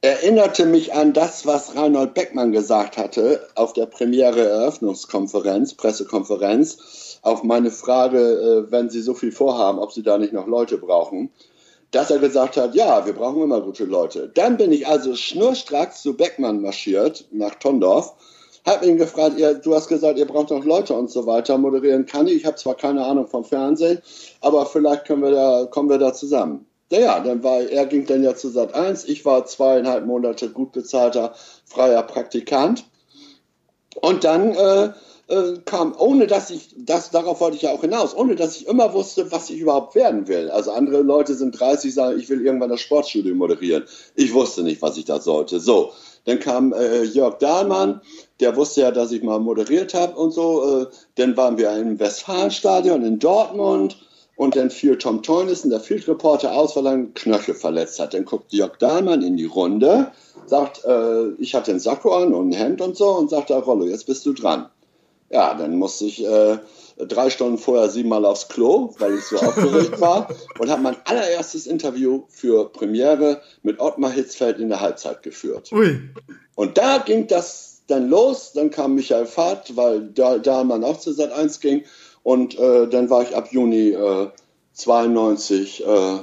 Erinnerte 0.00 0.66
mich 0.66 0.94
an 0.94 1.12
das, 1.12 1.46
was 1.46 1.74
Reinhold 1.74 2.14
Beckmann 2.14 2.52
gesagt 2.52 2.96
hatte 2.96 3.48
auf 3.54 3.72
der 3.72 3.86
Premiere-Eröffnungskonferenz, 3.86 5.74
Pressekonferenz 5.74 6.78
auf 7.26 7.42
meine 7.42 7.72
Frage, 7.72 8.18
äh, 8.18 8.70
wenn 8.70 8.88
Sie 8.88 9.02
so 9.02 9.12
viel 9.12 9.32
vorhaben, 9.32 9.78
ob 9.80 9.92
Sie 9.92 10.02
da 10.02 10.16
nicht 10.16 10.32
noch 10.32 10.46
Leute 10.46 10.78
brauchen, 10.78 11.30
dass 11.90 12.10
er 12.10 12.18
gesagt 12.18 12.56
hat, 12.56 12.74
ja, 12.74 13.04
wir 13.04 13.12
brauchen 13.12 13.42
immer 13.42 13.60
gute 13.60 13.84
Leute. 13.84 14.30
Dann 14.32 14.56
bin 14.56 14.70
ich 14.70 14.86
also 14.86 15.14
schnurstracks 15.14 16.02
zu 16.02 16.16
Beckmann 16.16 16.62
marschiert, 16.62 17.26
nach 17.32 17.56
Tondorf, 17.56 18.14
habe 18.64 18.86
ihn 18.86 18.96
gefragt, 18.96 19.38
ihr, 19.38 19.54
du 19.54 19.74
hast 19.74 19.88
gesagt, 19.88 20.18
ihr 20.18 20.26
braucht 20.26 20.50
noch 20.50 20.64
Leute 20.64 20.94
und 20.94 21.10
so 21.10 21.26
weiter, 21.26 21.58
moderieren 21.58 22.06
kann 22.06 22.28
ich. 22.28 22.36
Ich 22.36 22.46
habe 22.46 22.56
zwar 22.56 22.74
keine 22.74 23.04
Ahnung 23.04 23.26
vom 23.26 23.44
Fernsehen, 23.44 24.00
aber 24.40 24.64
vielleicht 24.66 25.04
können 25.04 25.22
wir 25.22 25.32
da, 25.32 25.66
kommen 25.66 25.88
wir 25.88 25.98
da 25.98 26.12
zusammen. 26.12 26.66
Ja, 26.90 27.18
dann 27.18 27.42
war, 27.42 27.60
er 27.60 27.86
ging 27.86 28.06
dann 28.06 28.22
ja 28.22 28.36
zu 28.36 28.48
Sat 28.48 28.74
1, 28.74 29.04
ich 29.06 29.24
war 29.24 29.44
zweieinhalb 29.46 30.06
Monate 30.06 30.50
gut 30.50 30.70
bezahlter 30.70 31.34
freier 31.64 32.04
Praktikant. 32.04 32.84
Und 34.00 34.22
dann 34.24 34.52
äh, 34.52 34.92
äh, 35.28 35.58
kam, 35.64 35.94
ohne 35.98 36.26
dass 36.26 36.50
ich, 36.50 36.74
das, 36.76 37.10
darauf 37.10 37.40
wollte 37.40 37.56
ich 37.56 37.62
ja 37.62 37.70
auch 37.72 37.80
hinaus, 37.80 38.14
ohne 38.14 38.36
dass 38.36 38.56
ich 38.56 38.66
immer 38.66 38.92
wusste, 38.92 39.32
was 39.32 39.50
ich 39.50 39.58
überhaupt 39.58 39.94
werden 39.94 40.28
will. 40.28 40.50
Also 40.50 40.72
andere 40.72 41.02
Leute 41.02 41.34
sind 41.34 41.58
30, 41.58 41.92
sagen, 41.92 42.18
ich 42.18 42.28
will 42.28 42.44
irgendwann 42.44 42.70
das 42.70 42.80
Sportstudio 42.80 43.34
moderieren. 43.34 43.84
Ich 44.14 44.32
wusste 44.34 44.62
nicht, 44.62 44.82
was 44.82 44.96
ich 44.96 45.04
da 45.04 45.20
sollte. 45.20 45.58
So, 45.58 45.92
dann 46.24 46.38
kam 46.38 46.72
äh, 46.72 47.02
Jörg 47.02 47.38
Dahlmann, 47.38 48.00
der 48.40 48.56
wusste 48.56 48.82
ja, 48.82 48.90
dass 48.90 49.12
ich 49.12 49.22
mal 49.22 49.40
moderiert 49.40 49.94
habe 49.94 50.16
und 50.16 50.32
so. 50.32 50.82
Äh, 50.82 50.86
dann 51.16 51.36
waren 51.36 51.58
wir 51.58 51.72
im 51.72 51.98
Westfalenstadion 51.98 53.04
in 53.04 53.18
Dortmund. 53.18 53.98
Und 54.36 54.54
dann 54.54 54.68
fiel 54.68 54.98
Tom 54.98 55.22
Teunissen, 55.22 55.70
der 55.70 55.80
Field 55.80 56.06
Reporter, 56.06 56.52
aus, 56.52 56.76
weil 56.76 56.84
er 56.84 56.92
einen 56.92 57.14
Knöchel 57.14 57.54
verletzt 57.54 57.98
hat. 57.98 58.12
Dann 58.12 58.26
guckt 58.26 58.52
Jörg 58.52 58.76
Dahlmann 58.76 59.22
in 59.22 59.38
die 59.38 59.46
Runde, 59.46 60.12
sagt, 60.44 60.84
äh, 60.84 61.30
ich 61.38 61.54
hatte 61.54 61.70
einen 61.70 61.80
Sakko 61.80 62.14
an 62.14 62.34
und 62.34 62.50
ein 62.50 62.52
Hemd 62.52 62.82
und 62.82 62.98
so 62.98 63.08
und 63.12 63.30
sagt, 63.30 63.50
Rollo, 63.50 63.86
jetzt 63.86 64.06
bist 64.06 64.26
du 64.26 64.34
dran. 64.34 64.66
Ja, 65.30 65.54
dann 65.54 65.76
musste 65.76 66.04
ich 66.04 66.24
äh, 66.24 66.58
drei 66.98 67.30
Stunden 67.30 67.58
vorher 67.58 67.88
siebenmal 67.88 68.24
aufs 68.24 68.48
Klo, 68.48 68.94
weil 68.98 69.14
ich 69.14 69.24
so 69.24 69.36
aufgeregt 69.40 70.00
war 70.00 70.28
und 70.58 70.70
habe 70.70 70.82
mein 70.82 70.96
allererstes 71.04 71.66
Interview 71.66 72.24
für 72.28 72.70
Premiere 72.70 73.42
mit 73.62 73.80
Ottmar 73.80 74.10
Hitzfeld 74.10 74.58
in 74.58 74.68
der 74.68 74.80
Halbzeit 74.80 75.22
geführt. 75.22 75.72
Ui. 75.72 76.00
Und 76.54 76.78
da 76.78 76.98
ging 76.98 77.26
das 77.26 77.82
dann 77.88 78.08
los, 78.08 78.52
dann 78.52 78.70
kam 78.70 78.94
Michael 78.94 79.26
Fahrt, 79.26 79.76
weil 79.76 80.08
da, 80.12 80.38
da 80.38 80.64
man 80.64 80.84
auch 80.84 80.98
zu 80.98 81.12
Sat 81.12 81.32
1 81.32 81.60
ging 81.60 81.84
und 82.22 82.58
äh, 82.58 82.88
dann 82.88 83.10
war 83.10 83.22
ich 83.22 83.36
ab 83.36 83.48
Juni 83.52 83.90
äh, 83.90 84.28
92 84.72 85.86
äh, 85.86 86.18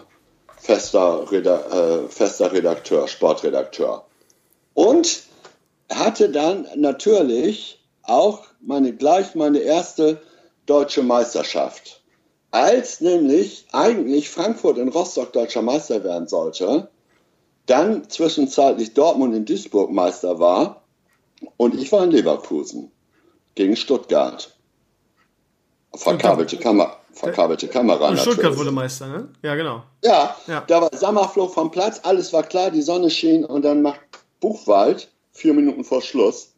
fester, 0.57 1.31
Reda 1.31 2.03
äh, 2.05 2.09
fester 2.09 2.51
Redakteur, 2.51 3.07
Sportredakteur. 3.07 4.05
Und 4.73 5.23
hatte 5.91 6.29
dann 6.29 6.67
natürlich 6.75 7.82
auch 8.03 8.43
meine, 8.61 8.93
gleich 8.93 9.35
meine 9.35 9.59
erste 9.59 10.21
deutsche 10.65 11.03
Meisterschaft. 11.03 12.01
Als 12.51 13.01
nämlich 13.01 13.65
eigentlich 13.71 14.29
Frankfurt 14.29 14.77
in 14.77 14.89
Rostock 14.89 15.33
deutscher 15.33 15.61
Meister 15.61 16.03
werden 16.03 16.27
sollte, 16.27 16.89
dann 17.65 18.09
zwischenzeitlich 18.09 18.93
Dortmund 18.93 19.35
in 19.35 19.45
Duisburg 19.45 19.91
Meister 19.91 20.39
war 20.39 20.83
und 21.57 21.75
ich 21.75 21.91
war 21.91 22.03
in 22.03 22.11
Leverkusen 22.11 22.91
gegen 23.55 23.75
Stuttgart. 23.75 24.51
Verkabelte 25.95 26.57
Kamera. 26.57 26.97
verkabelte 27.11 27.67
Kamera. 27.67 28.09
Und 28.09 28.17
Stuttgart 28.17 28.37
natürlich. 28.37 28.59
wurde 28.59 28.71
Meister, 28.71 29.07
ne? 29.07 29.29
Ja, 29.43 29.55
genau. 29.55 29.83
Ja, 30.03 30.35
ja. 30.47 30.63
da 30.67 30.81
war 30.81 30.95
Sommerflug 30.95 31.53
vom 31.53 31.69
Platz, 31.69 31.99
alles 32.03 32.33
war 32.33 32.43
klar, 32.43 32.71
die 32.71 32.81
Sonne 32.81 33.09
schien 33.09 33.45
und 33.45 33.63
dann 33.63 33.81
macht 33.81 33.99
Buchwald, 34.39 35.09
vier 35.31 35.53
Minuten 35.53 35.83
vor 35.83 36.01
Schluss, 36.01 36.53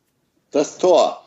das 0.51 0.77
Tor. 0.77 1.24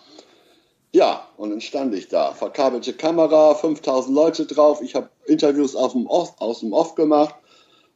Ja, 0.93 1.27
und 1.37 1.51
dann 1.51 1.61
stand 1.61 1.95
ich 1.95 2.09
da. 2.09 2.33
Verkabelte 2.33 2.95
Kamera, 2.95 3.55
5000 3.55 4.15
Leute 4.15 4.47
drauf. 4.47 4.81
Ich 4.81 4.95
habe 4.95 5.11
Interviews 5.27 5.77
auf 5.77 5.93
dem 5.93 6.07
Off, 6.07 6.35
aus 6.39 6.61
dem 6.61 6.73
Off 6.73 6.95
gemacht 6.95 7.35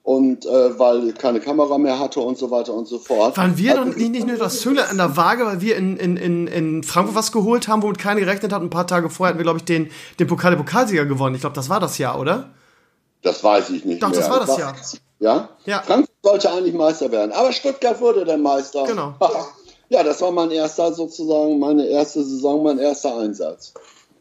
und 0.03 0.45
äh, 0.47 0.79
weil 0.79 1.13
keine 1.13 1.41
Kamera 1.41 1.79
mehr 1.79 1.99
hatte 1.99 2.21
und 2.21 2.37
so 2.37 2.51
weiter 2.51 2.75
und 2.75 2.87
so 2.89 2.99
fort. 2.99 3.37
Waren 3.37 3.57
wir 3.57 3.79
also, 3.79 3.85
nicht, 3.85 4.11
nicht 4.11 4.27
nur 4.27 4.37
das 4.37 4.61
Zünglein 4.61 4.89
an 4.89 4.97
der 4.99 5.17
Waage, 5.17 5.47
weil 5.47 5.61
wir 5.61 5.77
in, 5.77 5.97
in, 5.97 6.17
in, 6.17 6.47
in 6.49 6.83
Frankfurt 6.83 7.17
was 7.17 7.33
geholt 7.33 7.69
haben, 7.69 7.83
womit 7.83 7.99
keiner 7.99 8.21
gerechnet 8.21 8.53
hat. 8.53 8.61
Ein 8.61 8.71
paar 8.71 8.87
Tage 8.87 9.09
vorher 9.09 9.31
hatten 9.31 9.39
wir, 9.39 9.45
glaube 9.45 9.61
ich, 9.61 9.65
den, 9.65 9.91
den 10.19 10.27
Pokal 10.27 10.51
der 10.51 10.59
Pokalsieger 10.59 11.07
gewonnen. 11.07 11.37
Ich 11.37 11.41
glaube, 11.41 11.55
das 11.55 11.69
war 11.69 11.79
das 11.79 11.99
Jahr, 11.99 12.19
oder? 12.19 12.51
Das 13.23 13.43
weiß 13.45 13.71
ich 13.71 13.85
nicht 13.85 14.03
Doch, 14.03 14.11
mehr. 14.11 14.19
das 14.19 14.29
war 14.29 14.41
das 14.41 14.59
Jahr. 14.59 14.75
Ja? 15.21 15.49
ja? 15.65 15.83
Frankfurt 15.83 16.11
sollte 16.23 16.51
eigentlich 16.51 16.75
Meister 16.75 17.13
werden, 17.13 17.31
aber 17.31 17.53
Stuttgart 17.53 18.01
wurde 18.01 18.25
der 18.25 18.39
Meister. 18.39 18.85
Genau. 18.85 19.15
ja, 19.93 20.03
das 20.03 20.23
war 20.23 20.31
mein 20.31 20.51
erster 20.51 20.91
sozusagen, 20.95 21.59
meine 21.59 21.87
erste 21.87 22.25
Saison, 22.25 22.63
mein 22.63 22.79
erster 22.79 23.19
Einsatz. 23.19 23.75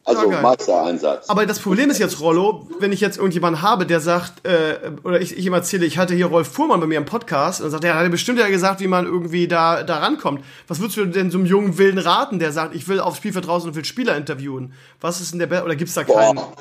Also 0.04 0.30
ja, 0.30 0.42
Meistereinsatz. 0.42 1.30
Aber 1.30 1.46
das 1.46 1.60
Problem 1.60 1.90
ist 1.90 2.00
jetzt, 2.00 2.20
Rollo, 2.20 2.68
wenn 2.80 2.92
ich 2.92 3.00
jetzt 3.00 3.18
irgendjemanden 3.18 3.62
habe, 3.62 3.86
der 3.86 4.02
sagt, 4.02 4.46
äh, 4.46 4.92
oder 5.06 5.22
ich, 5.22 5.38
ich 5.38 5.46
ihm 5.46 5.54
erzähle, 5.54 5.86
ich 5.86 5.98
hatte 5.98 6.14
hier 6.14 6.26
Rolf 6.26 6.48
Fuhrmann 6.48 6.82
bei 6.82 6.88
mir 6.88 6.98
im 6.98 7.06
Podcast 7.06 7.62
und 7.62 7.70
sagt, 7.70 7.86
er 7.86 7.96
hat 7.96 8.12
bestimmt 8.12 8.40
ja 8.40 8.50
gesagt, 8.50 8.82
wie 8.82 8.88
man 8.88 9.06
irgendwie 9.06 9.48
da, 9.48 9.84
da 9.84 10.00
rankommt. 10.00 10.44
Was 10.68 10.82
würdest 10.82 10.98
du 10.98 11.06
denn 11.06 11.32
so 11.32 11.38
einem 11.38 11.46
jungen 11.46 11.78
Wilden 11.78 12.00
raten, 12.00 12.40
der 12.40 12.52
sagt, 12.52 12.76
ich 12.76 12.90
will 12.90 13.00
aufs 13.00 13.18
Spielfeld 13.18 13.48
draußen 13.48 13.70
und 13.70 13.76
will 13.76 13.86
Spieler 13.86 14.18
interviewen? 14.18 14.74
Was 15.00 15.22
ist 15.22 15.32
denn 15.32 15.40
der 15.40 15.48
Be 15.48 15.64
oder 15.64 15.78
gibt 15.78 15.90
es 15.90 15.96
da 15.96 16.04
keinen? 16.04 16.36
Boah. 16.36 16.54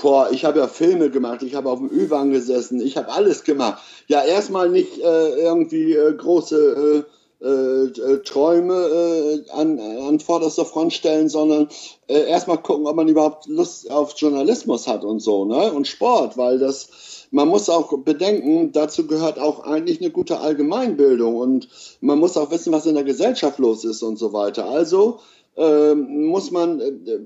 Boah, 0.00 0.28
ich 0.30 0.44
habe 0.44 0.60
ja 0.60 0.66
Filme 0.66 1.10
gemacht, 1.10 1.42
ich 1.42 1.54
habe 1.54 1.68
auf 1.68 1.78
dem 1.78 1.90
Ü-Wagen 1.90 2.30
gesessen, 2.30 2.80
ich 2.80 2.96
habe 2.96 3.12
alles 3.12 3.44
gemacht. 3.44 3.82
Ja, 4.06 4.22
erstmal 4.22 4.68
nicht 4.68 4.98
äh, 4.98 5.28
irgendwie 5.40 5.92
äh, 5.92 6.14
große 6.14 7.04
äh, 7.06 7.10
äh, 7.44 7.84
äh, 7.88 8.22
Träume 8.22 8.74
äh, 8.74 9.50
an, 9.50 9.78
an 9.78 10.18
vorderster 10.18 10.64
Front 10.64 10.94
stellen, 10.94 11.28
sondern 11.28 11.68
äh, 12.06 12.26
erstmal 12.26 12.56
gucken, 12.56 12.86
ob 12.86 12.96
man 12.96 13.08
überhaupt 13.08 13.46
Lust 13.46 13.90
auf 13.90 14.14
Journalismus 14.16 14.86
hat 14.88 15.04
und 15.04 15.20
so, 15.20 15.44
ne? 15.44 15.70
Und 15.72 15.86
Sport, 15.86 16.38
weil 16.38 16.58
das, 16.58 17.26
man 17.30 17.48
muss 17.48 17.68
auch 17.68 17.92
bedenken, 17.98 18.72
dazu 18.72 19.06
gehört 19.06 19.38
auch 19.38 19.60
eigentlich 19.64 20.00
eine 20.00 20.10
gute 20.10 20.40
Allgemeinbildung 20.40 21.36
und 21.36 21.68
man 22.00 22.18
muss 22.18 22.38
auch 22.38 22.50
wissen, 22.50 22.72
was 22.72 22.86
in 22.86 22.94
der 22.94 23.04
Gesellschaft 23.04 23.58
los 23.58 23.84
ist 23.84 24.02
und 24.02 24.18
so 24.18 24.32
weiter. 24.32 24.66
Also 24.66 25.20
muss 25.56 26.50
man 26.50 26.80
äh, 26.80 27.20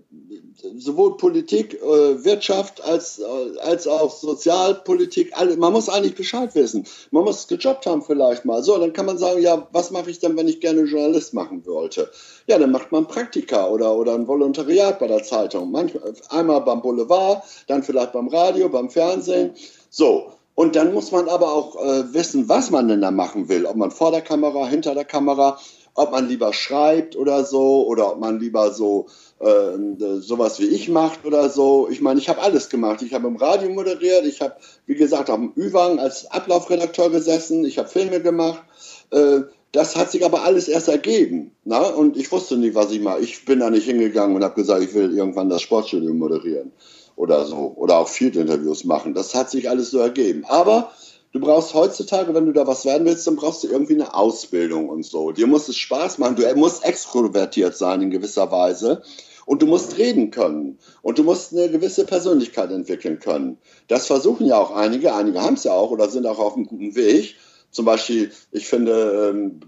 sowohl 0.76 1.16
Politik, 1.16 1.74
äh, 1.74 2.24
Wirtschaft 2.24 2.84
als, 2.84 3.18
äh, 3.18 3.58
als 3.60 3.86
auch 3.86 4.14
Sozialpolitik, 4.14 5.32
man 5.56 5.72
muss 5.72 5.88
eigentlich 5.88 6.14
Bescheid 6.14 6.54
wissen. 6.54 6.84
Man 7.10 7.24
muss 7.24 7.48
gejobbt 7.48 7.86
haben 7.86 8.02
vielleicht 8.02 8.44
mal. 8.44 8.62
So, 8.62 8.76
dann 8.78 8.92
kann 8.92 9.06
man 9.06 9.16
sagen, 9.16 9.40
ja, 9.40 9.66
was 9.72 9.90
mache 9.90 10.10
ich 10.10 10.18
denn, 10.18 10.36
wenn 10.36 10.48
ich 10.48 10.60
gerne 10.60 10.82
Journalist 10.82 11.32
machen 11.32 11.64
wollte? 11.64 12.10
Ja, 12.46 12.58
dann 12.58 12.70
macht 12.70 12.92
man 12.92 13.06
Praktika 13.06 13.68
oder, 13.68 13.96
oder 13.96 14.14
ein 14.14 14.28
Volontariat 14.28 14.98
bei 14.98 15.06
der 15.06 15.22
Zeitung. 15.22 15.70
Manchmal, 15.70 16.12
einmal 16.28 16.60
beim 16.60 16.82
Boulevard, 16.82 17.42
dann 17.66 17.82
vielleicht 17.82 18.12
beim 18.12 18.28
Radio, 18.28 18.68
beim 18.68 18.90
Fernsehen. 18.90 19.52
So, 19.88 20.32
und 20.54 20.74
dann 20.76 20.92
muss 20.92 21.12
man 21.12 21.28
aber 21.28 21.52
auch 21.52 21.76
äh, 21.76 22.12
wissen, 22.12 22.48
was 22.48 22.70
man 22.70 22.88
denn 22.88 23.00
da 23.00 23.10
machen 23.10 23.48
will. 23.48 23.64
Ob 23.64 23.76
man 23.76 23.92
vor 23.92 24.10
der 24.10 24.22
Kamera, 24.22 24.66
hinter 24.66 24.92
der 24.92 25.04
Kamera 25.04 25.56
ob 25.98 26.12
man 26.12 26.28
lieber 26.28 26.52
schreibt 26.52 27.16
oder 27.16 27.44
so 27.44 27.86
oder 27.86 28.12
ob 28.12 28.20
man 28.20 28.38
lieber 28.38 28.72
so 28.72 29.06
äh, 29.40 30.20
sowas 30.20 30.58
wie 30.60 30.66
ich 30.66 30.88
macht 30.88 31.24
oder 31.24 31.48
so. 31.50 31.88
Ich 31.90 32.00
meine, 32.00 32.20
ich 32.20 32.28
habe 32.28 32.40
alles 32.40 32.68
gemacht. 32.68 33.02
Ich 33.02 33.14
habe 33.14 33.26
im 33.26 33.36
Radio 33.36 33.68
moderiert, 33.70 34.24
ich 34.24 34.40
habe, 34.40 34.54
wie 34.86 34.94
gesagt, 34.94 35.28
am 35.28 35.52
Ü-Wagen 35.56 35.98
als 35.98 36.30
Ablaufredakteur 36.30 37.10
gesessen, 37.10 37.64
ich 37.64 37.78
habe 37.78 37.88
Filme 37.88 38.20
gemacht. 38.20 38.62
Äh, 39.10 39.40
das 39.72 39.96
hat 39.96 40.10
sich 40.10 40.24
aber 40.24 40.44
alles 40.44 40.68
erst 40.68 40.88
ergeben. 40.88 41.52
Na? 41.64 41.88
Und 41.88 42.16
ich 42.16 42.32
wusste 42.32 42.56
nicht, 42.56 42.74
was 42.74 42.90
ich 42.90 43.00
mache. 43.00 43.20
Ich 43.20 43.44
bin 43.44 43.60
da 43.60 43.68
nicht 43.68 43.84
hingegangen 43.84 44.34
und 44.34 44.44
habe 44.44 44.54
gesagt, 44.54 44.82
ich 44.82 44.94
will 44.94 45.14
irgendwann 45.14 45.50
das 45.50 45.62
Sportstudio 45.62 46.14
moderieren 46.14 46.72
oder 47.16 47.44
so. 47.44 47.74
Oder 47.76 47.98
auch 47.98 48.08
Field-Interviews 48.08 48.84
machen. 48.84 49.14
Das 49.14 49.34
hat 49.34 49.50
sich 49.50 49.68
alles 49.68 49.90
so 49.90 49.98
ergeben. 49.98 50.44
Aber 50.46 50.92
du 51.32 51.40
brauchst 51.40 51.74
heutzutage, 51.74 52.34
wenn 52.34 52.46
du 52.46 52.52
da 52.52 52.66
was 52.66 52.84
werden 52.84 53.06
willst, 53.06 53.26
dann 53.26 53.36
brauchst 53.36 53.64
du 53.64 53.68
irgendwie 53.68 53.94
eine 53.94 54.14
Ausbildung 54.14 54.88
und 54.88 55.04
so. 55.04 55.32
Dir 55.32 55.46
muss 55.46 55.68
es 55.68 55.76
Spaß 55.76 56.18
machen. 56.18 56.36
Du 56.36 56.54
musst 56.56 56.84
extrovertiert 56.84 57.76
sein 57.76 58.02
in 58.02 58.10
gewisser 58.10 58.50
Weise. 58.50 59.02
Und 59.46 59.62
du 59.62 59.66
musst 59.66 59.96
reden 59.96 60.30
können. 60.30 60.78
Und 61.00 61.18
du 61.18 61.24
musst 61.24 61.52
eine 61.52 61.70
gewisse 61.70 62.04
Persönlichkeit 62.04 62.70
entwickeln 62.70 63.18
können. 63.18 63.58
Das 63.88 64.06
versuchen 64.06 64.46
ja 64.46 64.58
auch 64.58 64.72
einige. 64.72 65.14
Einige 65.14 65.40
haben 65.40 65.54
es 65.54 65.64
ja 65.64 65.72
auch 65.72 65.90
oder 65.90 66.08
sind 66.08 66.26
auch 66.26 66.38
auf 66.38 66.54
einem 66.54 66.66
guten 66.66 66.94
Weg. 66.94 67.36
Zum 67.70 67.84
Beispiel, 67.86 68.30
ich 68.52 68.66
finde, 68.66 69.30
ähm, 69.30 69.60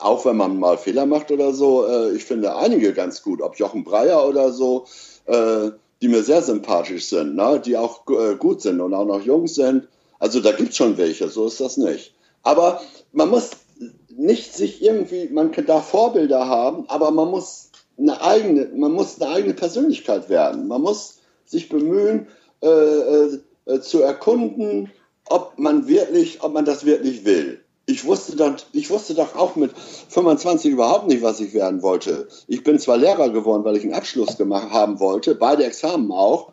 auch 0.00 0.24
wenn 0.24 0.36
man 0.36 0.58
mal 0.58 0.76
Fehler 0.76 1.06
macht 1.06 1.30
oder 1.30 1.52
so, 1.52 1.86
äh, 1.86 2.12
ich 2.12 2.24
finde 2.24 2.56
einige 2.56 2.92
ganz 2.92 3.22
gut. 3.22 3.40
Ob 3.40 3.56
Jochen 3.56 3.84
Breyer 3.84 4.28
oder 4.28 4.52
so, 4.52 4.86
äh, 5.26 5.70
die 6.02 6.08
mir 6.08 6.22
sehr 6.22 6.42
sympathisch 6.42 7.06
sind, 7.06 7.36
ne? 7.36 7.60
die 7.64 7.76
auch 7.76 8.02
äh, 8.08 8.36
gut 8.36 8.60
sind 8.60 8.80
und 8.80 8.92
auch 8.94 9.06
noch 9.06 9.22
jung 9.22 9.46
sind 9.46 9.88
also 10.18 10.40
da 10.40 10.52
gibt 10.52 10.70
es 10.70 10.76
schon 10.76 10.96
welche, 10.96 11.28
so 11.28 11.46
ist 11.46 11.60
das 11.60 11.76
nicht. 11.76 12.14
Aber 12.42 12.80
man 13.12 13.30
muss 13.30 13.50
nicht 14.08 14.54
sich 14.54 14.82
irgendwie, 14.82 15.28
man 15.28 15.52
kann 15.52 15.66
da 15.66 15.80
Vorbilder 15.80 16.48
haben, 16.48 16.84
aber 16.88 17.10
man 17.10 17.30
muss 17.30 17.70
eine 17.98 18.20
eigene, 18.20 18.66
man 18.74 18.92
muss 18.92 19.20
eine 19.20 19.32
eigene 19.32 19.54
Persönlichkeit 19.54 20.28
werden. 20.28 20.68
Man 20.68 20.82
muss 20.82 21.18
sich 21.44 21.68
bemühen, 21.68 22.28
äh, 22.62 22.68
äh, 22.68 23.38
äh 23.66 23.80
zu 23.80 24.02
erkunden, 24.02 24.90
ob 25.28 25.58
man 25.58 25.88
wirklich, 25.88 26.42
ob 26.42 26.52
man 26.52 26.64
das 26.64 26.84
wirklich 26.84 27.24
will. 27.24 27.60
Ich 27.86 28.04
wusste, 28.04 28.36
dann, 28.36 28.56
ich 28.72 28.90
wusste 28.90 29.14
doch 29.14 29.34
auch 29.34 29.56
mit 29.56 29.72
25 30.08 30.72
überhaupt 30.72 31.08
nicht, 31.08 31.22
was 31.22 31.40
ich 31.40 31.54
werden 31.54 31.82
wollte. 31.82 32.28
Ich 32.46 32.62
bin 32.62 32.78
zwar 32.78 32.98
Lehrer 32.98 33.30
geworden, 33.30 33.64
weil 33.64 33.76
ich 33.76 33.84
einen 33.84 33.94
Abschluss 33.94 34.36
gemacht 34.36 34.70
haben 34.70 35.00
wollte, 35.00 35.34
beide 35.34 35.64
Examen 35.64 36.12
auch, 36.12 36.52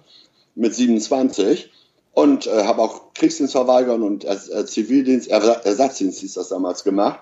mit 0.55 0.74
27 0.74 1.72
und 2.13 2.47
äh, 2.47 2.63
habe 2.63 2.82
auch 2.82 3.01
Kriegsdienst 3.16 3.53
verweigern 3.53 4.03
und 4.03 4.26
äh, 4.26 4.66
Zivildienst, 4.66 5.30
Ersatzdienst 5.30 6.20
hieß 6.20 6.34
das 6.34 6.49
damals 6.49 6.84
gemacht. 6.84 7.20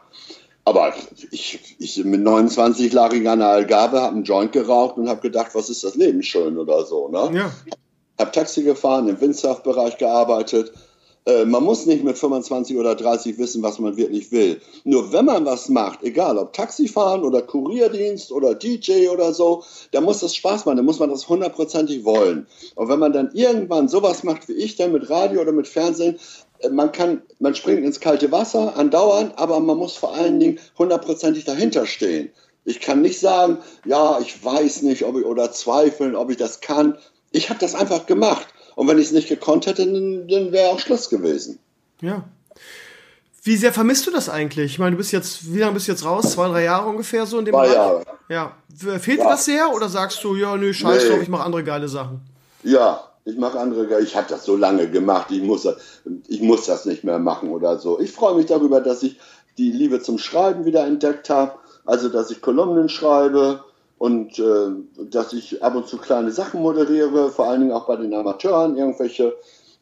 Aber 0.66 0.94
ich, 1.32 1.76
ich 1.78 2.04
mit 2.06 2.22
29 2.22 2.92
lag 2.94 3.14
ich 3.14 3.28
an 3.28 3.40
der 3.40 3.50
Algarve, 3.50 4.02
habe 4.02 4.16
einen 4.16 4.24
Joint 4.24 4.54
geraucht 4.54 4.98
und 4.98 5.10
habe 5.10 5.22
gedacht, 5.22 5.52
was 5.54 5.70
ist 5.70 5.84
das 5.84 5.96
Leben 5.96 6.24
schön 6.24 6.58
oder 6.58 6.86
so. 6.86 7.10
Ne? 7.10 7.38
Ja. 7.38 7.52
Habe 8.18 8.32
Taxi 8.32 8.64
gefahren, 8.64 9.10
im 9.10 9.20
Windsurfbereich 9.20 9.98
gearbeitet 9.98 10.72
äh, 11.26 11.46
man 11.46 11.64
muss 11.64 11.86
nicht 11.86 12.04
mit 12.04 12.18
25 12.18 12.78
oder 12.78 12.96
30 12.96 13.38
wissen, 13.38 13.64
was 13.64 13.80
man 13.80 13.96
wirklich 13.96 14.32
will. 14.32 14.60
Nur 14.84 15.12
wenn 15.14 15.26
man 15.26 15.46
was 15.46 15.70
macht, 15.70 16.04
egal 16.04 16.38
ob 16.38 16.54
Taxifahren 16.54 17.24
oder 17.24 17.42
Kurierdienst 17.42 18.32
oder 18.32 18.56
DJ 18.56 19.08
oder 19.08 19.34
so, 19.34 19.64
da 19.92 20.02
muss 20.02 20.20
das 20.20 20.36
Spaß 20.36 20.66
machen, 20.66 20.78
da 20.78 20.84
muss 20.84 21.00
man 21.00 21.10
das 21.10 21.30
hundertprozentig 21.30 22.04
wollen. 22.04 22.48
Und 22.76 22.90
wenn 22.90 23.00
man 23.00 23.14
dann 23.14 23.32
irgendwann 23.34 23.88
sowas 23.88 24.24
macht 24.24 24.48
wie 24.50 24.54
ich 24.54 24.76
dann 24.76 24.92
mit 24.92 25.10
Radio 25.10 25.42
oder 25.42 25.54
mit 25.54 25.68
Fernsehen, 25.68 26.20
äh, 26.60 26.70
man 26.70 26.92
kann, 26.92 27.22
man 27.40 27.56
springt 27.56 27.84
ins 27.84 28.00
kalte 28.00 28.32
Wasser 28.32 28.76
andauernd, 28.76 29.38
aber 29.38 29.60
man 29.60 29.78
muss 29.78 29.96
vor 29.96 30.14
allen 30.14 30.40
Dingen 30.40 30.60
hundertprozentig 30.78 31.46
dahinter 31.46 31.86
stehen. 31.86 32.32
Ich 32.66 32.80
kann 32.80 33.02
nicht 33.02 33.20
sagen, 33.20 33.58
ja, 33.86 34.20
ich 34.22 34.44
weiß 34.44 34.84
nicht, 34.84 35.04
ob 35.04 35.18
ich 35.18 35.26
oder 35.26 35.52
zweifeln, 35.52 36.16
ob 36.16 36.30
ich 36.32 36.38
das 36.38 36.62
kann. 36.62 36.98
Ich 37.32 37.50
habe 37.50 37.60
das 37.60 37.76
einfach 37.76 38.06
gemacht. 38.06 38.48
Und 38.76 38.88
wenn 38.88 38.98
ich 38.98 39.08
es 39.08 39.12
nicht 39.12 39.30
gekonnt 39.30 39.66
hätte, 39.66 39.86
dann, 39.86 40.28
dann 40.28 40.52
wäre 40.52 40.70
auch 40.70 40.80
Schluss 40.80 41.10
gewesen. 41.10 41.60
Ja. 42.02 42.24
Wie 43.46 43.58
sehr 43.58 43.74
vermisst 43.74 44.08
du 44.08 44.12
das 44.12 44.30
eigentlich? 44.30 44.72
Ich 44.72 44.80
meine, 44.80 44.92
du 44.92 44.98
bist 44.98 45.12
jetzt, 45.12 45.54
wie 45.54 45.60
lange 45.60 45.74
bist 45.74 45.88
du 45.88 45.92
jetzt 45.92 46.06
raus? 46.06 46.32
Zwei, 46.32 46.48
drei 46.48 46.64
Jahre 46.64 46.88
ungefähr 46.90 47.26
so 47.26 47.40
in 47.40 47.46
dem 47.46 47.54
Zwei 47.54 47.64
Bereich? 47.64 47.76
Jahre. 47.76 48.04
Ja. 48.30 48.58
Fehlt 49.00 49.20
ja. 49.20 49.26
dir 49.26 49.30
das 49.32 49.46
sehr 49.46 49.74
oder 49.74 49.90
sagst 49.90 50.24
du, 50.24 50.36
ja, 50.36 50.56
nö, 50.56 50.74
scheiß 50.74 51.04
nee. 51.04 51.10
drauf, 51.10 51.22
ich 51.22 51.28
mache 51.28 51.44
andere 51.44 51.64
geile 51.64 51.90
Sachen? 51.90 52.22
Ja, 52.64 53.04
ich 53.26 53.38
mache 53.38 53.60
andere 53.60 53.88
geile, 53.88 54.04
ich 54.04 54.16
habe 54.16 54.28
das 54.30 54.46
so 54.46 54.56
lange 54.56 54.90
gemacht, 54.90 55.28
ich 55.30 55.42
muss, 55.42 55.68
ich 56.28 56.42
muss 56.42 56.66
das 56.66 56.86
nicht 56.86 57.04
mehr 57.04 57.20
machen 57.20 57.50
oder 57.50 57.80
so. 57.80 58.00
Ich 58.00 58.12
freue 58.14 58.36
mich 58.36 58.46
darüber, 58.46 58.80
dass 58.80 59.04
ich 59.04 59.20
die 59.58 59.72
Liebe 59.72 60.02
zum 60.02 60.18
Schreiben 60.18 60.64
wieder 60.64 60.86
entdeckt 60.86 61.30
habe, 61.30 61.54
also 61.86 62.08
dass 62.08 62.32
ich 62.32 62.42
Kolumnen 62.42 62.88
schreibe, 62.88 63.64
und 64.04 64.38
äh, 64.38 65.06
dass 65.12 65.32
ich 65.32 65.64
ab 65.64 65.76
und 65.76 65.88
zu 65.88 65.98
kleine 65.98 66.30
Sachen 66.30 66.62
moderiere, 66.62 67.32
vor 67.32 67.46
allen 67.46 67.62
Dingen 67.62 67.72
auch 67.72 67.88
bei 67.88 67.96
den 67.96 68.14
Amateuren, 68.14 68.76
irgendwelche 68.76 69.34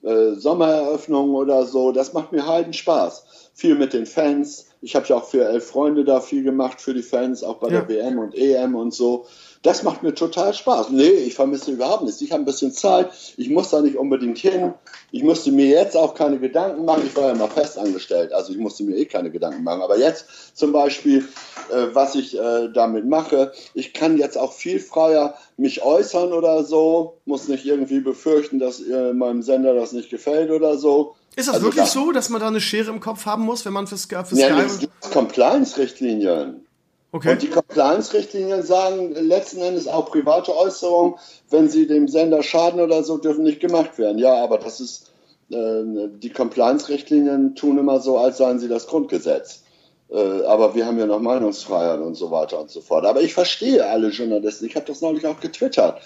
äh, 0.04 0.34
Sommereröffnungen 0.34 1.34
oder 1.34 1.66
so. 1.66 1.92
Das 1.92 2.14
macht 2.14 2.32
mir 2.32 2.46
heiden 2.46 2.72
Spaß. 2.72 3.50
Viel 3.56 3.74
mit 3.74 3.94
den 3.94 4.06
Fans. 4.06 4.68
Ich 4.82 4.96
habe 4.96 5.06
ja 5.08 5.18
auch 5.18 5.26
für 5.26 5.46
elf 5.46 5.68
Freunde 5.68 6.04
da 6.04 6.22
viel 6.22 6.44
gemacht 6.44 6.82
für 6.82 6.94
die 6.94 7.04
Fans, 7.04 7.44
auch 7.44 7.58
bei 7.58 7.70
ja. 7.70 7.82
der 7.82 7.90
WM 7.90 8.18
und 8.18 8.36
EM 8.36 8.76
und 8.76 8.94
so. 8.94 9.28
Das 9.62 9.84
macht 9.84 10.02
mir 10.02 10.16
total 10.16 10.56
Spaß. 10.56 10.90
Nee, 10.90 11.10
ich 11.10 11.36
vermisse 11.36 11.72
überhaupt 11.72 12.04
nichts. 12.04 12.20
Ich 12.22 12.32
habe 12.32 12.42
ein 12.42 12.46
bisschen 12.46 12.72
Zeit. 12.72 13.12
Ich 13.38 13.52
muss 13.52 13.70
da 13.70 13.82
nicht 13.82 13.96
unbedingt 13.96 14.40
hin. 14.40 14.74
Ich 15.12 15.22
musste 15.24 15.52
mir 15.52 15.68
jetzt 15.68 15.96
auch 15.96 16.16
keine 16.16 16.40
Gedanken 16.40 16.84
machen. 16.84 17.04
Ich 17.06 17.16
war 17.16 17.28
ja 17.28 17.36
mal 17.36 17.48
fest 17.48 17.78
angestellt, 17.78 18.34
also 18.34 18.52
ich 18.52 18.58
musste 18.58 18.84
mir 18.84 18.98
eh 18.98 19.06
keine 19.06 19.30
Gedanken 19.30 19.64
machen. 19.64 19.84
Aber 19.84 20.00
jetzt 20.00 20.26
zum 20.58 20.72
Beispiel, 20.72 21.28
äh, 21.70 21.94
was 21.94 22.16
ich 22.16 22.40
äh, 22.40 22.70
damit 22.74 23.06
mache, 23.06 23.52
ich 23.76 23.94
kann 23.94 24.18
jetzt 24.18 24.38
auch 24.38 24.54
viel 24.54 24.80
freier 24.80 25.36
mich 25.58 25.84
äußern 25.84 26.34
oder 26.34 26.64
so. 26.64 27.18
Muss 27.26 27.48
nicht 27.48 27.66
irgendwie 27.66 28.00
befürchten, 28.00 28.58
dass 28.58 28.82
äh, 28.82 29.14
meinem 29.14 29.44
Sender 29.44 29.76
das 29.76 29.92
nicht 29.92 30.10
gefällt 30.10 30.50
oder 30.50 30.78
so. 30.78 31.16
Ist 31.36 31.48
das 31.48 31.56
also 31.56 31.68
wirklich 31.68 31.86
das, 31.86 31.94
so, 31.94 32.12
dass 32.12 32.30
man 32.30 32.42
da 32.42 32.48
eine 32.48 32.60
Schere 32.60 32.90
im 32.90 33.00
Kopf 33.00 33.26
haben 33.26 33.44
muss, 33.44 33.66
wenn 33.66 33.74
man 33.74 33.88
fürs, 33.88 34.06
fürs 34.06 34.32
ja, 34.32 34.68
Sky... 34.68 34.88
Compliance-Richtlinien. 35.14 36.66
Okay. 37.14 37.34
Und 37.34 37.42
die 37.42 37.50
Compliance-Richtlinien 37.50 38.64
sagen 38.64 39.14
letzten 39.14 39.62
Endes 39.62 39.88
auch 39.88 40.12
private 40.12 40.56
Äußerungen, 40.56 41.16
wenn 41.50 41.70
sie 41.70 41.88
dem 41.88 42.08
Sender 42.08 42.44
schaden 42.44 42.80
oder 42.80 43.04
so, 43.04 43.18
dürfen 43.18 43.44
nicht 43.44 43.60
gemacht 43.60 43.98
werden. 43.98 44.18
Ja, 44.18 44.44
aber 44.44 44.58
das 44.58 44.80
ist, 44.80 45.12
äh, 45.52 45.84
die 46.22 46.32
Compliance-Richtlinien 46.32 47.56
tun 47.56 47.78
immer 47.78 48.00
so, 48.00 48.18
als 48.18 48.38
seien 48.38 48.60
sie 48.60 48.70
das 48.70 48.88
Grundgesetz. 48.88 49.64
Äh, 50.10 50.44
aber 50.44 50.76
wir 50.76 50.86
haben 50.86 51.00
ja 51.00 51.06
noch 51.06 51.20
Meinungsfreiheit 51.20 52.02
und 52.02 52.16
so 52.16 52.32
weiter 52.32 52.60
und 52.60 52.70
so 52.70 52.82
fort. 52.82 53.06
Aber 53.06 53.22
ich 53.22 53.34
verstehe 53.34 53.86
alle 53.86 54.10
Journalisten, 54.10 54.66
ich 54.66 54.76
habe 54.76 54.86
das 54.86 55.02
neulich 55.02 55.26
auch 55.26 55.40
getwittert, 55.40 56.02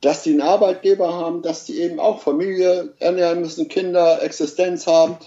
dass 0.00 0.22
die 0.22 0.30
einen 0.30 0.42
Arbeitgeber 0.42 1.12
haben, 1.12 1.42
dass 1.42 1.64
die 1.64 1.80
eben 1.80 1.98
auch 1.98 2.20
Familie 2.20 2.92
ernähren 2.98 3.40
müssen, 3.40 3.68
Kinder, 3.68 4.22
Existenz 4.22 4.86
haben 4.86 5.18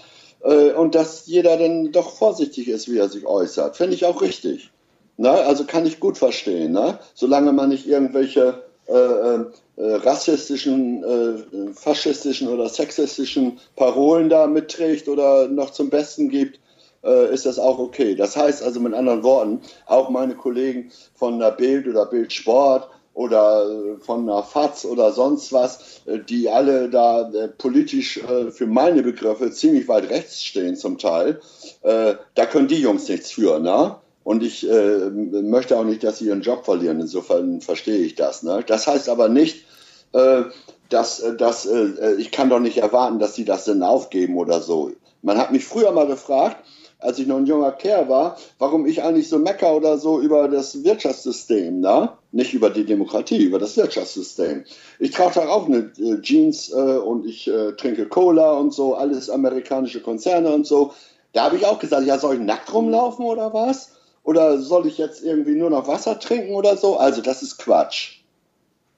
äh, 0.42 0.72
und 0.72 0.94
dass 0.94 1.26
jeder 1.26 1.56
dann 1.56 1.92
doch 1.92 2.10
vorsichtig 2.10 2.68
ist, 2.68 2.90
wie 2.90 2.98
er 2.98 3.08
sich 3.08 3.26
äußert. 3.26 3.76
Finde 3.76 3.94
ich 3.94 4.04
auch 4.04 4.22
richtig. 4.22 4.70
Ne? 5.16 5.30
Also 5.30 5.64
kann 5.64 5.86
ich 5.86 6.00
gut 6.00 6.18
verstehen, 6.18 6.72
ne? 6.72 6.98
solange 7.14 7.52
man 7.52 7.68
nicht 7.68 7.86
irgendwelche 7.86 8.62
äh, 8.86 8.94
äh, 8.94 9.46
rassistischen, 9.76 11.04
äh, 11.04 11.72
faschistischen 11.74 12.48
oder 12.48 12.68
sexistischen 12.68 13.58
Parolen 13.76 14.28
da 14.28 14.46
mitträgt 14.46 15.08
oder 15.08 15.48
noch 15.48 15.70
zum 15.70 15.90
Besten 15.90 16.28
gibt, 16.28 16.58
äh, 17.04 17.32
ist 17.32 17.46
das 17.46 17.58
auch 17.58 17.78
okay. 17.78 18.14
Das 18.14 18.36
heißt 18.36 18.62
also 18.62 18.80
mit 18.80 18.94
anderen 18.94 19.22
Worten, 19.22 19.60
auch 19.86 20.10
meine 20.10 20.34
Kollegen 20.34 20.90
von 21.14 21.38
der 21.38 21.52
Bild 21.52 21.86
oder 21.86 22.06
Bildsport 22.06 22.88
oder 23.14 23.68
äh, 23.68 24.00
von 24.00 24.28
einer 24.28 24.42
FAZ 24.42 24.84
oder 24.84 25.12
sonst 25.12 25.52
was, 25.52 26.02
äh, 26.06 26.18
die 26.18 26.48
alle 26.48 26.88
da 26.88 27.30
politisch 27.58 28.20
für 28.50 28.66
meine 28.66 29.02
Begriffe 29.02 29.50
ziemlich 29.50 29.88
weit 29.88 30.10
rechts 30.10 30.42
stehen 30.42 30.76
zum 30.76 30.98
Teil, 30.98 31.40
da 31.82 32.46
können 32.46 32.68
die 32.68 32.80
Jungs 32.80 33.08
nichts 33.08 33.32
für, 33.32 33.58
ne? 33.58 33.96
Und 34.24 34.42
ich 34.42 34.68
äh, 34.68 35.10
möchte 35.10 35.76
auch 35.78 35.84
nicht, 35.84 36.04
dass 36.04 36.18
sie 36.18 36.26
ihren 36.26 36.42
Job 36.42 36.64
verlieren. 36.64 37.00
Insofern 37.00 37.60
verstehe 37.60 37.98
ich 37.98 38.14
das. 38.14 38.42
Ne? 38.42 38.62
Das 38.66 38.86
heißt 38.86 39.08
aber 39.08 39.28
nicht, 39.28 39.64
äh, 40.12 40.44
dass, 40.88 41.20
äh, 41.20 41.36
dass 41.36 41.66
äh, 41.66 42.14
ich 42.18 42.30
kann 42.30 42.50
doch 42.50 42.60
nicht 42.60 42.78
erwarten, 42.78 43.18
dass 43.18 43.34
sie 43.34 43.44
das 43.44 43.64
dann 43.64 43.82
aufgeben 43.82 44.36
oder 44.36 44.60
so. 44.60 44.92
Man 45.22 45.38
hat 45.38 45.52
mich 45.52 45.64
früher 45.64 45.92
mal 45.92 46.06
gefragt, 46.06 46.56
als 46.98 47.18
ich 47.18 47.26
noch 47.26 47.36
ein 47.36 47.46
junger 47.46 47.72
Kerl 47.72 48.08
war, 48.08 48.36
warum 48.58 48.86
ich 48.86 49.02
eigentlich 49.02 49.28
so 49.28 49.38
mecker 49.38 49.74
oder 49.74 49.98
so 49.98 50.20
über 50.20 50.48
das 50.48 50.84
Wirtschaftssystem, 50.84 51.80
ne? 51.80 52.10
Nicht 52.32 52.54
über 52.54 52.70
die 52.70 52.84
Demokratie, 52.84 53.44
über 53.44 53.58
das 53.58 53.76
Wirtschaftssystem. 53.76 54.64
Ich 54.98 55.10
trage 55.12 55.48
auch 55.48 55.66
eine 55.66 55.92
äh, 55.98 56.20
Jeans 56.20 56.72
äh, 56.72 56.76
und 56.76 57.26
ich 57.26 57.46
äh, 57.48 57.72
trinke 57.72 58.08
Cola 58.08 58.52
und 58.52 58.72
so, 58.72 58.94
alles 58.94 59.30
amerikanische 59.30 60.00
Konzerne 60.00 60.50
und 60.50 60.66
so. 60.66 60.92
Da 61.32 61.44
habe 61.44 61.56
ich 61.56 61.66
auch 61.66 61.78
gesagt, 61.78 62.06
ja, 62.06 62.18
soll 62.18 62.36
ich 62.36 62.40
nackt 62.40 62.72
rumlaufen 62.72 63.24
oder 63.24 63.52
was? 63.54 63.92
Oder 64.24 64.58
soll 64.58 64.86
ich 64.86 64.98
jetzt 64.98 65.22
irgendwie 65.22 65.54
nur 65.54 65.70
noch 65.70 65.88
Wasser 65.88 66.18
trinken 66.18 66.54
oder 66.54 66.76
so? 66.76 66.96
Also 66.96 67.22
das 67.22 67.42
ist 67.42 67.58
Quatsch. 67.58 68.18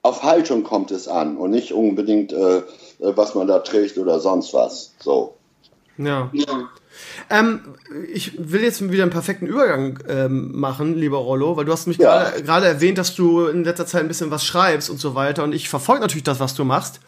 Auf 0.01 0.23
Haltung 0.23 0.63
kommt 0.63 0.91
es 0.91 1.07
an 1.07 1.37
und 1.37 1.51
nicht 1.51 1.73
unbedingt, 1.73 2.31
äh 2.31 2.61
was 2.99 3.35
man 3.35 3.47
da 3.47 3.59
trägt 3.59 3.97
oder 3.97 4.19
sonst 4.19 4.53
was. 4.53 4.93
So. 4.99 5.34
Ja. 5.97 6.29
ja. 6.33 6.69
Ähm, 7.29 7.61
ich 8.11 8.33
will 8.37 8.63
jetzt 8.63 8.89
wieder 8.91 9.03
einen 9.03 9.11
perfekten 9.11 9.47
Übergang 9.47 9.99
ähm, 10.07 10.57
machen, 10.57 10.95
lieber 10.95 11.17
Rollo, 11.17 11.57
weil 11.57 11.65
du 11.65 11.71
hast 11.71 11.87
mich 11.87 11.97
ja. 11.97 12.29
gerade 12.31 12.67
erwähnt, 12.67 12.97
dass 12.97 13.15
du 13.15 13.47
in 13.47 13.63
letzter 13.63 13.85
Zeit 13.85 14.01
ein 14.01 14.07
bisschen 14.07 14.31
was 14.31 14.45
schreibst 14.45 14.89
und 14.89 14.99
so 14.99 15.15
weiter. 15.15 15.43
Und 15.43 15.53
ich 15.53 15.69
verfolge 15.69 16.01
natürlich 16.01 16.23
das, 16.23 16.39
was 16.39 16.55
du 16.55 16.63
machst. 16.63 16.99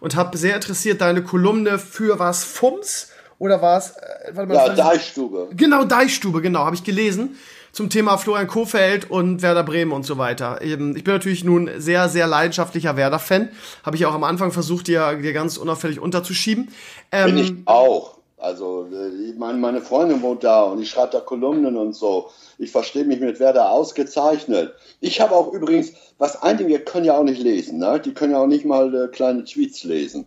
Und 0.00 0.14
habe 0.14 0.36
sehr 0.36 0.54
interessiert 0.54 1.00
deine 1.00 1.22
Kolumne 1.22 1.78
für 1.78 2.18
was 2.18 2.44
Fums 2.44 3.08
oder 3.38 3.62
war 3.62 3.78
es? 3.78 3.90
Äh, 3.90 4.54
ja, 4.54 4.68
Deichstube. 4.70 5.48
Genau, 5.52 5.84
Deichstube, 5.84 6.40
genau, 6.42 6.64
habe 6.64 6.76
ich 6.76 6.84
gelesen 6.84 7.36
zum 7.76 7.90
Thema 7.90 8.16
Florian 8.16 8.46
Kofeld 8.46 9.10
und 9.10 9.42
Werder 9.42 9.62
Bremen 9.62 9.92
und 9.92 10.06
so 10.06 10.16
weiter. 10.16 10.62
Ich 10.62 10.74
bin 10.78 10.94
natürlich 11.04 11.44
nun 11.44 11.68
sehr, 11.76 12.08
sehr 12.08 12.26
leidenschaftlicher 12.26 12.96
Werder-Fan. 12.96 13.50
Habe 13.84 13.96
ich 13.96 14.06
auch 14.06 14.14
am 14.14 14.24
Anfang 14.24 14.50
versucht, 14.50 14.86
dir, 14.86 15.16
dir 15.16 15.34
ganz 15.34 15.58
unauffällig 15.58 16.00
unterzuschieben. 16.00 16.68
Ähm, 17.12 17.34
bin 17.34 17.38
ich 17.38 17.52
auch. 17.66 18.15
Also 18.38 18.86
äh, 18.92 19.32
meine, 19.38 19.58
meine 19.58 19.80
Freundin 19.80 20.20
wohnt 20.22 20.44
da 20.44 20.64
und 20.64 20.82
ich 20.82 20.90
schreibe 20.90 21.12
da 21.12 21.20
Kolumnen 21.20 21.76
und 21.76 21.94
so. 21.94 22.30
Ich 22.58 22.70
verstehe 22.70 23.04
mich 23.04 23.20
mit 23.20 23.40
Werder 23.40 23.70
ausgezeichnet. 23.70 24.74
Ich 25.00 25.20
habe 25.20 25.34
auch 25.34 25.52
übrigens, 25.52 25.92
was 26.18 26.42
einige 26.42 26.78
können 26.80 27.06
ja 27.06 27.16
auch 27.18 27.24
nicht 27.24 27.40
lesen, 27.40 27.78
ne? 27.78 28.00
die 28.04 28.12
können 28.12 28.32
ja 28.32 28.42
auch 28.42 28.46
nicht 28.46 28.64
mal 28.64 28.94
äh, 28.94 29.08
kleine 29.08 29.44
Tweets 29.44 29.84
lesen. 29.84 30.26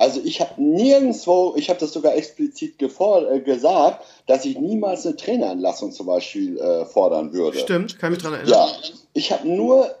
Also 0.00 0.22
ich 0.24 0.40
habe 0.40 0.62
nirgendwo, 0.62 1.52
ich 1.58 1.68
habe 1.68 1.78
das 1.78 1.92
sogar 1.92 2.14
explizit 2.14 2.80
äh, 2.80 3.40
gesagt, 3.40 4.02
dass 4.26 4.46
ich 4.46 4.58
niemals 4.58 5.04
eine 5.04 5.16
Traineranlassung 5.16 5.92
zum 5.92 6.06
Beispiel 6.06 6.58
äh, 6.58 6.86
fordern 6.86 7.34
würde. 7.34 7.58
Stimmt, 7.58 7.98
kann 7.98 8.12
mich 8.12 8.22
daran 8.22 8.40
erinnern. 8.40 8.58
Ja, 8.58 8.72
ich 9.12 9.30
habe 9.30 9.46
nur, 9.46 9.94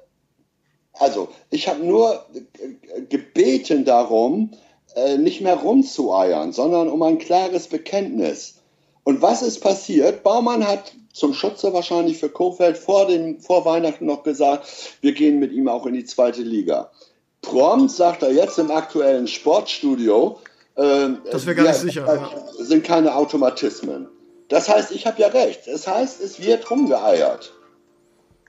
also 0.94 1.28
ich 1.50 1.68
habe 1.68 1.84
nur 1.84 2.24
äh, 2.32 3.02
gebeten 3.10 3.84
darum, 3.84 4.52
äh, 4.94 5.18
nicht 5.18 5.40
mehr 5.40 5.56
rumzueiern, 5.56 6.52
sondern 6.52 6.88
um 6.88 7.02
ein 7.02 7.18
klares 7.18 7.68
Bekenntnis. 7.68 8.56
Und 9.04 9.22
was 9.22 9.42
ist 9.42 9.60
passiert? 9.60 10.22
Baumann 10.22 10.66
hat 10.66 10.92
zum 11.12 11.34
Schutze 11.34 11.72
wahrscheinlich 11.72 12.18
für 12.18 12.28
Kofeld 12.28 12.78
vor, 12.78 13.06
den, 13.06 13.40
vor 13.40 13.64
Weihnachten 13.64 14.06
noch 14.06 14.22
gesagt, 14.22 14.68
wir 15.00 15.12
gehen 15.12 15.38
mit 15.38 15.52
ihm 15.52 15.68
auch 15.68 15.86
in 15.86 15.94
die 15.94 16.04
zweite 16.04 16.42
Liga. 16.42 16.90
Prompt 17.42 17.90
sagt 17.90 18.22
er 18.22 18.32
jetzt 18.32 18.58
im 18.58 18.70
aktuellen 18.70 19.26
Sportstudio, 19.26 20.38
äh, 20.76 21.08
das 21.30 21.46
wäre 21.46 21.74
sicher. 21.74 22.06
Ja. 22.06 22.30
Sind 22.64 22.84
keine 22.84 23.14
Automatismen. 23.14 24.08
Das 24.48 24.68
heißt, 24.68 24.92
ich 24.92 25.06
habe 25.06 25.20
ja 25.20 25.28
recht. 25.28 25.66
Das 25.66 25.86
heißt, 25.86 26.20
es 26.20 26.40
wird 26.40 26.70
rumgeeiert. 26.70 27.52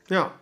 Ja. 0.10 0.34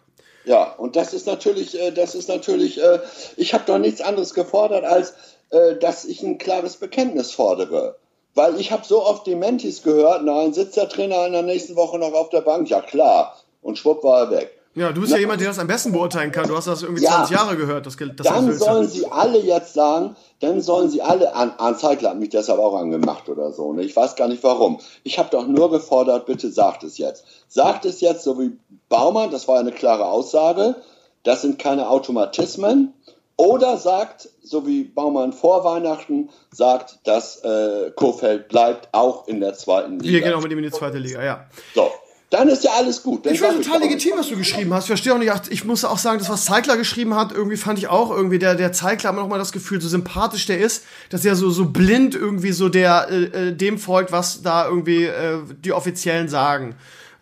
Ja, 0.46 0.72
und 0.74 0.96
das 0.96 1.14
ist 1.14 1.28
natürlich, 1.28 1.80
äh, 1.80 1.92
das 1.92 2.16
ist 2.16 2.30
natürlich, 2.30 2.82
äh, 2.82 3.00
ich 3.38 3.54
habe 3.54 3.66
doch 3.68 3.78
nichts 3.78 4.02
anderes 4.02 4.34
gefordert, 4.34 4.84
als 4.84 5.14
äh, 5.52 5.76
dass 5.76 6.06
ich 6.06 6.24
ein 6.24 6.38
klares 6.38 6.78
Bekenntnis 6.78 7.32
fordere. 7.32 7.98
Weil 8.36 8.60
ich 8.60 8.72
habe 8.72 8.86
so 8.86 9.04
oft 9.04 9.26
Dementis 9.28 9.84
gehört, 9.84 10.24
nein, 10.24 10.54
sitzt 10.54 10.78
der 10.78 10.88
Trainer 10.88 11.26
in 11.26 11.34
der 11.34 11.42
nächsten 11.42 11.76
Woche 11.76 11.98
noch 11.98 12.14
auf 12.14 12.30
der 12.30 12.42
Bank? 12.42 12.70
Ja, 12.70 12.82
klar. 12.82 13.36
Und 13.62 13.78
schwupp 13.78 14.04
war 14.04 14.20
er 14.20 14.32
weg. 14.32 14.60
Ja, 14.76 14.92
du 14.92 15.02
bist 15.02 15.12
Na, 15.12 15.18
ja 15.18 15.22
jemand, 15.22 15.42
der 15.42 15.48
das 15.48 15.60
am 15.60 15.68
besten 15.68 15.92
beurteilen 15.92 16.32
kann. 16.32 16.48
Du 16.48 16.56
hast 16.56 16.68
das 16.68 16.84
irgendwie 16.84 17.04
ja, 17.04 17.26
20 17.26 17.36
Jahre 17.36 17.58
gehört. 17.58 17.86
Das, 17.86 17.98
das 17.98 18.26
dann 18.26 18.58
sollen 18.58 18.88
sie 18.88 19.08
alle 19.08 19.40
jetzt 19.40 19.74
sagen, 19.74 20.16
dann 20.42 20.62
sollen 20.62 20.90
sie 20.90 21.02
alle, 21.02 21.34
an, 21.36 21.52
an 21.58 21.78
Zeitler 21.78 22.12
hat 22.12 22.20
mich 22.20 22.30
deshalb 22.30 22.60
auch 22.60 22.76
angemacht 22.76 23.28
oder 23.30 23.52
so. 23.52 23.74
Ne? 23.74 23.84
Ich 23.84 23.96
weiß 23.96 24.16
gar 24.16 24.28
nicht 24.28 24.44
warum. 24.44 24.80
Ich 25.04 25.18
habe 25.18 25.30
doch 25.32 25.48
nur 25.48 25.72
gefordert, 25.72 26.28
bitte 26.28 26.52
sagt 26.52 26.84
es 26.84 26.98
jetzt. 26.98 27.26
Sagt 27.48 27.84
es 27.86 28.00
jetzt, 28.00 28.24
so 28.24 28.40
wie 28.40 28.52
Baumann, 28.90 29.32
das 29.32 29.48
war 29.48 29.60
eine 29.60 29.72
klare 29.72 30.06
Aussage, 30.06 30.76
das 31.24 31.42
sind 31.42 31.60
keine 31.60 31.90
Automatismen. 31.90 32.94
Oder 33.40 33.78
sagt, 33.78 34.28
so 34.44 34.68
wie 34.68 34.84
Baumann 34.84 35.32
vor 35.32 35.64
Weihnachten, 35.64 36.28
sagt, 36.52 37.00
dass 37.06 37.42
äh, 37.46 37.90
Kofeld 37.96 38.50
bleibt 38.50 38.90
auch 38.92 39.30
in 39.30 39.40
der 39.40 39.54
zweiten 39.54 39.98
Liga. 39.98 40.12
Wir 40.12 40.22
gehen 40.22 40.34
auch 40.34 40.42
mit 40.42 40.52
ihm 40.52 40.58
in 40.58 40.66
die 40.66 40.72
zweite 40.72 40.98
Liga, 40.98 41.24
ja. 41.24 41.46
So, 41.74 41.90
dann 42.32 42.50
ist 42.50 42.66
ja 42.66 42.72
alles 42.78 43.02
gut. 43.02 43.26
Dann 43.26 43.34
ich 43.34 43.40
finde 43.40 43.62
total 43.62 43.80
legitim, 43.80 44.16
was 44.18 44.28
du 44.28 44.36
geschrieben 44.36 44.74
hast. 44.74 44.84
Ich 44.84 44.88
verstehe 44.88 45.14
auch 45.14 45.18
nicht, 45.18 45.32
ich 45.52 45.64
muss 45.64 45.86
auch 45.86 46.00
sagen, 46.00 46.20
das, 46.20 46.30
was 46.30 46.44
Zeigler 46.44 46.76
geschrieben 46.76 47.16
hat, 47.16 47.32
irgendwie 47.32 47.56
fand 47.56 47.80
ich 47.80 47.88
auch 47.88 48.12
irgendwie, 48.12 48.40
der, 48.40 48.56
der 48.56 48.74
Zeigler 48.74 49.12
hat 49.12 49.16
noch 49.16 49.30
mal 49.30 49.40
das 49.40 49.54
Gefühl, 49.54 49.80
so 49.80 49.88
sympathisch 49.88 50.46
der 50.46 50.60
ist, 50.60 50.84
dass 51.10 51.24
er 51.24 51.38
so, 51.38 51.50
so 51.50 51.64
blind 51.64 52.16
irgendwie 52.16 52.52
so 52.52 52.68
der, 52.68 53.08
äh, 53.10 53.24
äh, 53.24 53.52
dem 53.54 53.78
folgt, 53.78 54.12
was 54.12 54.42
da 54.42 54.68
irgendwie 54.68 55.06
äh, 55.06 55.38
die 55.64 55.72
Offiziellen 55.72 56.28
sagen. 56.28 56.76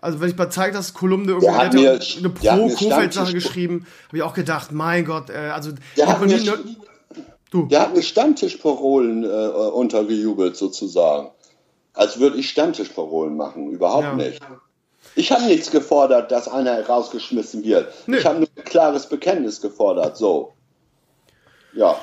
Also 0.07 0.21
wenn 0.21 0.29
ich 0.29 0.37
bei 0.37 0.45
Zeiglers 0.45 0.93
Kolumne 0.93 1.33
irgendwie 1.33 1.81
mir, 1.81 1.99
eine 2.17 2.29
Pro-Kofeld-Sache 2.29 3.33
geschrieben, 3.33 3.85
habe 4.07 4.15
ich 4.15 4.23
auch 4.23 4.33
gedacht, 4.33 4.71
mein 4.71 5.03
Gott, 5.03 5.29
äh, 5.29 5.49
also 5.53 5.71
der 5.97 6.07
hat, 6.07 6.21
mir, 6.21 6.41
ne, 6.41 6.77
du. 7.51 7.65
der 7.65 7.81
hat 7.81 7.93
mir 7.93 8.01
Stammtischparolen 8.01 9.25
äh, 9.25 9.27
untergejubelt 9.27 10.55
sozusagen. 10.55 11.31
Als 11.91 12.21
würde 12.21 12.37
ich 12.37 12.49
Stammtischparolen 12.49 13.35
machen, 13.35 13.69
überhaupt 13.69 14.05
ja. 14.05 14.15
nicht. 14.15 14.39
Ich 15.15 15.33
habe 15.33 15.43
nichts 15.43 15.71
gefordert, 15.71 16.31
dass 16.31 16.47
einer 16.47 16.87
rausgeschmissen 16.87 17.65
wird. 17.65 17.93
Nee. 18.07 18.19
Ich 18.19 18.25
habe 18.25 18.39
nur 18.39 18.47
ein 18.55 18.63
klares 18.63 19.09
Bekenntnis 19.09 19.59
gefordert. 19.59 20.15
So. 20.15 20.53
Ja. 21.73 21.99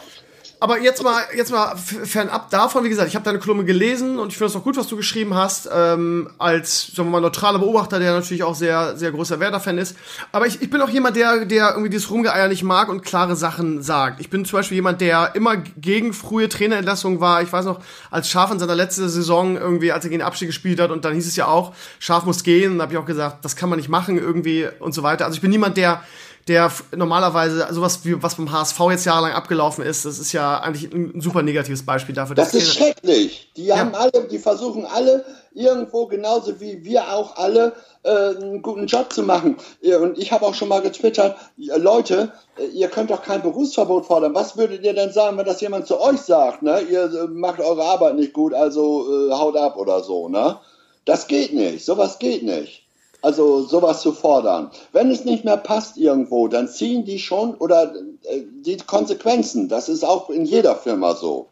Aber 0.60 0.81
jetzt 0.81 1.02
mal, 1.02 1.22
jetzt 1.36 1.51
mal 1.51 1.76
fernab 1.76 2.48
davon, 2.51 2.85
wie 2.85 2.89
gesagt, 2.89 3.09
ich 3.09 3.14
habe 3.14 3.24
deine 3.24 3.39
Kolumne 3.39 3.64
gelesen 3.64 4.18
und 4.18 4.28
ich 4.28 4.39
finde 4.39 4.51
es 4.51 4.56
auch 4.56 4.62
gut, 4.62 4.76
was 4.76 4.86
du 4.86 4.97
geschrieben 4.97 5.35
hast, 5.35 5.68
ähm, 5.72 6.31
als, 6.39 6.86
sagen 6.94 7.09
wir 7.09 7.12
mal, 7.12 7.20
neutraler 7.20 7.59
Beobachter, 7.59 7.98
der 7.98 8.12
natürlich 8.14 8.44
auch 8.44 8.55
sehr, 8.55 8.97
sehr 8.97 9.12
großer 9.12 9.40
Werder-Fan 9.40 9.78
ist. 9.78 9.97
Aber 10.32 10.47
ich, 10.47 10.62
ich 10.62 10.70
bin 10.70 10.81
auch 10.81 10.89
jemand, 10.89 11.16
der, 11.16 11.44
der 11.44 11.70
irgendwie 11.70 11.90
dieses 11.90 12.10
Rumgeeier 12.10 12.48
nicht 12.48 12.62
mag 12.62 12.89
und 12.89 13.02
klare 13.02 13.36
Sachen 13.36 13.82
sagt. 13.82 14.20
Ich 14.20 14.31
bin 14.31 14.44
zum 14.44 14.59
Beispiel 14.59 14.76
jemand, 14.76 15.01
der 15.01 15.35
immer 15.35 15.56
gegen 15.56 16.12
frühe 16.12 16.48
Trainerentlassungen 16.48 17.20
war. 17.20 17.43
Ich 17.43 17.52
weiß 17.52 17.66
noch, 17.66 17.81
als 18.10 18.31
Schaf 18.31 18.51
in 18.51 18.59
seiner 18.59 18.74
letzten 18.74 19.09
Saison 19.09 19.56
irgendwie, 19.56 19.93
als 19.93 20.05
er 20.05 20.10
gegen 20.10 20.20
den 20.20 20.26
Abstieg 20.26 20.48
gespielt 20.48 20.81
hat 20.81 20.90
und 20.90 21.05
dann 21.05 21.14
hieß 21.14 21.26
es 21.26 21.36
ja 21.36 21.47
auch, 21.47 21.74
Schaf 21.98 22.24
muss 22.24 22.43
gehen, 22.43 22.72
und 22.74 22.82
habe 22.82 22.93
ich 22.93 22.98
auch 22.98 23.06
gesagt, 23.06 23.44
das 23.44 23.56
kann 23.56 23.68
man 23.68 23.78
nicht 23.78 23.89
machen 23.89 24.18
irgendwie 24.18 24.66
und 24.78 24.94
so 24.94 25.02
weiter. 25.02 25.26
Also 25.26 25.36
ich 25.36 25.43
bin 25.43 25.51
niemand, 25.51 25.76
der 25.76 26.02
der 26.49 26.71
normalerweise 26.95 27.66
sowas 27.71 28.05
wie 28.05 28.23
was 28.23 28.35
beim 28.35 28.53
HSV 28.53 28.79
jetzt 28.91 29.07
jahrelang 29.07 29.33
abgelaufen 29.33 29.85
ist, 29.85 30.05
das 30.05 30.19
ist 30.19 30.33
ja 30.33 30.59
eigentlich 30.59 30.93
ein 30.93 31.21
super 31.21 31.43
negatives 31.43 31.85
Beispiel 31.85 32.15
dafür. 32.15 32.37
Das 32.37 32.55
ist 32.55 32.75
schrecklich. 32.75 33.51
Die 33.57 33.66
ja. 33.66 33.79
haben 33.79 33.95
alle, 33.95 34.29
die 34.31 34.39
versuchen 34.39 34.85
alle 34.85 35.25
irgendwo 35.55 36.07
genauso 36.07 36.61
wie 36.61 36.85
wir 36.85 37.12
auch 37.12 37.37
alle 37.37 37.75
äh, 38.03 38.11
einen 38.11 38.61
guten 38.61 38.87
Job 38.87 39.12
zu 39.12 39.23
machen. 39.23 39.57
Und 40.01 40.19
ich 40.19 40.33
habe 40.33 40.45
auch 40.45 40.55
schon 40.55 40.69
mal 40.69 40.83
getwittert, 40.83 41.37
Leute, 41.57 42.33
äh, 42.59 42.66
ihr 42.66 42.89
könnt 42.89 43.11
doch 43.11 43.23
kein 43.23 43.43
Berufsverbot 43.43 44.07
fordern. 44.07 44.35
Was 44.35 44.57
würdet 44.57 44.85
ihr 44.85 44.95
denn 44.95 45.12
sagen, 45.12 45.39
wenn 45.39 45.47
das 45.47 45.61
jemand 45.61 45.87
zu 45.87 46.01
euch 46.01 46.21
sagt? 46.21 46.62
Ne? 46.62 46.81
Ihr 46.91 47.05
äh, 47.05 47.27
macht 47.29 47.61
eure 47.61 47.85
Arbeit 47.85 48.16
nicht 48.16 48.33
gut, 48.33 48.53
also 48.53 49.29
äh, 49.29 49.33
haut 49.33 49.57
ab 49.57 49.77
oder 49.77 50.03
so. 50.03 50.29
Ne? 50.29 50.59
Das 51.05 51.27
geht 51.27 51.55
nicht. 51.55 51.85
Sowas 51.85 52.19
geht 52.19 52.43
nicht. 52.43 52.84
Also 53.24 53.66
sowas 53.66 54.02
zu 54.02 54.12
fordern. 54.12 54.70
Wenn 54.92 55.10
es 55.10 55.24
nicht 55.24 55.46
mehr 55.46 55.56
passt 55.56 55.96
irgendwo, 55.96 56.46
dann 56.46 56.68
ziehen 56.68 57.06
die 57.06 57.18
schon 57.18 57.55
oder 57.55 57.94
äh, 58.24 58.42
die 58.60 58.76
Konsequenzen. 58.76 59.70
Das 59.70 59.88
ist 59.88 60.05
auch 60.05 60.28
in 60.28 60.44
jeder 60.44 60.76
Firma 60.76 61.14
so. 61.14 61.48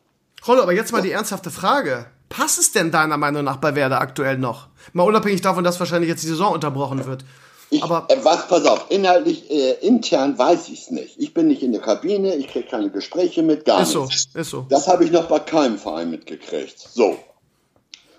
Rollo, 0.47 0.61
aber 0.61 0.75
jetzt 0.75 0.93
mal 0.93 1.01
die 1.01 1.13
ernsthafte 1.13 1.51
Frage. 1.51 2.05
Passt 2.29 2.59
es 2.59 2.73
denn 2.73 2.91
deiner 2.91 3.17
Meinung 3.17 3.43
nach 3.43 3.57
bei 3.57 3.75
Werder 3.75 4.03
aktuell 4.03 4.37
noch? 4.37 4.69
Mal 4.93 5.05
unabhängig 5.05 5.41
davon, 5.41 5.65
dass 5.65 5.81
wahrscheinlich 5.81 6.11
jetzt 6.11 6.23
die 6.23 6.29
Saison 6.29 6.53
unterbrochen 6.53 7.07
wird. 7.07 7.25
Ich, 7.71 7.83
aber 7.83 8.05
äh, 8.11 8.23
was, 8.23 8.49
pass 8.49 8.67
auf, 8.67 8.91
inhaltlich, 8.91 9.51
äh, 9.51 9.73
intern 9.81 10.37
weiß 10.37 10.69
ich 10.69 10.83
es 10.83 10.91
nicht. 10.91 11.19
Ich 11.19 11.33
bin 11.33 11.49
nicht 11.49 11.63
in 11.63 11.73
der 11.73 11.81
Kabine, 11.81 12.35
ich 12.35 12.49
kriege 12.49 12.69
keine 12.69 12.91
Gespräche 12.91 13.43
mit, 13.43 13.65
gar 13.65 13.81
ist 13.81 13.95
nichts. 13.95 14.29
So, 14.31 14.39
ist 14.39 14.51
so. 14.51 14.67
Das 14.69 14.89
habe 14.89 15.07
ich 15.07 15.11
noch 15.11 15.25
bei 15.25 15.39
keinem 15.39 15.79
Verein 15.79 16.11
mitgekriegt. 16.11 16.79
So. 16.79 17.17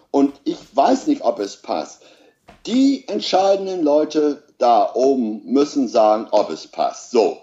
Und 0.10 0.34
ich 0.44 0.58
weiß 0.74 1.06
nicht, 1.06 1.22
ob 1.22 1.40
es 1.40 1.58
passt. 1.58 2.02
Die 2.66 3.08
entscheidenden 3.08 3.84
Leute 3.84 4.44
da 4.58 4.92
oben 4.94 5.42
müssen 5.46 5.88
sagen, 5.88 6.28
ob 6.32 6.50
es 6.50 6.68
passt. 6.68 7.12
So. 7.12 7.40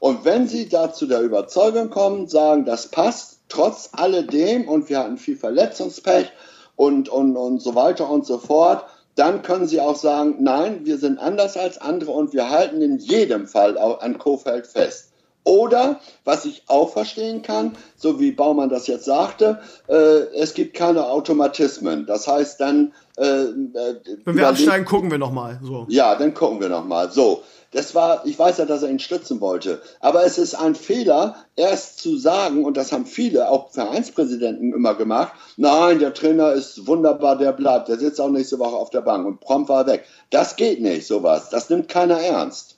Und 0.00 0.24
wenn 0.24 0.48
sie 0.48 0.68
da 0.68 0.92
zu 0.92 1.06
der 1.06 1.20
Überzeugung 1.20 1.90
kommen, 1.90 2.26
sagen, 2.26 2.64
das 2.64 2.88
passt, 2.88 3.40
trotz 3.48 3.90
alledem, 3.92 4.66
und 4.68 4.88
wir 4.88 4.98
hatten 4.98 5.18
viel 5.18 5.36
Verletzungspech 5.36 6.32
und, 6.76 7.08
und, 7.08 7.36
und 7.36 7.60
so 7.60 7.74
weiter 7.74 8.08
und 8.08 8.26
so 8.26 8.38
fort, 8.38 8.84
dann 9.14 9.42
können 9.42 9.66
sie 9.66 9.80
auch 9.80 9.96
sagen, 9.96 10.36
nein, 10.40 10.86
wir 10.86 10.96
sind 10.96 11.18
anders 11.18 11.56
als 11.56 11.78
andere 11.78 12.12
und 12.12 12.32
wir 12.32 12.48
halten 12.48 12.80
in 12.80 12.98
jedem 12.98 13.46
Fall 13.46 13.76
an 13.76 14.16
Kofeld 14.16 14.66
fest. 14.66 15.11
Oder, 15.44 16.00
was 16.24 16.44
ich 16.44 16.62
auch 16.68 16.92
verstehen 16.92 17.42
kann, 17.42 17.76
so 17.96 18.20
wie 18.20 18.30
Baumann 18.30 18.68
das 18.68 18.86
jetzt 18.86 19.04
sagte, 19.04 19.60
äh, 19.88 19.94
es 20.36 20.54
gibt 20.54 20.74
keine 20.74 21.06
Automatismen. 21.06 22.06
Das 22.06 22.28
heißt, 22.28 22.60
dann. 22.60 22.92
Äh, 23.16 23.24
äh 23.24 23.96
Wenn 24.24 24.36
wir 24.36 24.48
absteigen, 24.48 24.84
gucken 24.84 25.10
wir 25.10 25.18
nochmal. 25.18 25.58
So. 25.62 25.86
Ja, 25.88 26.14
dann 26.14 26.32
gucken 26.32 26.60
wir 26.60 26.68
nochmal. 26.68 27.10
So. 27.10 27.42
Das 27.72 27.94
war, 27.94 28.26
ich 28.26 28.38
weiß 28.38 28.58
ja, 28.58 28.66
dass 28.66 28.82
er 28.82 28.90
ihn 28.90 28.98
stützen 28.98 29.40
wollte. 29.40 29.80
Aber 30.00 30.24
es 30.24 30.36
ist 30.36 30.54
ein 30.54 30.74
Fehler, 30.74 31.36
erst 31.56 32.00
zu 32.00 32.18
sagen, 32.18 32.64
und 32.66 32.76
das 32.76 32.92
haben 32.92 33.06
viele, 33.06 33.48
auch 33.48 33.70
Vereinspräsidenten 33.70 34.74
immer 34.74 34.94
gemacht, 34.94 35.32
nein, 35.56 35.98
der 35.98 36.12
Trainer 36.12 36.52
ist 36.52 36.86
wunderbar, 36.86 37.38
der 37.38 37.52
bleibt, 37.52 37.88
der 37.88 37.98
sitzt 37.98 38.20
auch 38.20 38.28
nächste 38.28 38.58
Woche 38.58 38.76
auf 38.76 38.90
der 38.90 39.00
Bank 39.00 39.26
und 39.26 39.40
prompt 39.40 39.70
war 39.70 39.86
er 39.86 39.86
weg. 39.86 40.04
Das 40.28 40.56
geht 40.56 40.82
nicht, 40.82 41.06
sowas. 41.06 41.48
Das 41.48 41.70
nimmt 41.70 41.88
keiner 41.88 42.20
ernst. 42.20 42.71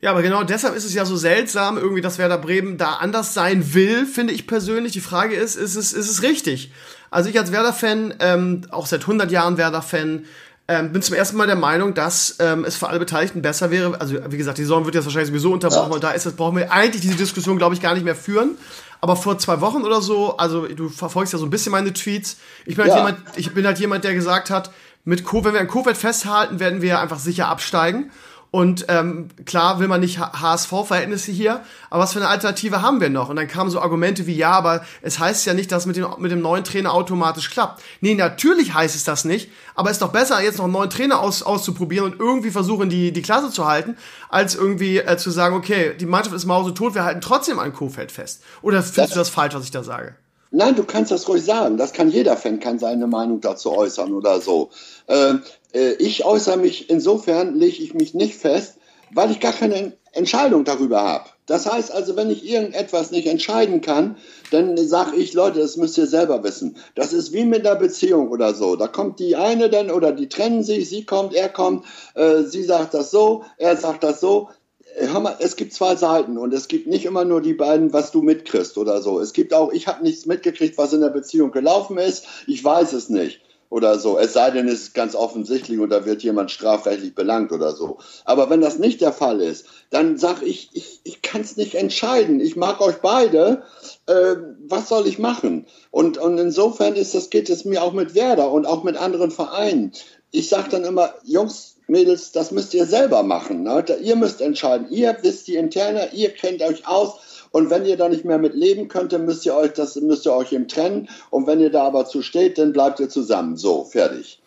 Ja, 0.00 0.10
aber 0.10 0.22
genau 0.22 0.44
deshalb 0.44 0.76
ist 0.76 0.84
es 0.84 0.94
ja 0.94 1.04
so 1.04 1.16
seltsam, 1.16 1.76
irgendwie, 1.76 2.00
dass 2.00 2.18
Werder 2.18 2.38
Bremen 2.38 2.78
da 2.78 2.94
anders 2.94 3.34
sein 3.34 3.74
will, 3.74 4.06
finde 4.06 4.32
ich 4.32 4.46
persönlich. 4.46 4.92
Die 4.92 5.00
Frage 5.00 5.34
ist, 5.34 5.56
ist 5.56 5.74
es, 5.74 5.92
ist 5.92 6.08
es 6.08 6.22
richtig? 6.22 6.72
Also 7.10 7.30
ich 7.30 7.38
als 7.38 7.50
Werder-Fan, 7.50 8.14
ähm, 8.20 8.62
auch 8.70 8.86
seit 8.86 9.02
100 9.02 9.30
Jahren 9.32 9.56
Werder-Fan, 9.56 10.24
ähm, 10.68 10.92
bin 10.92 11.00
zum 11.00 11.14
ersten 11.14 11.36
Mal 11.36 11.46
der 11.46 11.56
Meinung, 11.56 11.94
dass 11.94 12.36
ähm, 12.40 12.64
es 12.64 12.76
für 12.76 12.88
alle 12.88 12.98
Beteiligten 12.98 13.40
besser 13.40 13.70
wäre. 13.70 13.98
Also 14.00 14.18
wie 14.28 14.36
gesagt, 14.36 14.58
die 14.58 14.62
Saison 14.62 14.84
wird 14.84 14.94
jetzt 14.94 15.06
wahrscheinlich 15.06 15.30
sowieso 15.30 15.52
unterbrochen 15.52 15.88
ja. 15.88 15.94
und 15.94 16.04
da 16.04 16.10
ist 16.10 16.26
das 16.26 16.34
brauchen 16.34 16.56
wir 16.58 16.70
eigentlich 16.70 17.00
diese 17.00 17.16
Diskussion, 17.16 17.56
glaube 17.56 17.74
ich, 17.74 17.80
gar 17.80 17.94
nicht 17.94 18.04
mehr 18.04 18.14
führen. 18.14 18.58
Aber 19.00 19.16
vor 19.16 19.38
zwei 19.38 19.60
Wochen 19.60 19.82
oder 19.82 20.02
so, 20.02 20.36
also 20.36 20.66
du 20.66 20.90
verfolgst 20.90 21.32
ja 21.32 21.38
so 21.38 21.46
ein 21.46 21.50
bisschen 21.50 21.72
meine 21.72 21.92
Tweets. 21.92 22.36
Ich 22.66 22.76
bin 22.76 22.84
halt 22.84 22.92
ja. 22.92 22.98
jemand, 22.98 23.18
ich 23.36 23.54
bin 23.54 23.64
halt 23.64 23.78
jemand, 23.78 24.04
der 24.04 24.12
gesagt 24.12 24.50
hat, 24.50 24.70
mit 25.04 25.24
Co 25.24 25.42
wenn 25.44 25.54
wir 25.54 25.60
an 25.60 25.68
Covid 25.68 25.96
festhalten, 25.96 26.60
werden 26.60 26.82
wir 26.82 27.00
einfach 27.00 27.18
sicher 27.18 27.48
absteigen. 27.48 28.10
Und 28.50 28.86
ähm, 28.88 29.28
klar 29.44 29.78
will 29.78 29.88
man 29.88 30.00
nicht 30.00 30.18
HSV-Verhältnisse 30.18 31.30
hier, 31.30 31.60
aber 31.90 32.02
was 32.02 32.14
für 32.14 32.18
eine 32.18 32.28
Alternative 32.28 32.80
haben 32.80 32.98
wir 33.00 33.10
noch? 33.10 33.28
Und 33.28 33.36
dann 33.36 33.46
kamen 33.46 33.70
so 33.70 33.80
Argumente 33.80 34.26
wie, 34.26 34.36
ja, 34.36 34.52
aber 34.52 34.82
es 35.02 35.18
heißt 35.18 35.44
ja 35.44 35.52
nicht, 35.52 35.70
dass 35.70 35.84
mit 35.84 35.96
dem, 35.96 36.06
mit 36.18 36.30
dem 36.30 36.40
neuen 36.40 36.64
Trainer 36.64 36.94
automatisch 36.94 37.50
klappt. 37.50 37.82
Nee, 38.00 38.14
natürlich 38.14 38.72
heißt 38.72 38.96
es 38.96 39.04
das 39.04 39.26
nicht, 39.26 39.50
aber 39.74 39.90
es 39.90 39.96
ist 39.96 40.02
doch 40.02 40.12
besser, 40.12 40.40
jetzt 40.40 40.56
noch 40.56 40.64
einen 40.64 40.72
neuen 40.72 40.88
Trainer 40.88 41.20
aus, 41.20 41.42
auszuprobieren 41.42 42.12
und 42.12 42.20
irgendwie 42.20 42.50
versuchen, 42.50 42.88
die, 42.88 43.12
die 43.12 43.22
Klasse 43.22 43.50
zu 43.50 43.66
halten, 43.66 43.98
als 44.30 44.54
irgendwie 44.54 44.98
äh, 44.98 45.18
zu 45.18 45.30
sagen, 45.30 45.54
okay, 45.54 45.94
die 46.00 46.06
Mannschaft 46.06 46.34
ist 46.34 46.46
mausetot, 46.46 46.94
wir 46.94 47.04
halten 47.04 47.20
trotzdem 47.20 47.58
an 47.58 47.74
Kofeld 47.74 48.10
fest. 48.10 48.42
Oder 48.62 48.82
findest 48.82 48.98
das, 48.98 49.10
du 49.10 49.16
das 49.16 49.28
falsch, 49.28 49.54
was 49.54 49.64
ich 49.64 49.70
da 49.72 49.84
sage? 49.84 50.14
Nein, 50.50 50.76
du 50.76 50.84
kannst 50.84 51.10
das 51.10 51.28
ruhig 51.28 51.44
sagen. 51.44 51.76
Das 51.76 51.92
kann 51.92 52.08
jeder 52.08 52.36
Fan, 52.36 52.58
kann 52.58 52.78
seine 52.78 53.06
Meinung 53.06 53.40
dazu 53.40 53.70
äußern 53.70 54.14
oder 54.14 54.40
so. 54.40 54.70
Äh, 55.06 55.34
äh, 55.72 55.92
ich 55.94 56.24
äußere 56.24 56.56
mich, 56.56 56.90
insofern 56.90 57.54
lege 57.54 57.82
ich 57.82 57.94
mich 57.94 58.14
nicht 58.14 58.36
fest, 58.36 58.78
weil 59.12 59.30
ich 59.30 59.40
gar 59.40 59.52
keine 59.52 59.92
Entscheidung 60.12 60.64
darüber 60.64 61.02
habe. 61.02 61.24
Das 61.46 61.70
heißt 61.70 61.92
also, 61.92 62.16
wenn 62.16 62.30
ich 62.30 62.48
irgendetwas 62.48 63.10
nicht 63.10 63.26
entscheiden 63.26 63.80
kann, 63.80 64.16
dann 64.50 64.76
sage 64.76 65.16
ich, 65.16 65.32
Leute, 65.32 65.60
das 65.60 65.76
müsst 65.76 65.96
ihr 65.96 66.06
selber 66.06 66.44
wissen. 66.44 66.76
Das 66.94 67.12
ist 67.12 67.32
wie 67.32 67.44
mit 67.44 67.66
einer 67.66 67.76
Beziehung 67.76 68.28
oder 68.28 68.54
so. 68.54 68.76
Da 68.76 68.86
kommt 68.86 69.18
die 69.18 69.36
eine 69.36 69.70
dann 69.70 69.90
oder 69.90 70.12
die 70.12 70.28
trennen 70.28 70.62
sich, 70.62 70.88
sie 70.88 71.04
kommt, 71.04 71.34
er 71.34 71.48
kommt, 71.48 71.86
äh, 72.14 72.42
sie 72.42 72.64
sagt 72.64 72.94
das 72.94 73.10
so, 73.10 73.44
er 73.56 73.76
sagt 73.76 74.04
das 74.04 74.20
so. 74.20 74.50
Äh, 74.96 75.06
hör 75.08 75.20
mal, 75.20 75.36
es 75.40 75.56
gibt 75.56 75.72
zwei 75.72 75.96
Seiten 75.96 76.36
und 76.36 76.52
es 76.52 76.68
gibt 76.68 76.86
nicht 76.86 77.06
immer 77.06 77.24
nur 77.24 77.40
die 77.40 77.54
beiden, 77.54 77.92
was 77.94 78.10
du 78.10 78.20
mitkriegst 78.20 78.76
oder 78.76 79.00
so. 79.00 79.20
Es 79.20 79.32
gibt 79.32 79.54
auch, 79.54 79.72
ich 79.72 79.86
habe 79.86 80.02
nichts 80.02 80.26
mitgekriegt, 80.26 80.76
was 80.76 80.92
in 80.92 81.00
der 81.00 81.10
Beziehung 81.10 81.50
gelaufen 81.50 81.96
ist. 81.96 82.26
Ich 82.46 82.62
weiß 82.62 82.92
es 82.92 83.08
nicht 83.08 83.40
oder 83.70 83.98
so. 83.98 84.18
Es 84.18 84.32
sei 84.32 84.50
denn, 84.50 84.68
es 84.68 84.82
ist 84.82 84.94
ganz 84.94 85.14
offensichtlich 85.14 85.78
und 85.78 85.90
da 85.90 86.04
wird 86.04 86.22
jemand 86.22 86.50
strafrechtlich 86.50 87.14
belangt 87.14 87.52
oder 87.52 87.72
so. 87.72 87.98
Aber 88.24 88.48
wenn 88.50 88.60
das 88.60 88.78
nicht 88.78 89.00
der 89.00 89.12
Fall 89.12 89.40
ist, 89.40 89.66
dann 89.90 90.16
sage 90.16 90.44
ich, 90.46 90.70
ich, 90.72 91.00
ich 91.04 91.22
kann 91.22 91.42
es 91.42 91.56
nicht 91.56 91.74
entscheiden. 91.74 92.40
Ich 92.40 92.56
mag 92.56 92.80
euch 92.80 92.96
beide. 92.96 93.62
Äh, 94.06 94.36
was 94.66 94.88
soll 94.88 95.06
ich 95.06 95.18
machen? 95.18 95.66
Und, 95.90 96.18
und 96.18 96.38
insofern 96.38 96.94
ist 96.94 97.14
das, 97.14 97.30
geht 97.30 97.50
es 97.50 97.64
mir 97.64 97.82
auch 97.82 97.92
mit 97.92 98.14
Werder 98.14 98.50
und 98.50 98.66
auch 98.66 98.84
mit 98.84 98.96
anderen 98.96 99.30
Vereinen. 99.30 99.92
Ich 100.30 100.48
sage 100.48 100.68
dann 100.70 100.84
immer, 100.84 101.14
Jungs, 101.24 101.76
Mädels, 101.88 102.32
das 102.32 102.50
müsst 102.50 102.74
ihr 102.74 102.84
selber 102.84 103.22
machen. 103.22 103.62
Ne? 103.62 103.84
Ihr 104.02 104.16
müsst 104.16 104.40
entscheiden. 104.42 104.88
Ihr 104.90 105.16
wisst 105.22 105.46
die 105.46 105.56
Interne, 105.56 106.10
ihr 106.12 106.30
kennt 106.30 106.62
euch 106.62 106.86
aus 106.86 107.14
und 107.50 107.70
wenn 107.70 107.86
ihr 107.86 107.96
da 107.96 108.08
nicht 108.08 108.24
mehr 108.24 108.38
mit 108.38 108.54
leben 108.54 108.88
könnt, 108.88 109.12
dann 109.12 109.24
müsst 109.24 109.46
ihr 109.46 109.54
euch 109.54 109.72
das 109.72 109.96
müsst 109.96 110.26
ihr 110.26 110.34
euch 110.34 110.52
eben 110.52 110.68
trennen. 110.68 111.08
Und 111.30 111.46
wenn 111.46 111.60
ihr 111.60 111.70
da 111.70 111.84
aber 111.84 112.06
zu 112.06 112.22
steht, 112.22 112.58
dann 112.58 112.72
bleibt 112.72 113.00
ihr 113.00 113.08
zusammen. 113.08 113.56
So, 113.56 113.84
fertig. 113.84 114.40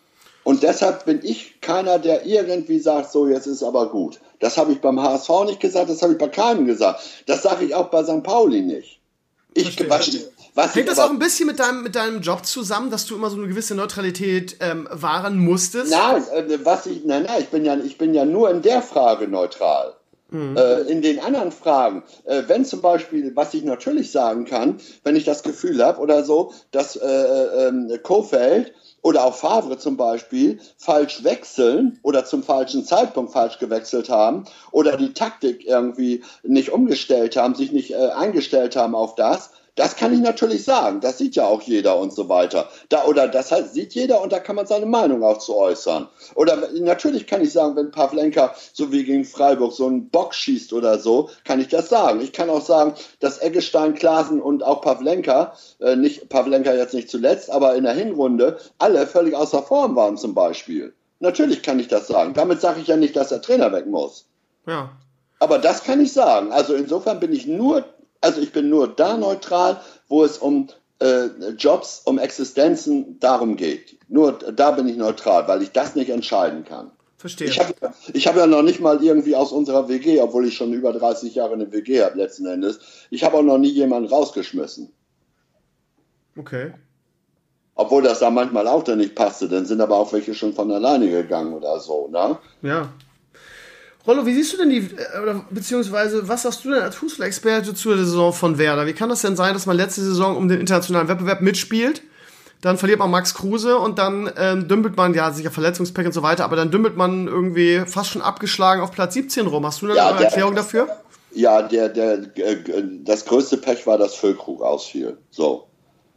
Und 0.44 0.62
deshalb 0.62 1.04
bin 1.04 1.20
ich 1.22 1.60
keiner, 1.60 1.98
der 1.98 2.26
irgendwie 2.26 2.80
sagt, 2.80 3.12
so, 3.12 3.28
jetzt 3.28 3.46
ist 3.46 3.62
aber 3.62 3.88
gut. 3.90 4.20
Das 4.40 4.56
habe 4.56 4.72
ich 4.72 4.80
beim 4.80 5.00
HSV 5.00 5.30
nicht 5.46 5.60
gesagt, 5.60 5.88
das 5.88 6.02
habe 6.02 6.12
ich 6.12 6.18
bei 6.18 6.28
keinem 6.28 6.66
gesagt. 6.66 7.00
Das 7.26 7.42
sage 7.42 7.64
ich 7.64 7.74
auch 7.74 7.90
bei 7.90 8.02
St. 8.02 8.22
Pauli 8.22 8.60
nicht. 8.60 8.98
Ich, 9.54 9.88
was, 9.88 10.10
was 10.54 10.74
Hängt 10.74 10.88
das 10.88 10.98
auch 10.98 11.10
ein 11.10 11.18
bisschen 11.18 11.46
mit 11.46 11.60
deinem, 11.60 11.82
mit 11.82 11.94
deinem 11.94 12.22
Job 12.22 12.46
zusammen, 12.46 12.90
dass 12.90 13.04
du 13.04 13.14
immer 13.14 13.28
so 13.28 13.36
eine 13.36 13.48
gewisse 13.48 13.74
Neutralität 13.74 14.56
ähm, 14.60 14.88
wahren 14.90 15.38
musstest? 15.38 15.90
Nein, 15.90 16.22
äh, 16.34 16.58
was 16.64 16.86
ich, 16.86 17.04
nein, 17.04 17.24
nein, 17.24 17.42
ich 17.42 17.48
bin 17.48 17.64
ja, 17.64 17.76
ich 17.76 17.98
bin 17.98 18.14
ja 18.14 18.24
nur 18.24 18.50
in 18.50 18.62
der 18.62 18.80
Frage 18.80 19.28
neutral. 19.28 19.94
Mhm. 20.32 20.56
Äh, 20.56 20.80
in 20.82 21.02
den 21.02 21.20
anderen 21.20 21.52
Fragen, 21.52 22.04
äh, 22.24 22.44
wenn 22.46 22.64
zum 22.64 22.80
Beispiel, 22.80 23.36
was 23.36 23.52
ich 23.52 23.64
natürlich 23.64 24.10
sagen 24.10 24.46
kann, 24.46 24.80
wenn 25.04 25.14
ich 25.14 25.24
das 25.24 25.42
Gefühl 25.42 25.84
habe 25.84 26.00
oder 26.00 26.24
so, 26.24 26.52
dass 26.70 26.96
äh, 26.96 27.06
äh, 27.06 27.98
Kofeld 27.98 28.72
oder 29.02 29.24
auch 29.24 29.34
Favre 29.34 29.76
zum 29.76 29.98
Beispiel 29.98 30.58
falsch 30.78 31.22
wechseln 31.22 31.98
oder 32.02 32.24
zum 32.24 32.42
falschen 32.42 32.84
Zeitpunkt 32.84 33.32
falsch 33.32 33.58
gewechselt 33.58 34.08
haben 34.08 34.44
oder 34.70 34.96
die 34.96 35.12
Taktik 35.12 35.66
irgendwie 35.66 36.22
nicht 36.42 36.70
umgestellt 36.70 37.36
haben, 37.36 37.54
sich 37.54 37.72
nicht 37.72 37.96
eingestellt 37.96 38.76
haben 38.76 38.94
auf 38.94 39.16
das, 39.16 39.50
Das 39.74 39.96
kann 39.96 40.12
ich 40.12 40.20
natürlich 40.20 40.64
sagen. 40.64 41.00
Das 41.00 41.16
sieht 41.16 41.34
ja 41.34 41.46
auch 41.46 41.62
jeder 41.62 41.98
und 41.98 42.12
so 42.12 42.28
weiter. 42.28 42.68
Da, 42.90 43.06
oder 43.06 43.26
das 43.26 43.50
halt 43.50 43.72
sieht 43.72 43.94
jeder 43.94 44.20
und 44.20 44.30
da 44.30 44.38
kann 44.38 44.56
man 44.56 44.66
seine 44.66 44.84
Meinung 44.84 45.22
auch 45.22 45.38
zu 45.38 45.56
äußern. 45.56 46.08
Oder 46.34 46.68
natürlich 46.74 47.26
kann 47.26 47.40
ich 47.40 47.52
sagen, 47.52 47.74
wenn 47.76 47.90
Pavlenka 47.90 48.54
so 48.74 48.92
wie 48.92 49.04
gegen 49.04 49.24
Freiburg 49.24 49.72
so 49.72 49.86
einen 49.86 50.10
Bock 50.10 50.34
schießt 50.34 50.74
oder 50.74 50.98
so, 50.98 51.30
kann 51.44 51.58
ich 51.58 51.68
das 51.68 51.88
sagen. 51.88 52.20
Ich 52.20 52.32
kann 52.32 52.50
auch 52.50 52.60
sagen, 52.60 52.92
dass 53.20 53.40
Eggestein, 53.40 53.94
Klaasen 53.94 54.42
und 54.42 54.62
auch 54.62 54.82
Pavlenka, 54.82 55.54
äh, 55.80 55.96
nicht 55.96 56.28
Pavlenka 56.28 56.74
jetzt 56.74 56.92
nicht 56.92 57.08
zuletzt, 57.08 57.50
aber 57.50 57.74
in 57.74 57.84
der 57.84 57.94
Hinrunde 57.94 58.58
alle 58.78 59.06
völlig 59.06 59.34
außer 59.34 59.62
Form 59.62 59.96
waren 59.96 60.18
zum 60.18 60.34
Beispiel. 60.34 60.92
Natürlich 61.20 61.62
kann 61.62 61.78
ich 61.78 61.88
das 61.88 62.08
sagen. 62.08 62.34
Damit 62.34 62.60
sage 62.60 62.80
ich 62.80 62.88
ja 62.88 62.96
nicht, 62.96 63.16
dass 63.16 63.30
der 63.30 63.40
Trainer 63.40 63.72
weg 63.72 63.86
muss. 63.86 64.26
Ja. 64.66 64.90
Aber 65.38 65.58
das 65.58 65.82
kann 65.82 66.00
ich 66.00 66.12
sagen. 66.12 66.52
Also 66.52 66.74
insofern 66.74 67.20
bin 67.20 67.32
ich 67.32 67.46
nur 67.46 67.84
also 68.22 68.40
ich 68.40 68.52
bin 68.52 68.70
nur 68.70 68.88
da 68.88 69.16
neutral, 69.16 69.80
wo 70.08 70.24
es 70.24 70.38
um 70.38 70.68
äh, 71.00 71.26
Jobs, 71.58 72.02
um 72.04 72.18
Existenzen 72.18 73.18
darum 73.20 73.56
geht. 73.56 73.98
Nur 74.08 74.32
da 74.32 74.70
bin 74.70 74.88
ich 74.88 74.96
neutral, 74.96 75.48
weil 75.48 75.62
ich 75.62 75.72
das 75.72 75.94
nicht 75.94 76.10
entscheiden 76.10 76.64
kann. 76.64 76.90
Verstehe. 77.18 77.48
Ich 77.48 77.60
habe 77.60 77.74
ich 78.12 78.26
hab 78.26 78.36
ja 78.36 78.46
noch 78.46 78.62
nicht 78.62 78.80
mal 78.80 79.02
irgendwie 79.02 79.36
aus 79.36 79.52
unserer 79.52 79.88
WG, 79.88 80.20
obwohl 80.20 80.46
ich 80.46 80.56
schon 80.56 80.72
über 80.72 80.92
30 80.92 81.34
Jahre 81.34 81.52
eine 81.52 81.70
WG 81.70 82.02
habe 82.02 82.18
letzten 82.18 82.46
Endes, 82.46 82.80
ich 83.10 83.22
habe 83.22 83.36
auch 83.36 83.42
noch 83.42 83.58
nie 83.58 83.70
jemanden 83.70 84.08
rausgeschmissen. 84.08 84.92
Okay. 86.36 86.72
Obwohl 87.74 88.02
das 88.02 88.18
da 88.18 88.30
manchmal 88.30 88.66
auch 88.66 88.82
dann 88.82 88.98
nicht 88.98 89.14
passte, 89.14 89.48
dann 89.48 89.66
sind 89.66 89.80
aber 89.80 89.96
auch 89.96 90.12
welche 90.12 90.34
schon 90.34 90.52
von 90.52 90.70
alleine 90.70 91.08
gegangen 91.08 91.54
oder 91.54 91.78
so, 91.80 92.08
ne? 92.08 92.38
Ja. 92.62 92.92
Rollo, 94.06 94.26
wie 94.26 94.34
siehst 94.34 94.52
du 94.52 94.56
denn 94.58 94.70
die, 94.70 94.78
äh, 94.78 95.22
oder 95.22 95.44
beziehungsweise 95.50 96.28
was 96.28 96.42
sagst 96.42 96.64
du 96.64 96.70
denn 96.70 96.82
als 96.82 96.96
Fußballexperte 96.96 97.74
zur 97.74 97.96
Saison 97.96 98.32
von 98.32 98.58
Werder? 98.58 98.86
Wie 98.86 98.92
kann 98.92 99.08
das 99.08 99.22
denn 99.22 99.36
sein, 99.36 99.54
dass 99.54 99.66
man 99.66 99.76
letzte 99.76 100.00
Saison 100.00 100.36
um 100.36 100.48
den 100.48 100.60
internationalen 100.60 101.08
Wettbewerb 101.08 101.40
mitspielt? 101.40 102.02
Dann 102.60 102.78
verliert 102.78 103.00
man 103.00 103.10
Max 103.10 103.34
Kruse 103.34 103.76
und 103.76 103.98
dann 103.98 104.30
ähm, 104.36 104.68
dümpelt 104.68 104.96
man, 104.96 105.14
ja, 105.14 105.32
sicher 105.32 105.50
Verletzungspack 105.50 106.06
und 106.06 106.12
so 106.12 106.22
weiter, 106.22 106.44
aber 106.44 106.54
dann 106.54 106.70
dümpelt 106.70 106.96
man 106.96 107.26
irgendwie 107.26 107.82
fast 107.86 108.10
schon 108.10 108.22
abgeschlagen 108.22 108.80
auf 108.80 108.92
Platz 108.92 109.14
17 109.14 109.46
rum. 109.48 109.66
Hast 109.66 109.82
du 109.82 109.88
da 109.88 109.94
ja, 109.94 110.08
eine 110.08 110.18
der, 110.18 110.26
Erklärung 110.28 110.54
dafür? 110.54 110.88
Ja, 111.32 111.62
der, 111.62 111.88
der, 111.88 112.18
äh, 112.36 112.82
das 113.04 113.24
größte 113.24 113.56
Pech 113.56 113.86
war, 113.86 113.98
dass 113.98 114.14
Füllkrug 114.14 114.62
ausfiel. 114.62 115.18
So. 115.30 115.66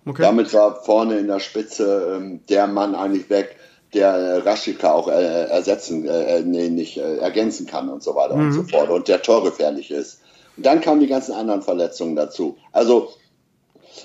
Okay. 0.05 0.21
Damit 0.21 0.53
war 0.53 0.83
vorne 0.83 1.17
in 1.17 1.27
der 1.27 1.39
Spitze 1.39 2.15
ähm, 2.17 2.41
der 2.47 2.67
Mann 2.67 2.93
eigentlich 2.93 3.27
weg 3.31 3.55
der 3.95 4.09
äh, 4.09 4.37
Raschika 4.39 4.91
auch 4.91 5.07
äh, 5.07 5.45
ersetzen, 5.47 6.07
äh, 6.07 6.41
nee, 6.41 6.69
nicht 6.69 6.97
äh, 6.97 7.17
ergänzen 7.17 7.65
kann 7.65 7.89
und 7.89 8.03
so 8.03 8.15
weiter 8.15 8.35
mhm. 8.35 8.47
und 8.47 8.53
so 8.53 8.63
fort 8.63 8.89
und 8.89 9.07
der 9.07 9.21
torgefährlich 9.21 9.89
ist. 9.91 10.19
Und 10.57 10.65
dann 10.65 10.81
kamen 10.81 11.01
die 11.01 11.07
ganzen 11.07 11.33
anderen 11.33 11.61
Verletzungen 11.61 12.15
dazu. 12.15 12.57
Also 12.71 13.09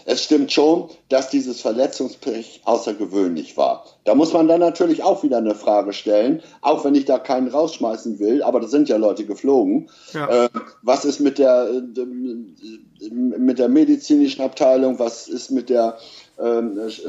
es 0.04 0.24
stimmt 0.24 0.52
schon, 0.52 0.88
dass 1.08 1.30
dieses 1.30 1.60
Verletzungspech 1.60 2.62
außergewöhnlich 2.64 3.56
war. 3.56 3.84
Da 4.04 4.14
muss 4.14 4.32
man 4.32 4.48
dann 4.48 4.60
natürlich 4.60 5.02
auch 5.02 5.22
wieder 5.22 5.38
eine 5.38 5.54
Frage 5.54 5.92
stellen, 5.92 6.42
auch 6.62 6.84
wenn 6.84 6.94
ich 6.94 7.04
da 7.04 7.18
keinen 7.18 7.48
rausschmeißen 7.48 8.18
will, 8.18 8.42
aber 8.42 8.60
da 8.60 8.68
sind 8.68 8.88
ja 8.88 8.96
Leute 8.96 9.26
geflogen. 9.26 9.90
Ja. 10.12 10.44
Äh, 10.44 10.48
was 10.82 11.04
ist 11.04 11.20
mit 11.20 11.38
der, 11.38 11.68
äh, 11.70 13.10
mit 13.10 13.58
der 13.58 13.68
medizinischen 13.68 14.42
Abteilung? 14.42 14.98
Was 14.98 15.28
ist 15.28 15.50
mit 15.50 15.68
der 15.68 15.98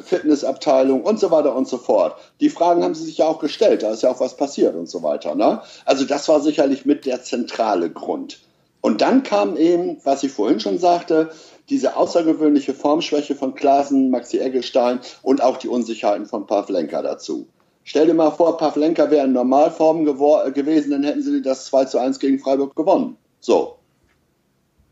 Fitnessabteilung 0.03 1.03
und 1.03 1.19
so 1.19 1.31
weiter 1.31 1.55
und 1.55 1.67
so 1.67 1.77
fort. 1.77 2.15
Die 2.39 2.49
Fragen 2.49 2.83
haben 2.83 2.95
sie 2.95 3.05
sich 3.05 3.19
ja 3.19 3.27
auch 3.27 3.39
gestellt, 3.39 3.83
da 3.83 3.91
ist 3.91 4.03
ja 4.03 4.11
auch 4.11 4.19
was 4.19 4.35
passiert 4.35 4.75
und 4.75 4.89
so 4.89 5.03
weiter. 5.03 5.35
Ne? 5.35 5.61
Also 5.85 6.05
das 6.05 6.27
war 6.27 6.41
sicherlich 6.41 6.85
mit 6.85 7.05
der 7.05 7.23
zentrale 7.23 7.89
Grund. 7.89 8.39
Und 8.81 9.01
dann 9.01 9.23
kam 9.23 9.57
eben, 9.57 9.97
was 10.03 10.23
ich 10.23 10.31
vorhin 10.31 10.59
schon 10.59 10.79
sagte, 10.79 11.29
diese 11.69 11.95
außergewöhnliche 11.95 12.73
Formschwäche 12.73 13.35
von 13.35 13.55
Klaasen, 13.55 14.09
Maxi 14.09 14.39
Eggestein 14.39 14.99
und 15.21 15.41
auch 15.41 15.57
die 15.57 15.69
Unsicherheiten 15.69 16.25
von 16.25 16.45
Pavlenka 16.45 17.01
dazu. 17.01 17.47
Stell 17.83 18.07
dir 18.07 18.13
mal 18.13 18.31
vor, 18.31 18.57
Pavlenka 18.57 19.09
wäre 19.09 19.25
in 19.25 19.33
Normalform 19.33 20.03
gewesen, 20.03 20.91
dann 20.91 21.03
hätten 21.03 21.21
sie 21.21 21.41
das 21.41 21.65
2 21.65 21.85
zu 21.85 21.99
1 21.99 22.19
gegen 22.19 22.39
Freiburg 22.39 22.75
gewonnen. 22.75 23.15
So. 23.39 23.77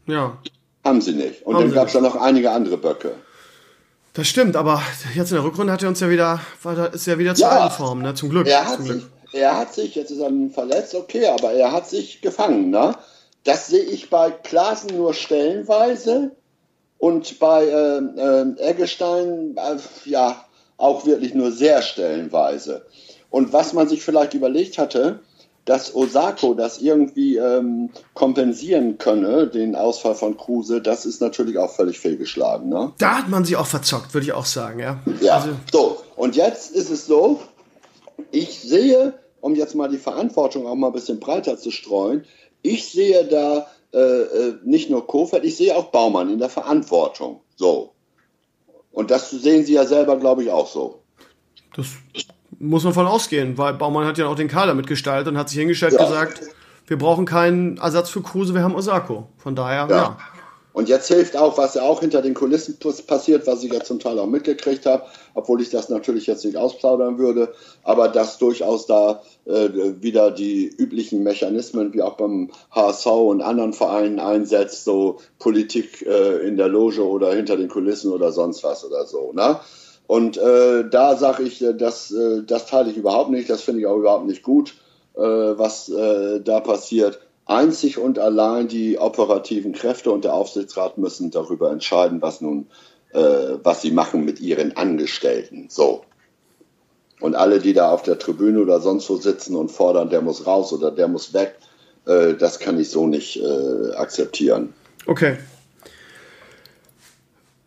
Ja. 0.07 0.37
Haben 0.85 1.01
sie 1.01 1.13
nicht. 1.13 1.45
Und 1.45 1.55
Haben 1.55 1.65
dann 1.65 1.73
gab 1.73 1.87
es 1.87 1.93
ja 1.93 2.01
noch 2.01 2.15
einige 2.15 2.51
andere 2.51 2.77
Böcke. 2.77 3.15
Das 4.13 4.27
stimmt, 4.27 4.55
aber 4.55 4.81
jetzt 5.15 5.31
in 5.31 5.35
der 5.35 5.45
Rückrunde 5.45 5.71
hat 5.71 5.83
er 5.83 5.89
uns 5.89 5.99
ja 5.99 6.09
wieder, 6.09 6.41
ist 6.93 7.07
ja 7.07 7.17
wieder 7.17 7.35
zur 7.35 7.47
ja, 7.47 7.59
alten 7.59 7.75
Form, 7.75 8.01
ne? 8.01 8.13
Zum 8.15 8.29
Glück. 8.29 8.47
Er 8.47 8.65
hat, 8.65 8.77
zum 8.77 8.85
sich, 8.87 9.03
er 9.33 9.57
hat 9.57 9.73
sich, 9.73 9.95
jetzt 9.95 10.11
ist 10.11 10.19
er 10.19 10.31
verletzt, 10.53 10.95
okay, 10.95 11.27
aber 11.27 11.51
er 11.51 11.71
hat 11.71 11.87
sich 11.87 12.21
gefangen, 12.21 12.69
ne? 12.69 12.95
Das 13.43 13.67
sehe 13.67 13.83
ich 13.83 14.09
bei 14.09 14.31
Klaasen 14.31 14.95
nur 14.95 15.13
stellenweise 15.13 16.31
und 16.97 17.39
bei 17.39 17.63
äh, 17.63 17.97
äh, 17.97 18.57
Eggestein, 18.57 19.55
äh, 19.55 19.77
ja, 20.09 20.43
auch 20.77 21.05
wirklich 21.05 21.33
nur 21.33 21.51
sehr 21.51 21.81
stellenweise. 21.81 22.85
Und 23.29 23.53
was 23.53 23.73
man 23.73 23.87
sich 23.87 24.03
vielleicht 24.03 24.33
überlegt 24.33 24.77
hatte, 24.77 25.19
dass 25.65 25.93
Osako 25.93 26.53
das 26.53 26.81
irgendwie 26.81 27.37
ähm, 27.37 27.89
kompensieren 28.13 28.97
könne, 28.97 29.47
den 29.47 29.75
Ausfall 29.75 30.15
von 30.15 30.35
Kruse, 30.37 30.81
das 30.81 31.05
ist 31.05 31.21
natürlich 31.21 31.57
auch 31.57 31.71
völlig 31.71 31.99
fehlgeschlagen. 31.99 32.69
Ne? 32.69 32.93
Da 32.97 33.17
hat 33.19 33.29
man 33.29 33.45
sich 33.45 33.55
auch 33.55 33.67
verzockt, 33.67 34.13
würde 34.13 34.25
ich 34.25 34.33
auch 34.33 34.45
sagen, 34.45 34.79
ja. 34.79 34.99
Ja, 35.21 35.35
also. 35.35 35.49
so. 35.71 36.03
Und 36.15 36.35
jetzt 36.35 36.75
ist 36.75 36.89
es 36.89 37.05
so, 37.05 37.39
ich 38.31 38.59
sehe, 38.59 39.13
um 39.41 39.55
jetzt 39.55 39.75
mal 39.75 39.89
die 39.89 39.97
Verantwortung 39.97 40.65
auch 40.65 40.75
mal 40.75 40.87
ein 40.87 40.93
bisschen 40.93 41.19
breiter 41.19 41.57
zu 41.57 41.71
streuen, 41.71 42.25
ich 42.61 42.91
sehe 42.91 43.25
da 43.25 43.67
äh, 43.93 43.99
äh 43.99 44.55
nicht 44.63 44.89
nur 44.89 45.07
Kofeld, 45.07 45.45
ich 45.45 45.55
sehe 45.55 45.75
auch 45.75 45.91
Baumann 45.91 46.29
in 46.29 46.39
der 46.39 46.49
Verantwortung. 46.49 47.41
So. 47.55 47.93
Und 48.91 49.11
das 49.11 49.29
sehen 49.29 49.65
Sie 49.65 49.73
ja 49.73 49.85
selber, 49.85 50.17
glaube 50.17 50.43
ich, 50.43 50.49
auch 50.49 50.67
so. 50.67 51.03
Das 51.75 51.87
muss 52.59 52.83
man 52.83 52.93
von 52.93 53.07
ausgehen, 53.07 53.57
weil 53.57 53.73
Baumann 53.73 54.05
hat 54.05 54.17
ja 54.17 54.27
auch 54.27 54.35
den 54.35 54.47
Kader 54.47 54.73
mitgestaltet 54.73 55.29
und 55.29 55.37
hat 55.37 55.49
sich 55.49 55.59
hingestellt 55.59 55.93
ja. 55.93 56.05
gesagt, 56.05 56.41
wir 56.87 56.97
brauchen 56.97 57.25
keinen 57.25 57.77
Ersatz 57.77 58.09
für 58.09 58.21
Kruse, 58.21 58.53
wir 58.53 58.63
haben 58.63 58.75
Osako. 58.75 59.27
Von 59.37 59.55
daher, 59.55 59.87
ja. 59.89 59.95
ja. 59.95 60.17
Und 60.71 60.87
jetzt 60.87 61.07
hilft 61.07 61.35
auch, 61.35 61.57
was 61.57 61.73
ja 61.73 61.81
auch 61.81 61.99
hinter 61.99 62.21
den 62.21 62.35
Kulissen 62.35 62.77
passiert, 63.07 63.47
was 63.47 63.63
ich 63.63 63.73
ja 63.73 63.81
zum 63.81 63.99
Teil 63.99 64.19
auch 64.19 64.27
mitgekriegt 64.27 64.85
habe, 64.85 65.03
obwohl 65.33 65.61
ich 65.61 65.71
das 65.71 65.89
natürlich 65.89 66.27
jetzt 66.27 66.45
nicht 66.45 66.57
ausplaudern 66.57 67.17
würde, 67.17 67.53
aber 67.83 68.07
dass 68.07 68.37
durchaus 68.37 68.85
da 68.85 69.21
äh, 69.45 69.69
wieder 69.99 70.31
die 70.31 70.67
üblichen 70.67 71.23
Mechanismen 71.23 71.93
wie 71.93 72.03
auch 72.03 72.17
beim 72.17 72.51
HSV 72.71 73.07
und 73.07 73.41
anderen 73.41 73.73
Vereinen 73.73 74.19
einsetzt, 74.19 74.85
so 74.85 75.19
Politik 75.39 76.05
äh, 76.05 76.47
in 76.47 76.55
der 76.55 76.69
Loge 76.69 77.05
oder 77.05 77.33
hinter 77.33 77.57
den 77.57 77.67
Kulissen 77.67 78.11
oder 78.11 78.31
sonst 78.31 78.63
was 78.63 78.85
oder 78.85 79.05
so. 79.05 79.33
Ne? 79.33 79.59
Und 80.09 80.37
äh, 80.37 80.89
da 80.89 81.15
sage 81.17 81.43
ich, 81.43 81.63
äh, 81.63 81.75
das, 81.75 82.09
äh, 82.09 82.41
das 82.41 82.65
teile 82.65 82.89
ich 82.89 82.97
überhaupt 82.97 83.29
nicht, 83.29 83.47
das 83.47 83.61
finde 83.61 83.81
ich 83.81 83.85
auch 83.85 83.97
überhaupt 83.97 84.25
nicht 84.25 84.41
gut, 84.41 84.73
äh, 85.15 85.21
was 85.21 85.87
äh, 85.87 86.41
da 86.41 86.61
passiert. 86.61 87.19
Einzig 87.45 87.99
und 87.99 88.17
allein 88.17 88.67
die 88.67 88.97
operativen 88.97 89.71
Kräfte 89.71 90.09
und 90.09 90.23
der 90.23 90.33
Aufsichtsrat 90.33 90.97
müssen 90.97 91.29
darüber 91.29 91.71
entscheiden, 91.71 92.23
was 92.23 92.41
nun, 92.41 92.65
äh, 93.13 93.59
was 93.61 93.83
sie 93.83 93.91
machen 93.91 94.25
mit 94.25 94.39
ihren 94.39 94.75
Angestellten. 94.75 95.67
So. 95.69 96.01
Und 97.19 97.35
alle, 97.35 97.59
die 97.59 97.73
da 97.73 97.91
auf 97.91 98.01
der 98.01 98.17
Tribüne 98.17 98.61
oder 98.61 98.81
sonst 98.81 99.07
wo 99.11 99.17
sitzen 99.17 99.55
und 99.55 99.69
fordern, 99.69 100.09
der 100.09 100.23
muss 100.23 100.47
raus 100.47 100.73
oder 100.73 100.89
der 100.89 101.07
muss 101.07 101.35
weg, 101.35 101.55
das 102.05 102.57
kann 102.57 102.79
ich 102.79 102.89
so 102.89 103.05
nicht 103.05 103.43
akzeptieren. 103.95 104.73
Okay. 105.05 105.37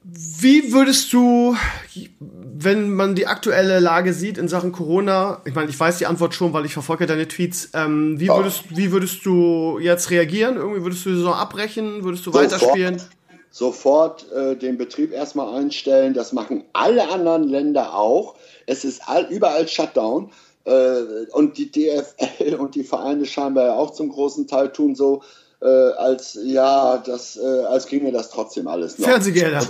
Wie 0.04 0.72
würdest 0.72 1.12
du, 1.12 1.56
wenn 2.34 2.92
man 2.92 3.14
die 3.14 3.26
aktuelle 3.26 3.78
Lage 3.78 4.12
sieht 4.12 4.36
in 4.36 4.48
Sachen 4.48 4.72
Corona, 4.72 5.40
ich 5.44 5.54
meine, 5.54 5.70
ich 5.70 5.78
weiß 5.78 5.98
die 5.98 6.06
Antwort 6.06 6.34
schon, 6.34 6.52
weil 6.52 6.64
ich 6.64 6.72
verfolge 6.72 7.06
deine 7.06 7.28
Tweets, 7.28 7.70
ähm, 7.74 8.18
wie, 8.18 8.28
würdest, 8.28 8.64
wie 8.70 8.90
würdest 8.90 9.24
du 9.24 9.78
jetzt 9.78 10.10
reagieren? 10.10 10.56
Irgendwie 10.56 10.82
würdest 10.82 11.04
du 11.04 11.10
die 11.10 11.16
Saison 11.16 11.34
abbrechen? 11.34 12.02
Würdest 12.02 12.26
du 12.26 12.32
sofort, 12.32 12.52
weiterspielen? 12.52 13.02
Sofort 13.50 14.26
äh, 14.32 14.56
den 14.56 14.76
Betrieb 14.76 15.12
erstmal 15.12 15.54
einstellen. 15.54 16.14
Das 16.14 16.32
machen 16.32 16.64
alle 16.72 17.08
anderen 17.10 17.44
Länder 17.44 17.94
auch. 17.94 18.34
Es 18.66 18.84
ist 18.84 19.02
all, 19.06 19.26
überall 19.26 19.68
Shutdown. 19.68 20.32
Äh, 20.64 21.26
und 21.32 21.58
die 21.58 21.70
DFL 21.70 22.54
und 22.58 22.74
die 22.74 22.84
Vereine 22.84 23.26
scheinbar 23.26 23.66
ja 23.66 23.74
auch 23.74 23.92
zum 23.92 24.08
großen 24.08 24.48
Teil 24.48 24.72
tun 24.72 24.94
so, 24.94 25.22
äh, 25.60 25.66
als 25.66 26.38
ja, 26.42 26.98
das, 26.98 27.36
äh, 27.36 27.64
als 27.64 27.86
ginge 27.86 28.10
das 28.10 28.30
trotzdem 28.30 28.66
alles 28.66 28.98
noch. 28.98 29.08
Fernsehgelder. 29.08 29.66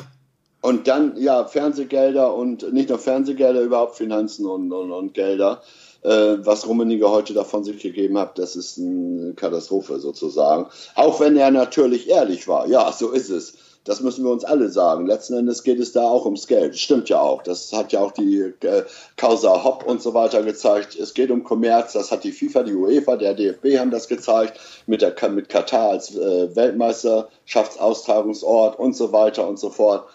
Und 0.62 0.86
dann, 0.86 1.16
ja, 1.16 1.44
Fernsehgelder 1.44 2.34
und 2.34 2.72
nicht 2.72 2.88
nur 2.88 2.98
Fernsehgelder, 2.98 3.60
überhaupt 3.60 3.96
Finanzen 3.96 4.46
und, 4.46 4.72
und, 4.72 4.92
und 4.92 5.12
Gelder. 5.12 5.60
Äh, 6.02 6.36
was 6.38 6.66
Rummenigge 6.66 7.10
heute 7.10 7.34
davon 7.34 7.64
sich 7.64 7.82
gegeben 7.82 8.16
hat, 8.16 8.38
das 8.38 8.56
ist 8.56 8.78
eine 8.78 9.34
Katastrophe 9.34 9.98
sozusagen. 9.98 10.68
Auch 10.94 11.20
wenn 11.20 11.36
er 11.36 11.50
natürlich 11.50 12.08
ehrlich 12.08 12.48
war. 12.48 12.68
Ja, 12.68 12.92
so 12.92 13.10
ist 13.10 13.28
es. 13.28 13.54
Das 13.84 14.00
müssen 14.00 14.24
wir 14.24 14.30
uns 14.30 14.44
alle 14.44 14.68
sagen. 14.68 15.06
Letzten 15.06 15.34
Endes 15.34 15.64
geht 15.64 15.80
es 15.80 15.90
da 15.90 16.04
auch 16.04 16.24
ums 16.24 16.46
Geld. 16.46 16.78
Stimmt 16.78 17.08
ja 17.08 17.20
auch. 17.20 17.42
Das 17.42 17.72
hat 17.72 17.92
ja 17.92 17.98
auch 17.98 18.12
die 18.12 18.52
äh, 18.60 18.84
Causa 19.16 19.64
Hopp 19.64 19.84
und 19.84 20.00
so 20.00 20.14
weiter 20.14 20.44
gezeigt. 20.44 20.96
Es 20.96 21.14
geht 21.14 21.32
um 21.32 21.42
Kommerz. 21.42 21.94
Das 21.94 22.12
hat 22.12 22.22
die 22.22 22.30
FIFA, 22.30 22.62
die 22.62 22.74
UEFA, 22.74 23.16
der 23.16 23.34
DFB 23.34 23.78
haben 23.78 23.90
das 23.90 24.06
gezeigt. 24.06 24.60
Mit, 24.86 25.02
der, 25.02 25.16
mit 25.30 25.48
Katar 25.48 25.90
als 25.90 26.14
äh, 26.14 26.54
Weltmeisterschaftsaustragungsort 26.54 28.78
und 28.78 28.94
so 28.94 29.12
weiter 29.12 29.48
und 29.48 29.58
so 29.58 29.70
fort. 29.70 30.06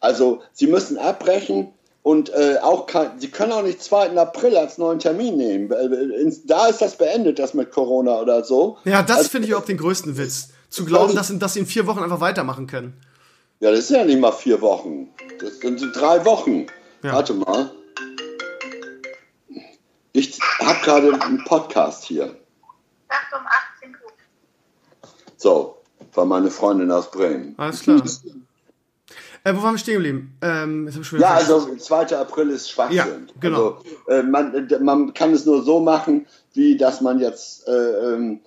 Also, 0.00 0.42
sie 0.52 0.66
müssen 0.66 0.98
abbrechen. 0.98 1.72
Und 2.02 2.30
äh, 2.30 2.56
auch 2.62 2.86
kann, 2.86 3.20
sie 3.20 3.28
können 3.28 3.52
auch 3.52 3.62
nicht 3.62 3.82
2. 3.82 4.16
April 4.16 4.56
als 4.56 4.78
neuen 4.78 4.98
Termin 4.98 5.36
nehmen. 5.36 5.70
Äh, 5.70 6.32
da 6.46 6.66
ist 6.68 6.80
das 6.80 6.96
beendet, 6.96 7.38
das 7.38 7.52
mit 7.52 7.70
Corona 7.70 8.20
oder 8.20 8.44
so. 8.44 8.78
Ja, 8.84 9.02
das 9.02 9.18
also, 9.18 9.30
finde 9.30 9.48
ich 9.48 9.54
auch 9.54 9.64
den 9.64 9.76
größten 9.76 10.16
Witz. 10.16 10.50
Zu 10.70 10.84
glauben, 10.84 11.14
dass, 11.14 11.36
dass 11.38 11.54
sie 11.54 11.60
in 11.60 11.66
vier 11.66 11.86
Wochen 11.86 11.98
einfach 11.98 12.20
weitermachen 12.20 12.66
können. 12.66 12.98
Ja, 13.60 13.70
das 13.70 13.88
sind 13.88 13.96
ja 13.96 14.04
nicht 14.04 14.20
mal 14.20 14.32
vier 14.32 14.60
Wochen. 14.60 15.08
Das 15.40 15.58
sind 15.58 15.80
drei 15.94 16.24
Wochen. 16.24 16.66
Ja. 17.02 17.14
Warte 17.14 17.34
mal. 17.34 17.72
Ich 20.12 20.38
habe 20.60 20.78
gerade 20.84 21.20
einen 21.20 21.44
Podcast 21.44 22.04
hier. 22.04 22.36
Nacht 23.08 23.32
um 23.32 23.46
18 23.80 23.90
Uhr. 23.90 24.12
So, 25.36 25.76
war 26.14 26.24
meine 26.24 26.50
Freundin 26.50 26.90
aus 26.90 27.10
Bremen. 27.10 27.54
Alles 27.56 27.80
klar. 27.80 28.02
Äh, 29.44 29.54
wo 29.54 29.62
waren 29.62 29.74
wir 29.74 29.78
stehen 29.78 29.94
geblieben? 29.94 30.36
Ähm, 30.42 30.90
ja, 31.18 31.34
also 31.34 31.74
2. 31.76 32.16
April 32.16 32.50
ist 32.50 32.70
Schwachsinn. 32.70 32.96
Ja, 32.96 33.16
genau. 33.40 33.78
Also, 34.06 34.20
äh, 34.20 34.22
man, 34.22 34.68
äh, 34.68 34.78
man 34.78 35.14
kann 35.14 35.32
es 35.32 35.46
nur 35.46 35.62
so 35.62 35.80
machen, 35.80 36.26
wie 36.54 36.76
dass 36.76 37.00
man 37.00 37.20
jetzt, 37.20 37.66
äh, 37.68 37.72
ähm, 37.72 38.40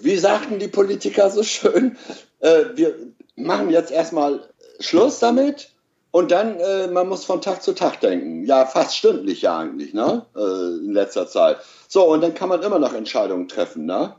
wie 0.00 0.16
sagten 0.16 0.58
die 0.58 0.68
Politiker 0.68 1.30
so 1.30 1.42
schön, 1.42 1.96
äh, 2.40 2.64
wir 2.74 2.94
machen 3.36 3.70
jetzt 3.70 3.90
erstmal 3.90 4.48
Schluss 4.80 5.18
damit 5.18 5.70
und 6.10 6.30
dann, 6.30 6.58
äh, 6.60 6.86
man 6.88 7.08
muss 7.08 7.24
von 7.24 7.40
Tag 7.40 7.62
zu 7.62 7.72
Tag 7.72 8.00
denken. 8.00 8.44
Ja, 8.44 8.66
fast 8.66 8.96
stündlich 8.96 9.42
ja 9.42 9.58
eigentlich, 9.58 9.94
ne? 9.94 10.24
in 10.34 10.92
letzter 10.92 11.26
Zeit. 11.26 11.58
So, 11.88 12.04
und 12.04 12.20
dann 12.20 12.34
kann 12.34 12.48
man 12.48 12.62
immer 12.62 12.78
noch 12.78 12.94
Entscheidungen 12.94 13.48
treffen, 13.48 13.86
ne? 13.86 14.14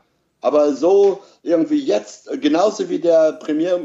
Aber 0.46 0.74
so 0.74 1.22
irgendwie 1.42 1.80
jetzt, 1.80 2.30
genauso 2.40 2.88
wie 2.88 3.00
der 3.00 3.32
Premier, 3.32 3.80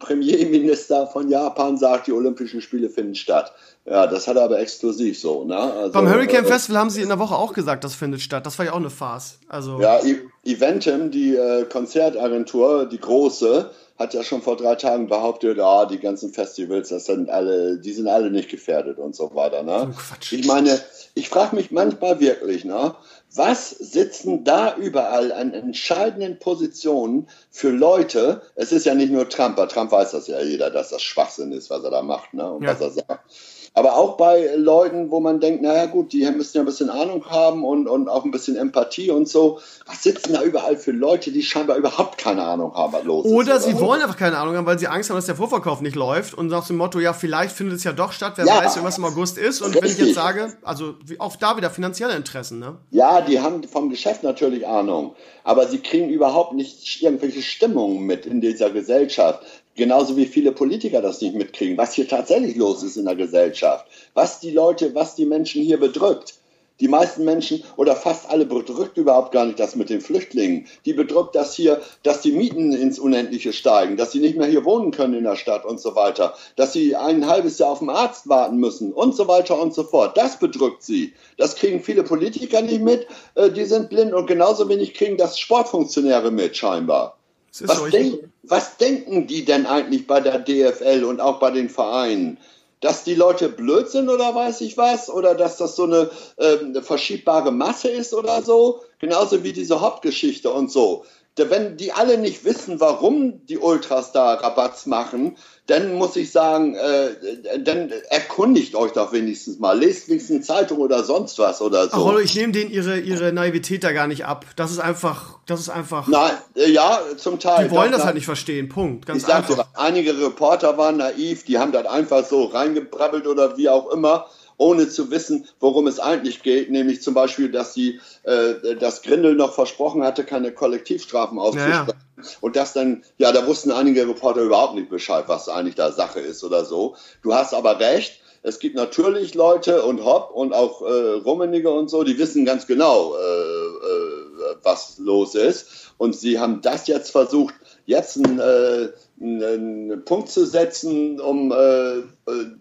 Premierminister 0.00 1.06
von 1.06 1.28
Japan 1.28 1.78
sagt, 1.78 2.08
die 2.08 2.12
Olympischen 2.12 2.60
Spiele 2.60 2.90
finden 2.90 3.14
statt. 3.14 3.52
Ja, 3.84 4.08
das 4.08 4.26
hat 4.26 4.34
er 4.34 4.42
aber 4.42 4.58
exklusiv 4.58 5.20
so. 5.20 5.44
Ne? 5.44 5.56
Also, 5.56 5.92
Beim 5.92 6.08
Hurricane 6.08 6.44
äh, 6.44 6.48
Festival 6.48 6.80
haben 6.80 6.90
sie 6.90 7.02
in 7.02 7.08
der 7.08 7.20
Woche 7.20 7.36
auch 7.36 7.52
gesagt, 7.52 7.84
das 7.84 7.94
findet 7.94 8.22
statt. 8.22 8.44
Das 8.44 8.58
war 8.58 8.66
ja 8.66 8.72
auch 8.72 8.78
eine 8.78 8.90
Farce. 8.90 9.38
Also 9.46 9.80
ja, 9.80 10.04
e 10.04 10.18
Eventim, 10.44 11.12
die 11.12 11.36
äh, 11.36 11.64
Konzertagentur, 11.64 12.86
die 12.86 12.98
große, 12.98 13.70
hat 13.96 14.12
ja 14.12 14.24
schon 14.24 14.42
vor 14.42 14.56
drei 14.56 14.74
Tagen 14.74 15.06
behauptet, 15.06 15.60
ah, 15.60 15.86
die 15.86 16.00
ganzen 16.00 16.32
Festivals, 16.32 16.88
das 16.88 17.06
sind 17.06 17.30
alle, 17.30 17.78
die 17.78 17.92
sind 17.92 18.08
alle 18.08 18.30
nicht 18.30 18.48
gefährdet 18.48 18.98
und 18.98 19.14
so 19.14 19.32
weiter. 19.34 19.62
Ne? 19.62 19.90
Oh, 19.92 19.96
Quatsch. 19.96 20.32
Ich 20.32 20.44
meine, 20.46 20.80
ich 21.14 21.28
frage 21.28 21.54
mich 21.54 21.70
manchmal 21.70 22.18
wirklich, 22.18 22.64
ne? 22.64 22.96
Was 23.36 23.70
sitzen 23.70 24.44
da 24.44 24.76
überall 24.76 25.32
an 25.32 25.52
entscheidenden 25.52 26.38
Positionen 26.38 27.28
für 27.50 27.70
Leute? 27.70 28.42
Es 28.54 28.70
ist 28.70 28.86
ja 28.86 28.94
nicht 28.94 29.10
nur 29.10 29.28
Trump, 29.28 29.56
bei 29.56 29.66
Trump 29.66 29.90
weiß 29.90 30.12
das 30.12 30.28
ja 30.28 30.40
jeder, 30.40 30.70
dass 30.70 30.90
das 30.90 31.02
Schwachsinn 31.02 31.52
ist, 31.52 31.70
was 31.70 31.82
er 31.82 31.90
da 31.90 32.02
macht 32.02 32.32
ne? 32.34 32.50
und 32.50 32.62
ja. 32.62 32.70
was 32.70 32.80
er 32.80 32.90
sagt. 32.90 33.30
Aber 33.76 33.96
auch 33.96 34.16
bei 34.16 34.54
Leuten, 34.54 35.10
wo 35.10 35.18
man 35.18 35.40
denkt, 35.40 35.60
naja 35.60 35.86
gut, 35.86 36.12
die 36.12 36.24
müssen 36.30 36.56
ja 36.56 36.62
ein 36.62 36.66
bisschen 36.66 36.90
Ahnung 36.90 37.24
haben 37.28 37.64
und, 37.64 37.88
und 37.88 38.08
auch 38.08 38.24
ein 38.24 38.30
bisschen 38.30 38.54
Empathie 38.54 39.10
und 39.10 39.28
so. 39.28 39.58
Was 39.86 40.04
sitzen 40.04 40.32
da 40.32 40.42
überall 40.42 40.76
für 40.76 40.92
Leute, 40.92 41.32
die 41.32 41.42
scheinbar 41.42 41.76
überhaupt 41.76 42.16
keine 42.16 42.44
Ahnung 42.44 42.72
haben, 42.72 42.92
was 42.92 43.02
los 43.02 43.26
oder 43.26 43.32
ist? 43.32 43.48
Oder 43.48 43.60
sie 43.60 43.80
wollen 43.80 44.00
einfach 44.00 44.16
keine 44.16 44.38
Ahnung 44.38 44.54
haben, 44.54 44.66
weil 44.66 44.78
sie 44.78 44.86
Angst 44.86 45.10
haben, 45.10 45.16
dass 45.16 45.26
der 45.26 45.34
Vorverkauf 45.34 45.80
nicht 45.80 45.96
läuft 45.96 46.34
und 46.34 46.46
nach 46.46 46.64
dem 46.64 46.76
Motto, 46.76 47.00
ja, 47.00 47.12
vielleicht 47.12 47.56
findet 47.56 47.78
es 47.78 47.84
ja 47.84 47.92
doch 47.92 48.12
statt, 48.12 48.34
wer 48.36 48.46
ja, 48.46 48.64
weiß, 48.64 48.80
was 48.84 48.98
im 48.98 49.06
August 49.06 49.38
ist. 49.38 49.60
Und 49.60 49.74
richtig. 49.74 49.82
wenn 49.82 49.90
ich 49.90 49.98
jetzt 49.98 50.14
sage, 50.14 50.52
also 50.62 50.94
auch 51.18 51.34
da 51.34 51.56
wieder 51.56 51.70
finanzielle 51.70 52.14
Interessen, 52.14 52.60
ne? 52.60 52.78
Ja, 52.92 53.22
die 53.22 53.40
haben 53.40 53.64
vom 53.64 53.90
Geschäft 53.90 54.22
natürlich 54.22 54.68
Ahnung, 54.68 55.16
aber 55.42 55.66
sie 55.66 55.78
kriegen 55.78 56.10
überhaupt 56.10 56.54
nicht 56.54 57.02
irgendwelche 57.02 57.42
Stimmungen 57.42 58.06
mit 58.06 58.24
in 58.24 58.40
dieser 58.40 58.70
Gesellschaft. 58.70 59.42
Genauso 59.76 60.16
wie 60.16 60.26
viele 60.26 60.52
Politiker 60.52 61.02
das 61.02 61.20
nicht 61.20 61.34
mitkriegen, 61.34 61.76
was 61.76 61.94
hier 61.94 62.06
tatsächlich 62.06 62.54
los 62.54 62.84
ist 62.84 62.96
in 62.96 63.06
der 63.06 63.16
Gesellschaft, 63.16 63.86
was 64.14 64.38
die 64.38 64.52
Leute, 64.52 64.94
was 64.94 65.16
die 65.16 65.26
Menschen 65.26 65.62
hier 65.62 65.80
bedrückt. 65.80 66.34
Die 66.80 66.88
meisten 66.88 67.24
Menschen 67.24 67.62
oder 67.76 67.94
fast 67.94 68.28
alle 68.28 68.46
bedrückt 68.46 68.96
überhaupt 68.96 69.32
gar 69.32 69.46
nicht 69.46 69.60
das 69.60 69.76
mit 69.76 69.90
den 69.90 70.00
Flüchtlingen. 70.00 70.66
Die 70.84 70.92
bedrückt 70.92 71.36
das 71.36 71.54
hier, 71.54 71.80
dass 72.02 72.20
die 72.20 72.32
Mieten 72.32 72.72
ins 72.72 72.98
Unendliche 72.98 73.52
steigen, 73.52 73.96
dass 73.96 74.10
sie 74.10 74.18
nicht 74.18 74.36
mehr 74.36 74.48
hier 74.48 74.64
wohnen 74.64 74.90
können 74.90 75.14
in 75.14 75.24
der 75.24 75.36
Stadt 75.36 75.64
und 75.64 75.80
so 75.80 75.94
weiter, 75.94 76.34
dass 76.56 76.72
sie 76.72 76.96
ein 76.96 77.28
halbes 77.28 77.58
Jahr 77.58 77.70
auf 77.70 77.78
den 77.78 77.90
Arzt 77.90 78.28
warten 78.28 78.56
müssen 78.56 78.92
und 78.92 79.14
so 79.14 79.28
weiter 79.28 79.60
und 79.60 79.72
so 79.72 79.84
fort. 79.84 80.16
Das 80.16 80.38
bedrückt 80.38 80.82
sie. 80.82 81.14
Das 81.36 81.54
kriegen 81.54 81.80
viele 81.80 82.02
Politiker 82.02 82.60
nicht 82.60 82.80
mit, 82.80 83.06
äh, 83.36 83.50
die 83.50 83.64
sind 83.64 83.88
blind 83.88 84.12
und 84.12 84.26
genauso 84.26 84.68
wenig 84.68 84.94
kriegen 84.94 85.16
das 85.16 85.38
Sportfunktionäre 85.38 86.32
mit, 86.32 86.56
scheinbar. 86.56 87.16
Was, 87.60 87.90
denk, 87.90 88.24
was, 88.42 88.76
denken 88.78 89.26
die 89.26 89.44
denn 89.44 89.66
eigentlich 89.66 90.06
bei 90.06 90.20
der 90.20 90.38
DFL 90.40 91.04
und 91.04 91.20
auch 91.20 91.38
bei 91.38 91.50
den 91.50 91.68
Vereinen? 91.68 92.38
Dass 92.80 93.04
die 93.04 93.14
Leute 93.14 93.48
blöd 93.48 93.88
sind 93.88 94.08
oder 94.08 94.34
weiß 94.34 94.60
ich 94.60 94.76
was? 94.76 95.08
Oder 95.08 95.34
dass 95.34 95.56
das 95.56 95.76
so 95.76 95.84
eine, 95.84 96.10
äh, 96.36 96.58
eine 96.58 96.82
verschiebbare 96.82 97.52
Masse 97.52 97.88
ist 97.88 98.12
oder 98.12 98.42
so? 98.42 98.82
Genauso 98.98 99.44
wie 99.44 99.52
diese 99.52 99.80
Hauptgeschichte 99.80 100.50
und 100.50 100.70
so 100.70 101.04
wenn 101.36 101.76
die 101.76 101.92
alle 101.92 102.18
nicht 102.18 102.44
wissen, 102.44 102.78
warum 102.78 103.44
die 103.46 103.58
Ultras 103.58 104.12
da 104.12 104.34
Rabatz 104.34 104.86
machen, 104.86 105.36
dann 105.66 105.94
muss 105.94 106.14
ich 106.14 106.30
sagen, 106.30 106.76
äh, 106.76 107.58
dann 107.58 107.90
erkundigt 108.10 108.76
euch 108.76 108.92
doch 108.92 109.12
wenigstens 109.12 109.58
mal. 109.58 109.78
Lest 109.78 110.08
wenigstens 110.08 110.46
Zeitung 110.46 110.78
oder 110.78 111.02
sonst 111.02 111.38
was 111.38 111.60
oder 111.60 111.88
so. 111.88 111.90
Ach, 111.92 111.98
Rollo, 111.98 112.18
ich 112.18 112.34
nehme 112.36 112.52
denen 112.52 112.70
ihre, 112.70 113.00
ihre 113.00 113.32
Naivität 113.32 113.82
da 113.82 113.92
gar 113.92 114.06
nicht 114.06 114.26
ab. 114.26 114.44
Das 114.56 114.70
ist 114.70 114.78
einfach, 114.78 115.38
das 115.46 115.60
ist 115.60 115.70
einfach. 115.70 116.06
Nein, 116.06 116.32
äh, 116.54 116.70
ja, 116.70 117.00
zum 117.16 117.40
Teil. 117.40 117.68
Die 117.68 117.74
wollen 117.74 117.90
doch, 117.90 117.98
das 117.98 118.06
halt 118.06 118.14
nicht 118.14 118.26
verstehen. 118.26 118.68
Punkt. 118.68 119.06
Ganz 119.06 119.24
ich 119.24 119.34
einfach. 119.34 119.56
Dir, 119.56 119.66
einige 119.74 120.16
Reporter 120.20 120.78
waren 120.78 120.98
naiv, 120.98 121.44
die 121.44 121.58
haben 121.58 121.72
das 121.72 121.86
einfach 121.86 122.24
so 122.24 122.44
reingebrabbelt 122.44 123.26
oder 123.26 123.56
wie 123.56 123.68
auch 123.68 123.90
immer 123.90 124.26
ohne 124.56 124.88
zu 124.88 125.10
wissen, 125.10 125.46
worum 125.60 125.86
es 125.86 126.00
eigentlich 126.00 126.42
geht, 126.42 126.70
nämlich 126.70 127.02
zum 127.02 127.14
Beispiel, 127.14 127.50
dass 127.50 127.74
sie, 127.74 128.00
äh, 128.22 128.76
dass 128.76 129.02
Grindel 129.02 129.34
noch 129.34 129.54
versprochen 129.54 130.02
hatte, 130.02 130.24
keine 130.24 130.52
Kollektivstrafen 130.52 131.38
auszusprechen. 131.38 131.86
Ja, 131.88 132.22
ja. 132.22 132.24
Und 132.40 132.56
das 132.56 132.72
dann, 132.72 133.02
ja, 133.18 133.32
da 133.32 133.46
wussten 133.46 133.70
einige 133.70 134.06
Reporter 134.08 134.42
überhaupt 134.42 134.74
nicht 134.76 134.88
Bescheid, 134.88 135.24
was 135.26 135.48
eigentlich 135.48 135.74
da 135.74 135.92
Sache 135.92 136.20
ist 136.20 136.44
oder 136.44 136.64
so. 136.64 136.96
Du 137.22 137.34
hast 137.34 137.54
aber 137.54 137.80
recht, 137.80 138.20
es 138.42 138.58
gibt 138.58 138.76
natürlich 138.76 139.34
Leute 139.34 139.82
und 139.82 140.04
Hopp 140.04 140.30
und 140.34 140.52
auch 140.52 140.82
äh, 140.82 141.12
Rummenigge 141.24 141.70
und 141.70 141.88
so, 141.88 142.04
die 142.04 142.18
wissen 142.18 142.44
ganz 142.44 142.66
genau, 142.66 143.14
äh, 143.16 143.18
äh, 143.18 144.56
was 144.62 144.98
los 144.98 145.34
ist. 145.34 145.92
Und 145.96 146.14
sie 146.14 146.38
haben 146.38 146.60
das 146.60 146.86
jetzt 146.86 147.10
versucht, 147.10 147.54
jetzt 147.86 148.16
ein 148.16 148.38
äh, 148.38 148.88
einen 149.20 150.04
Punkt 150.04 150.28
zu 150.28 150.44
setzen, 150.44 151.20
um 151.20 151.52
äh, 151.52 152.02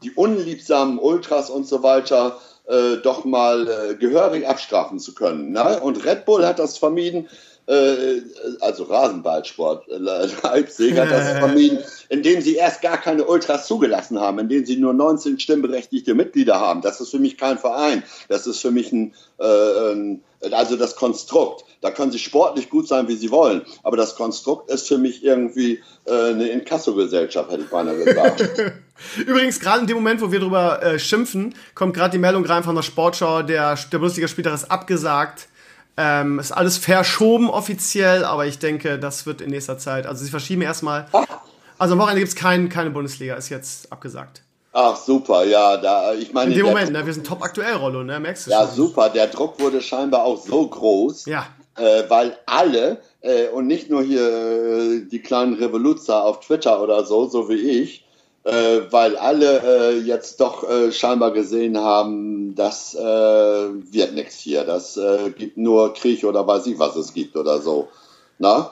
die 0.03 0.11
unliebsamen 0.11 0.99
Ultras 0.99 1.49
und 1.49 1.67
so 1.67 1.83
weiter 1.83 2.39
äh, 2.67 2.97
doch 3.03 3.25
mal 3.25 3.67
äh, 3.67 3.95
gehörig 3.95 4.47
abstrafen 4.47 4.99
zu 4.99 5.13
können. 5.13 5.51
Ne? 5.51 5.79
Und 5.81 6.05
Red 6.05 6.25
Bull 6.25 6.45
hat 6.45 6.59
das 6.59 6.77
vermieden, 6.77 7.25
äh, 7.25 7.52
also 8.59 8.83
Rasenballsport, 8.83 9.87
äh, 9.89 9.97
Leipzig 9.97 10.97
hat 10.97 11.11
das 11.11 11.37
vermieden, 11.39 11.79
indem 12.09 12.41
sie 12.41 12.55
erst 12.55 12.81
gar 12.81 12.97
keine 12.97 13.23
Ultras 13.23 13.67
zugelassen 13.67 14.19
haben, 14.19 14.39
indem 14.39 14.65
sie 14.65 14.75
nur 14.75 14.93
19 14.93 15.39
stimmberechtigte 15.39 16.13
Mitglieder 16.13 16.59
haben. 16.59 16.81
Das 16.81 16.99
ist 16.99 17.11
für 17.11 17.19
mich 17.19 17.37
kein 17.37 17.57
Verein. 17.57 18.03
Das 18.27 18.47
ist 18.47 18.59
für 18.59 18.71
mich 18.71 18.91
ein, 18.91 19.13
äh, 19.39 19.91
ein 19.91 20.23
also 20.51 20.75
das 20.75 20.97
Konstrukt. 20.97 21.63
Da 21.79 21.91
können 21.91 22.11
sie 22.11 22.19
sportlich 22.19 22.69
gut 22.69 22.87
sein, 22.87 23.07
wie 23.07 23.15
sie 23.15 23.31
wollen. 23.31 23.61
Aber 23.83 23.95
das 23.95 24.15
Konstrukt 24.15 24.69
ist 24.69 24.87
für 24.87 24.97
mich 24.97 25.23
irgendwie 25.23 25.81
äh, 26.05 26.29
eine 26.31 26.49
Inkasso-Gesellschaft, 26.49 27.49
hätte 27.49 27.63
ich 27.63 27.69
beinahe 27.69 28.03
gesagt. 28.03 28.73
Übrigens, 29.25 29.59
gerade 29.59 29.81
in 29.81 29.87
dem 29.87 29.95
Moment, 29.95 30.21
wo 30.21 30.31
wir 30.31 30.39
drüber 30.39 30.83
äh, 30.83 30.99
schimpfen, 30.99 31.55
kommt 31.75 31.93
gerade 31.93 32.11
die 32.11 32.17
Meldung 32.17 32.45
rein 32.45 32.63
von 32.63 32.75
der 32.75 32.83
Sportschau, 32.83 33.41
der, 33.41 33.77
der 33.91 33.97
Bundesligaspieltag 33.97 34.53
ist 34.53 34.69
abgesagt. 34.69 35.47
Ähm, 35.95 36.39
ist 36.39 36.51
alles 36.51 36.77
verschoben 36.77 37.49
offiziell, 37.49 38.25
aber 38.25 38.45
ich 38.47 38.57
denke, 38.59 38.97
das 38.97 39.25
wird 39.25 39.41
in 39.41 39.51
nächster 39.51 39.77
Zeit. 39.77 40.07
Also 40.07 40.23
sie 40.25 40.31
verschieben 40.31 40.61
erstmal. 40.63 41.05
Also 41.77 41.93
am 41.93 41.99
Wochenende 41.99 42.21
gibt 42.21 42.29
es 42.29 42.35
kein, 42.35 42.69
keine 42.69 42.89
Bundesliga, 42.89 43.35
ist 43.35 43.49
jetzt 43.49 43.91
abgesagt. 43.91 44.41
Ach 44.75 44.95
super, 44.95 45.45
ja, 45.45 45.77
da 45.77 46.13
ich 46.15 46.33
meine. 46.33 46.51
In 46.51 46.57
dem 46.57 46.65
Moment, 46.65 46.91
ne, 46.91 47.05
wir 47.05 47.13
sind 47.13 47.27
top 47.27 47.43
aktuell, 47.43 47.75
Rollo, 47.75 48.03
ne, 48.03 48.19
merkst 48.19 48.47
du 48.47 48.51
Ja, 48.51 48.65
schon. 48.65 48.75
super, 48.75 49.09
der 49.09 49.27
Druck 49.27 49.59
wurde 49.59 49.81
scheinbar 49.81 50.23
auch 50.23 50.37
so 50.43 50.67
groß, 50.67 51.27
ja. 51.27 51.45
äh, 51.77 52.03
weil 52.07 52.35
alle 52.47 52.99
äh, 53.21 53.49
und 53.49 53.67
nicht 53.67 53.91
nur 53.91 54.01
hier 54.01 54.21
äh, 54.27 55.01
die 55.11 55.19
kleinen 55.21 55.53
Revoluzer 55.53 56.23
auf 56.23 56.39
Twitter 56.39 56.81
oder 56.81 57.05
so, 57.05 57.27
so 57.27 57.49
wie 57.49 57.53
ich, 57.81 58.02
äh, 58.43 58.81
weil 58.89 59.17
alle 59.17 59.61
äh, 59.61 59.99
jetzt 59.99 60.39
doch 60.39 60.69
äh, 60.69 60.91
scheinbar 60.91 61.31
gesehen 61.31 61.77
haben, 61.77 62.55
das 62.55 62.93
wird 62.95 64.13
nichts 64.13 64.35
hier, 64.37 64.63
das 64.63 64.99
gibt 65.37 65.57
nur 65.57 65.93
Krieg 65.93 66.23
oder 66.23 66.45
weiß 66.45 66.67
ich 66.67 66.77
was 66.77 66.95
es 66.95 67.13
gibt 67.13 67.35
oder 67.35 67.59
so. 67.59 67.87
Na? 68.37 68.69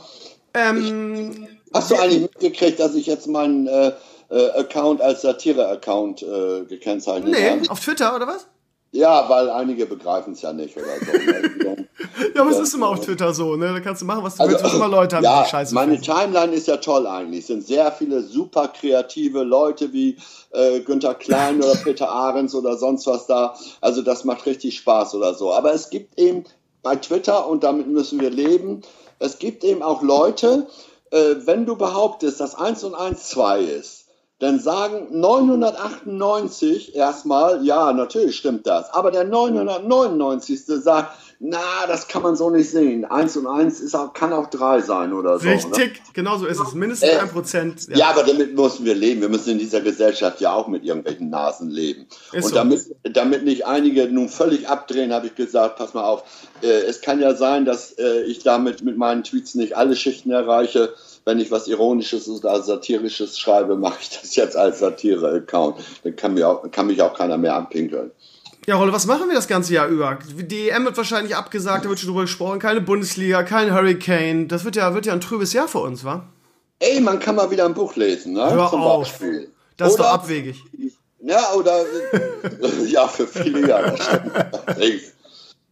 Ähm, 0.54 1.48
Hast 1.74 1.92
du 1.92 1.96
eigentlich 1.96 2.22
mitgekriegt, 2.22 2.80
dass 2.80 2.96
ich 2.96 3.06
jetzt 3.06 3.28
meinen 3.28 3.68
äh, 3.68 3.94
äh, 4.30 4.50
Account 4.52 5.02
als 5.02 5.22
Satire-Account 5.22 6.22
äh, 6.22 6.66
gekennzeichnet 6.66 7.34
habe? 7.34 7.62
Nee, 7.62 7.70
auf 7.70 7.80
Twitter 7.80 8.16
oder 8.16 8.28
was? 8.28 8.48
Ja, 8.94 9.30
weil 9.30 9.50
einige 9.50 9.86
begreifen 9.86 10.34
es 10.34 10.42
ja 10.42 10.52
nicht 10.52 10.76
oder 10.76 10.86
so. 11.00 11.18
Ne? 11.18 11.88
ja, 12.36 12.42
aber 12.42 12.52
es 12.52 12.60
ist 12.60 12.74
immer 12.74 12.90
auf 12.90 13.00
Twitter 13.00 13.34
so, 13.34 13.56
ne? 13.56 13.72
Da 13.72 13.80
kannst 13.80 14.02
du 14.02 14.06
machen, 14.06 14.22
was 14.24 14.36
du 14.36 14.44
also, 14.44 14.60
willst, 14.60 14.76
immer 14.76 14.88
Leute 14.90 15.16
haben, 15.16 15.24
ja, 15.24 15.44
die 15.44 15.50
Scheiße 15.50 15.74
Meine 15.74 15.94
finden. 15.94 16.06
Timeline 16.06 16.54
ist 16.54 16.68
ja 16.68 16.76
toll 16.76 17.08
eigentlich. 17.08 17.42
Es 17.42 17.48
sind 17.48 17.66
sehr 17.66 17.90
viele 17.94 18.22
super 18.22 18.68
kreative 18.68 19.44
Leute 19.44 19.94
wie 19.94 20.18
äh, 20.52 20.82
Günther 20.82 21.16
Klein 21.16 21.62
oder 21.62 21.76
Peter 21.84 22.12
Ahrens 22.12 22.54
oder 22.54 22.78
sonst 22.78 23.08
was 23.08 23.28
da. 23.28 23.56
Also 23.80 24.02
das 24.02 24.26
macht 24.26 24.46
richtig 24.46 24.78
Spaß 24.78 25.16
oder 25.16 25.36
so. 25.36 25.54
Aber 25.54 25.74
es 25.74 25.90
gibt 25.90 26.20
eben 26.20 26.44
bei 26.84 26.98
Twitter, 26.98 27.48
und 27.48 27.64
damit 27.64 27.88
müssen 27.88 28.20
wir 28.20 28.30
leben, 28.30 28.82
es 29.20 29.40
gibt 29.40 29.64
eben 29.64 29.84
auch 29.84 30.02
Leute, 30.02 30.68
äh, 31.12 31.36
wenn 31.46 31.66
du 31.66 31.78
behauptest, 31.78 32.42
dass 32.42 32.56
1 32.56 32.84
und 32.84 32.96
1 32.96 33.30
2 33.30 33.62
ist, 33.62 34.01
dann 34.42 34.60
sagen 34.60 35.08
998 35.12 36.96
erstmal, 36.96 37.64
ja, 37.64 37.94
natürlich 37.94 38.36
stimmt 38.36 38.66
das. 38.66 38.92
Aber 38.92 39.12
der 39.12 39.24
999. 39.24 40.64
sagt, 40.66 41.16
na, 41.40 41.86
das 41.88 42.08
kann 42.08 42.24
man 42.24 42.36
so 42.36 42.50
nicht 42.50 42.72
sehen. 42.72 43.06
Eins 43.06 43.38
und 43.38 43.46
eins 43.46 43.80
ist 43.80 43.94
auch, 43.94 44.14
kann 44.14 44.34
auch 44.34 44.50
drei 44.50 44.82
sein 44.82 45.14
oder 45.14 45.38
so. 45.38 45.48
Richtig, 45.48 45.94
ne? 45.94 46.00
genau 46.14 46.38
so 46.38 46.48
ist 46.48 46.60
es. 46.60 46.74
Mindestens 46.74 47.10
äh, 47.10 47.20
ein 47.20 47.30
Prozent. 47.30 47.88
Ja. 47.90 47.98
ja. 47.98 48.10
aber 48.10 48.24
damit 48.24 48.56
müssen 48.56 48.84
wir 48.84 48.96
leben. 48.96 49.22
Wir 49.22 49.30
müssen 49.30 49.52
in 49.52 49.60
dieser 49.60 49.82
Gesellschaft 49.82 50.42
ja 50.42 50.54
auch 50.54 50.68
mit 50.68 50.84
irgendwelchen 50.84 51.30
Nasen 51.30 51.70
leben. 51.70 52.08
Ist 52.32 52.46
und 52.46 52.50
so. 52.50 52.56
damit, 52.56 52.96
damit 53.04 53.44
nicht 53.44 53.68
einige 53.68 54.08
nun 54.08 54.28
völlig 54.28 54.68
abdrehen, 54.68 55.14
habe 55.14 55.28
ich 55.28 55.36
gesagt, 55.36 55.76
pass 55.78 55.94
mal 55.94 56.04
auf, 56.04 56.24
äh, 56.64 56.68
es 56.68 57.02
kann 57.02 57.20
ja 57.20 57.36
sein, 57.36 57.66
dass 57.66 57.92
äh, 57.92 58.24
ich 58.24 58.40
damit 58.42 58.84
mit 58.84 58.98
meinen 58.98 59.24
Tweets 59.24 59.54
nicht 59.54 59.78
alle 59.78 59.96
Schichten 59.96 60.32
erreiche 60.32 60.94
wenn 61.26 61.40
ich 61.40 61.52
was 61.52 61.68
Ironisches 61.68 62.28
oder 62.28 62.62
Satirisches 62.62 63.38
schreibe, 63.38 63.76
mache 63.76 64.00
ich 64.02 64.10
das 64.10 64.36
jetzt 64.36 64.56
als 64.58 64.80
Satire-Account. 64.80 65.78
Dann 66.04 66.16
kann, 66.16 66.34
mir 66.34 66.48
auch, 66.48 66.72
kann 66.72 66.88
mich 66.88 67.02
auch 67.02 67.14
keiner 67.14 67.38
mehr 67.38 67.56
anpinkeln. 67.56 68.12
Ja, 68.68 68.76
Rolle, 68.76 68.94
was 68.94 69.08
machen 69.08 69.28
wir 69.28 69.36
das 69.36 69.48
ganze 69.48 69.74
Jahr 69.74 69.88
über? 69.88 70.20
Die 70.36 70.70
EM 70.70 70.86
wird 70.86 70.96
wahrscheinlich 70.96 71.36
abgesagt, 71.36 71.86
da 71.86 71.90
wird 71.90 72.00
schon 72.00 72.10
drüber 72.10 72.22
gesprochen. 72.22 72.60
Keine 72.60 72.82
Bundesliga, 72.82 73.44
kein 73.44 73.74
Hurricane. 73.74 74.48
Das 74.48 74.66
wird 74.66 74.76
ja, 74.76 74.94
wird 74.94 75.08
ja 75.08 75.14
ein 75.14 75.22
trübes 75.22 75.54
Jahr 75.54 75.68
für 75.68 75.80
uns, 75.80 76.04
wa? 76.04 76.28
Ey, 76.80 77.00
man 77.02 77.20
kann 77.20 77.36
mal 77.36 77.50
wieder 77.50 77.66
ein 77.66 77.74
Buch 77.74 77.96
lesen, 77.96 78.34
ne? 78.34 78.52
Hör 78.52 78.70
Zum 78.70 78.82
auf. 78.82 79.08
Beispiel. 79.08 79.50
Das 79.78 79.94
oder, 79.94 80.04
ist 80.04 80.10
doch 80.10 80.14
abwegig. 80.14 80.64
Ja, 81.22 81.54
oder 81.54 81.86
ja, 82.86 83.08
für 83.08 83.28
viele 83.28 83.68
Jahre. 83.68 83.96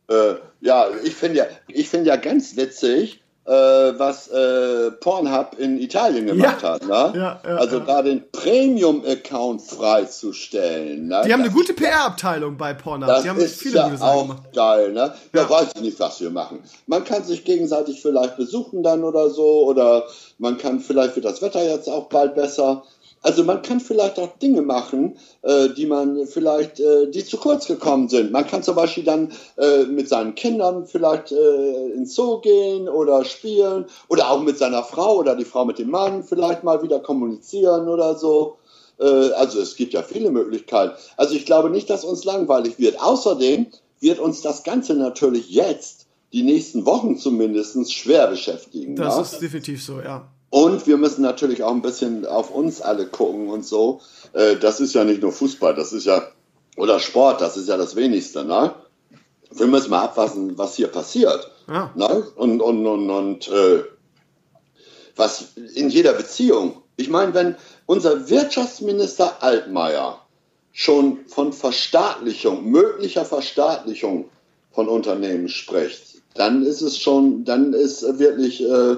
äh, 0.10 0.36
ja, 0.62 0.88
ich 1.04 1.16
finde 1.16 1.38
ja, 1.40 1.46
ich 1.68 1.90
finde 1.90 2.10
ja 2.10 2.16
ganz 2.16 2.56
witzig, 2.56 3.22
was 3.52 4.28
äh, 4.28 4.92
Pornhub 4.92 5.58
in 5.58 5.80
Italien 5.80 6.28
gemacht 6.28 6.62
ja. 6.62 6.70
hat. 6.70 6.84
Ne? 6.84 6.90
Ja, 6.90 7.42
ja, 7.44 7.56
also 7.58 7.80
da 7.80 8.02
den 8.02 8.24
Premium-Account 8.32 9.62
freizustellen. 9.62 11.08
Ne? 11.08 11.22
Die 11.26 11.34
haben 11.34 11.42
eine 11.42 11.52
gute 11.52 11.74
PR-Abteilung 11.74 12.58
bei 12.58 12.74
Pornhub. 12.74 13.08
Das 13.08 13.24
Die 13.24 13.30
haben 13.30 13.40
ist 13.40 13.60
viele 13.60 13.78
ja 13.78 13.98
auch 14.02 14.28
gemacht. 14.28 14.54
geil. 14.54 14.92
Ne? 14.94 15.14
Ja. 15.34 15.50
weiß 15.50 15.70
ich 15.76 15.82
nicht, 15.82 16.00
was 16.00 16.22
wir 16.22 16.30
machen. 16.30 16.60
Man 16.88 17.04
kann 17.04 17.24
sich 17.24 17.44
gegenseitig 17.46 18.02
vielleicht 18.02 18.38
besuchen 18.38 18.84
dann 18.84 19.04
oder 19.04 19.30
so. 19.30 19.66
Oder 19.66 20.06
man 20.38 20.58
kann 20.58 20.80
vielleicht 20.80 21.16
wird 21.16 21.26
das 21.26 21.42
Wetter 21.42 21.64
jetzt 21.64 21.90
auch 21.90 22.08
bald 22.10 22.36
besser. 22.36 22.84
Also 23.22 23.44
man 23.44 23.62
kann 23.62 23.80
vielleicht 23.80 24.18
auch 24.18 24.38
Dinge 24.38 24.62
machen, 24.62 25.18
äh, 25.42 25.70
die 25.70 25.86
man 25.86 26.26
vielleicht, 26.26 26.80
äh, 26.80 27.10
die 27.12 27.26
zu 27.26 27.38
kurz 27.38 27.68
gekommen 27.68 28.08
sind. 28.08 28.32
Man 28.32 28.48
kann 28.48 28.64
zum 28.64 28.76
Beispiel 28.76 29.04
dann 29.04 29.32
äh, 29.58 29.84
mit 29.84 30.08
seinen 30.08 30.36
Kindern 30.36 30.88
vielleicht 30.88 31.32
äh, 31.32 31.92
ins 31.92 32.16
Zoo 32.16 32.40
gehen 32.40 32.88
oder 32.88 33.26
spielen 33.26 33.86
oder 34.08 34.30
auch 34.32 34.42
mit 34.42 34.58
seiner 34.58 34.84
Frau 34.84 35.18
oder 35.18 35.36
die 35.36 35.46
Frau 35.46 35.66
mit 35.66 35.80
dem 35.80 35.90
Mann 35.90 36.24
vielleicht 36.24 36.64
mal 36.64 36.82
wieder 36.82 37.00
kommunizieren 37.00 37.90
oder 37.90 38.16
so. 38.16 38.58
Äh, 39.00 39.32
also 39.32 39.60
es 39.60 39.76
gibt 39.76 39.94
ja 39.94 40.02
viele 40.02 40.32
Möglichkeiten. 40.32 40.94
Also 41.18 41.36
ich 41.36 41.46
glaube 41.46 41.70
nicht, 41.70 41.90
dass 41.90 42.06
uns 42.06 42.24
langweilig 42.24 42.80
wird. 42.80 43.02
Außerdem 43.02 43.68
wird 44.00 44.20
uns 44.20 44.42
das 44.42 44.64
Ganze 44.64 44.94
natürlich 44.94 45.50
jetzt, 45.50 46.08
die 46.32 46.44
nächsten 46.44 46.86
Wochen 46.86 47.18
zumindest, 47.18 47.92
schwer 47.92 48.28
beschäftigen. 48.28 48.96
Das 48.96 49.16
ja? 49.16 49.22
ist 49.22 49.40
definitiv 49.40 49.84
so, 49.84 50.00
ja. 50.00 50.30
Und 50.50 50.88
wir 50.88 50.98
müssen 50.98 51.22
natürlich 51.22 51.64
auch 51.64 51.72
ein 51.72 51.82
bisschen 51.82 52.26
auf 52.26 52.50
uns 52.50 52.82
alle 52.82 53.06
gucken 53.06 53.50
und 53.50 53.66
so. 53.66 54.02
Äh, 54.34 54.56
das 54.56 54.80
ist 54.80 54.94
ja 54.94 55.04
nicht 55.04 55.22
nur 55.22 55.32
Fußball, 55.32 55.76
das 55.76 55.94
ist 55.94 56.06
ja, 56.06 56.24
oder 56.76 57.00
Sport, 57.00 57.42
das 57.42 57.58
ist 57.58 57.70
ja 57.70 57.78
das 57.78 57.96
Wenigste, 57.96 58.44
ne? 58.44 58.74
Wir 59.52 59.68
müssen 59.68 59.90
mal 59.90 60.04
abpassen, 60.04 60.58
was 60.58 60.76
hier 60.76 60.88
passiert. 60.88 61.52
Ja. 61.68 61.92
Ne? 61.96 62.28
Und, 62.36 62.62
und, 62.62 62.86
und, 62.86 63.10
und 63.10 63.48
äh, 63.48 63.84
was 65.16 65.54
in 65.76 65.90
jeder 65.90 66.14
Beziehung. 66.14 66.84
Ich 66.98 67.10
meine, 67.10 67.34
wenn 67.34 67.56
unser 67.86 68.30
Wirtschaftsminister 68.30 69.42
Altmaier 69.42 70.20
schon 70.72 71.26
von 71.28 71.52
Verstaatlichung, 71.52 72.66
möglicher 72.66 73.26
Verstaatlichung 73.26 74.30
von 74.72 74.88
Unternehmen 74.88 75.50
spricht, 75.50 76.22
dann 76.36 76.64
ist 76.64 76.82
es 76.82 76.98
schon, 76.98 77.44
dann 77.44 77.74
ist 77.74 78.20
wirklich 78.20 78.64
äh, 78.64 78.98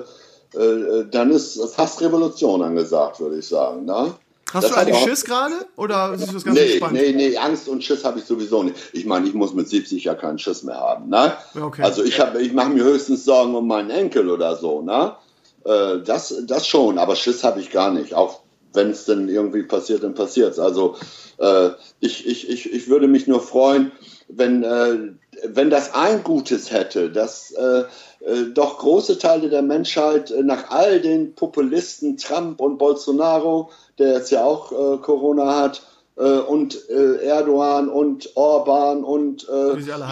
äh, 0.54 1.06
dann 1.10 1.32
ist 1.32 1.60
fast 1.74 2.02
Revolution 2.02 2.62
angesagt, 2.62 3.20
würde 3.20 3.38
ich 3.38 3.48
sagen. 3.48 3.86
Ne? 3.86 4.14
Hast 4.54 4.66
das 4.66 4.72
du 4.72 4.78
eigentlich 4.78 4.98
Schiss 4.98 5.24
gerade? 5.24 5.56
Oder 5.78 6.14
ist 6.14 6.34
das 6.34 6.44
ganz 6.44 6.58
nee, 6.58 6.72
entspannt? 6.72 6.94
Nee, 6.94 7.14
nee, 7.14 7.38
Angst 7.38 7.70
und 7.70 7.84
Schiss 7.84 8.04
habe 8.04 8.20
ich 8.20 8.26
sowieso 8.26 8.64
nicht. 8.64 8.76
Ich 8.92 9.06
meine, 9.06 9.28
ich 9.28 9.34
muss 9.34 9.54
mit 9.54 9.70
70 9.70 10.04
ja 10.04 10.14
keinen 10.14 10.40
Schiss 10.40 10.64
mehr 10.64 10.76
haben. 10.76 11.10
Ne? 11.10 11.34
Okay. 11.60 11.84
Also 11.84 12.04
ich, 12.04 12.20
ich 12.20 12.54
mache 12.54 12.70
mir 12.70 12.84
höchstens 12.84 13.24
Sorgen 13.24 13.56
um 13.56 13.68
meinen 13.68 13.90
Enkel 13.90 14.30
oder 14.30 14.58
so. 14.58 14.82
Ne? 14.82 15.16
Äh, 15.64 16.00
das, 16.04 16.36
das 16.48 16.68
schon, 16.68 16.98
aber 16.98 17.16
Schiss 17.16 17.44
habe 17.44 17.62
ich 17.62 17.72
gar 17.72 17.92
nicht. 17.92 18.14
Auch 18.14 18.42
wenn 18.74 18.92
es 18.92 19.06
denn 19.06 19.30
irgendwie 19.30 19.64
passiert, 19.64 20.04
dann 20.04 20.16
passiert 20.16 20.54
es. 20.54 20.60
Also 20.60 20.98
äh, 21.38 21.70
ich, 22.02 22.28
ich, 22.28 22.50
ich, 22.50 22.74
ich 22.74 22.90
würde 22.90 23.08
mich 23.08 23.28
nur 23.28 23.42
freuen, 23.42 23.92
wenn, 24.28 24.64
äh, 24.64 25.14
wenn 25.44 25.70
das 25.70 25.94
ein 25.94 26.24
Gutes 26.24 26.72
hätte, 26.72 27.10
dass 27.10 27.52
äh, 27.52 27.84
äh, 28.26 28.46
doch 28.54 28.78
große 28.78 29.18
Teile 29.18 29.50
der 29.50 29.62
Menschheit 29.62 30.32
äh, 30.32 30.44
nach 30.44 30.70
all 30.70 31.02
den 31.02 31.34
Populisten 31.34 32.18
Trump 32.18 32.60
und 32.60 32.78
Bolsonaro, 32.78 33.72
der 33.98 34.14
jetzt 34.14 34.32
ja 34.32 34.44
auch 34.44 34.72
äh, 34.72 34.98
Corona 34.98 35.56
hat, 35.56 35.84
äh, 36.18 36.24
und 36.24 36.90
äh, 36.90 37.26
Erdogan 37.26 37.90
und 37.90 38.36
Orban 38.36 39.04
und 39.04 39.48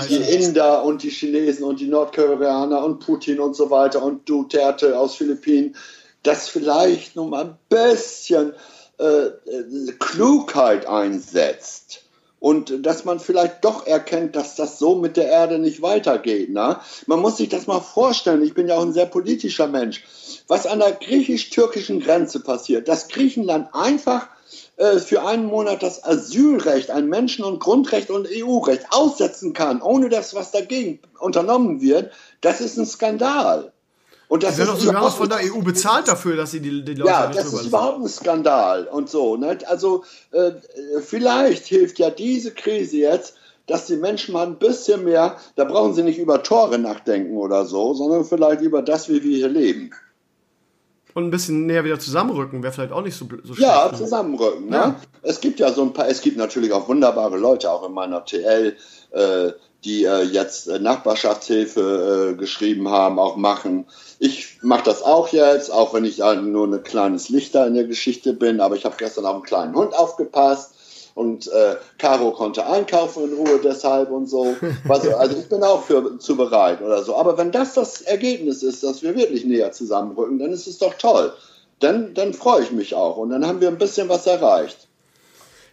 die 0.09 0.15
Inder 0.15 0.83
und 0.83 1.03
die 1.03 1.09
Chinesen 1.09 1.65
und 1.65 1.79
die 1.79 1.87
Nordkoreaner 1.87 2.83
und 2.83 2.99
Putin 2.99 3.39
und 3.39 3.55
so 3.55 3.69
weiter 3.69 4.01
und 4.03 4.27
Duterte 4.27 4.97
aus 4.97 5.15
Philippinen, 5.15 5.75
das 6.23 6.49
vielleicht 6.49 7.15
nur 7.15 7.27
mal 7.27 7.45
ein 7.45 7.57
bisschen 7.69 8.53
Klugheit 9.99 10.85
einsetzt 10.85 12.08
und 12.39 12.85
dass 12.85 13.05
man 13.05 13.19
vielleicht 13.19 13.63
doch 13.65 13.85
erkennt, 13.85 14.35
dass 14.35 14.55
das 14.55 14.79
so 14.79 14.95
mit 14.95 15.17
der 15.17 15.29
Erde 15.29 15.59
nicht 15.59 15.81
weitergeht. 15.81 16.49
Ne? 16.49 16.79
Man 17.05 17.19
muss 17.19 17.37
sich 17.37 17.49
das 17.49 17.67
mal 17.67 17.81
vorstellen, 17.81 18.43
ich 18.43 18.53
bin 18.53 18.67
ja 18.67 18.75
auch 18.75 18.81
ein 18.85 18.93
sehr 18.93 19.05
politischer 19.05 19.67
Mensch, 19.67 20.03
was 20.47 20.65
an 20.65 20.79
der 20.79 20.93
griechisch-türkischen 20.93 21.99
Grenze 21.99 22.39
passiert, 22.39 22.87
dass 22.87 23.09
Griechenland 23.09 23.73
einfach 23.73 24.27
äh, 24.77 24.97
für 24.99 25.25
einen 25.25 25.45
Monat 25.45 25.83
das 25.83 26.03
Asylrecht, 26.03 26.89
ein 26.89 27.07
Menschen- 27.07 27.43
und 27.43 27.59
Grundrecht 27.59 28.09
und 28.09 28.27
EU-Recht 28.31 28.85
aussetzen 28.91 29.53
kann, 29.53 29.81
ohne 29.81 30.09
dass 30.09 30.33
was 30.33 30.51
dagegen 30.51 30.99
unternommen 31.19 31.81
wird, 31.81 32.11
das 32.41 32.61
ist 32.61 32.77
ein 32.77 32.85
Skandal. 32.85 33.73
Und 34.29 34.43
das 34.43 34.53
die 34.53 34.59
werden 34.59 34.75
doch 34.75 34.79
sogar 34.79 35.01
noch 35.01 35.17
von 35.17 35.27
der 35.27 35.39
EU 35.39 35.59
bezahlt 35.61 36.07
dafür, 36.07 36.37
dass 36.37 36.51
sie 36.51 36.59
die, 36.59 36.85
die 36.85 36.93
Leute 36.93 37.09
Ja, 37.09 37.27
das 37.27 37.51
ist 37.51 37.65
überhaupt 37.65 37.99
ein 37.99 38.07
Skandal 38.07 38.85
und 38.85 39.09
so. 39.09 39.35
Ne? 39.35 39.57
Also 39.65 40.03
äh, 40.31 40.51
vielleicht 41.01 41.65
hilft 41.65 41.97
ja 41.97 42.11
diese 42.11 42.51
Krise 42.51 42.97
jetzt, 42.97 43.33
dass 43.65 43.87
die 43.87 43.97
Menschen 43.97 44.33
mal 44.33 44.45
ein 44.45 44.59
bisschen 44.59 45.03
mehr, 45.03 45.37
da 45.55 45.63
brauchen 45.63 45.95
sie 45.95 46.03
nicht 46.03 46.19
über 46.19 46.43
Tore 46.43 46.77
nachdenken 46.77 47.37
oder 47.37 47.65
so, 47.65 47.95
sondern 47.95 48.23
vielleicht 48.23 48.61
über 48.61 48.83
das, 48.83 49.09
wie 49.09 49.23
wir 49.23 49.35
hier 49.35 49.49
leben. 49.49 49.91
Und 51.15 51.25
ein 51.25 51.31
bisschen 51.31 51.65
näher 51.65 51.83
wieder 51.83 51.99
zusammenrücken 51.99 52.61
wäre 52.61 52.71
vielleicht 52.71 52.91
auch 52.91 53.01
nicht 53.01 53.15
so, 53.15 53.27
so 53.43 53.55
schlecht. 53.55 53.67
Ja, 53.67 53.89
ne? 53.91 53.97
zusammenrücken. 53.97 54.69
Ne? 54.69 54.75
Ja. 54.75 54.95
Es 55.23 55.41
gibt 55.41 55.59
ja 55.59 55.71
so 55.73 55.81
ein 55.81 55.91
paar, 55.91 56.07
es 56.07 56.21
gibt 56.21 56.37
natürlich 56.37 56.71
auch 56.71 56.87
wunderbare 56.87 57.37
Leute, 57.37 57.71
auch 57.71 57.87
in 57.87 57.93
meiner 57.93 58.23
TL. 58.23 58.75
Äh, 59.11 59.51
die 59.85 60.03
äh, 60.03 60.23
jetzt 60.23 60.67
äh, 60.67 60.79
Nachbarschaftshilfe 60.79 62.31
äh, 62.31 62.35
geschrieben 62.35 62.89
haben, 62.89 63.19
auch 63.19 63.37
machen. 63.37 63.85
Ich 64.19 64.57
mache 64.61 64.83
das 64.83 65.01
auch 65.01 65.29
jetzt, 65.29 65.71
auch 65.71 65.93
wenn 65.93 66.05
ich 66.05 66.21
halt 66.21 66.43
nur 66.43 66.67
ein 66.67 66.83
kleines 66.83 67.29
Lichter 67.29 67.65
in 67.67 67.75
der 67.75 67.85
Geschichte 67.85 68.33
bin, 68.33 68.59
aber 68.59 68.75
ich 68.75 68.85
habe 68.85 68.97
gestern 68.97 69.25
auf 69.25 69.35
einen 69.35 69.43
kleinen 69.43 69.75
Hund 69.75 69.95
aufgepasst 69.95 70.73
und 71.15 71.47
äh, 71.47 71.77
Caro 71.97 72.31
konnte 72.31 72.65
einkaufen 72.65 73.25
in 73.25 73.33
Ruhe 73.33 73.59
deshalb 73.63 74.11
und 74.11 74.27
so. 74.27 74.55
Also, 74.89 75.15
also 75.15 75.37
ich 75.37 75.47
bin 75.47 75.63
auch 75.63 75.83
für 75.83 76.17
zu 76.19 76.35
bereit 76.35 76.81
oder 76.81 77.03
so. 77.03 77.15
Aber 77.15 77.37
wenn 77.37 77.51
das 77.51 77.73
das 77.73 78.01
Ergebnis 78.01 78.63
ist, 78.63 78.83
dass 78.83 79.01
wir 79.01 79.15
wirklich 79.15 79.45
näher 79.45 79.71
zusammenrücken, 79.71 80.39
dann 80.39 80.51
ist 80.51 80.67
es 80.67 80.77
doch 80.77 80.93
toll. 80.95 81.33
Dann, 81.79 82.13
dann 82.13 82.33
freue 82.33 82.63
ich 82.63 82.71
mich 82.71 82.95
auch 82.95 83.17
und 83.17 83.29
dann 83.29 83.47
haben 83.47 83.61
wir 83.61 83.69
ein 83.69 83.77
bisschen 83.77 84.09
was 84.09 84.27
erreicht. 84.27 84.88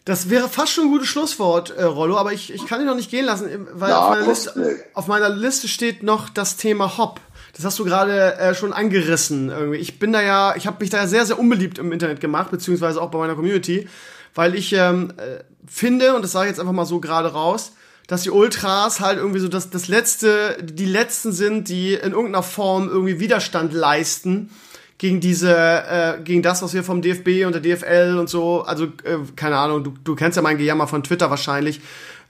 Das 0.06 0.30
wäre 0.30 0.48
fast 0.48 0.72
schon 0.72 0.84
ein 0.84 0.90
gutes 0.90 1.08
Schlusswort, 1.08 1.70
äh, 1.70 1.82
Rollo, 1.82 2.16
aber 2.16 2.32
ich, 2.32 2.54
ich 2.54 2.64
kann 2.64 2.80
ihn 2.80 2.86
noch 2.86 2.94
nicht 2.94 3.10
gehen 3.10 3.24
lassen, 3.24 3.66
weil 3.72 3.90
ja, 3.90 3.98
auf, 3.98 4.10
meiner 4.10 4.26
Liste, 4.28 4.84
auf, 4.94 5.06
meiner 5.08 5.28
Liste, 5.28 5.66
steht 5.66 6.04
noch 6.04 6.28
das 6.28 6.56
Thema 6.56 6.96
Hop. 6.96 7.20
das 7.56 7.64
hast 7.64 7.76
du 7.80 7.84
gerade 7.84 8.36
äh, 8.36 8.54
schon 8.54 8.72
angerissen 8.72 9.50
irgendwie. 9.50 9.78
Ich 9.78 9.98
bin 9.98 10.12
da 10.12 10.22
ja, 10.22 10.54
ich 10.54 10.68
habe 10.68 10.76
mich 10.78 10.90
da 10.90 11.08
sehr, 11.08 11.26
sehr 11.26 11.40
unbeliebt 11.40 11.78
im 11.78 11.90
Internet 11.90 12.20
gemacht, 12.20 12.52
beziehungsweise 12.52 13.02
auch 13.02 13.10
bei 13.10 13.18
meiner 13.18 13.34
Community, 13.34 13.88
weil 14.36 14.54
ich 14.54 14.72
ähm, 14.74 15.12
äh, 15.16 15.42
finde, 15.66 16.14
und 16.14 16.22
das 16.22 16.30
sage 16.30 16.46
ich 16.46 16.50
jetzt 16.50 16.60
einfach 16.60 16.72
mal 16.72 16.86
so 16.86 17.00
gerade 17.00 17.32
raus, 17.32 17.72
dass 18.06 18.22
die 18.22 18.30
Ultras 18.30 19.00
halt 19.00 19.18
irgendwie 19.18 19.40
so 19.40 19.48
das, 19.48 19.70
das 19.70 19.88
letzte, 19.88 20.56
die 20.62 20.86
letzten 20.86 21.32
sind, 21.32 21.68
die 21.68 21.94
in 21.94 22.12
irgendeiner 22.12 22.44
Form 22.44 22.88
irgendwie 22.88 23.18
Widerstand 23.18 23.72
leisten 23.72 24.50
gegen 24.98 25.20
diese, 25.20 25.54
äh, 25.54 26.22
gegen 26.22 26.42
das, 26.42 26.62
was 26.62 26.72
wir 26.72 26.82
vom 26.82 27.02
DFB 27.02 27.44
und 27.46 27.54
der 27.54 27.60
DFL 27.60 28.16
und 28.18 28.28
so, 28.28 28.62
also 28.62 28.84
äh, 28.84 29.18
keine 29.36 29.56
Ahnung, 29.56 29.84
du, 29.84 29.94
du 30.02 30.14
kennst 30.14 30.36
ja 30.36 30.42
mein 30.42 30.58
Gejammer 30.58 30.86
von 30.86 31.02
Twitter 31.02 31.30
wahrscheinlich, 31.30 31.80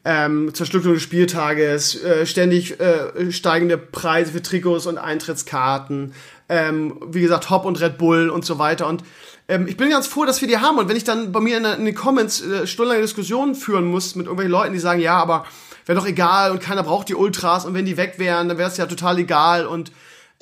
ähm, 0.04 0.54
Zerstückelung 0.54 0.94
des 0.94 1.02
Spieltages, 1.02 2.02
äh, 2.02 2.26
ständig 2.26 2.78
äh, 2.80 3.32
steigende 3.32 3.76
Preise 3.76 4.32
für 4.32 4.42
Trikots 4.42 4.86
und 4.86 4.98
Eintrittskarten, 4.98 6.12
ähm, 6.48 7.00
wie 7.08 7.20
gesagt, 7.20 7.50
Hop 7.50 7.64
und 7.64 7.80
Red 7.80 7.98
Bull 7.98 8.30
und 8.30 8.44
so 8.44 8.58
weiter. 8.58 8.86
Und 8.86 9.02
ähm, 9.48 9.66
ich 9.66 9.76
bin 9.76 9.90
ganz 9.90 10.06
froh, 10.06 10.24
dass 10.24 10.40
wir 10.40 10.48
die 10.48 10.58
haben. 10.58 10.78
Und 10.78 10.88
wenn 10.88 10.96
ich 10.96 11.04
dann 11.04 11.32
bei 11.32 11.40
mir 11.40 11.58
in, 11.58 11.64
in 11.64 11.84
den 11.84 11.94
Comments 11.94 12.40
äh, 12.40 12.66
stundenlange 12.66 13.02
Diskussionen 13.02 13.56
führen 13.56 13.84
muss 13.84 14.14
mit 14.14 14.26
irgendwelchen 14.26 14.52
Leuten, 14.52 14.72
die 14.72 14.78
sagen, 14.78 15.00
ja, 15.00 15.16
aber 15.16 15.44
wäre 15.86 15.98
doch 15.98 16.06
egal 16.06 16.52
und 16.52 16.60
keiner 16.60 16.82
braucht 16.82 17.08
die 17.08 17.14
Ultras 17.14 17.64
und 17.64 17.74
wenn 17.74 17.84
die 17.84 17.96
weg 17.96 18.14
wären, 18.18 18.48
dann 18.48 18.58
wäre 18.58 18.68
es 18.68 18.76
ja 18.76 18.86
total 18.86 19.18
egal 19.18 19.66
und 19.66 19.90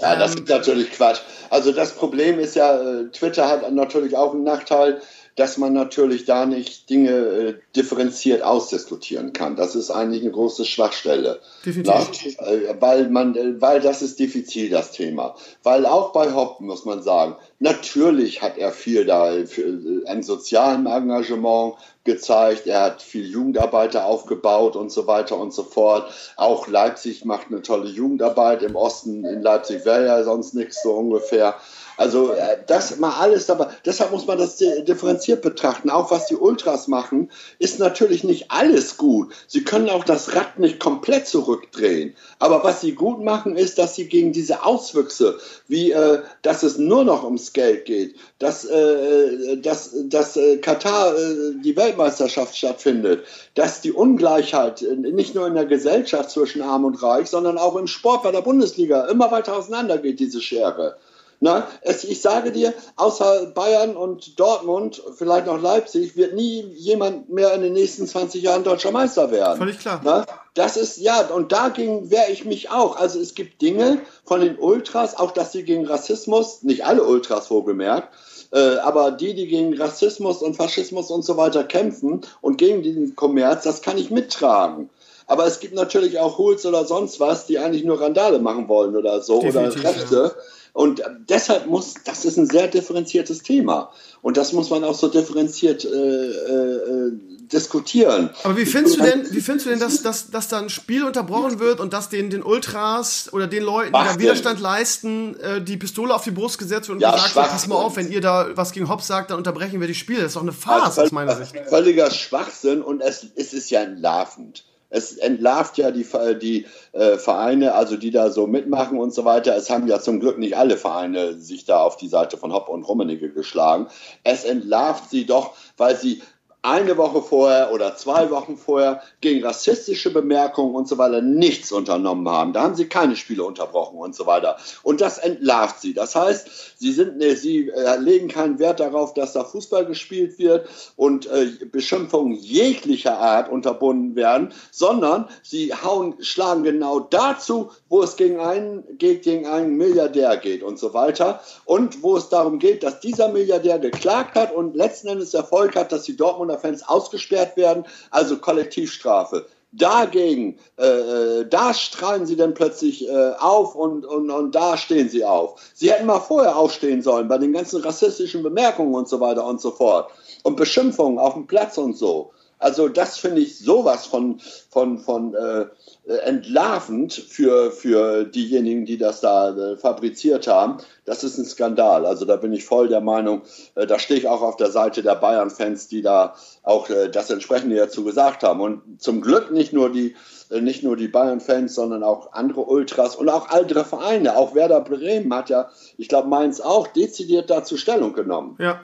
ja, 0.00 0.16
das 0.16 0.32
ähm, 0.32 0.42
ist 0.42 0.48
natürlich 0.48 0.90
Quatsch. 0.92 1.20
Also 1.50 1.72
das 1.72 1.92
Problem 1.92 2.38
ist 2.38 2.56
ja, 2.56 2.74
äh, 2.80 3.10
Twitter 3.10 3.48
hat 3.48 3.70
natürlich 3.72 4.16
auch 4.16 4.32
einen 4.34 4.44
Nachteil 4.44 5.00
dass 5.36 5.58
man 5.58 5.72
natürlich 5.72 6.24
da 6.26 6.46
nicht 6.46 6.88
Dinge 6.90 7.10
äh, 7.10 7.54
differenziert 7.74 8.42
ausdiskutieren 8.42 9.32
kann. 9.32 9.56
Das 9.56 9.74
ist 9.74 9.90
eigentlich 9.90 10.22
eine 10.22 10.30
große 10.30 10.64
Schwachstelle. 10.64 11.40
Definitiv. 11.66 12.38
Äh, 12.38 12.80
weil, 12.80 13.10
man, 13.10 13.34
äh, 13.34 13.60
weil 13.60 13.80
das 13.80 14.00
ist 14.02 14.18
diffizil, 14.20 14.70
das 14.70 14.92
Thema. 14.92 15.34
Weil 15.64 15.86
auch 15.86 16.12
bei 16.12 16.32
Hopp 16.32 16.60
muss 16.60 16.84
man 16.84 17.02
sagen, 17.02 17.34
natürlich 17.58 18.42
hat 18.42 18.58
er 18.58 18.70
viel 18.70 19.04
da 19.06 19.32
für, 19.46 20.02
ein 20.06 20.22
sozialen 20.22 20.86
Engagement 20.86 21.74
gezeigt, 22.04 22.66
er 22.66 22.82
hat 22.82 23.02
viel 23.02 23.26
Jugendarbeiter 23.26 24.04
aufgebaut 24.04 24.76
und 24.76 24.92
so 24.92 25.06
weiter 25.06 25.36
und 25.38 25.52
so 25.52 25.64
fort. 25.64 26.12
Auch 26.36 26.68
Leipzig 26.68 27.24
macht 27.24 27.48
eine 27.48 27.62
tolle 27.62 27.88
Jugendarbeit. 27.88 28.62
Im 28.62 28.76
Osten 28.76 29.24
in 29.24 29.42
Leipzig 29.42 29.84
wäre 29.84 30.06
ja 30.06 30.22
sonst 30.22 30.54
nichts 30.54 30.82
so 30.82 30.92
ungefähr. 30.92 31.56
Also 31.96 32.32
äh, 32.32 32.58
das 32.66 32.98
mal 32.98 33.12
alles 33.12 33.46
dabei. 33.46 33.68
Deshalb 33.84 34.10
muss 34.10 34.26
man 34.26 34.38
das 34.38 34.56
differenziert 34.56 35.42
betrachten. 35.42 35.90
Auch 35.90 36.10
was 36.10 36.26
die 36.26 36.36
Ultras 36.36 36.88
machen, 36.88 37.30
ist 37.58 37.78
natürlich 37.78 38.24
nicht 38.24 38.50
alles 38.50 38.96
gut. 38.96 39.32
Sie 39.46 39.64
können 39.64 39.88
auch 39.88 40.04
das 40.04 40.34
Rad 40.34 40.58
nicht 40.58 40.80
komplett 40.80 41.26
zurückdrehen. 41.26 42.14
Aber 42.38 42.64
was 42.64 42.80
sie 42.80 42.92
gut 42.92 43.22
machen, 43.22 43.56
ist, 43.56 43.78
dass 43.78 43.94
sie 43.94 44.08
gegen 44.08 44.32
diese 44.32 44.64
Auswüchse, 44.64 45.38
wie 45.68 45.92
äh, 45.92 46.22
dass 46.42 46.62
es 46.62 46.78
nur 46.78 47.04
noch 47.04 47.24
ums 47.24 47.52
Geld 47.52 47.84
geht, 47.84 48.16
dass, 48.38 48.64
äh, 48.64 49.56
dass, 49.58 49.94
dass 50.04 50.36
äh, 50.36 50.58
Katar 50.58 51.16
äh, 51.16 51.54
die 51.62 51.76
Weltmeisterschaft 51.76 52.56
stattfindet, 52.56 53.24
dass 53.54 53.80
die 53.80 53.92
Ungleichheit 53.92 54.82
nicht 54.82 55.34
nur 55.34 55.46
in 55.46 55.54
der 55.54 55.66
Gesellschaft 55.66 56.30
zwischen 56.30 56.62
Arm 56.62 56.84
und 56.84 57.02
Reich, 57.02 57.28
sondern 57.28 57.58
auch 57.58 57.76
im 57.76 57.86
Sport 57.86 58.22
bei 58.22 58.32
der 58.32 58.42
Bundesliga 58.42 59.06
immer 59.06 59.30
weiter 59.30 59.56
auseinandergeht, 59.56 60.20
diese 60.20 60.40
Schere. 60.40 60.96
Na, 61.40 61.68
es, 61.82 62.04
ich 62.04 62.20
sage 62.20 62.52
dir, 62.52 62.72
außer 62.96 63.46
Bayern 63.54 63.96
und 63.96 64.38
Dortmund, 64.38 65.02
vielleicht 65.16 65.46
noch 65.46 65.60
Leipzig, 65.60 66.16
wird 66.16 66.34
nie 66.34 66.62
jemand 66.76 67.28
mehr 67.28 67.52
in 67.54 67.62
den 67.62 67.72
nächsten 67.72 68.06
20 68.06 68.42
Jahren 68.42 68.64
deutscher 68.64 68.92
Meister 68.92 69.30
werden. 69.30 69.58
Völlig 69.58 69.78
klar. 69.78 70.00
Na, 70.04 70.26
das 70.54 70.76
ist, 70.76 70.98
ja, 70.98 71.26
und 71.26 71.52
dagegen 71.52 72.10
wehre 72.10 72.30
ich 72.30 72.44
mich 72.44 72.70
auch. 72.70 72.96
Also 72.96 73.20
es 73.20 73.34
gibt 73.34 73.60
Dinge 73.60 74.00
von 74.24 74.40
den 74.40 74.56
Ultras, 74.56 75.16
auch 75.16 75.32
dass 75.32 75.52
sie 75.52 75.64
gegen 75.64 75.86
Rassismus, 75.86 76.62
nicht 76.62 76.84
alle 76.84 77.04
Ultras 77.04 77.50
wohlgemerkt, 77.50 78.08
äh, 78.52 78.76
aber 78.76 79.10
die, 79.10 79.34
die 79.34 79.48
gegen 79.48 79.76
Rassismus 79.76 80.42
und 80.42 80.54
Faschismus 80.56 81.10
und 81.10 81.24
so 81.24 81.36
weiter 81.36 81.64
kämpfen 81.64 82.20
und 82.40 82.56
gegen 82.56 82.82
diesen 82.82 83.16
Kommerz, 83.16 83.64
das 83.64 83.82
kann 83.82 83.98
ich 83.98 84.10
mittragen. 84.10 84.90
Aber 85.26 85.46
es 85.46 85.58
gibt 85.58 85.74
natürlich 85.74 86.18
auch 86.18 86.38
Hools 86.38 86.66
oder 86.66 86.84
sonst 86.84 87.18
was, 87.18 87.46
die 87.46 87.58
eigentlich 87.58 87.84
nur 87.84 88.00
Randale 88.00 88.38
machen 88.38 88.68
wollen 88.68 88.94
oder 88.94 89.22
so 89.22 89.40
Definitiv, 89.40 89.80
oder 89.80 89.90
Rechte. 89.90 90.16
Ja. 90.36 90.42
Und 90.74 91.02
deshalb 91.28 91.68
muss, 91.68 91.94
das 92.04 92.24
ist 92.24 92.36
ein 92.36 92.46
sehr 92.46 92.66
differenziertes 92.66 93.44
Thema. 93.44 93.92
Und 94.22 94.36
das 94.36 94.52
muss 94.52 94.70
man 94.70 94.82
auch 94.82 94.96
so 94.96 95.06
differenziert 95.06 95.84
äh, 95.84 95.88
äh, 95.88 97.12
diskutieren. 97.52 98.30
Aber 98.42 98.56
wie 98.56 98.66
findest 98.66 98.98
du 98.98 99.04
denn, 99.04 99.24
wie 99.30 99.40
findest 99.40 99.66
du 99.66 99.70
denn, 99.70 99.78
dass, 99.78 100.02
dass, 100.02 100.32
dass 100.32 100.48
da 100.48 100.58
ein 100.58 100.70
Spiel 100.70 101.04
unterbrochen 101.04 101.60
wird 101.60 101.78
und 101.78 101.92
dass 101.92 102.08
den, 102.08 102.28
den 102.28 102.42
Ultras 102.42 103.32
oder 103.32 103.46
den 103.46 103.62
Leuten, 103.62 103.92
die 103.92 104.04
da 104.04 104.18
Widerstand 104.18 104.58
leisten, 104.58 105.38
äh, 105.38 105.62
die 105.62 105.76
Pistole 105.76 106.12
auf 106.12 106.24
die 106.24 106.32
Brust 106.32 106.58
gesetzt 106.58 106.88
wird 106.88 106.96
und 106.96 107.02
ja, 107.02 107.12
gesagt 107.12 107.36
wird, 107.36 107.50
pass 107.50 107.68
mal 107.68 107.76
auf, 107.76 107.94
wenn 107.94 108.10
ihr 108.10 108.20
da 108.20 108.48
was 108.56 108.72
gegen 108.72 108.88
Hopp 108.88 109.02
sagt, 109.02 109.30
dann 109.30 109.38
unterbrechen 109.38 109.80
wir 109.80 109.86
die 109.86 109.94
Spiele. 109.94 110.22
Das 110.22 110.32
ist 110.32 110.36
doch 110.36 110.42
eine 110.42 110.52
Farce 110.52 110.98
aus 110.98 111.12
meiner 111.12 111.36
Sicht. 111.36 111.54
Völliger 111.68 112.10
Schwachsinn 112.10 112.82
und 112.82 113.00
es, 113.00 113.24
es 113.36 113.52
ist 113.52 113.70
ja 113.70 113.82
entlarvend. 113.82 114.64
Es 114.90 115.16
entlarvt 115.16 115.78
ja 115.78 115.90
die, 115.90 116.06
die 116.40 116.66
äh, 116.92 117.16
Vereine, 117.16 117.74
also 117.74 117.96
die 117.96 118.10
da 118.10 118.30
so 118.30 118.46
mitmachen 118.46 118.98
und 118.98 119.12
so 119.12 119.24
weiter. 119.24 119.56
Es 119.56 119.70
haben 119.70 119.88
ja 119.88 120.00
zum 120.00 120.20
Glück 120.20 120.38
nicht 120.38 120.56
alle 120.56 120.76
Vereine 120.76 121.34
sich 121.34 121.64
da 121.64 121.80
auf 121.80 121.96
die 121.96 122.08
Seite 122.08 122.36
von 122.36 122.52
Hopp 122.52 122.68
und 122.68 122.84
Rummenigge 122.84 123.30
geschlagen. 123.32 123.88
Es 124.22 124.44
entlarvt 124.44 125.10
sie 125.10 125.26
doch, 125.26 125.54
weil 125.76 125.96
sie 125.96 126.22
eine 126.64 126.96
Woche 126.96 127.20
vorher 127.20 127.72
oder 127.72 127.94
zwei 127.94 128.30
Wochen 128.30 128.56
vorher 128.56 129.02
gegen 129.20 129.44
rassistische 129.44 130.10
Bemerkungen 130.10 130.74
und 130.74 130.88
so 130.88 130.96
weiter 130.96 131.20
nichts 131.20 131.70
unternommen 131.70 132.26
haben. 132.26 132.54
Da 132.54 132.62
haben 132.62 132.74
sie 132.74 132.86
keine 132.86 133.16
Spiele 133.16 133.44
unterbrochen 133.44 133.98
und 133.98 134.14
so 134.14 134.24
weiter. 134.24 134.56
Und 134.82 135.02
das 135.02 135.18
entlarvt 135.18 135.82
sie. 135.82 135.92
Das 135.92 136.14
heißt, 136.14 136.78
sie, 136.78 136.92
sind, 136.92 137.22
sie 137.36 137.68
äh, 137.68 137.98
legen 137.98 138.28
keinen 138.28 138.58
Wert 138.58 138.80
darauf, 138.80 139.12
dass 139.12 139.34
da 139.34 139.44
Fußball 139.44 139.84
gespielt 139.84 140.38
wird 140.38 140.66
und 140.96 141.26
äh, 141.26 141.48
Beschimpfungen 141.70 142.32
jeglicher 142.32 143.18
Art 143.18 143.50
unterbunden 143.50 144.16
werden, 144.16 144.54
sondern 144.70 145.28
sie 145.42 145.74
hauen, 145.74 146.14
schlagen 146.20 146.62
genau 146.62 146.98
dazu, 146.98 147.72
wo 147.90 148.02
es 148.02 148.16
gegen 148.16 148.40
einen, 148.40 148.84
gegen 148.96 149.46
einen 149.46 149.76
Milliardär 149.76 150.38
geht 150.38 150.62
und 150.62 150.78
so 150.78 150.94
weiter. 150.94 151.40
Und 151.66 152.02
wo 152.02 152.16
es 152.16 152.30
darum 152.30 152.58
geht, 152.58 152.82
dass 152.82 153.00
dieser 153.00 153.28
Milliardär 153.28 153.78
geklagt 153.78 154.34
hat 154.34 154.54
und 154.54 154.74
letzten 154.74 155.08
Endes 155.08 155.34
Erfolg 155.34 155.76
hat, 155.76 155.92
dass 155.92 156.04
die 156.04 156.16
Dortmunder 156.16 156.53
Fans 156.58 156.86
ausgesperrt 156.86 157.56
werden, 157.56 157.84
also 158.10 158.38
Kollektivstrafe. 158.38 159.46
Dagegen, 159.76 160.56
äh, 160.78 160.84
äh, 160.86 161.48
da 161.48 161.74
strahlen 161.74 162.26
sie 162.26 162.36
dann 162.36 162.54
plötzlich 162.54 163.08
äh, 163.08 163.32
auf 163.40 163.74
und, 163.74 164.06
und, 164.06 164.30
und 164.30 164.54
da 164.54 164.76
stehen 164.76 165.08
sie 165.08 165.24
auf. 165.24 165.60
Sie 165.74 165.90
hätten 165.90 166.06
mal 166.06 166.20
vorher 166.20 166.56
aufstehen 166.56 167.02
sollen 167.02 167.26
bei 167.26 167.38
den 167.38 167.52
ganzen 167.52 167.80
rassistischen 167.82 168.44
Bemerkungen 168.44 168.94
und 168.94 169.08
so 169.08 169.18
weiter 169.18 169.44
und 169.44 169.60
so 169.60 169.72
fort. 169.72 170.12
Und 170.44 170.56
Beschimpfungen 170.56 171.18
auf 171.18 171.34
dem 171.34 171.48
Platz 171.48 171.76
und 171.76 171.96
so. 171.96 172.30
Also 172.58 172.88
das 172.88 173.18
finde 173.18 173.40
ich 173.40 173.58
sowas 173.58 174.06
von, 174.06 174.40
von, 174.70 174.98
von 174.98 175.34
äh, 175.34 175.66
entlarvend 176.06 177.12
für, 177.12 177.70
für 177.70 178.24
diejenigen, 178.24 178.84
die 178.84 178.98
das 178.98 179.20
da 179.20 179.56
äh, 179.56 179.76
fabriziert 179.76 180.46
haben. 180.46 180.78
Das 181.04 181.24
ist 181.24 181.38
ein 181.38 181.44
Skandal. 181.44 182.06
Also 182.06 182.24
da 182.24 182.36
bin 182.36 182.52
ich 182.52 182.64
voll 182.64 182.88
der 182.88 183.00
Meinung, 183.00 183.42
äh, 183.74 183.86
da 183.86 183.98
stehe 183.98 184.20
ich 184.20 184.28
auch 184.28 184.42
auf 184.42 184.56
der 184.56 184.70
Seite 184.70 185.02
der 185.02 185.14
Bayern-Fans, 185.14 185.88
die 185.88 186.02
da 186.02 186.34
auch 186.62 186.88
äh, 186.90 187.08
das 187.08 187.30
entsprechende 187.30 187.76
dazu 187.76 188.04
gesagt 188.04 188.42
haben. 188.42 188.60
Und 188.60 189.02
zum 189.02 189.20
Glück 189.20 189.50
nicht 189.50 189.72
nur 189.72 189.90
die, 189.90 190.14
äh, 190.50 190.60
nicht 190.60 190.82
die 190.82 191.08
Bayern-Fans, 191.08 191.74
sondern 191.74 192.02
auch 192.02 192.32
andere 192.32 192.62
Ultras 192.62 193.16
und 193.16 193.28
auch 193.28 193.48
andere 193.48 193.84
Vereine. 193.84 194.36
Auch 194.36 194.54
Werder 194.54 194.80
Bremen 194.80 195.34
hat 195.34 195.50
ja, 195.50 195.70
ich 195.96 196.08
glaube 196.08 196.28
Mainz 196.28 196.60
auch, 196.60 196.86
dezidiert 196.86 197.50
dazu 197.50 197.76
Stellung 197.76 198.12
genommen. 198.12 198.56
Ja. 198.58 198.80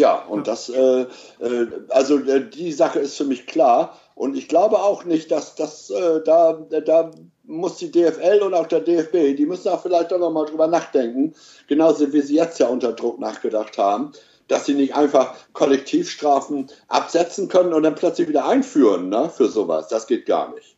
Ja, 0.00 0.14
und 0.14 0.46
das, 0.46 0.70
äh, 0.70 1.02
äh, 1.40 1.66
also 1.90 2.20
äh, 2.20 2.48
die 2.48 2.72
Sache 2.72 3.00
ist 3.00 3.18
für 3.18 3.26
mich 3.26 3.46
klar. 3.46 4.00
Und 4.14 4.34
ich 4.34 4.48
glaube 4.48 4.78
auch 4.78 5.04
nicht, 5.04 5.30
dass 5.30 5.56
das 5.56 5.90
äh, 5.90 6.22
da, 6.24 6.54
da 6.54 7.10
muss 7.44 7.76
die 7.76 7.90
DFL 7.92 8.40
und 8.42 8.54
auch 8.54 8.66
der 8.66 8.80
DFB, 8.80 9.36
die 9.36 9.44
müssen 9.44 9.68
auch 9.68 9.82
vielleicht 9.82 10.10
doch 10.10 10.18
nochmal 10.18 10.46
drüber 10.46 10.68
nachdenken, 10.68 11.34
genauso 11.68 12.10
wie 12.14 12.22
sie 12.22 12.36
jetzt 12.36 12.58
ja 12.60 12.68
unter 12.68 12.94
Druck 12.94 13.20
nachgedacht 13.20 13.76
haben, 13.76 14.12
dass 14.48 14.64
sie 14.64 14.72
nicht 14.72 14.94
einfach 14.94 15.34
Kollektivstrafen 15.52 16.70
absetzen 16.88 17.48
können 17.48 17.74
und 17.74 17.82
dann 17.82 17.94
plötzlich 17.94 18.26
wieder 18.26 18.46
einführen 18.46 19.10
ne, 19.10 19.28
für 19.28 19.48
sowas. 19.48 19.88
Das 19.88 20.06
geht 20.06 20.24
gar 20.24 20.54
nicht. 20.54 20.69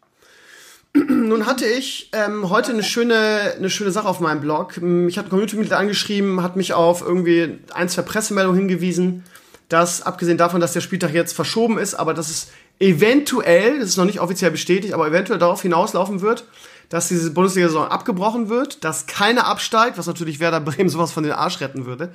Nun 1.08 1.46
hatte 1.46 1.64
ich 1.64 2.10
ähm, 2.12 2.50
heute 2.50 2.72
eine 2.72 2.82
schöne, 2.82 3.54
eine 3.56 3.70
schöne 3.70 3.90
Sache 3.90 4.08
auf 4.08 4.20
meinem 4.20 4.40
Blog. 4.40 4.76
Ich 5.08 5.16
hatte 5.16 5.28
ein 5.28 5.30
Community-Mitglied 5.30 5.72
angeschrieben, 5.72 6.42
hat 6.42 6.56
mich 6.56 6.74
auf 6.74 7.00
irgendwie 7.00 7.58
ein, 7.72 7.88
zwei 7.88 8.02
Pressemeldungen 8.02 8.58
hingewiesen, 8.58 9.24
dass 9.68 10.02
abgesehen 10.02 10.36
davon, 10.36 10.60
dass 10.60 10.74
der 10.74 10.82
Spieltag 10.82 11.14
jetzt 11.14 11.32
verschoben 11.32 11.78
ist, 11.78 11.94
aber 11.94 12.12
dass 12.12 12.28
es 12.28 12.48
eventuell, 12.78 13.78
das 13.78 13.90
ist 13.90 13.96
noch 13.96 14.04
nicht 14.04 14.20
offiziell 14.20 14.50
bestätigt, 14.50 14.92
aber 14.92 15.06
eventuell 15.06 15.38
darauf 15.38 15.62
hinauslaufen 15.62 16.20
wird, 16.20 16.44
dass 16.90 17.08
diese 17.08 17.30
Bundesliga-Saison 17.30 17.88
abgebrochen 17.88 18.50
wird, 18.50 18.84
dass 18.84 19.06
keiner 19.06 19.46
absteigt, 19.46 19.96
was 19.96 20.06
natürlich 20.06 20.40
Werder 20.40 20.60
Bremen 20.60 20.90
sowas 20.90 21.10
von 21.10 21.22
den 21.22 21.32
Arsch 21.32 21.62
retten 21.62 21.86
würde, 21.86 22.12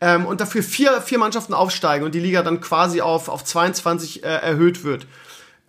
ähm, 0.00 0.24
und 0.24 0.40
dafür 0.40 0.62
vier, 0.62 1.00
vier 1.00 1.18
Mannschaften 1.18 1.52
aufsteigen 1.52 2.04
und 2.04 2.14
die 2.14 2.20
Liga 2.20 2.44
dann 2.44 2.60
quasi 2.60 3.00
auf, 3.00 3.28
auf 3.28 3.44
22 3.44 4.22
äh, 4.22 4.28
erhöht 4.28 4.84
wird. 4.84 5.08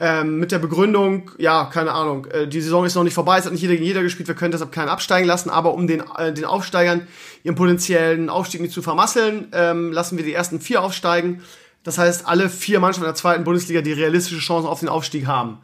Ähm, 0.04 0.40
mit 0.40 0.52
der 0.52 0.58
Begründung, 0.58 1.30
ja, 1.38 1.66
keine 1.66 1.92
Ahnung, 1.92 2.26
äh, 2.26 2.48
die 2.48 2.60
Saison 2.60 2.86
ist 2.86 2.96
noch 2.96 3.04
nicht 3.04 3.14
vorbei, 3.14 3.38
es 3.38 3.46
hat 3.46 3.52
nicht 3.52 3.62
jeder 3.62 3.76
gegen 3.76 3.86
jeder 3.86 4.02
gespielt, 4.02 4.28
wir 4.28 4.34
können 4.34 4.52
deshalb 4.52 4.72
keinen 4.72 4.90
absteigen 4.90 5.28
lassen, 5.28 5.52
aber 5.52 5.76
um 5.76 5.86
den, 5.86 6.04
äh, 6.18 6.34
den 6.34 6.46
Aufsteigern 6.46 7.08
ihren 7.44 7.54
potenziellen 7.54 8.28
Aufstieg 8.28 8.62
nicht 8.62 8.74
zu 8.74 8.82
vermasseln, 8.82 9.50
ähm, 9.54 9.92
lassen 9.92 10.18
wir 10.18 10.26
die 10.26 10.34
ersten 10.34 10.60
vier 10.60 10.82
aufsteigen. 10.82 11.44
Das 11.84 12.00
heißt, 12.00 12.26
alle 12.26 12.50
vier 12.50 12.80
Mannschaften 12.80 13.06
der 13.06 13.14
zweiten 13.14 13.44
Bundesliga, 13.44 13.82
die 13.82 13.94
realistische 13.94 14.40
Chancen 14.40 14.68
auf 14.68 14.80
den 14.80 14.90
Aufstieg 14.90 15.28
haben. 15.28 15.60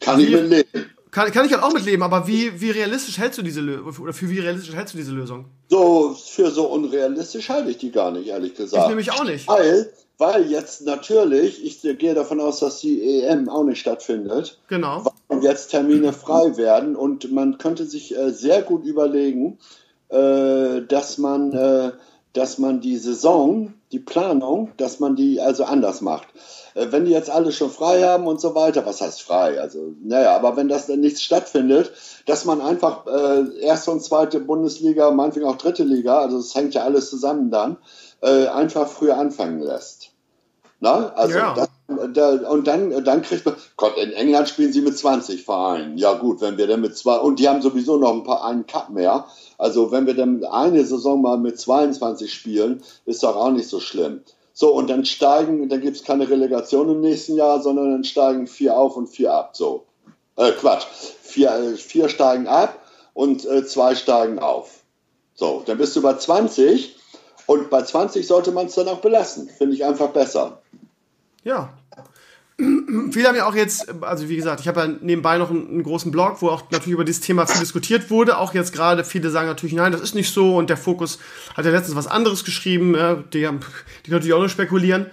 Kann 0.00 0.18
wie, 0.18 0.24
ich 0.24 0.32
mitleben. 0.32 0.90
Kann, 1.10 1.32
kann 1.32 1.46
ich 1.46 1.52
halt 1.54 1.62
auch 1.62 1.72
mitleben, 1.72 2.02
aber 2.02 2.26
wie, 2.26 2.60
wie 2.60 2.72
realistisch 2.72 3.16
hältst 3.16 3.38
du 3.38 3.42
diese 3.42 3.62
Lösung? 3.62 4.04
Oder 4.04 4.12
für 4.12 4.28
wie 4.28 4.40
realistisch 4.40 4.74
hältst 4.74 4.92
du 4.92 4.98
diese 4.98 5.12
Lösung? 5.12 5.46
So, 5.70 6.14
für 6.14 6.50
so 6.50 6.66
unrealistisch 6.66 7.48
halte 7.48 7.70
ich 7.70 7.78
die 7.78 7.90
gar 7.90 8.10
nicht, 8.10 8.28
ehrlich 8.28 8.54
gesagt. 8.54 8.82
Ich 8.82 8.88
nämlich 8.88 9.10
auch 9.10 9.24
nicht. 9.24 9.48
Weil 9.48 9.90
weil 10.20 10.50
jetzt 10.50 10.82
natürlich, 10.82 11.64
ich 11.64 11.80
gehe 11.98 12.14
davon 12.14 12.40
aus, 12.40 12.60
dass 12.60 12.80
die 12.80 13.22
EM 13.22 13.48
auch 13.48 13.64
nicht 13.64 13.80
stattfindet. 13.80 14.58
Genau. 14.68 15.02
Weil 15.28 15.42
jetzt 15.42 15.68
Termine 15.68 16.12
frei 16.12 16.58
werden 16.58 16.94
und 16.94 17.32
man 17.32 17.56
könnte 17.56 17.86
sich 17.86 18.16
äh, 18.16 18.30
sehr 18.30 18.60
gut 18.60 18.84
überlegen, 18.84 19.58
äh, 20.10 20.82
dass 20.82 21.16
man, 21.16 21.52
äh, 21.52 21.92
dass 22.34 22.58
man 22.58 22.82
die 22.82 22.98
Saison, 22.98 23.72
die 23.92 23.98
Planung, 23.98 24.72
dass 24.76 25.00
man 25.00 25.16
die 25.16 25.40
also 25.40 25.64
anders 25.64 26.02
macht. 26.02 26.28
Äh, 26.74 26.86
wenn 26.90 27.04
die 27.04 27.12
jetzt 27.12 27.30
alle 27.30 27.52
schon 27.52 27.70
frei 27.70 28.02
haben 28.02 28.26
und 28.26 28.40
so 28.40 28.54
weiter, 28.54 28.84
was 28.86 29.00
heißt 29.00 29.22
frei? 29.22 29.60
Also, 29.60 29.94
naja, 30.02 30.34
aber 30.34 30.56
wenn 30.56 30.68
das 30.68 30.86
dann 30.86 31.00
nichts 31.00 31.22
stattfindet, 31.22 31.92
dass 32.26 32.44
man 32.44 32.60
einfach 32.60 33.06
äh, 33.06 33.60
erste 33.60 33.90
und 33.90 34.02
zweite 34.02 34.40
Bundesliga, 34.40 35.10
meinetwegen 35.10 35.46
auch 35.46 35.58
dritte 35.58 35.84
Liga, 35.84 36.20
also 36.20 36.38
es 36.38 36.54
hängt 36.54 36.74
ja 36.74 36.82
alles 36.82 37.10
zusammen 37.10 37.50
dann, 37.50 37.76
äh, 38.22 38.46
einfach 38.46 38.88
früher 38.88 39.16
anfangen 39.16 39.60
lässt. 39.60 40.10
Na? 40.80 41.12
Also 41.14 41.38
ja. 41.38 41.54
das, 41.54 41.68
da, 42.12 42.30
und 42.50 42.66
dann, 42.66 43.04
dann 43.04 43.22
kriegt 43.22 43.44
man, 43.44 43.54
Gott, 43.76 43.96
in 43.98 44.12
England 44.12 44.48
spielen 44.48 44.72
sie 44.72 44.80
mit 44.80 44.96
20 44.96 45.44
Vereinen. 45.44 45.98
Ja 45.98 46.14
gut, 46.14 46.40
wenn 46.40 46.56
wir 46.56 46.66
dann 46.66 46.80
mit 46.80 46.96
zwei, 46.96 47.16
und 47.16 47.38
die 47.38 47.48
haben 47.48 47.62
sowieso 47.62 47.96
noch 47.96 48.12
ein 48.12 48.24
paar, 48.24 48.44
einen 48.44 48.66
Cup 48.66 48.90
mehr. 48.90 49.26
Also 49.58 49.92
wenn 49.92 50.06
wir 50.06 50.14
dann 50.14 50.44
eine 50.44 50.84
Saison 50.84 51.20
mal 51.20 51.36
mit 51.36 51.58
22 51.58 52.32
spielen, 52.32 52.82
ist 53.04 53.22
doch 53.22 53.36
auch 53.36 53.50
nicht 53.50 53.68
so 53.68 53.80
schlimm. 53.80 54.22
So, 54.60 54.74
und 54.74 54.90
dann 54.90 55.06
steigen, 55.06 55.70
dann 55.70 55.80
gibt 55.80 55.96
es 55.96 56.04
keine 56.04 56.28
Relegation 56.28 56.90
im 56.90 57.00
nächsten 57.00 57.34
Jahr, 57.34 57.62
sondern 57.62 57.92
dann 57.92 58.04
steigen 58.04 58.46
vier 58.46 58.76
auf 58.76 58.94
und 58.94 59.06
vier 59.06 59.32
ab. 59.32 59.56
So. 59.56 59.86
Äh, 60.36 60.52
Quatsch. 60.52 60.84
Vier, 61.22 61.50
äh, 61.50 61.76
vier 61.76 62.10
steigen 62.10 62.46
ab 62.46 62.78
und 63.14 63.46
äh, 63.46 63.64
zwei 63.64 63.94
steigen 63.94 64.38
auf. 64.38 64.80
So, 65.32 65.62
dann 65.64 65.78
bist 65.78 65.96
du 65.96 66.02
bei 66.02 66.12
20 66.12 66.94
und 67.46 67.70
bei 67.70 67.80
20 67.80 68.26
sollte 68.26 68.52
man 68.52 68.66
es 68.66 68.74
dann 68.74 68.88
auch 68.88 69.00
belassen. 69.00 69.48
Finde 69.48 69.74
ich 69.74 69.82
einfach 69.82 70.10
besser. 70.10 70.60
Ja. 71.42 71.72
Viele 73.12 73.28
haben 73.28 73.36
ja 73.36 73.46
auch 73.46 73.54
jetzt, 73.54 73.92
also 74.02 74.28
wie 74.28 74.36
gesagt, 74.36 74.60
ich 74.60 74.68
habe 74.68 74.80
ja 74.80 74.86
nebenbei 75.00 75.38
noch 75.38 75.50
einen, 75.50 75.68
einen, 75.68 75.82
großen 75.82 76.10
Blog, 76.10 76.42
wo 76.42 76.48
auch 76.48 76.70
natürlich 76.70 76.94
über 76.94 77.04
dieses 77.04 77.22
Thema 77.22 77.46
viel 77.46 77.60
diskutiert 77.60 78.10
wurde. 78.10 78.38
Auch 78.38 78.54
jetzt 78.54 78.72
gerade 78.72 79.04
viele 79.04 79.30
sagen 79.30 79.48
natürlich, 79.48 79.74
nein, 79.74 79.92
das 79.92 80.00
ist 80.00 80.14
nicht 80.14 80.32
so. 80.32 80.56
Und 80.56 80.70
der 80.70 80.76
Fokus 80.76 81.18
hat 81.56 81.64
ja 81.64 81.70
letztens 81.70 81.96
was 81.96 82.06
anderes 82.06 82.44
geschrieben. 82.44 82.94
Ja, 82.94 83.14
die, 83.32 83.46
haben, 83.46 83.60
die 83.60 84.10
können 84.10 84.18
natürlich 84.18 84.34
auch 84.34 84.40
nur 84.40 84.48
spekulieren 84.48 85.06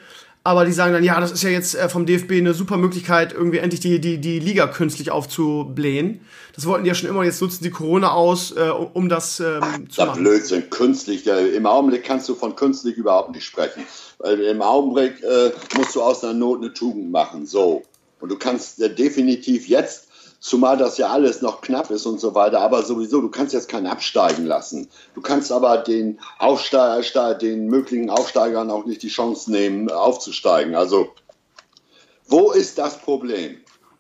aber 0.48 0.64
die 0.64 0.72
sagen 0.72 0.94
dann, 0.94 1.04
ja, 1.04 1.20
das 1.20 1.34
ist 1.34 1.44
ja 1.44 1.50
jetzt 1.50 1.76
äh, 1.76 1.90
vom 1.90 2.06
DFB 2.06 2.32
eine 2.32 2.54
super 2.54 2.78
Möglichkeit, 2.78 3.34
irgendwie 3.34 3.58
endlich 3.58 3.82
die, 3.82 4.00
die, 4.00 4.18
die 4.18 4.40
Liga 4.40 4.68
künstlich 4.68 5.12
aufzublähen. 5.12 6.22
Das 6.56 6.66
wollten 6.66 6.86
die 6.86 6.88
ja 6.88 6.96
schon 6.96 7.10
immer, 7.10 7.26
jetzt 7.26 7.42
nutzen 7.42 7.66
die 7.66 7.70
Corona 7.70 8.14
aus, 8.14 8.54
äh, 8.54 8.70
um 8.70 9.10
das 9.10 9.42
ähm, 9.42 9.60
Ach, 9.60 9.78
zu 9.90 10.06
machen. 10.06 10.24
Blödsinn, 10.24 10.70
künstlich. 10.70 11.26
Ja, 11.26 11.38
Im 11.38 11.66
Augenblick 11.66 12.06
kannst 12.06 12.30
du 12.30 12.36
von 12.36 12.56
künstlich 12.56 12.96
überhaupt 12.96 13.32
nicht 13.32 13.44
sprechen. 13.44 13.84
Weil 14.20 14.40
im 14.40 14.62
Augenblick 14.62 15.22
äh, 15.22 15.52
musst 15.76 15.94
du 15.96 16.02
aus 16.02 16.24
einer 16.24 16.34
Not 16.34 16.60
eine 16.62 16.72
Tugend 16.72 17.12
machen. 17.12 17.46
So. 17.46 17.84
Und 18.22 18.30
du 18.30 18.38
kannst 18.38 18.82
äh, 18.82 18.96
definitiv 18.96 19.68
jetzt 19.68 20.07
zumal 20.40 20.78
das 20.78 20.98
ja 20.98 21.10
alles 21.10 21.42
noch 21.42 21.62
knapp 21.62 21.90
ist 21.92 22.06
und 22.06 22.20
so 22.20 22.36
weiter. 22.36 22.62
Aber 22.62 22.84
sowieso, 22.84 23.22
du 23.22 23.30
kannst 23.30 23.54
jetzt 23.54 23.70
keinen 23.70 23.88
absteigen 23.88 24.46
lassen. 24.46 24.90
Du 25.16 25.22
kannst 25.22 25.52
aber 25.52 25.78
den 25.78 26.20
Aufsteiger, 26.40 27.36
den 27.36 27.68
möglichen 27.68 28.10
Aufsteigern 28.10 28.70
auch 28.72 28.86
nicht 28.86 29.04
die 29.04 29.10
Chance 29.10 29.52
nehmen, 29.52 29.90
aufzusteigen. 29.90 30.76
Also, 30.76 31.10
wo 32.28 32.52
ist 32.52 32.78
das 32.78 32.98
Problem? 33.00 33.58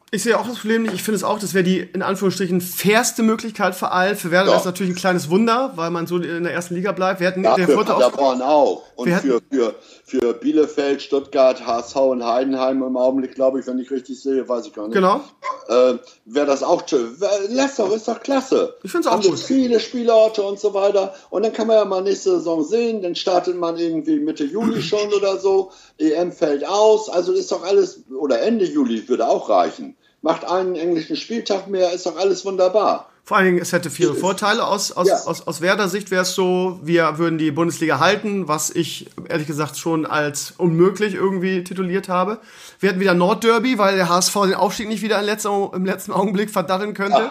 Ich 0.10 0.24
sehe 0.24 0.40
auch 0.40 0.48
das 0.48 0.60
Problem 0.60 0.84
nicht. 0.84 0.94
Ich 0.94 1.04
finde 1.04 1.18
es 1.18 1.24
auch, 1.26 1.38
das 1.38 1.54
wäre 1.54 1.66
die 1.66 1.80
in 1.80 2.02
Anführungsstrichen 2.02 2.62
fairste 2.62 3.24
Möglichkeit 3.24 3.76
für 3.76 3.92
alle. 3.92 4.16
Für 4.16 4.32
Werder 4.32 4.52
ja. 4.52 4.58
ist 4.58 4.64
natürlich 4.64 4.94
ein 4.94 4.98
kleines 4.98 5.30
Wunder, 5.30 5.74
weil 5.76 5.92
man 5.92 6.08
so 6.08 6.18
in 6.18 6.44
der 6.44 6.54
ersten 6.54 6.76
Liga 6.76 6.94
bleibt. 6.94 7.20
Wir 7.20 7.28
hatten 7.28 7.44
ja, 7.44 7.56
der 7.56 7.68
für 7.68 7.84
Paderborn 7.84 8.42
auch. 8.42 8.84
Und 8.96 9.12
für, 9.12 9.42
für, 9.52 9.76
für 10.08 10.34
Bielefeld, 10.34 11.02
Stuttgart, 11.02 11.68
HSV 11.68 11.98
und 11.98 12.26
Heidenheim 12.26 12.82
im 12.82 12.96
Augenblick, 12.96 13.36
glaube 13.36 13.60
ich, 13.60 13.68
wenn 13.68 13.78
ich 13.78 13.92
richtig 13.92 14.22
sehe, 14.22 14.48
weiß 14.48 14.66
ich 14.68 14.74
gar 14.74 14.88
nicht. 14.88 14.94
Genau. 14.94 15.20
Äh, 15.68 15.98
wäre 16.24 16.46
das 16.46 16.64
auch 16.64 16.88
schön. 16.88 17.18
Doch, 17.20 17.92
ist 17.92 18.08
doch 18.08 18.22
klasse. 18.22 18.76
Ich 18.84 18.92
finde 18.92 19.10
es 19.10 19.14
auch 19.14 19.22
gut. 19.22 19.38
viele 19.38 19.82
Spielorte 19.82 20.44
und 20.44 20.62
so 20.62 20.74
weiter. 20.74 21.14
Und 21.30 21.44
dann 21.44 21.52
kann 21.52 21.68
man 21.68 21.76
ja 21.76 21.84
mal 21.84 22.02
nächste 22.02 22.38
Saison 22.38 22.64
sehen. 22.64 23.02
Dann 23.02 23.16
startet 23.16 23.58
man 23.58 23.78
irgendwie 23.78 24.18
Mitte 24.18 24.46
Juli 24.46 24.82
schon 24.82 25.14
oder 25.14 25.40
so. 25.40 25.72
EM 25.98 26.32
fällt 26.32 26.66
aus. 26.66 27.10
Also 27.10 27.34
ist 27.34 27.52
doch 27.52 27.64
alles, 27.64 28.04
oder 28.18 28.42
Ende 28.42 28.64
Juli 28.64 29.10
würde 29.10 29.28
auch 29.28 29.50
reichen 29.50 29.98
macht 30.22 30.46
einen 30.46 30.76
englischen 30.76 31.16
Spieltag 31.16 31.68
mehr, 31.68 31.94
ist 31.94 32.06
doch 32.06 32.18
alles 32.18 32.44
wunderbar. 32.44 33.10
Vor 33.28 33.36
allen 33.36 33.48
Dingen, 33.48 33.60
es 33.60 33.74
hätte 33.74 33.90
viele 33.90 34.14
Vorteile. 34.14 34.66
Aus, 34.66 34.94
aus, 34.94 35.10
ja. 35.10 35.18
aus, 35.26 35.46
aus 35.46 35.60
Werder 35.60 35.90
Sicht 35.90 36.12
wäre 36.12 36.22
es 36.22 36.34
so, 36.34 36.80
wir 36.82 37.18
würden 37.18 37.38
die 37.38 37.52
Bundesliga 37.52 38.00
halten, 38.00 38.48
was 38.48 38.70
ich 38.70 39.10
ehrlich 39.28 39.48
gesagt 39.48 39.76
schon 39.76 40.06
als 40.06 40.54
unmöglich 40.58 41.14
irgendwie 41.14 41.62
tituliert 41.62 42.08
habe. 42.08 42.38
Wir 42.80 42.88
hätten 42.88 43.02
wieder 43.02 43.14
Nordderby, 43.16 43.78
weil 43.78 43.98
der 43.98 44.08
HSV 44.08 44.34
den 44.44 44.54
Aufstieg 44.54 44.88
nicht 44.88 45.02
wieder 45.02 45.20
im 45.20 45.26
letzten, 45.26 45.74
im 45.74 45.84
letzten 45.84 46.14
Augenblick 46.14 46.50
verdatteln 46.50 46.94
könnte. 46.94 47.30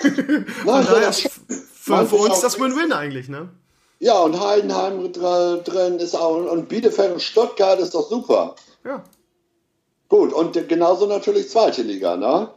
Ja. 0.00 0.10
Von 0.64 0.86
daher 0.86 1.10
ist 1.10 1.28
für, 1.82 2.06
für 2.06 2.16
uns 2.16 2.40
das 2.40 2.58
Win-Win 2.58 2.94
eigentlich, 2.94 3.28
ne? 3.28 3.50
Ja, 3.98 4.18
und 4.20 4.40
Heidenheim 4.40 5.12
drin 5.12 5.98
ist 5.98 6.14
auch, 6.14 6.50
und 6.50 6.70
Bielefeld 6.70 7.12
und 7.12 7.20
Stuttgart 7.20 7.78
ist 7.78 7.94
doch 7.94 8.08
super. 8.08 8.54
Ja. 8.86 9.04
Gut, 10.08 10.32
und 10.32 10.66
genauso 10.66 11.04
natürlich 11.04 11.50
zweite 11.50 11.82
Liga, 11.82 12.16
ne? 12.16 12.48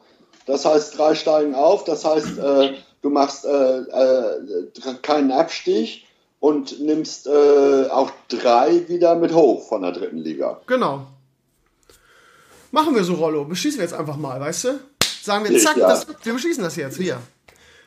Das 0.49 0.65
heißt, 0.65 0.97
drei 0.97 1.13
steigen 1.13 1.53
auf, 1.53 1.83
das 1.83 2.03
heißt, 2.03 2.39
äh, 2.39 2.73
du 3.03 3.09
machst 3.11 3.45
äh, 3.45 3.77
äh, 3.81 4.63
keinen 5.03 5.31
Abstieg 5.31 6.05
und 6.39 6.79
nimmst 6.79 7.27
äh, 7.27 7.87
auch 7.91 8.09
drei 8.29 8.87
wieder 8.87 9.13
mit 9.13 9.31
hoch 9.31 9.67
von 9.67 9.83
der 9.83 9.91
dritten 9.91 10.17
Liga. 10.17 10.59
Genau. 10.65 11.05
Machen 12.71 12.95
wir 12.95 13.03
so, 13.03 13.13
Rollo. 13.13 13.45
Beschließen 13.45 13.77
wir 13.79 13.85
jetzt 13.85 13.93
einfach 13.93 14.17
mal, 14.17 14.39
weißt 14.39 14.63
du? 14.63 14.79
Sagen 15.21 15.47
wir, 15.47 15.59
zack, 15.59 15.77
ja. 15.77 15.87
das, 15.87 16.07
wir 16.23 16.33
beschließen 16.33 16.63
das 16.63 16.75
jetzt, 16.77 16.97
hier. 16.97 17.19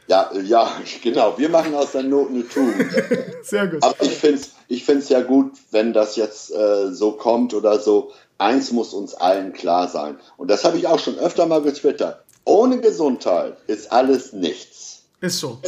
Ja, 0.06 0.30
ja, 0.44 0.70
genau. 1.02 1.36
Wir 1.36 1.48
machen 1.48 1.74
aus 1.74 1.92
der 1.92 2.04
Not 2.04 2.28
eine 2.28 2.46
Tugend. 2.46 2.92
Sehr 3.42 3.66
gut. 3.66 3.82
Aber 3.82 4.00
ich 4.02 4.12
finde 4.12 4.36
es 4.36 4.52
ich 4.68 4.84
find's 4.84 5.08
ja 5.08 5.20
gut, 5.20 5.52
wenn 5.72 5.92
das 5.92 6.14
jetzt 6.14 6.54
äh, 6.54 6.92
so 6.92 7.12
kommt 7.12 7.54
oder 7.54 7.80
so 7.80 8.12
eins 8.38 8.70
muss 8.70 8.94
uns 8.94 9.14
allen 9.14 9.52
klar 9.52 9.88
sein. 9.88 10.16
Und 10.36 10.48
das 10.48 10.64
habe 10.64 10.78
ich 10.78 10.86
auch 10.86 11.00
schon 11.00 11.18
öfter 11.18 11.46
mal 11.46 11.60
getwittert. 11.60 12.22
Ohne 12.44 12.80
Gesundheit 12.80 13.56
ist 13.66 13.90
alles 13.92 14.32
nichts. 14.32 15.02
Ist 15.20 15.38
so. 15.38 15.58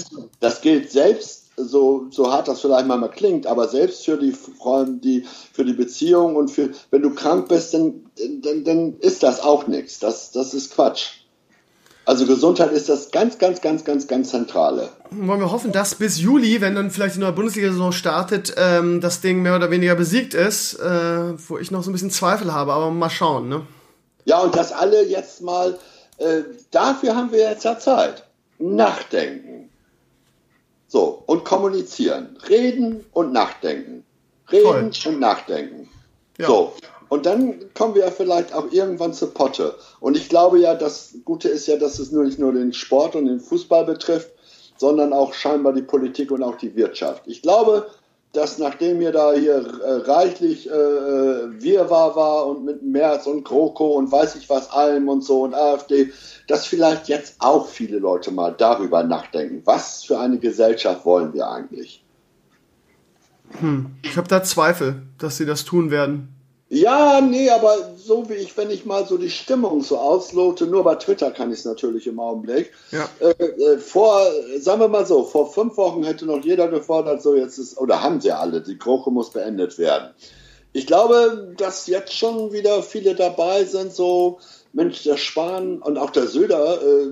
Das 0.41 0.61
gilt 0.61 0.91
selbst, 0.91 1.45
so, 1.57 2.07
so 2.11 2.33
hart 2.33 2.49
das 2.49 2.61
vielleicht 2.61 2.87
mal 2.87 3.09
klingt, 3.09 3.47
aber 3.47 3.69
selbst 3.69 4.05
für 4.05 4.17
die 4.17 4.33
Freunde, 4.33 5.01
die, 5.01 5.25
für 5.53 5.65
die 5.65 5.73
Beziehung 5.73 6.35
und 6.35 6.49
für, 6.49 6.71
wenn 6.91 7.03
du 7.03 7.15
krank 7.15 7.49
bist, 7.49 7.75
dann, 7.75 8.07
dann, 8.43 8.65
dann 8.65 8.99
ist 8.99 9.23
das 9.23 9.41
auch 9.41 9.67
nichts. 9.69 10.01
Das, 10.01 10.33
das 10.33 10.55
ist 10.55 10.75
Quatsch. 10.75 11.11
Also 12.07 12.27
Gesundheit 12.27 12.71
ist 12.73 12.89
das 12.89 13.11
ganz, 13.11 13.39
ganz, 13.39 13.63
ganz, 13.63 13.85
ganz, 13.85 14.07
ganz 14.07 14.31
Zentrale. 14.31 14.91
Wollen 15.11 15.41
wir 15.41 15.51
hoffen, 15.51 15.73
dass 15.73 15.95
bis 15.95 16.21
Juli, 16.21 16.61
wenn 16.61 16.75
dann 16.75 16.91
vielleicht 16.91 17.17
die 17.17 17.21
neue 17.21 17.33
Bundesliga-Saison 17.33 17.93
startet, 17.93 18.55
ähm, 18.59 19.01
das 19.01 19.23
Ding 19.23 19.41
mehr 19.41 19.57
oder 19.57 19.71
weniger 19.71 19.95
besiegt 19.95 20.35
ist, 20.35 20.75
äh, 20.75 21.49
wo 21.49 21.57
ich 21.57 21.71
noch 21.71 21.83
so 21.83 21.91
ein 21.91 21.95
bisschen 21.95 22.11
Zweifel 22.11 22.53
habe, 22.53 22.75
aber 22.75 22.91
mal 22.91 23.09
schauen, 23.09 23.49
ne? 23.49 23.63
Ja, 24.27 24.41
und 24.41 24.55
dass 24.55 24.73
alle 24.73 25.07
jetzt 25.07 25.41
mal, 25.41 25.79
äh, 26.19 26.43
dafür 26.71 27.17
haben 27.17 27.33
wir 27.33 27.41
jetzt 27.51 27.65
ja 27.65 27.79
Zeit. 27.79 28.25
Nachdenken. 28.59 29.71
So, 30.87 31.23
und 31.27 31.45
kommunizieren. 31.45 32.39
Reden 32.49 33.05
und 33.13 33.33
nachdenken. 33.33 34.05
Reden 34.51 34.93
Toll. 34.93 35.13
und 35.13 35.21
nachdenken. 35.21 35.89
Ja. 36.39 36.47
So, 36.47 36.73
und 37.09 37.27
dann 37.27 37.73
kommen 37.75 37.95
wir 37.95 38.03
ja 38.03 38.11
vielleicht 38.11 38.53
auch 38.53 38.71
irgendwann 38.73 39.13
zur 39.13 39.33
Potte. 39.33 39.75
Und 40.01 40.17
ich 40.17 40.29
glaube 40.29 40.59
ja, 40.59 40.75
das 40.75 41.15
Gute 41.25 41.49
ist 41.49 41.67
ja, 41.67 41.77
dass 41.77 41.99
es 41.99 42.13
nur 42.13 42.25
nicht 42.25 42.39
nur 42.39 42.53
den 42.53 42.73
Sport 42.73 43.17
und 43.17 43.27
den 43.27 43.41
Fußball 43.41 43.85
betrifft, 43.85 44.31
sondern 44.77 45.13
auch 45.13 45.33
scheinbar 45.35 45.73
die 45.73 45.83
Politik 45.83 46.31
und 46.31 46.43
auch 46.43 46.57
die 46.57 46.75
Wirtschaft. 46.75 47.23
Ich 47.27 47.43
glaube, 47.43 47.89
dass 48.35 48.59
nachdem 48.59 49.01
ihr 49.01 49.13
da 49.13 49.33
hier 49.33 49.55
äh, 49.55 49.93
reichlich 50.11 50.69
äh, 50.69 50.73
Wirrwarr 50.73 52.17
war 52.17 52.47
und 52.47 52.65
mit 52.65 52.83
Merz 52.83 53.27
und 53.27 53.45
GroKo 53.45 53.95
und 53.95 54.11
weiß 54.11 54.35
ich 54.37 54.51
was 54.51 54.71
allem 54.71 55.09
und 55.09 55.23
so 55.23 55.43
und 55.43 55.55
AfD, 55.55 56.13
dass 56.49 56.67
vielleicht 56.67 57.09
jetzt 57.09 57.37
auch 57.39 57.69
viele 57.69 57.99
Leute 57.99 58.33
mal 58.33 58.55
darüber 58.57 59.03
nachdenken, 59.05 59.63
was 59.65 60.05
für 60.05 60.19
eine 60.19 60.39
Gesellschaft 60.39 61.07
wollen 61.07 61.33
wir 61.33 61.49
eigentlich? 61.49 62.05
Hm. 63.61 63.93
Ich 64.03 64.17
habe 64.17 64.29
da 64.29 64.43
Zweifel, 64.43 65.03
dass 65.19 65.37
sie 65.37 65.47
das 65.47 65.65
tun 65.65 65.91
werden. 65.91 66.34
Ja, 66.71 67.21
nee, 67.21 67.51
aber 67.51 67.95
so 67.97 68.29
wie 68.29 68.35
ich, 68.35 68.57
wenn 68.57 68.71
ich 68.71 68.87
mal 68.87 69.07
so 69.07 69.19
die 69.19 69.31
Stimmung 69.31 69.83
so 69.83 69.99
auslote, 69.99 70.67
nur 70.67 70.83
bei 70.83 70.95
Twitter 70.95 71.31
kann 71.31 71.53
ich 71.53 71.61
es 71.61 71.65
natürlich 71.65 72.07
im 72.07 72.19
Augenblick. 72.19 72.73
Ja. 72.91 73.09
Äh, 73.21 73.45
äh, 73.45 73.79
vor, 73.79 74.21
sagen 74.59 74.81
wir 74.81 74.89
mal 74.89 75.05
so, 75.05 75.25
vor 75.25 75.53
fünf 75.53 75.77
Wochen 75.77 76.05
hätte 76.05 76.25
noch 76.25 76.43
jeder 76.43 76.69
gefordert, 76.69 77.23
so 77.23 77.35
jetzt 77.35 77.59
ist, 77.59 77.79
oder 77.79 78.03
haben 78.03 78.21
sie 78.21 78.33
alle, 78.33 78.63
die 78.63 78.79
Kroche 78.79 79.11
muss 79.11 79.31
beendet 79.31 79.79
werden. 79.79 80.11
Ich 80.73 80.87
glaube, 80.87 81.55
dass 81.57 81.87
jetzt 81.87 82.17
schon 82.17 82.53
wieder 82.53 82.83
viele 82.83 83.15
dabei 83.15 83.65
sind, 83.65 83.93
so, 83.93 84.39
Mensch, 84.73 85.05
der 85.05 85.19
Spahn 85.19 85.81
und 85.81 85.99
auch 85.99 86.11
der 86.11 86.27
Söder 86.27 86.83
äh, 86.83 87.07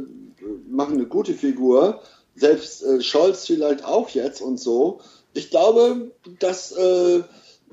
machen 0.68 0.94
eine 0.94 1.06
gute 1.06 1.34
Figur, 1.34 2.00
selbst 2.34 2.82
äh, 2.82 3.00
Scholz 3.00 3.46
vielleicht 3.46 3.84
auch 3.84 4.08
jetzt 4.08 4.40
und 4.40 4.58
so. 4.58 5.00
Ich 5.34 5.50
glaube, 5.50 6.10
dass 6.40 6.72
äh, 6.72 7.22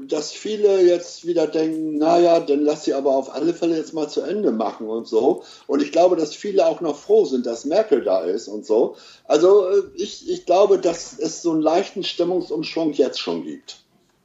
dass 0.07 0.31
viele 0.31 0.81
jetzt 0.81 1.25
wieder 1.25 1.47
denken, 1.47 1.97
naja, 1.97 2.39
dann 2.39 2.63
lass 2.63 2.85
sie 2.85 2.93
aber 2.93 3.15
auf 3.15 3.33
alle 3.33 3.53
Fälle 3.53 3.77
jetzt 3.77 3.93
mal 3.93 4.07
zu 4.07 4.21
Ende 4.21 4.51
machen 4.51 4.87
und 4.87 5.07
so. 5.07 5.43
Und 5.67 5.81
ich 5.81 5.91
glaube, 5.91 6.15
dass 6.15 6.35
viele 6.35 6.65
auch 6.65 6.81
noch 6.81 6.97
froh 6.97 7.25
sind, 7.25 7.45
dass 7.45 7.65
Merkel 7.65 8.03
da 8.03 8.21
ist 8.21 8.47
und 8.47 8.65
so. 8.65 8.95
Also 9.25 9.67
äh, 9.67 9.83
ich, 9.95 10.29
ich 10.29 10.45
glaube, 10.45 10.79
dass 10.79 11.17
es 11.17 11.41
so 11.41 11.51
einen 11.51 11.61
leichten 11.61 12.03
Stimmungsumschwung 12.03 12.93
jetzt 12.93 13.19
schon 13.19 13.43
gibt. 13.43 13.79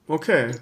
Okay. 0.09 0.52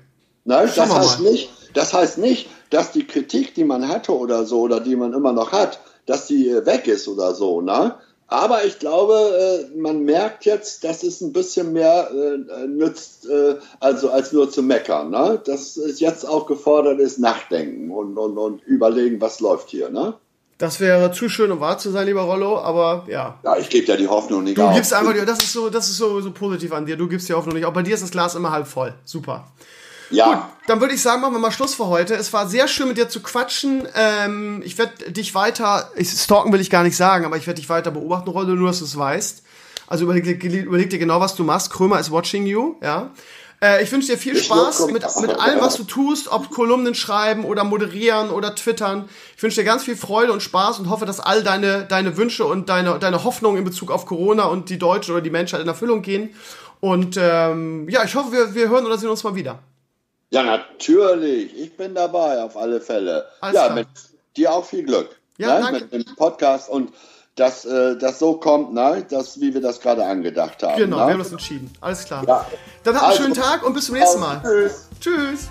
Nein, 0.45 0.71
das 0.75 0.91
heißt, 0.91 1.21
nicht, 1.21 1.51
das 1.75 1.93
heißt 1.93 2.19
nicht, 2.19 2.49
dass 2.71 2.93
die 2.93 3.07
Kritik, 3.07 3.55
die 3.55 3.65
man 3.65 3.87
hatte 3.89 4.17
oder 4.17 4.45
so, 4.45 4.61
oder 4.63 4.81
die 4.81 4.97
man 4.97 5.13
immer 5.13 5.33
noch 5.33 5.53
hat, 5.53 5.81
dass 6.07 6.27
die 6.27 6.49
äh, 6.49 6.67
weg 6.67 6.87
ist 6.87 7.07
oder 7.07 7.35
so. 7.35 7.61
Ne? 7.61 7.95
Aber 8.33 8.65
ich 8.65 8.79
glaube, 8.79 9.69
äh, 9.73 9.77
man 9.79 10.05
merkt 10.05 10.47
jetzt, 10.47 10.85
dass 10.85 11.03
es 11.03 11.21
ein 11.21 11.33
bisschen 11.33 11.73
mehr 11.73 12.11
äh, 12.11 12.67
nützt, 12.67 13.29
äh, 13.29 13.57
also 13.79 14.11
als 14.11 14.33
nur 14.33 14.51
zu 14.51 14.63
meckern. 14.63 15.11
Ne? 15.11 15.41
Dass 15.45 15.77
es 15.77 16.01
jetzt 16.01 16.27
auch 16.27 16.47
gefordert 16.47 16.99
ist, 16.99 17.19
nachdenken 17.19 17.91
und, 17.91 18.17
und, 18.17 18.39
und 18.39 18.63
überlegen, 18.65 19.21
was 19.21 19.41
läuft 19.41 19.69
hier. 19.69 19.91
Ne? 19.91 20.15
Das 20.57 20.81
wäre 20.81 21.13
zu 21.13 21.29
schön, 21.29 21.51
um 21.51 21.61
wahr 21.61 21.77
zu 21.77 21.91
sein, 21.91 22.07
lieber 22.07 22.23
Rollo, 22.23 22.59
aber 22.59 23.05
ja. 23.09 23.39
Ja, 23.45 23.59
ich 23.59 23.69
gebe 23.69 23.87
ja 23.87 23.97
die 23.97 24.09
Hoffnung 24.09 24.45
nicht 24.45 24.57
du 24.57 24.63
auf. 24.63 24.75
Gibst 24.75 24.95
einfach, 24.95 25.13
das 25.27 25.43
ist 25.43 25.53
so, 25.53 25.69
das 25.69 25.89
ist 25.89 25.99
so, 25.99 26.21
so 26.21 26.31
positiv 26.31 26.73
an 26.73 26.87
dir. 26.87 26.97
Du 26.97 27.09
gibst 27.09 27.29
die 27.29 27.35
Hoffnung 27.35 27.55
nicht. 27.55 27.67
Auch 27.67 27.73
bei 27.73 27.83
dir 27.83 27.95
ist 27.95 28.03
das 28.03 28.13
Glas 28.13 28.35
immer 28.35 28.51
halb 28.53 28.67
voll. 28.67 28.95
Super. 29.05 29.49
Ja. 30.13 30.33
Gut, 30.33 30.43
dann 30.67 30.81
würde 30.81 30.95
ich 30.95 31.03
sagen, 31.03 31.21
machen 31.21 31.35
wir 31.35 31.41
mal 31.41 31.51
Schluss 31.51 31.75
für 31.75 31.87
heute. 31.87 32.15
Es 32.15 32.33
war 32.33 32.49
sehr 32.49 32.69
schön 32.69 32.89
mit 32.89 32.97
dir 32.97 33.09
zu 33.09 33.21
quatschen. 33.21 33.87
Ähm, 33.95 34.63
ich 34.65 34.79
werde 34.79 35.11
dich 35.11 35.35
weiter, 35.35 35.91
ich, 35.97 36.11
stalken 36.11 36.53
will 36.53 36.61
ich 36.61 36.71
gar 36.71 36.83
nicht 36.83 36.97
sagen, 36.97 37.25
aber 37.25 37.37
ich 37.37 37.47
werde 37.47 37.61
dich 37.61 37.69
weiter 37.69 37.91
beobachten, 37.91 38.29
Rolle, 38.31 38.55
nur 38.55 38.69
dass 38.69 38.79
du 38.79 38.85
es 38.85 38.97
weißt. 38.97 39.43
Also 39.87 40.05
überleg, 40.05 40.43
überleg, 40.43 40.91
dir 40.91 40.99
genau, 40.99 41.21
was 41.21 41.35
du 41.35 41.45
machst. 41.45 41.71
Krömer 41.71 41.99
is 42.01 42.11
watching 42.11 42.47
you, 42.47 42.77
ja. 42.83 43.11
Äh, 43.63 43.83
ich 43.85 43.93
wünsche 43.93 44.09
dir 44.09 44.19
viel 44.19 44.37
Spaß 44.37 44.87
mit, 44.87 45.05
mit 45.21 45.39
allem, 45.39 45.61
was 45.61 45.77
du 45.77 45.85
tust, 45.85 46.29
ob 46.29 46.51
Kolumnen 46.51 46.95
schreiben 46.95 47.45
oder 47.45 47.63
moderieren 47.63 48.31
oder 48.31 48.55
twittern. 48.55 49.09
Ich 49.37 49.43
wünsche 49.43 49.61
dir 49.61 49.65
ganz 49.65 49.85
viel 49.85 49.97
Freude 49.97 50.33
und 50.33 50.43
Spaß 50.43 50.81
und 50.81 50.91
hoffe, 50.91 51.07
dass 51.07 51.21
all 51.21 51.43
deine, 51.43 51.85
deine 51.85 52.17
Wünsche 52.17 52.45
und 52.45 52.69
deine, 52.69 52.99
deine 52.99 53.23
Hoffnungen 53.23 53.59
in 53.59 53.65
Bezug 53.65 53.91
auf 53.91 54.07
Corona 54.07 54.45
und 54.45 54.69
die 54.69 54.79
Deutsche 54.79 55.13
oder 55.13 55.21
die 55.21 55.31
Menschheit 55.31 55.61
in 55.61 55.69
Erfüllung 55.69 56.03
gehen. 56.03 56.35
Und 56.81 57.17
ähm, 57.21 57.89
ja, 57.89 58.03
ich 58.03 58.17
hoffe, 58.17 58.33
wir, 58.33 58.55
wir 58.55 58.69
hören 58.69 58.85
oder 58.85 58.99
sehen 58.99 59.09
uns 59.09 59.23
mal 59.23 59.37
wieder. 59.37 59.61
Ja, 60.33 60.43
natürlich. 60.43 61.55
Ich 61.59 61.77
bin 61.77 61.95
dabei, 61.95 62.43
auf 62.43 62.57
alle 62.57 62.81
Fälle. 62.81 63.27
Alles 63.43 63.55
ja, 63.55 63.65
klar. 63.67 63.75
mit 63.77 63.89
dir 64.37 64.53
auch 64.53 64.65
viel 64.65 64.83
Glück. 64.83 65.11
Ja, 65.37 65.59
ne? 65.59 65.61
danke. 65.61 65.97
Mit 65.97 66.09
dem 66.09 66.17
Podcast 66.17 66.71
und 66.71 66.93
dass 67.35 67.65
äh, 67.67 67.97
das 67.99 68.19
so 68.19 68.35
kommt, 68.35 68.73
ne? 68.73 69.07
das, 69.11 69.41
wie 69.41 69.53
wir 69.53 69.61
das 69.61 69.81
gerade 69.81 70.05
angedacht 70.05 70.63
haben. 70.63 70.79
Genau, 70.79 70.97
ne? 70.99 71.07
wir 71.07 71.13
haben 71.13 71.19
das 71.19 71.33
entschieden. 71.33 71.71
Alles 71.81 72.05
klar. 72.05 72.25
Ja. 72.27 72.47
Dann 72.83 72.95
habt 72.95 73.05
einen 73.05 73.13
also, 73.13 73.23
schönen 73.23 73.35
Tag 73.35 73.63
und 73.63 73.75
bis 73.75 73.87
zum 73.87 73.95
nächsten 73.95 74.21
Mal. 74.21 74.41
Tschüss. 74.43 74.89
Tschüss. 75.01 75.49